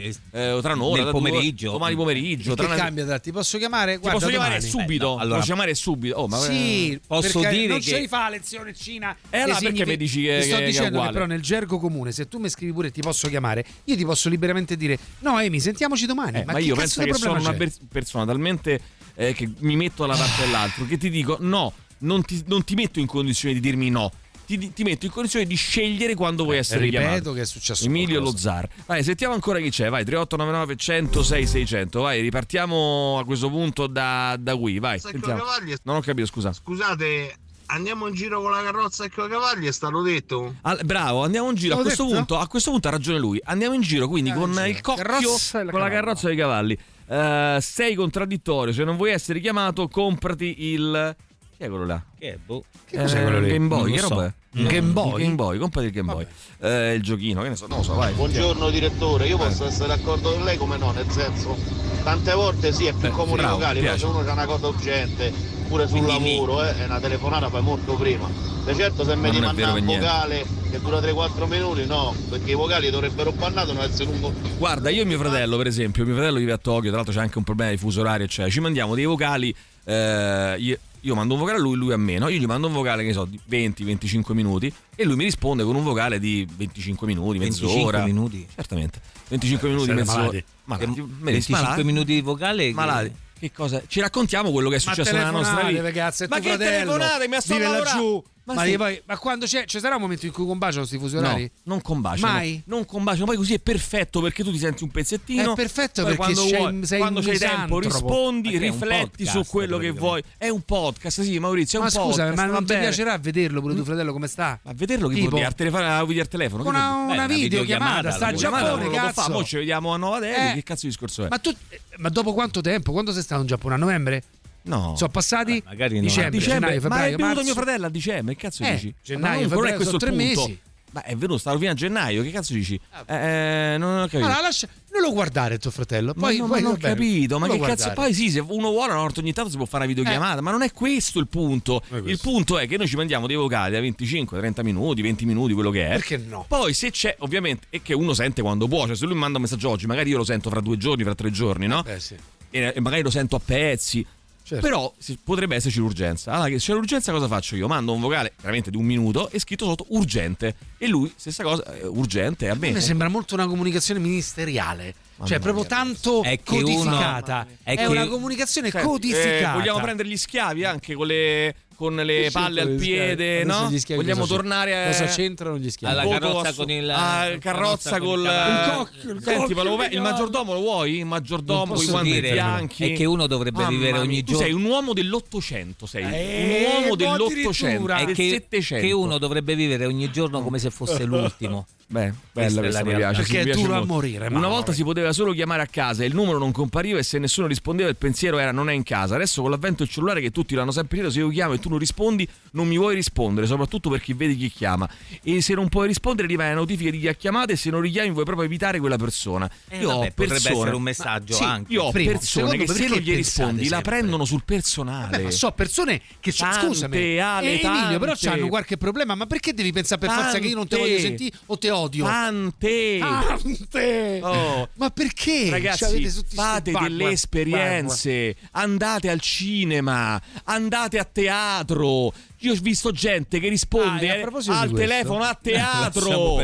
domani, 0.00 0.14
eh, 0.32 0.50
o 0.52 0.60
tra 0.62 0.72
un'ora, 0.72 1.02
nel 1.02 1.10
pomeriggio. 1.12 1.70
domani 1.72 1.94
pomeriggio. 1.94 2.50
Che 2.50 2.56
Tra 2.56 2.66
una- 2.66 2.76
cambia 2.76 3.04
tra 3.04 3.18
ti 3.18 3.30
posso 3.36 3.58
chiamare? 3.58 3.94
Ti 3.94 3.98
Guarda, 4.00 4.18
posso 4.18 4.30
chiamare 4.30 4.54
domani. 4.60 4.70
subito. 4.70 5.04
Eh, 5.04 5.08
no, 5.08 5.16
allora- 5.18 5.34
posso 5.36 5.46
chiamare 5.46 5.74
subito. 5.74 6.14
Oh, 6.16 6.28
ma 6.28 6.38
Sì, 6.38 7.00
Posso 7.06 7.40
perché 7.40 7.56
dire 7.56 7.66
non 7.68 7.78
che- 7.78 7.84
ce 7.84 7.98
li 8.00 8.08
fa 8.08 8.28
lezione 8.28 8.74
Cina. 8.74 9.16
Eh, 9.30 9.40
allora 9.40 9.58
perché 9.58 9.86
mi 9.86 9.96
dici 9.96 10.22
che- 10.22 10.38
Ti 10.40 10.42
sto 10.46 10.50
che- 10.54 10.56
che 10.58 10.62
è 10.62 10.66
dicendo 10.66 10.88
che, 10.90 10.94
uguale? 10.96 11.12
però 11.12 11.26
nel 11.26 11.40
gergo 11.42 11.78
comune, 11.78 12.12
se 12.12 12.28
tu 12.28 12.38
mi 12.38 12.48
scrivi 12.48 12.72
pure 12.72 12.90
ti 12.90 13.00
posso 13.00 13.28
chiamare, 13.28 13.64
io 13.84 13.96
ti 13.96 14.04
posso 14.04 14.28
liberamente 14.28 14.76
dire 14.76 14.98
"No, 15.20 15.36
Amy, 15.36 15.60
sentiamoci 15.60 16.06
domani". 16.06 16.38
Eh, 16.38 16.44
ma 16.44 16.52
ma 16.52 16.58
che 16.58 16.64
io 16.64 16.74
penso 16.74 17.02
che 17.02 17.12
sono 17.14 17.32
problema 17.32 17.38
una 17.40 17.50
c'è? 17.52 17.56
per- 17.56 17.88
persona 17.90 18.24
talmente 18.26 18.80
eh, 19.14 19.32
che 19.32 19.50
mi 19.60 19.76
metto 19.76 20.04
dalla 20.06 20.16
parte 20.18 20.42
dell'altro 20.42 20.84
che 20.86 20.98
ti 20.98 21.08
dico 21.08 21.38
no, 21.40 21.72
non 21.98 22.22
ti, 22.24 22.42
non 22.48 22.64
ti 22.64 22.74
metto 22.74 23.00
in 23.00 23.06
condizione 23.06 23.54
di 23.54 23.60
dirmi 23.60 23.88
no. 23.90 24.12
Ti, 24.46 24.72
ti 24.72 24.82
metto 24.84 25.06
in 25.06 25.12
condizione 25.12 25.44
di 25.44 25.56
scegliere 25.56 26.14
quando 26.14 26.44
vuoi 26.44 26.58
essere 26.58 26.80
ripeto 26.84 27.02
chiamato. 27.02 27.32
che 27.32 27.40
è 27.40 27.44
successo 27.44 27.84
Emilio 27.84 28.20
qualcosa. 28.20 28.50
Lozar. 28.52 28.68
Vai, 28.86 29.02
sentiamo 29.02 29.34
ancora 29.34 29.58
chi 29.58 29.70
c'è. 29.70 29.88
Vai, 29.90 30.04
3899 30.04 30.76
106 30.76 31.46
600. 31.46 32.00
Vai, 32.00 32.20
ripartiamo 32.20 33.18
a 33.20 33.24
questo 33.24 33.50
punto 33.50 33.86
da, 33.88 34.36
da 34.38 34.56
qui. 34.56 34.78
Vai, 34.78 34.98
sentiamo. 35.00 35.42
Non 35.82 35.96
ho 35.96 36.00
capito, 36.00 36.26
scusa. 36.26 36.52
Scusate, 36.52 37.34
andiamo 37.66 38.06
in 38.06 38.14
giro 38.14 38.40
con 38.40 38.50
la 38.52 38.62
carrozza 38.62 39.04
e 39.04 39.10
con 39.10 39.26
i 39.26 39.28
cavalli, 39.28 39.66
è 39.66 39.72
stato 39.72 40.00
detto? 40.02 40.54
Al- 40.62 40.80
bravo, 40.84 41.24
andiamo 41.24 41.48
in 41.50 41.56
giro. 41.56 41.76
A 41.76 41.82
questo, 41.82 42.06
punto, 42.06 42.38
a 42.38 42.46
questo 42.46 42.70
punto 42.70 42.88
ha 42.88 42.92
ragione 42.92 43.18
lui. 43.18 43.40
Andiamo 43.44 43.74
in 43.74 43.80
giro 43.80 44.06
quindi 44.08 44.32
con 44.32 44.50
il 44.66 44.80
cocchio, 44.80 45.02
Carrozza 45.02 45.60
e 45.60 45.64
la 45.64 45.70
con 45.70 45.80
la 45.80 45.88
carrozza 45.88 46.28
dei 46.28 46.36
cavalli. 46.36 46.78
Eh, 47.08 47.58
sei 47.60 47.94
contraddittorio. 47.94 48.72
Se 48.72 48.84
non 48.84 48.96
vuoi 48.96 49.10
essere 49.10 49.40
chiamato, 49.40 49.88
comprati 49.88 50.70
il. 50.70 51.16
Chi 51.56 51.62
è 51.62 51.68
quello 51.68 51.86
là? 51.86 52.02
Che 52.18 52.34
è, 52.34 52.36
boh? 52.44 52.64
Che 52.86 52.98
cos'è 52.98 53.22
quello 53.22 53.40
lì? 53.40 53.48
Game 53.48 53.66
Boy, 53.68 53.92
che 53.92 53.98
so. 53.98 54.08
roba 54.08 54.26
è? 54.26 54.32
Un 54.56 54.66
Game 54.66 54.92
Boy? 54.92 55.08
Il 55.12 55.22
Game 55.22 55.34
Boy, 55.36 55.58
comprati 55.58 55.86
il 55.86 55.92
Game 55.92 56.12
Boy. 56.12 56.26
Eh, 56.60 56.94
il 56.94 57.02
giochino, 57.02 57.40
che 57.40 57.48
ne 57.48 57.56
so, 57.56 57.66
non 57.66 57.78
lo 57.78 57.82
so, 57.82 57.94
vai. 57.94 58.12
Buongiorno 58.12 58.68
direttore, 58.68 59.26
io 59.26 59.38
posso 59.38 59.64
essere 59.66 59.88
d'accordo 59.88 60.32
con 60.34 60.44
lei 60.44 60.58
come 60.58 60.76
no, 60.76 60.90
nel 60.90 61.10
senso, 61.10 61.56
tante 62.02 62.34
volte 62.34 62.72
sì 62.72 62.84
è 62.84 62.92
più 62.92 63.08
Beh, 63.08 63.10
comodo 63.10 63.36
i 63.36 63.36
bravo, 63.36 63.56
mi 63.56 63.80
ma 63.80 63.96
se 63.96 64.04
uno 64.04 64.18
ha 64.18 64.32
una 64.32 64.44
cosa 64.44 64.66
urgente, 64.66 65.32
pure 65.66 65.88
sul 65.88 66.02
Quindi 66.04 66.34
lavoro, 66.34 66.62
eh, 66.62 66.76
è 66.76 66.84
una 66.84 67.00
telefonata 67.00 67.48
fai 67.48 67.62
molto 67.62 67.94
prima. 67.94 68.28
De 68.64 68.74
certo 68.74 69.04
se 69.04 69.16
mi 69.16 69.30
mandare 69.40 69.78
un 69.80 69.86
vocale 69.86 70.44
che 70.70 70.78
dura 70.80 71.00
3-4 71.00 71.46
minuti, 71.48 71.86
no, 71.86 72.14
perché 72.28 72.50
i 72.50 72.54
vocali 72.54 72.90
dovrebbero 72.90 73.32
bannato 73.32 73.72
non 73.72 73.82
essere 73.82 74.10
lungo. 74.10 74.30
Guarda, 74.58 74.90
io 74.90 75.02
e 75.02 75.04
mio 75.06 75.18
fratello, 75.18 75.56
per 75.56 75.68
esempio, 75.68 76.04
mio 76.04 76.14
fratello 76.14 76.38
vive 76.38 76.52
a 76.52 76.58
Tokyo, 76.58 76.88
tra 76.88 76.96
l'altro 76.96 77.14
c'è 77.14 77.20
anche 77.20 77.38
un 77.38 77.44
problema 77.44 77.70
di 77.70 77.78
fuso 77.78 78.00
orario, 78.00 78.26
eccetera. 78.26 78.50
Ci 78.50 78.60
mandiamo 78.60 78.94
dei 78.94 79.04
vocali. 79.06 79.54
eh, 79.84 80.56
io, 80.58 80.78
io 81.06 81.14
mando 81.14 81.34
un 81.34 81.40
vocale 81.40 81.58
a 81.58 81.60
lui, 81.60 81.76
lui 81.76 81.92
a 81.92 81.96
me. 81.96 82.18
No? 82.18 82.28
Io 82.28 82.38
gli 82.38 82.44
mando 82.46 82.66
un 82.66 82.72
vocale, 82.72 83.02
che 83.02 83.08
ne 83.08 83.14
so, 83.14 83.24
di 83.24 83.38
20-25 83.48 84.32
minuti 84.32 84.72
e 84.94 85.04
lui 85.04 85.16
mi 85.16 85.24
risponde 85.24 85.62
con 85.64 85.74
un 85.76 85.82
vocale 85.84 86.18
di 86.18 86.46
25 86.56 87.06
minuti, 87.06 87.38
25 87.38 87.76
mezz'ora. 87.76 88.04
minuti? 88.04 88.46
Certamente. 88.54 89.00
25 89.28 89.68
minuti, 89.68 89.84
siete 89.86 90.00
mezz'ora. 90.00 90.18
malati. 90.22 90.44
Malati, 90.64 90.84
Che- 90.86 91.00
malati, 91.00 91.22
25 91.22 91.64
malati. 91.64 91.84
minuti 91.84 92.14
di 92.14 92.20
vocale. 92.20 92.66
che- 92.68 92.74
Malati. 92.74 93.12
Che 93.38 93.52
cosa? 93.52 93.82
Ci 93.86 94.00
raccontiamo 94.00 94.50
quello 94.50 94.68
che 94.70 94.76
è 94.76 94.78
successo 94.78 95.12
nella 95.12 95.30
nostra 95.30 95.64
vita. 95.64 95.82
ragazzi, 95.82 96.24
è 96.24 96.26
ma 96.28 96.38
che 96.40 96.48
fratello, 96.48 96.96
telefonate? 96.96 97.28
Mi 97.28 97.58
lavorando. 97.58 97.82
laggiù. 97.84 98.24
Ma 98.46 98.54
Ma, 98.54 98.64
sì. 98.64 98.76
poi- 98.76 99.02
ma 99.06 99.18
quando 99.18 99.44
c'è, 99.44 99.64
ci 99.64 99.80
sarà 99.80 99.96
un 99.96 100.02
momento 100.02 100.24
in 100.24 100.30
cui 100.30 100.46
combaciano 100.46 100.86
questi 100.86 100.98
fusi 100.98 101.14
No, 101.16 101.22
orari? 101.22 101.50
non 101.64 101.80
combaciano. 101.82 102.32
Mai? 102.32 102.62
Non 102.66 102.84
combaciano. 102.84 103.24
Poi 103.26 103.36
così 103.36 103.54
è 103.54 103.58
perfetto 103.58 104.20
perché 104.20 104.44
tu 104.44 104.52
ti 104.52 104.58
senti 104.58 104.84
un 104.84 104.90
pezzettino. 104.92 105.52
È 105.52 105.54
perfetto 105.56 106.02
poi 106.04 106.16
perché 106.16 106.32
quando 106.34 106.56
vuoi- 106.56 106.86
sei 106.86 106.98
quando 107.00 107.20
c'hai 107.22 107.38
tempo 107.38 107.80
rispondi, 107.80 108.56
rifletti 108.56 109.24
su 109.24 109.32
podcast, 109.32 109.50
quello 109.50 109.78
che 109.78 109.90
vuoi. 109.90 110.22
È 110.38 110.48
un 110.48 110.60
podcast, 110.62 111.22
sì, 111.22 111.38
Maurizio, 111.40 111.78
è 111.78 111.82
Ma 111.82 111.86
un 111.86 111.90
scusa, 111.92 112.22
podcast. 112.24 112.36
ma 112.36 112.44
non 112.52 112.58
ti 112.60 112.64
bene. 112.66 112.80
piacerà 112.82 113.18
vederlo 113.18 113.60
pure 113.60 113.74
tuo 113.74 113.84
fratello 113.84 114.12
come 114.12 114.28
sta? 114.28 114.58
Ma 114.62 114.72
vederlo 114.74 115.08
che 115.08 115.18
vuol 115.18 115.30
dire? 115.32 115.44
Al 115.44 115.54
telefono, 115.56 115.84
a 115.98 116.04
video 116.06 116.22
al 116.22 116.28
telefono? 116.28 116.62
Con 116.62 116.74
una, 116.74 116.94
una 116.94 117.06
Beh, 117.06 117.12
una 117.14 117.26
videochiamata, 117.26 118.10
sta 118.12 118.26
a 118.28 118.32
Giappone, 118.32 118.90
cazzo. 118.90 119.28
mo 119.32 119.42
ci 119.42 119.56
vediamo 119.56 119.92
a 119.92 119.96
Nuova 119.96 120.20
Delhi. 120.20 120.50
Eh. 120.50 120.54
Che 120.54 120.62
cazzo 120.62 120.82
di 120.82 120.88
discorso 120.88 121.24
è? 121.24 121.28
Ma 121.28 121.38
tu 121.38 121.52
ma 121.96 122.10
dopo 122.10 122.32
quanto 122.32 122.60
tempo? 122.60 122.92
Quando 122.92 123.10
sei 123.12 123.22
stato 123.22 123.40
in 123.40 123.46
Giappone? 123.48 123.74
A 123.74 123.78
novembre? 123.78 124.22
No. 124.66 124.94
Sono 124.96 125.10
passati 125.10 125.56
Eh, 125.56 125.62
magari 125.64 125.94
no. 125.94 126.00
a 126.00 126.02
dicembre, 126.02 126.30
dicembre, 126.38 126.40
gennaio, 126.40 126.70
ma 126.70 126.76
è 126.76 126.80
febbraio, 126.80 127.16
venuto 127.16 127.24
marzo. 127.26 127.42
mio 127.42 127.54
fratello 127.54 127.86
a 127.86 127.90
dicembre. 127.90 128.34
Che 128.36 128.40
cazzo 128.40 128.62
Eh, 128.62 128.70
dici? 128.72 128.94
gennaio, 129.02 129.20
Ma 129.22 129.28
non- 129.28 129.36
non 129.38 129.44
è 129.44 129.48
febbraio, 129.48 129.74
questo 129.76 129.98
sono 129.98 129.98
tre 129.98 130.10
punto. 130.24 130.40
mesi. 130.46 130.60
Ma 130.92 131.02
è 131.02 131.14
venuto, 131.14 131.36
stavo 131.38 131.58
fino 131.58 131.70
a 131.72 131.74
gennaio. 131.74 132.22
Che 132.22 132.30
cazzo 132.30 132.54
dici? 132.54 132.80
Eh, 133.06 133.76
non 133.78 133.98
ho 133.98 134.02
capito. 134.06 134.24
Allora, 134.24 134.40
lascia, 134.40 134.66
non 134.92 135.02
lo 135.02 135.12
guardare 135.12 135.58
tuo 135.58 135.70
fratello. 135.70 136.12
Ma 136.16 136.22
Poi, 136.28 136.38
no, 136.38 136.46
poi 136.46 136.62
ma 136.62 136.68
non 136.68 136.72
ho 136.72 136.76
bene, 136.78 136.94
capito, 136.94 137.38
ma 137.38 137.46
non 137.46 137.56
che 137.56 137.60
lo 137.62 137.68
cazzo? 137.68 137.82
guardare. 137.84 138.06
Poi 138.08 138.14
sì, 138.16 138.30
se 138.30 138.40
uno 138.40 138.70
vuole 138.70 138.92
una 138.92 139.02
volta 139.02 139.20
ogni 139.20 139.32
tanto 139.34 139.50
si 139.50 139.56
può 139.58 139.66
fare 139.66 139.84
una 139.84 139.92
videochiamata, 139.92 140.40
ma 140.40 140.52
non 140.52 140.62
è 140.62 140.72
questo 140.72 141.18
il 141.18 141.26
punto. 141.26 141.82
È 141.90 141.96
Il 141.96 142.02
questo. 142.02 142.30
punto 142.30 142.58
è 142.58 142.66
che 142.66 142.78
noi 142.78 142.86
ci 142.88 142.96
mandiamo 142.96 143.26
dei 143.26 143.36
vocali 143.36 143.72
da 143.74 143.80
25, 143.80 144.38
30 144.38 144.62
minuti, 144.62 145.02
20 145.02 145.26
minuti, 145.26 145.52
quello 145.52 145.70
che 145.70 145.86
è. 145.86 145.90
Perché 145.90 146.16
no? 146.16 146.46
Poi 146.48 146.72
se 146.72 146.90
c'è, 146.90 147.14
ovviamente, 147.18 147.66
è 147.68 147.82
che 147.82 147.92
uno 147.92 148.14
sente 148.14 148.40
quando 148.40 148.66
può, 148.66 148.86
cioè 148.86 148.96
se 148.96 149.04
lui 149.04 149.14
mi 149.14 149.20
manda 149.20 149.36
un 149.36 149.42
messaggio 149.42 149.68
oggi, 149.68 149.86
magari 149.86 150.08
io 150.08 150.16
lo 150.16 150.24
sento 150.24 150.48
fra 150.48 150.60
due 150.60 150.78
giorni, 150.78 151.02
fra 151.02 151.14
tre 151.14 151.30
giorni, 151.30 151.66
no? 151.66 151.84
Eh 151.84 152.00
sì. 152.00 152.16
E 152.48 152.72
magari 152.80 153.02
lo 153.02 153.10
sento 153.10 153.36
a 153.36 153.40
pezzi. 153.44 154.06
Certo. 154.46 154.64
Però 154.64 154.94
si- 154.96 155.18
potrebbe 155.22 155.56
esserci 155.56 155.80
l'urgenza. 155.80 156.30
Allora, 156.30 156.48
se 156.50 156.56
c'è 156.58 156.72
l'urgenza, 156.72 157.10
cosa 157.10 157.26
faccio 157.26 157.56
io? 157.56 157.66
Mando 157.66 157.92
un 157.92 158.00
vocale 158.00 158.32
veramente 158.40 158.70
di 158.70 158.76
un 158.76 158.84
minuto 158.84 159.28
e 159.30 159.40
scritto 159.40 159.64
sotto 159.64 159.86
urgente. 159.88 160.54
E 160.78 160.86
lui, 160.86 161.12
stessa 161.16 161.42
cosa, 161.42 161.64
eh, 161.74 161.84
urgente 161.86 162.48
a 162.48 162.52
A 162.52 162.54
me. 162.56 162.70
me 162.70 162.80
sembra 162.80 163.08
molto 163.08 163.34
una 163.34 163.48
comunicazione 163.48 163.98
ministeriale. 163.98 164.94
Cioè, 165.24 165.38
proprio 165.40 165.64
tanto 165.64 166.22
È 166.22 166.36
che 166.36 166.60
codificata. 166.60 167.46
uno- 167.48 167.56
è 167.64 167.72
è 167.72 167.76
che- 167.76 167.86
una 167.86 168.06
comunicazione 168.06 168.70
Senti, 168.70 168.86
codificata. 168.86 169.50
eh, 169.50 169.52
vogliamo 169.58 169.80
prendere 169.80 170.08
gli 170.10 170.16
schiavi 170.16 170.64
anche 170.64 170.94
con 170.94 171.06
le, 171.06 171.54
con 171.76 171.94
le 171.94 172.22
Che 172.22 172.30
palle 172.32 172.60
al 172.62 172.70
piede, 172.74 173.44
no? 173.44 173.68
gli 173.70 173.78
schiavi 173.78 174.02
Vogliamo 174.02 174.26
tornare 174.26 174.84
a. 174.84 174.86
cosa 174.88 175.04
c'entrano 175.06 175.58
gli 175.58 175.70
schiavi? 175.70 175.94
Alla 175.98 176.08
carrozza 176.18 176.52
con 176.54 176.70
il- 176.70 176.90
Ah, 176.90 177.36
carrozza 177.38 177.98
col 178.00 178.20
il 178.20 178.24
cavallo. 178.26 178.70
il 178.72 178.76
cocchio, 178.76 179.10
il 179.12 179.22
Senti, 179.22 179.38
cocchio 179.40 179.54
ma 179.56 179.62
lo 179.62 179.70
vuoi- 179.76 179.88
di 179.88 179.94
il 179.94 180.00
maggiordomo 180.00 180.52
lo 180.54 180.60
vuoi? 180.60 180.96
Il 180.98 181.04
maggiordomo 181.06 181.74
con 181.74 181.82
i 181.84 181.86
guanti 181.86 182.10
dire, 182.12 182.32
bianchi. 182.32 182.92
è 182.92 182.96
che 182.96 183.04
uno 183.04 183.26
dovrebbe 183.26 183.58
Mamma 183.58 183.68
vivere 183.70 183.92
mia, 183.92 184.00
ogni 184.00 184.18
tu 184.24 184.32
giorno- 184.32 184.42
sei 184.46 184.52
un 184.54 184.64
uomo 184.64 184.92
dell'Ottocento, 184.92 185.86
sei 185.86 186.02
Eh, 186.04 186.64
un 186.66 186.72
uomo 186.72 186.88
ma 186.88 186.96
dell'Ottocento, 186.96 187.86
del 188.04 188.14
che, 188.14 188.28
700. 188.30 188.86
che 188.86 188.92
uno 188.92 189.18
dovrebbe 189.18 189.54
vivere 189.54 189.84
ogni 189.86 190.10
giorno 190.10 190.42
come 190.42 190.58
se 190.58 190.70
fosse 190.70 191.04
l'ultimo. 191.04 191.66
Beh, 191.88 192.12
bella 192.32 192.48
è 192.48 192.54
la 192.54 192.60
questa 192.60 192.84
mi 192.84 192.94
piace. 192.96 193.20
Perché 193.22 193.32
mi 193.34 193.38
è 193.38 193.44
piace 193.44 193.60
duro 193.60 193.74
a 193.76 193.84
morire, 193.84 194.26
Una 194.26 194.48
volta 194.48 194.72
si 194.72 194.82
poteva 194.82 195.12
solo 195.12 195.32
chiamare 195.32 195.62
a 195.62 195.66
casa 195.66 196.02
e 196.02 196.06
il 196.06 196.14
numero 196.14 196.38
non 196.38 196.50
compariva 196.50 196.98
e 196.98 197.04
se 197.04 197.18
nessuno 197.18 197.46
rispondeva 197.46 197.88
il 197.88 197.96
pensiero 197.96 198.38
era 198.38 198.50
non 198.50 198.68
è 198.68 198.72
in 198.72 198.82
casa. 198.82 199.14
Adesso 199.14 199.40
con 199.42 199.50
l'avvento 199.50 199.84
del 199.84 199.92
cellulare 199.92 200.20
che 200.20 200.30
tutti 200.32 200.54
l'hanno 200.56 200.72
sempre 200.72 200.98
detto, 200.98 201.10
se 201.10 201.20
io 201.20 201.28
chiamo 201.28 201.52
e 201.52 201.58
tu 201.60 201.68
non 201.68 201.78
rispondi 201.78 202.28
non 202.52 202.66
mi 202.66 202.76
vuoi 202.76 202.96
rispondere, 202.96 203.46
soprattutto 203.46 203.88
per 203.88 204.00
chi 204.00 204.14
vede 204.14 204.34
chi 204.34 204.50
chiama. 204.50 204.88
E 205.22 205.40
se 205.40 205.54
non 205.54 205.68
puoi 205.68 205.86
rispondere 205.86 206.26
arriva 206.26 206.48
la 206.48 206.54
notifica 206.54 206.90
di 206.90 206.98
chi 206.98 207.08
ha 207.08 207.14
chiamato 207.14 207.52
e 207.52 207.56
se 207.56 207.70
non 207.70 207.80
richiami 207.80 208.10
vuoi 208.10 208.24
proprio 208.24 208.46
evitare 208.46 208.80
quella 208.80 208.96
persona. 208.96 209.48
Eh, 209.68 209.78
io 209.78 209.86
vabbè, 209.88 209.98
ho 209.98 210.00
potrebbe 210.08 210.32
persone, 210.32 210.54
essere 210.56 210.74
un 210.76 210.82
messaggio 210.82 211.34
sì, 211.34 211.42
anche. 211.44 211.72
Io 211.72 211.82
ho 211.84 211.90
Primo. 211.92 212.10
persone 212.10 212.50
Secondo, 212.50 212.64
che 212.64 212.66
se 212.66 212.78
perché 212.78 212.88
non 212.88 212.98
gli 212.98 213.14
rispondi 213.14 213.62
la 213.68 213.74
sempre? 213.76 213.90
prendono 213.92 214.24
sul 214.24 214.42
personale. 214.44 215.16
Beh, 215.18 215.22
ma 215.22 215.30
so 215.30 215.52
persone 215.52 216.00
che 216.18 216.32
so, 216.32 216.44
Tante, 216.44 216.66
scusami, 216.66 217.18
Ale, 217.20 217.60
eh, 217.60 217.64
Emilio, 217.64 217.98
però 218.00 218.12
tante. 218.12 218.28
hanno 218.28 218.48
qualche 218.48 218.76
problema. 218.76 219.14
Ma 219.14 219.26
perché 219.26 219.54
devi 219.54 219.72
pensare 219.72 220.00
per 220.00 220.10
forza 220.10 220.38
che 220.40 220.48
io 220.48 220.56
non 220.56 220.66
te 220.66 220.76
Tante. 220.76 220.90
voglio 220.90 221.00
sentire 221.00 221.36
o 221.46 221.58
te 221.58 221.74
odio? 221.76 222.04
Tante. 222.04 222.98
Tante. 222.98 224.20
Oh. 224.22 224.68
Ma 224.74 224.90
perché? 224.90 225.44
Cioè, 225.46 225.50
Ragazzi, 225.50 226.08
fate 226.34 226.70
bagua- 226.72 226.88
delle 226.88 227.10
esperienze, 227.10 228.36
andate 228.52 229.10
al 229.10 229.20
cinema, 229.20 230.20
andate 230.44 230.98
a 230.98 231.04
teatro. 231.04 232.12
Io 232.40 232.52
ho 232.52 232.56
visto 232.60 232.92
gente 232.92 233.40
che 233.40 233.48
risponde 233.48 234.10
Ah, 234.10 234.60
al 234.60 234.70
telefono 234.72 235.22
a 235.22 235.34
teatro. 235.40 236.36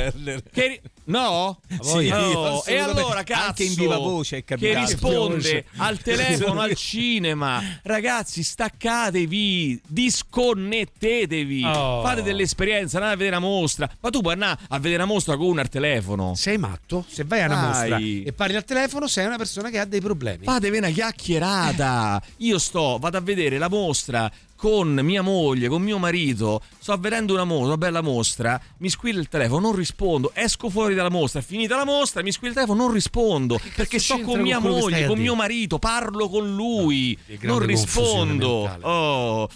Che 0.52 0.80
No? 1.04 1.60
Sì, 1.80 2.08
No. 2.08 2.62
E 2.64 2.78
allora 2.78 3.22
cazzo 3.24 3.46
Anche 3.48 3.64
in 3.64 3.74
viva 3.74 3.96
voce 3.96 4.38
è 4.38 4.44
che 4.44 4.74
risponde 4.74 5.64
al 5.76 5.98
telefono 5.98 6.60
al 6.60 6.74
cinema. 6.76 7.62
Ragazzi, 7.82 8.42
staccatevi, 8.42 9.80
disconnettetevi. 9.86 11.64
Oh. 11.64 12.02
Fate 12.02 12.22
delle 12.22 12.42
esperienze, 12.42 12.96
andate 12.96 13.14
a 13.14 13.16
vedere 13.16 13.36
una 13.36 13.46
mostra. 13.46 13.90
Ma 14.00 14.10
tu 14.10 14.20
puoi 14.20 14.34
andare 14.34 14.58
a 14.68 14.76
vedere 14.78 15.02
una 15.02 15.12
mostra 15.12 15.36
con 15.36 15.46
uno 15.46 15.60
al 15.60 15.68
telefono. 15.68 16.34
Sei 16.34 16.58
matto? 16.58 17.04
Se 17.08 17.24
vai 17.24 17.40
a 17.42 17.46
una 17.46 17.54
Dai. 17.54 17.66
mostra 17.66 17.98
e 17.98 18.32
parli 18.32 18.56
al 18.56 18.64
telefono, 18.64 19.06
sei 19.06 19.26
una 19.26 19.36
persona 19.36 19.70
che 19.70 19.78
ha 19.78 19.84
dei 19.84 20.00
problemi. 20.00 20.44
Fatevi 20.44 20.78
una 20.78 20.90
chiacchierata. 20.90 22.22
Io 22.38 22.58
sto, 22.58 22.98
vado 23.00 23.16
a 23.16 23.20
vedere 23.20 23.58
la 23.58 23.68
mostra 23.68 24.30
con 24.62 24.94
mia 25.02 25.22
moglie, 25.22 25.66
con 25.66 25.82
mio 25.82 25.98
marito. 25.98 26.62
Sto 26.78 26.96
vedendo 26.96 27.32
una 27.32 27.42
mostra, 27.42 27.66
una 27.66 27.76
bella 27.76 28.00
mostra. 28.00 28.62
Mi 28.76 28.90
squilla 28.90 29.18
il 29.18 29.26
telefono, 29.26 29.66
non 29.66 29.74
rispondo. 29.74 30.30
Esco 30.34 30.70
fuori 30.70 30.94
dalla 30.94 31.10
mostra, 31.10 31.40
è 31.40 31.42
finita 31.42 31.74
la 31.74 31.84
mostra, 31.84 32.22
mi 32.22 32.30
squilla 32.30 32.50
il 32.50 32.54
telefono, 32.60 32.84
non 32.84 32.92
rispondo. 32.92 33.60
Perché 33.74 33.98
sto 33.98 34.20
con 34.20 34.34
con 34.34 34.40
mia 34.40 34.60
stai 34.60 34.70
moglie, 34.70 35.06
con 35.06 35.18
mio 35.18 35.34
marito, 35.34 35.80
parlo 35.80 36.28
con 36.28 36.54
lui. 36.54 37.18
grande 37.26 37.46
non 37.48 37.58
rispondo. 37.58 38.78
Oh. 38.82 39.48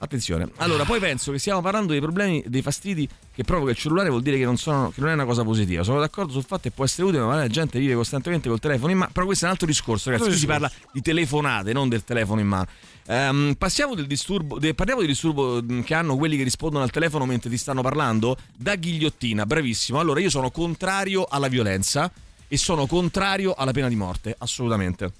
Attenzione, 0.00 0.48
allora 0.58 0.84
poi 0.84 1.00
penso 1.00 1.32
che 1.32 1.38
stiamo 1.38 1.60
parlando 1.60 1.90
dei 1.90 2.00
problemi, 2.00 2.42
dei 2.46 2.62
fastidi 2.62 3.06
che 3.34 3.42
provoca 3.42 3.72
il 3.72 3.76
cellulare, 3.76 4.08
vuol 4.08 4.22
dire 4.22 4.38
che 4.38 4.44
non, 4.44 4.56
sono, 4.56 4.92
che 4.94 5.00
non 5.00 5.10
è 5.10 5.12
una 5.12 5.24
cosa 5.24 5.42
positiva. 5.42 5.82
Sono 5.82 5.98
d'accordo 5.98 6.32
sul 6.32 6.44
fatto 6.44 6.62
che 6.62 6.70
può 6.70 6.84
essere 6.84 7.08
utile, 7.08 7.22
ma 7.24 7.34
la 7.34 7.48
gente 7.48 7.78
vive 7.80 7.94
costantemente 7.94 8.48
col 8.48 8.60
telefono 8.60 8.92
in 8.92 8.98
mano. 8.98 9.10
Però 9.12 9.26
questo 9.26 9.44
è 9.44 9.48
un 9.48 9.52
altro 9.52 9.66
discorso, 9.66 10.08
ragazzi. 10.08 10.30
Qui 10.30 10.38
si 10.38 10.46
parla 10.46 10.70
di 10.92 11.02
telefonate, 11.02 11.72
non 11.72 11.88
del 11.88 12.04
telefono 12.04 12.40
in 12.40 12.46
mano. 12.46 12.66
Ehm, 13.10 13.54
passiamo 13.56 13.94
del 13.94 14.06
disturbo, 14.06 14.58
de- 14.58 14.74
parliamo 14.74 15.00
del 15.00 15.08
disturbo 15.10 15.64
che 15.82 15.94
hanno 15.94 16.16
quelli 16.16 16.36
che 16.36 16.42
rispondono 16.42 16.84
al 16.84 16.90
telefono 16.90 17.24
mentre 17.24 17.48
ti 17.48 17.56
stanno 17.56 17.80
parlando. 17.80 18.36
Da 18.54 18.76
ghigliottina, 18.76 19.46
bravissimo. 19.46 19.98
Allora, 19.98 20.20
io 20.20 20.28
sono 20.30 20.50
contrario 20.50 21.24
alla 21.28 21.48
violenza 21.48 22.10
e 22.46 22.56
sono 22.58 22.86
contrario 22.86 23.54
alla 23.54 23.72
pena 23.72 23.88
di 23.88 23.96
morte, 23.96 24.34
assolutamente. 24.38 25.10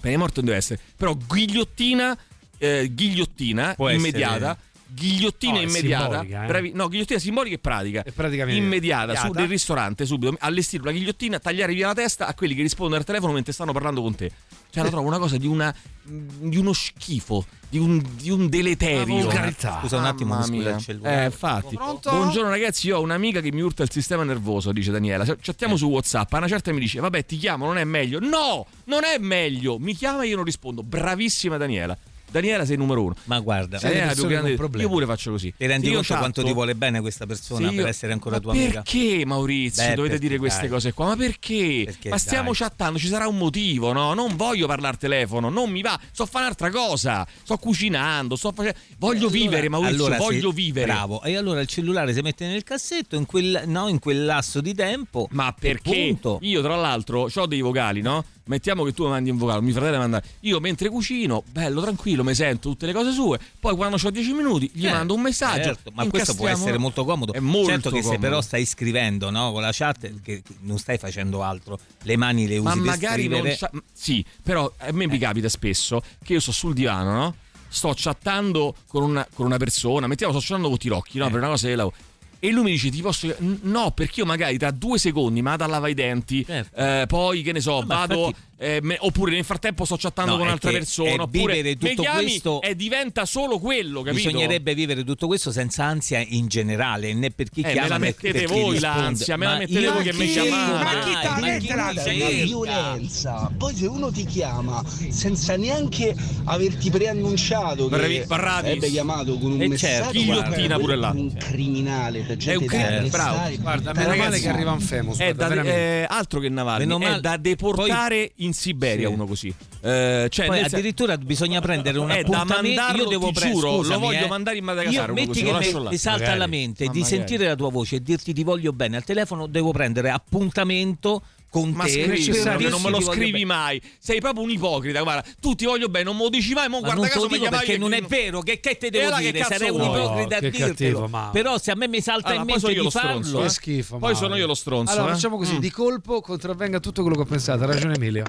Pena 0.00 0.14
di 0.14 0.20
morte 0.20 0.34
non 0.36 0.44
deve 0.46 0.58
essere. 0.58 0.80
Però 0.96 1.14
ghigliottina, 1.16 2.16
eh, 2.58 2.90
ghigliottina 2.92 3.72
Può 3.74 3.88
essere- 3.88 4.08
immediata. 4.08 4.58
Ghigliottina 4.94 5.54
No, 5.54 5.60
immediata, 5.60 6.04
simbolica, 6.04 6.44
eh. 6.44 6.46
bravi- 6.46 6.72
no, 6.72 6.88
ghigliottina 6.88 7.18
simbolica 7.18 7.54
e 7.56 7.58
pratica. 7.58 8.02
È 8.02 8.12
praticamente 8.12 8.62
immediata, 8.62 9.14
su 9.14 9.26
immediata. 9.26 9.40
del 9.40 9.48
ristorante, 9.48 10.06
subito, 10.06 10.36
allestire 10.38 10.82
una 10.82 10.92
ghigliottina, 10.92 11.38
tagliare 11.40 11.74
via 11.74 11.88
la 11.88 11.94
testa 11.94 12.26
a 12.26 12.34
quelli 12.34 12.54
che 12.54 12.62
rispondono 12.62 13.00
al 13.00 13.04
telefono 13.04 13.32
mentre 13.32 13.52
stanno 13.52 13.72
parlando 13.72 14.02
con 14.02 14.14
te. 14.14 14.30
Cioè, 14.70 14.82
la 14.82 14.90
trovo 14.90 15.06
una 15.06 15.18
cosa 15.18 15.36
di, 15.36 15.46
una, 15.46 15.72
di 16.02 16.56
uno 16.56 16.72
schifo, 16.72 17.46
di 17.68 17.78
un, 17.78 18.02
di 18.16 18.28
un 18.30 18.48
deleterio. 18.48 19.28
Una. 19.28 19.52
Scusa 19.80 19.98
un 19.98 20.04
attimo, 20.04 20.34
Mamma 20.34 20.46
mi 20.48 20.56
scusa 20.56 20.68
mia. 20.68 20.76
il 20.76 20.82
cellulare. 20.82 21.22
Eh, 21.22 21.24
infatti. 21.26 21.74
Pronto? 21.76 22.10
Buongiorno 22.10 22.50
ragazzi, 22.50 22.88
io 22.88 22.98
ho 22.98 23.00
un'amica 23.00 23.40
che 23.40 23.52
mi 23.52 23.60
urta 23.60 23.84
il 23.84 23.90
sistema 23.90 24.24
nervoso, 24.24 24.72
dice 24.72 24.90
Daniela. 24.90 25.24
Chattiamo 25.40 25.76
su 25.76 25.86
WhatsApp. 25.88 26.32
A 26.32 26.38
una 26.38 26.48
certa 26.48 26.72
mi 26.72 26.80
dice: 26.80 26.98
Vabbè, 26.98 27.24
ti 27.24 27.36
chiamo, 27.36 27.66
non 27.66 27.78
è 27.78 27.84
meglio. 27.84 28.18
No, 28.18 28.66
non 28.86 29.04
è 29.04 29.18
meglio. 29.18 29.78
Mi 29.78 29.94
chiama 29.94 30.24
e 30.24 30.28
io 30.28 30.36
non 30.36 30.44
rispondo. 30.44 30.82
Bravissima 30.82 31.56
Daniela. 31.56 31.96
Daniela 32.34 32.64
sei 32.64 32.74
il 32.74 32.80
numero 32.80 33.02
uno. 33.04 33.14
Ma 33.24 33.38
guarda, 33.38 33.78
Sei 33.78 33.90
Daniela 33.90 34.10
è 34.10 34.14
più 34.14 34.26
grande. 34.26 34.50
Io 34.82 34.88
pure 34.88 35.06
faccio 35.06 35.30
così. 35.30 35.54
ti 35.56 35.66
rendi 35.66 35.86
Se 35.86 35.92
io 35.92 35.98
conto 35.98 36.14
quanto 36.14 36.26
chatto- 36.40 36.46
ti 36.48 36.52
vuole 36.52 36.74
bene 36.74 37.00
questa 37.00 37.26
persona 37.26 37.68
Sì, 37.68 37.74
per 37.76 37.84
io- 37.84 37.88
essere 37.88 38.12
ancora 38.12 38.40
tua 38.40 38.52
amica? 38.52 38.82
Perché 38.82 39.24
Maurizio 39.24 39.82
Beh, 39.84 39.94
dovete 39.94 40.12
perché 40.14 40.26
dire 40.28 40.38
queste 40.38 40.60
dai. 40.62 40.68
cose 40.70 40.92
qua? 40.92 41.06
Ma 41.06 41.16
perché? 41.16 41.82
Perché 41.84 42.08
ma 42.08 42.18
stiamo 42.18 42.46
dai. 42.50 42.54
chattando, 42.56 42.98
ci 42.98 43.06
sarà 43.06 43.28
un 43.28 43.36
motivo, 43.38 43.92
no? 43.92 44.14
Non 44.14 44.34
voglio 44.36 44.66
parlare 44.66 44.94
al 44.94 44.98
telefono, 44.98 45.48
non 45.48 45.70
mi 45.70 45.80
va. 45.80 45.98
Sto 46.10 46.24
a 46.24 46.26
fare 46.26 46.44
un'altra 46.44 46.70
cosa. 46.70 47.24
Sto 47.42 47.56
cucinando, 47.56 48.34
sto 48.36 48.50
facendo. 48.52 48.78
Voglio 48.98 49.28
vivere, 49.28 49.68
Maurizio, 49.68 49.94
allora 50.06 50.16
voglio 50.16 50.48
se- 50.50 50.54
vivere. 50.56 50.86
Bravo. 50.86 51.22
E 51.22 51.36
allora 51.36 51.60
il 51.60 51.66
cellulare 51.68 52.12
si 52.12 52.20
mette 52.20 52.46
nel 52.46 52.64
cassetto 52.64 53.14
in 53.16 53.26
quel, 53.26 53.62
no, 53.66 53.88
in 53.88 53.98
quel 54.00 54.24
lasso 54.24 54.60
di 54.60 54.74
tempo. 54.74 55.28
Ma 55.30 55.54
perché 55.58 56.16
io, 56.40 56.62
tra 56.62 56.74
l'altro, 56.76 57.28
ho 57.32 57.46
dei 57.46 57.60
vocali, 57.60 58.00
no? 58.00 58.24
Mettiamo 58.46 58.84
che 58.84 58.92
tu 58.92 59.04
mi 59.04 59.10
mandi 59.10 59.30
un 59.30 59.38
vocale, 59.38 59.62
mio 59.62 59.72
fratello 59.72 59.96
manda. 59.98 60.22
Io 60.40 60.60
mentre 60.60 60.90
cucino, 60.90 61.42
bello, 61.50 61.80
tranquillo, 61.80 62.22
mi 62.22 62.34
sento 62.34 62.68
tutte 62.68 62.84
le 62.84 62.92
cose 62.92 63.10
sue. 63.12 63.38
Poi 63.58 63.74
quando 63.74 63.96
ho 64.02 64.10
10 64.10 64.32
minuti, 64.34 64.70
gli 64.74 64.86
Eh, 64.86 64.90
mando 64.90 65.14
un 65.14 65.22
messaggio. 65.22 65.62
certo, 65.62 65.90
ma 65.94 66.06
questo 66.08 66.34
può 66.34 66.48
essere 66.48 66.76
molto 66.76 67.04
comodo. 67.06 67.32
È 67.32 67.38
molto 67.40 67.70
certo 67.70 67.88
che 67.90 67.96
se 67.96 68.02
comodo. 68.02 68.20
però 68.20 68.40
stai 68.42 68.66
scrivendo 68.66 69.30
no, 69.30 69.50
con 69.52 69.62
la 69.62 69.70
chat, 69.72 70.20
che, 70.20 70.42
non 70.60 70.78
stai 70.78 70.98
facendo 70.98 71.42
altro, 71.42 71.78
le 72.02 72.16
mani 72.18 72.46
le 72.46 72.58
usi 72.58 72.64
Ma 72.66 72.72
per 72.74 72.82
magari 72.82 73.28
non. 73.28 73.38
scrivere. 73.40 73.56
c'ha- 73.56 73.70
Sì, 73.92 74.22
però 74.42 74.70
a 74.76 74.92
me 74.92 75.06
mi 75.06 75.18
capita 75.18 75.48
spesso 75.48 76.02
che 76.22 76.34
io 76.34 76.40
sto 76.40 76.52
sul 76.52 76.74
divano, 76.74 77.12
no? 77.14 77.34
Sto 77.68 77.92
chattando 77.96 78.74
con 78.86 79.02
una, 79.04 79.26
con 79.34 79.46
una 79.46 79.56
persona, 79.56 80.06
mettiamo, 80.06 80.32
sto 80.32 80.42
chattando 80.42 80.68
con 80.68 80.76
Tirocchi, 80.78 81.16
no? 81.18 81.28
Per 81.30 81.38
una 81.38 81.48
cosa 81.48 81.66
che 81.66 81.74
lavoro. 81.76 81.96
E 82.44 82.50
lui 82.50 82.64
mi 82.64 82.70
dice: 82.72 82.90
Ti 82.90 83.00
posso. 83.00 83.34
No, 83.62 83.90
perché 83.92 84.20
io 84.20 84.26
magari 84.26 84.58
tra 84.58 84.70
due 84.70 84.98
secondi 84.98 85.40
vado 85.40 85.64
a 85.64 85.66
lavare 85.66 85.92
i 85.92 85.94
denti, 85.94 86.44
Certo. 86.44 86.76
eh, 86.76 87.04
poi 87.08 87.40
che 87.40 87.52
ne 87.52 87.60
so, 87.62 87.80
ma 87.86 87.94
vado. 88.06 88.26
infatti- 88.26 88.42
eh, 88.64 88.78
me- 88.82 88.96
oppure 89.00 89.32
nel 89.32 89.44
frattempo 89.44 89.84
sto 89.84 89.96
chattando 89.96 90.32
No, 90.32 90.36
con 90.38 90.46
è 90.46 90.48
un'altra 90.48 90.70
persona. 90.70 91.10
è 91.10 91.18
Oppure 91.18 91.54
vivere 91.54 91.68
mi 91.70 91.76
tutto 91.76 92.02
chiami 92.02 92.22
questo- 92.22 92.60
e 92.62 92.74
diventa 92.76 93.24
solo 93.26 93.58
quello, 93.58 94.02
capito? 94.02 94.26
Bisognerebbe 94.28 94.74
vivere 94.74 95.04
tutto 95.04 95.26
questo 95.26 95.52
senza 95.52 95.84
ansia 95.84 96.24
in 96.26 96.46
generale, 96.48 97.12
né 97.14 97.30
per 97.30 97.48
chi 97.50 97.60
Eh, 97.60 97.66
me 97.66 97.72
chiama 97.72 97.88
la 97.88 97.96
né 97.98 98.04
mettete 98.06 98.32
per 98.38 98.46
chi 98.46 98.52
voi 98.60 98.70
risponde. 98.72 98.80
l'ansia, 99.02 99.36
me 99.36 99.44
la 99.44 99.52
Ma 99.52 99.58
mettete 99.58 99.88
voi 99.90 100.02
che 100.02 100.12
mi 100.14 100.26
chi- 100.26 100.32
chiamate. 100.32 100.84
Ma 100.84 100.90
chi 101.04 101.12
la 101.12 101.92
la 101.92 102.02
cerca? 102.02 102.44
violenza? 102.44 103.50
Poi 103.56 103.74
se 103.74 103.86
uno 103.86 104.10
ti 104.10 104.24
chiama 104.24 104.82
senza 105.10 105.56
neanche 105.56 106.14
averti 106.44 106.90
preannunciato 106.90 107.88
che 107.88 107.94
avrebbe 107.94 108.88
chiamato 108.90 109.38
con 109.38 109.52
un 109.52 109.62
E 109.62 109.68
messaggio 109.68 109.94
certo, 109.94 110.12
ghigliottina 110.12 110.54
guarda, 110.66 110.78
pure 110.78 110.96
là. 110.96 111.10
un 111.14 111.36
criminale 111.36 112.20
per 112.22 112.36
È 112.38 112.54
un 112.54 112.66
da 112.66 112.66
cri- 112.66 112.82
arrestare, 112.82 113.08
bravo. 113.10 113.60
Guarda, 113.60 113.92
meno 113.92 114.16
male 114.16 114.40
che 114.40 114.48
arriva 114.48 114.72
un. 114.72 115.14
È, 115.16 115.32
da, 115.34 115.48
veramente. 115.48 115.78
eh, 115.78 116.06
altro 116.08 116.40
che 116.40 116.48
Navalny, 116.48 116.86
Meno 116.86 116.98
è 116.98 117.08
male- 117.08 117.20
da 117.20 117.36
deportare 117.36 118.32
in 118.36 118.53
Siberia 118.54 119.08
Sì. 119.08 119.14
uno 119.14 119.26
così. 119.26 119.48
Eh, 119.82 120.26
cioè, 120.30 120.46
Poi 120.46 120.60
nel 120.60 120.68
sen- 120.68 120.78
addirittura 120.78 121.18
bisogna 121.18 121.60
prendere 121.60 121.98
un 121.98 122.06
da 122.08 122.14
appuntamento. 122.14 122.62
mandarlo, 122.80 123.02
Io 123.02 123.08
devo 123.08 123.26
ti 123.28 123.32
pre- 123.34 123.50
giuro, 123.50 123.76
scusami, 123.76 123.92
lo 123.94 123.98
voglio 124.06 124.24
eh. 124.24 124.28
mandare 124.28 124.56
in 124.56 124.64
Madagascar, 124.64 125.08
Io 125.08 125.14
metti 125.14 125.26
così, 125.26 125.42
che 125.42 125.52
mi, 125.52 125.82
là. 125.84 125.96
salta 125.96 126.18
Magari. 126.18 126.32
alla 126.32 126.46
mente 126.46 126.84
Ma 126.86 126.92
di 126.92 127.00
magari. 127.00 127.16
sentire 127.18 127.46
la 127.46 127.54
tua 127.56 127.70
voce 127.70 127.96
e 127.96 128.02
dirti 128.02 128.32
ti 128.32 128.42
voglio 128.44 128.72
bene 128.72 128.96
al 128.96 129.04
telefono, 129.04 129.46
devo 129.46 129.72
prendere 129.72 130.10
appuntamento 130.10 131.22
con 131.54 131.70
Ma 131.70 131.84
te. 131.84 131.90
scrivi, 131.90 132.30
per 132.42 132.68
non 132.68 132.82
me 132.82 132.90
lo 132.90 133.00
scrivi 133.00 133.30
bene. 133.30 133.44
mai. 133.44 133.80
Sei 134.00 134.18
proprio 134.20 134.42
un 134.42 134.50
ipocrita. 134.50 135.02
Guarda, 135.02 135.24
tu 135.40 135.54
ti 135.54 135.66
voglio 135.66 135.88
bene, 135.88 136.04
non 136.06 136.16
me 136.16 136.24
lo 136.24 136.28
dici 136.28 136.52
mai. 136.52 136.68
Ma 136.68 136.80
guarda 136.80 136.96
non 137.00 137.08
caso 137.08 137.28
mi 137.28 137.38
chiamavi 137.38 137.64
perché 137.64 137.78
non 137.78 137.92
è 137.92 138.02
vero, 138.02 138.40
che, 138.40 138.58
che 138.58 138.76
te 138.76 138.90
devo 138.90 139.14
che 139.14 139.20
dire? 139.22 139.38
cazzo 139.38 139.52
Sarei 139.52 139.70
un 139.70 139.82
ipocrita 139.82 140.36
a 140.36 140.40
che 140.40 140.50
dirtelo. 140.50 141.00
cattivo. 141.02 141.30
Però 141.30 141.56
se 141.58 141.70
a 141.70 141.76
me 141.76 141.86
mi 141.86 142.00
salta 142.00 142.28
Allora, 142.30 142.42
in 142.42 142.46
mente 142.48 142.66
io 142.66 142.78
di 142.78 142.82
lo 142.82 142.90
stronzo, 142.90 143.22
farlo, 143.22 143.38
eh. 143.38 143.42
Che 143.44 143.48
schifo. 143.50 143.98
Poi 143.98 144.14
sono 144.16 144.34
io 144.36 144.46
lo 144.46 144.54
stronzo. 144.54 144.92
Allora 144.92 145.10
eh. 145.10 145.14
facciamo 145.14 145.36
così: 145.36 145.54
Mm. 145.54 145.58
di 145.58 145.70
colpo 145.70 146.20
contravvenga 146.20 146.80
tutto 146.80 147.02
quello 147.02 147.14
che 147.16 147.22
ho 147.22 147.26
pensato. 147.26 147.62
Ha 147.62 147.66
ragione 147.66 147.94
Emilio. 147.94 148.24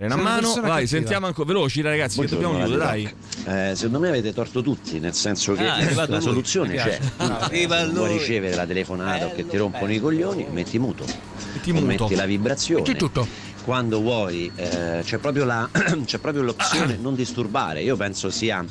Una 0.00 0.16
mano, 0.16 0.52
vai, 0.54 0.62
cattiva. 0.62 0.86
sentiamo 0.86 1.26
ancora 1.26 1.46
veloci 1.48 1.80
ragazzi, 1.80 2.20
che 2.20 2.26
dobbiamo 2.26 2.56
chiudere, 2.58 2.76
dai. 2.76 3.14
Eh, 3.46 3.74
secondo 3.74 4.00
me 4.00 4.08
avete 4.08 4.34
torto 4.34 4.60
tutti, 4.60 4.98
nel 5.00 5.14
senso 5.14 5.54
che 5.54 5.66
Ah, 5.66 6.06
la 6.06 6.20
soluzione 6.20 6.74
c'è. 6.76 6.98
vuoi 7.66 7.92
lui. 7.92 8.18
ricevere 8.18 8.54
la 8.54 8.66
telefonata 8.66 9.26
o 9.26 9.32
che 9.34 9.46
ti 9.46 9.56
rompono 9.56 9.90
i 9.92 9.98
coglioni, 10.00 10.46
metti 10.50 10.78
muto. 10.78 11.04
O 11.80 11.84
muto. 11.84 12.04
metti 12.04 12.14
la 12.14 12.26
vibrazione. 12.26 12.82
Metti 12.82 12.96
tutto. 12.96 13.26
Quando 13.64 14.00
vuoi, 14.00 14.50
eh, 14.54 15.00
c'è 15.02 15.18
proprio, 15.18 15.44
la- 15.44 15.68
c'è 16.04 16.18
proprio 16.18 16.42
l'opzione 16.42 16.96
non 17.00 17.14
disturbare. 17.14 17.82
Io 17.82 17.96
penso 17.96 18.30
sia. 18.30 18.64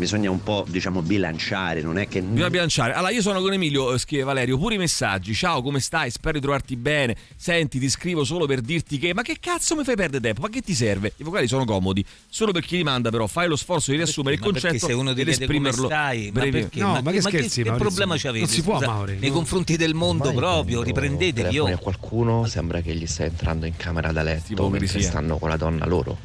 Bisogna 0.00 0.30
un 0.30 0.42
po' 0.42 0.64
diciamo 0.66 1.02
bilanciare, 1.02 1.82
non 1.82 1.98
è 1.98 2.08
che. 2.08 2.22
Bisogna 2.22 2.48
bilanciare. 2.48 2.94
Allora, 2.94 3.12
io 3.12 3.20
sono 3.20 3.38
con 3.42 3.52
Emilio, 3.52 3.92
eh, 3.92 3.98
scrive 3.98 4.22
Valerio, 4.22 4.56
pure 4.56 4.76
i 4.76 4.78
messaggi. 4.78 5.34
Ciao, 5.34 5.60
come 5.60 5.78
stai? 5.78 6.10
Spero 6.10 6.38
di 6.38 6.40
trovarti 6.40 6.74
bene. 6.76 7.14
Senti, 7.36 7.78
ti 7.78 7.90
scrivo 7.90 8.24
solo 8.24 8.46
per 8.46 8.62
dirti 8.62 8.96
che. 8.96 9.12
Ma 9.12 9.20
che 9.20 9.36
cazzo 9.38 9.76
mi 9.76 9.84
fai 9.84 9.96
perdere 9.96 10.22
tempo? 10.22 10.40
Ma 10.40 10.48
che 10.48 10.62
ti 10.62 10.72
serve? 10.72 11.12
I 11.18 11.22
vocali 11.22 11.46
sono 11.46 11.66
comodi. 11.66 12.02
Solo 12.30 12.50
per 12.50 12.64
chi 12.64 12.78
li 12.78 12.82
manda, 12.82 13.10
però, 13.10 13.26
fai 13.26 13.46
lo 13.46 13.56
sforzo 13.56 13.90
di 13.90 13.98
riassumere 13.98 14.36
il 14.36 14.40
Ma 14.40 14.46
perché 14.46 14.68
concetto 14.68 14.86
se 14.86 14.92
uno 14.94 15.10
ed 15.10 15.28
esprimerlo. 15.28 15.84
stai, 15.84 16.30
ma 16.32 16.40
perché? 16.48 16.80
No, 16.80 17.00
ma 17.02 17.10
che 17.10 17.20
scherzi, 17.20 17.62
che, 17.62 17.68
Maurizio? 17.68 17.76
problema 17.76 18.16
c'avete? 18.16 18.44
Non 18.46 18.48
si 18.48 18.62
può, 18.62 18.78
scusa, 18.78 18.86
Mauri. 18.86 19.18
Nei 19.18 19.30
confronti 19.30 19.76
del 19.76 19.92
mondo 19.92 20.32
proprio, 20.32 20.82
riprendetevi. 20.82 21.52
Io. 21.52 21.66
a 21.66 21.76
qualcuno 21.76 22.46
sembra 22.46 22.80
che 22.80 22.94
gli 22.94 23.06
stai 23.06 23.26
entrando 23.26 23.66
in 23.66 23.76
camera 23.76 24.12
da 24.12 24.22
letto 24.22 24.66
mentre 24.70 25.02
stanno 25.02 25.36
con 25.36 25.50
la 25.50 25.58
donna 25.58 25.84
loro. 25.84 26.16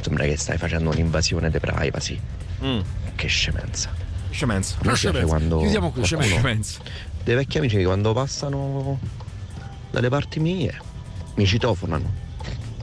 Sembra 0.00 0.24
che 0.24 0.36
stai 0.36 0.58
facendo 0.58 0.90
un'invasione 0.90 1.50
di 1.50 1.60
privacy. 1.60 2.18
Mm. 2.64 2.80
Che 3.14 3.26
scemenza. 3.26 3.92
Scemenza. 4.30 4.76
Mi 4.76 4.82
piace 4.82 5.10
quando 5.24 5.58
Chiudiamo 5.58 5.90
qui, 5.90 6.02
qualcuno- 6.06 6.22
Scemenza. 6.36 6.80
Dei 7.22 7.34
vecchi 7.34 7.58
amici 7.58 7.76
che 7.76 7.84
quando 7.84 8.12
passano 8.12 8.98
dalle 9.90 10.08
parti 10.08 10.40
mie 10.40 10.78
mi 11.34 11.46
citofonano. 11.46 12.28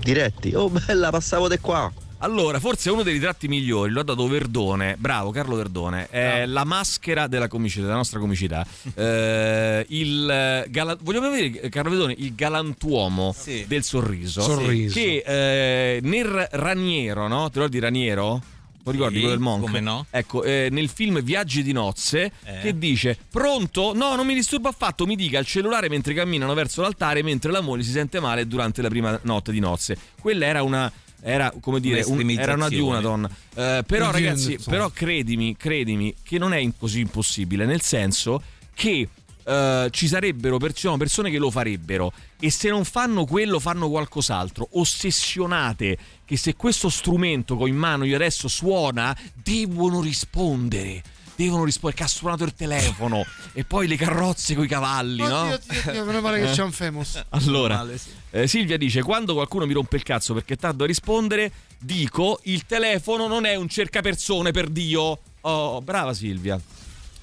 Diretti. 0.01 0.53
Oh 0.55 0.69
bella, 0.69 1.09
passavo 1.09 1.47
di 1.47 1.57
qua. 1.59 1.91
Allora, 2.19 2.59
forse 2.59 2.89
uno 2.89 3.03
dei 3.03 3.13
ritratti 3.13 3.47
migliori 3.47 3.91
lo 3.91 3.99
ha 3.99 4.03
dato 4.03 4.27
Verdone, 4.27 4.95
bravo 4.97 5.29
Carlo 5.29 5.55
Verdone, 5.55 6.07
è 6.09 6.47
la 6.47 6.63
maschera 6.63 7.27
della 7.27 7.47
comicità, 7.47 7.83
della 7.85 7.97
nostra 7.97 8.19
comicità. 8.19 8.65
Eh, 8.95 9.85
il 9.89 10.65
gala- 10.69 10.97
vogliamo 10.99 11.29
vedere 11.29 11.69
Carlo 11.69 11.91
Verdone, 11.91 12.15
il 12.17 12.33
galantuomo 12.33 13.35
Sì. 13.37 13.65
del 13.67 13.83
sorriso, 13.83 14.41
Sorriso. 14.41 14.95
che 14.95 15.23
eh, 15.25 15.99
nel 16.01 16.47
Raniero, 16.51 17.27
no? 17.27 17.49
Te 17.51 17.59
lo 17.59 17.65
ricordi 17.65 17.79
Raniero? 17.79 18.41
Lo 18.87 18.93
ricordi 18.93 19.15
Sì, 19.15 19.19
quello 19.21 19.35
del 19.35 19.43
Monk? 19.43 19.61
come 19.65 19.79
no? 19.79 20.05
Ecco, 20.09 20.43
eh, 20.43 20.69
nel 20.71 20.87
film 20.89 21.21
Viaggi 21.21 21.61
di 21.63 21.71
nozze, 21.73 22.31
Eh. 22.43 22.59
che 22.61 22.77
dice: 22.77 23.17
Pronto? 23.29 23.93
No, 23.93 24.15
non 24.15 24.25
mi 24.25 24.33
disturba 24.33 24.69
affatto. 24.69 25.05
Mi 25.05 25.15
dica 25.15 25.39
il 25.39 25.45
cellulare 25.45 25.89
mentre 25.89 26.13
camminano 26.13 26.53
verso 26.53 26.81
l'altare, 26.81 27.21
mentre 27.23 27.51
la 27.51 27.61
moglie 27.61 27.83
si 27.83 27.91
sente 27.91 28.19
male 28.19 28.47
durante 28.47 28.81
la 28.81 28.87
prima 28.89 29.19
notte 29.23 29.51
di 29.51 29.59
nozze. 29.59 29.97
Quella 30.19 30.45
era 30.45 30.63
una. 30.63 30.91
Era 31.19 31.51
come 31.59 31.79
dire, 31.79 32.03
un- 32.05 32.29
era 32.29 32.53
una 32.53 32.69
di 32.69 32.79
una 32.79 33.01
donna. 33.01 33.27
Eh, 33.55 33.83
però, 33.85 34.11
ragazzi, 34.11 34.57
però 34.63 34.89
credimi, 34.91 35.57
credimi 35.57 36.13
che 36.23 36.37
non 36.37 36.53
è 36.53 36.65
così 36.77 36.99
impossibile, 37.01 37.65
nel 37.65 37.81
senso 37.81 38.41
che. 38.73 39.09
Eh, 39.47 39.87
ci 39.91 40.07
sarebbero 40.09 40.57
persone, 40.57 40.97
persone 40.97 41.31
che 41.31 41.37
lo 41.37 41.49
farebbero 41.49 42.11
e 42.37 42.51
se 42.51 42.69
non 42.69 42.83
fanno 42.83 43.23
quello 43.23 43.59
fanno 43.59 43.89
qualcos'altro 43.89 44.67
ossessionate 44.73 45.97
che 46.25 46.35
se 46.35 46.55
questo 46.55 46.89
strumento 46.89 47.55
che 47.55 47.63
ho 47.63 47.67
in 47.67 47.77
mano 47.77 48.03
io 48.03 48.15
adesso 48.17 48.49
suona 48.49 49.17
devono 49.33 50.01
rispondere 50.01 51.01
devono 51.37 51.63
rispondere 51.63 52.01
che 52.01 52.03
ha 52.03 52.13
suonato 52.13 52.43
il 52.43 52.55
telefono 52.55 53.23
e 53.53 53.63
poi 53.63 53.87
le 53.87 53.95
carrozze 53.95 54.53
con 54.53 54.65
i 54.65 54.67
cavalli 54.67 55.21
no? 55.21 55.41
Oddio, 55.43 55.53
oddio, 55.53 55.89
oddio, 55.91 56.05
meno 56.05 56.19
male 56.21 56.41
che 56.41 56.51
c'è 56.51 56.63
un 56.63 56.71
famous. 56.73 57.23
Allora, 57.29 57.75
Male, 57.77 57.97
sì. 57.99 58.09
eh, 58.31 58.47
Silvia 58.47 58.75
dice: 58.75 59.03
Quando 59.03 59.33
qualcuno 59.35 59.67
mi 59.67 59.73
rompe 59.73 59.97
il 59.97 60.03
cazzo 60.03 60.33
perché 60.33 60.55
è 60.55 60.57
tardo 60.57 60.83
a 60.83 60.87
rispondere, 60.87 61.51
dico: 61.77 62.39
Il 62.45 62.65
telefono 62.65 63.27
non 63.27 63.45
è 63.45 63.55
un 63.55 63.69
cercapersone 63.69 64.49
per 64.49 64.67
Dio. 64.67 65.19
Oh, 65.41 65.79
brava 65.81 66.15
Silvia. 66.15 66.59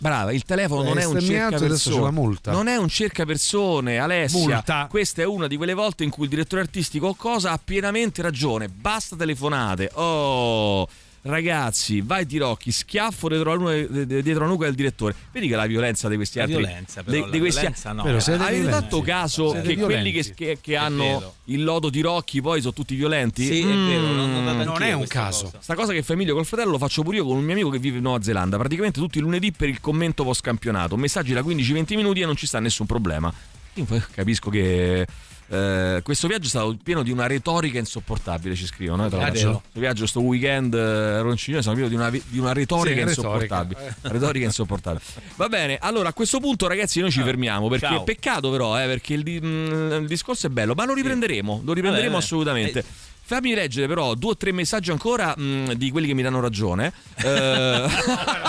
Brava, 0.05 0.32
il 0.35 0.43
telefono 0.43 0.82
Eh, 0.82 0.89
non 0.89 0.98
è 0.98 1.05
un 1.06 1.18
cercapersone. 1.18 2.10
multa. 2.10 2.52
Non 2.52 2.68
è 2.68 2.76
un 2.76 2.89
cercapersone, 2.90 3.97
Alessia. 3.97 4.39
Multa. 4.39 4.86
Questa 4.90 5.22
è 5.22 5.24
una 5.24 5.47
di 5.47 5.56
quelle 5.56 5.72
volte 5.72 6.05
in 6.05 6.10
cui 6.10 6.24
il 6.24 6.28
direttore 6.28 6.60
artistico 6.60 7.06
o 7.06 7.14
cosa 7.14 7.52
ha 7.52 7.60
pienamente 7.62 8.20
ragione. 8.20 8.68
Basta 8.68 9.16
telefonate. 9.16 9.90
Oh. 9.94 10.86
Ragazzi, 11.27 12.03
vai 12.03 12.27
Tirocchi, 12.27 12.71
schiaffo 12.71 13.29
dietro 13.29 13.55
la, 13.55 13.59
nuca, 13.59 14.05
dietro 14.05 14.41
la 14.45 14.47
nuca 14.51 14.67
del 14.67 14.75
direttore. 14.75 15.15
Vedi 15.33 15.49
che 15.49 15.57
la 15.57 15.65
violenza 15.65 16.07
di 16.11 16.17
questi 16.17 16.37
La 16.37 16.45
altri 16.45 16.59
violenza, 16.59 17.03
però, 17.03 17.31
di- 17.31 17.39
questi- 17.39 17.61
violenza 17.61 17.93
no. 17.93 18.03
Avete 18.03 18.37
violenti. 18.37 18.71
fatto 18.71 19.01
caso 19.01 19.51
Siete 19.53 19.69
che 19.69 19.75
quelli 19.77 20.13
che, 20.13 20.21
violenti. 20.21 20.35
che- 20.35 20.59
che 20.61 20.77
hanno 20.77 21.03
vero. 21.03 21.35
il 21.45 21.65
lodo 21.65 21.89
di 21.89 22.03
Rocchi 22.03 22.43
poi 22.43 22.61
sono 22.61 22.75
tutti 22.75 22.95
violenti? 22.95 23.43
Sì, 23.47 23.61
è 23.63 23.65
vero, 23.65 24.03
non- 24.03 24.17
non 24.33 24.43
Mm. 24.43 24.59
Non 24.59 24.69
anch'io 24.69 24.85
è 24.87 24.93
un 24.93 25.07
caso. 25.07 25.45
cosa. 25.45 25.59
Sta 25.63 25.75
cosa 25.75 25.93
che 25.95 26.03
fa 26.03 26.13
Emilio 26.13 26.35
col 26.35 26.45
fratello 26.45 26.73
lo 26.73 26.79
faccio 26.79 27.03
pure 27.03 27.17
io 27.17 27.25
con 27.25 27.37
un 27.39 27.43
mio 27.43 27.55
amico 27.55 27.71
che 27.71 27.79
vive 27.79 27.97
in 27.97 28.03
Nuova 28.03 28.23
Zelanda. 28.23 28.59
Praticamente 28.59 29.01
tutti 29.01 29.17
i 29.17 29.21
lunedì 29.23 29.51
per 29.51 29.71
il 29.71 29.81
commento 29.81 30.25
post 30.25 30.43
campionato. 30.43 30.95
Messaggi 30.99 31.33
da 31.33 31.41
15-20 31.43 31.97
minuti 31.97 32.21
e 32.21 32.27
non 32.27 32.37
ci 32.37 32.47
sta 32.47 32.61
nessun 32.61 32.85
problema. 32.85 33.33
Io 33.77 33.87
capisco 34.13 34.51
che. 34.51 35.07
Eh, 35.49 36.01
questo 36.03 36.27
viaggio 36.29 36.47
è 36.47 36.49
stato 36.49 36.77
pieno 36.83 37.03
di 37.03 37.11
una 37.11 37.27
retorica 37.27 37.79
insopportabile, 37.79 38.55
ci 38.55 38.66
scrivono. 38.66 39.07
eh, 39.07 39.09
tra 39.09 39.19
Ah, 39.19 39.23
l'altro. 39.29 39.51
Questo 39.62 39.81
viaggio, 39.81 40.07
sto 40.07 40.21
weekend, 40.23 40.75
eh, 40.75 41.21
Roncino, 41.21 41.61
sono 41.62 41.75
pieno 41.75 41.89
di 41.89 41.95
una, 41.95 42.11
di 42.11 42.39
una 42.39 42.53
retorica 42.53 43.03
Sì, 43.03 43.09
insopportabile. 43.09 43.81
retorica. 43.81 44.09
retorica 44.12 44.45
insopportabile. 44.47 45.03
Va 45.37 45.49
bene, 45.49 45.79
allora 45.81 46.09
a 46.09 46.12
questo 46.12 46.41
punto, 46.41 46.66
ragazzi, 46.66 47.01
noi 47.01 47.11
ci 47.11 47.23
fermiamo. 47.23 47.69
Perché 47.69 47.87
Ciao. 47.87 48.05
peccato, 48.05 48.51
però, 48.51 48.81
eh, 48.81 48.87
perché 48.87 49.15
il, 49.15 49.23
di- 49.23 49.41
mm, 49.43 49.93
il 50.03 50.07
discorso 50.07 50.47
è 50.47 50.51
bello, 50.51 50.75
ma 50.75 50.85
lo 50.85 50.95
riprenderemo. 50.95 51.62
Lo 51.65 51.73
riprenderemo 51.73 52.12
Vabbè, 52.12 52.23
assolutamente. 52.25 52.85
Eh. 53.25 53.35
Fammi 53.35 53.55
leggere 53.55 53.87
però 53.87 54.15
due 54.15 54.31
o 54.33 54.37
tre 54.37 54.53
messaggi 54.53 54.91
ancora 54.91 55.35
mh, 55.37 55.73
di 55.75 55.91
quelli 55.91 56.07
che 56.07 56.15
mi 56.15 56.23
danno 56.23 56.41
ragione. 56.41 56.93
Eh, 57.25 57.29
Allora, 57.29 57.89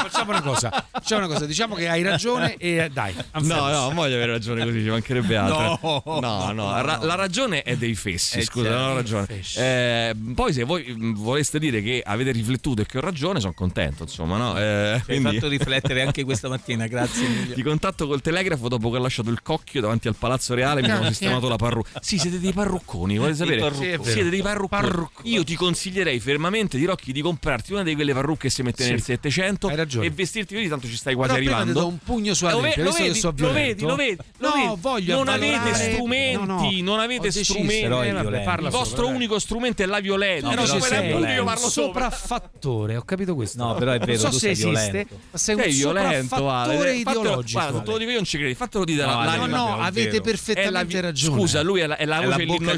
facciamo 0.09 0.31
una 0.31 0.41
cosa. 0.41 0.85
Facciamo 0.91 1.25
una 1.25 1.33
cosa. 1.33 1.45
Diciamo 1.45 1.75
che 1.75 1.87
hai 1.87 2.01
ragione 2.03 2.55
e 2.57 2.75
eh, 2.77 2.89
dai. 2.89 3.13
no, 3.41 3.55
no, 3.55 3.69
non 3.69 3.93
voglio 3.95 4.15
avere 4.15 4.31
ragione 4.33 4.63
così, 4.65 4.81
ci 4.81 4.89
mancherebbe 4.89 5.37
altro. 5.37 6.01
No, 6.05 6.19
no, 6.19 6.51
no, 6.51 6.81
ra- 6.81 6.99
la 7.01 7.15
ragione 7.15 7.61
è 7.61 7.77
dei 7.77 7.95
fessi, 7.95 8.39
Eh, 8.39 8.43
scusa, 8.43 8.65
certo. 8.67 8.79
non 8.81 8.91
ho 8.91 8.95
ragione. 8.95 9.25
Fessi. 9.27 9.59
Eh, 9.59 10.15
poi 10.33 10.51
se 10.53 10.63
voi 10.63 10.93
mh, 10.97 11.13
voleste 11.15 11.57
dire 11.59 11.81
che 11.81 12.01
avete 12.05 12.31
riflettuto 12.31 12.81
e 12.81 12.85
che 12.85 12.97
ho 12.97 13.01
ragione, 13.01 13.39
sono 13.39 13.53
contento, 13.53 14.03
insomma, 14.03 14.37
no? 14.37 14.57
Eh, 14.57 14.61
Ci 15.05 15.11
hai 15.11 15.19
quindi- 15.19 15.35
fatto 15.35 15.47
riflettere 15.47 16.01
anche 16.01 16.23
questa 16.25 16.49
mattina, 16.49 16.87
grazie 16.87 17.25
Emilio. 17.25 17.53
Ti 17.55 17.61
contatto 17.63 18.07
col 18.07 18.21
telegrafo 18.21 18.67
dopo 18.67 18.89
che 18.91 18.97
ho 18.97 19.01
lasciato 19.01 19.29
il 19.29 19.41
cocchio 19.41 19.79
davanti 19.79 20.07
al 20.09 20.15
Palazzo 20.15 20.53
Reale 20.53 20.81
e 20.81 20.83
mi 20.83 20.91
hanno 20.91 21.07
sistemato 21.07 21.47
la 21.47 21.55
parrucca. 21.55 21.99
Sì, 22.01 22.17
siete 22.17 22.39
dei 22.39 22.51
parrucconi, 22.51 23.17
volete 23.17 23.37
sapere? 23.37 23.59
parrucconi. 23.59 23.87
È 23.87 23.97
vero. 23.97 24.03
siete 24.03 24.29
dei 24.29 24.41
parrucconi. 24.41 24.63
Parrucconi. 24.67 25.29
Io 25.31 25.43
ti 25.43 25.55
consiglierei 25.55 26.19
fermamente 26.19 26.77
di 26.77 26.85
Rocchi 26.85 27.11
di 27.11 27.21
comprarti 27.21 27.73
una 27.73 27.83
di 27.83 27.95
quelle 27.95 28.13
parrucche 28.13 28.47
che 28.47 28.49
si 28.49 28.61
mette 28.63 28.83
Sì. 28.83 28.89
nel 28.91 29.01
700 29.01 29.67
Hai 29.67 29.75
ragione. 29.75 30.05
e 30.05 30.09
vestirti 30.09 30.53
così, 30.55 30.67
tanto 30.67 30.87
ci 30.87 30.95
stai 30.95 31.13
quasi 31.15 31.33
Però 31.33 31.43
prima 31.43 31.57
arrivando. 31.57 31.79
ti 31.79 31.85
do 31.85 31.91
un 31.91 31.97
pugno 32.03 32.33
sulla 32.33 32.51
Lo, 32.51 32.57
ve- 32.59 32.63
tempia, 32.73 32.83
lo 32.83 32.91
che 32.91 33.03
vedi, 33.03 33.19
so 33.19 33.33
lo 33.35 33.51
vedi, 33.51 33.81
lo 33.83 33.95
vedi, 33.95 34.17
lo 34.37 34.47
No, 34.49 34.53
vedi. 34.55 34.81
voglio 34.81 35.15
Non 35.15 35.27
avvalorare- 35.29 35.69
avete 35.71 35.91
strumenti, 35.93 36.45
No, 36.45 36.45
no. 36.61 36.69
non 36.81 36.99
avete 36.99 37.21
deciso. 37.21 37.53
strumenti. 37.53 37.81
Però 37.81 38.03
Eh, 38.03 38.09
Il 38.09 38.69
vostro 38.69 38.83
sopra, 38.85 39.05
dai. 39.05 39.15
unico 39.15 39.39
strumento 39.39 39.83
è 39.83 39.85
la 39.85 39.99
violenza. 39.99 40.47
No, 40.47 40.53
No, 40.55 40.61
però 40.63 40.77
quella 40.77 40.95
sei 40.95 41.09
è 41.09 41.13
buio, 41.13 41.27
io 41.27 41.43
parlo 41.43 41.69
sopra. 41.69 42.09
sopraffattore, 42.11 42.95
ho 42.97 43.01
capito 43.03 43.35
questo. 43.35 43.63
No, 43.63 43.73
però 43.75 43.91
è 43.91 43.99
vero, 43.99 44.11
Non 44.11 44.19
so 44.21 44.27
tu 44.29 44.33
se 44.33 44.39
sei 44.39 44.51
esiste, 44.51 44.71
violento. 44.91 45.19
ma 45.31 45.37
sei, 45.37 45.55
Sei 45.55 45.65
un 45.65 45.75
violento, 45.77 46.35
sopraffattore 46.35 46.89
Ale. 46.89 46.95
Ideologico. 46.95 47.59
Guarda, 47.59 47.79
te 47.81 47.91
lo 47.91 47.97
dico 47.97 48.09
io 48.09 48.15
non 48.15 48.25
ci 48.25 48.37
credi. 48.37 48.53
Fatelo 48.55 48.85
dire 48.85 49.05
No, 49.05 49.23
la- 49.23 49.35
No, 49.35 49.45
no, 49.47 49.79
avete 49.81 50.21
perfettamente 50.21 50.61
È 50.69 50.99
la- 51.01 51.01
ragione. 51.07 51.37
Scusa, 51.39 51.61
lui 51.61 51.79
è 51.81 51.87
la, 51.87 51.97
è 51.97 52.05
la 52.05 52.19
È 52.21 52.25
voce 52.25 52.37
la 52.39 52.45
bocca 52.45 52.73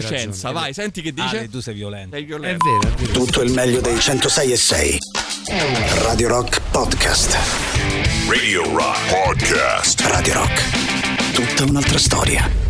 dell'innocenza. 0.00 0.48
Hai 0.48 0.54
Vai, 0.54 0.72
senti 0.74 1.02
che 1.02 1.12
dice. 1.12 1.38
Ale, 1.38 1.48
tu 1.48 1.60
sei 1.60 1.74
violento. 1.74 2.14
Sei 2.16 2.22
È 2.22 2.26
violento. 2.26 2.64
vero, 2.64 2.94
è 2.94 3.00
vero. 3.00 3.12
Tutto 3.12 3.42
il 3.42 3.52
meglio 3.52 3.80
dei 3.80 3.98
106 3.98 4.52
e 4.52 4.56
6. 4.56 4.98
Radio 6.02 6.28
Rock 6.28 6.60
Podcast. 6.70 7.36
Radio 8.28 8.62
Rock 8.76 8.98
Podcast. 9.24 10.00
Radio 10.02 10.34
Rock. 10.34 11.32
Tutta 11.32 11.64
un'altra 11.64 11.98
storia. 11.98 12.69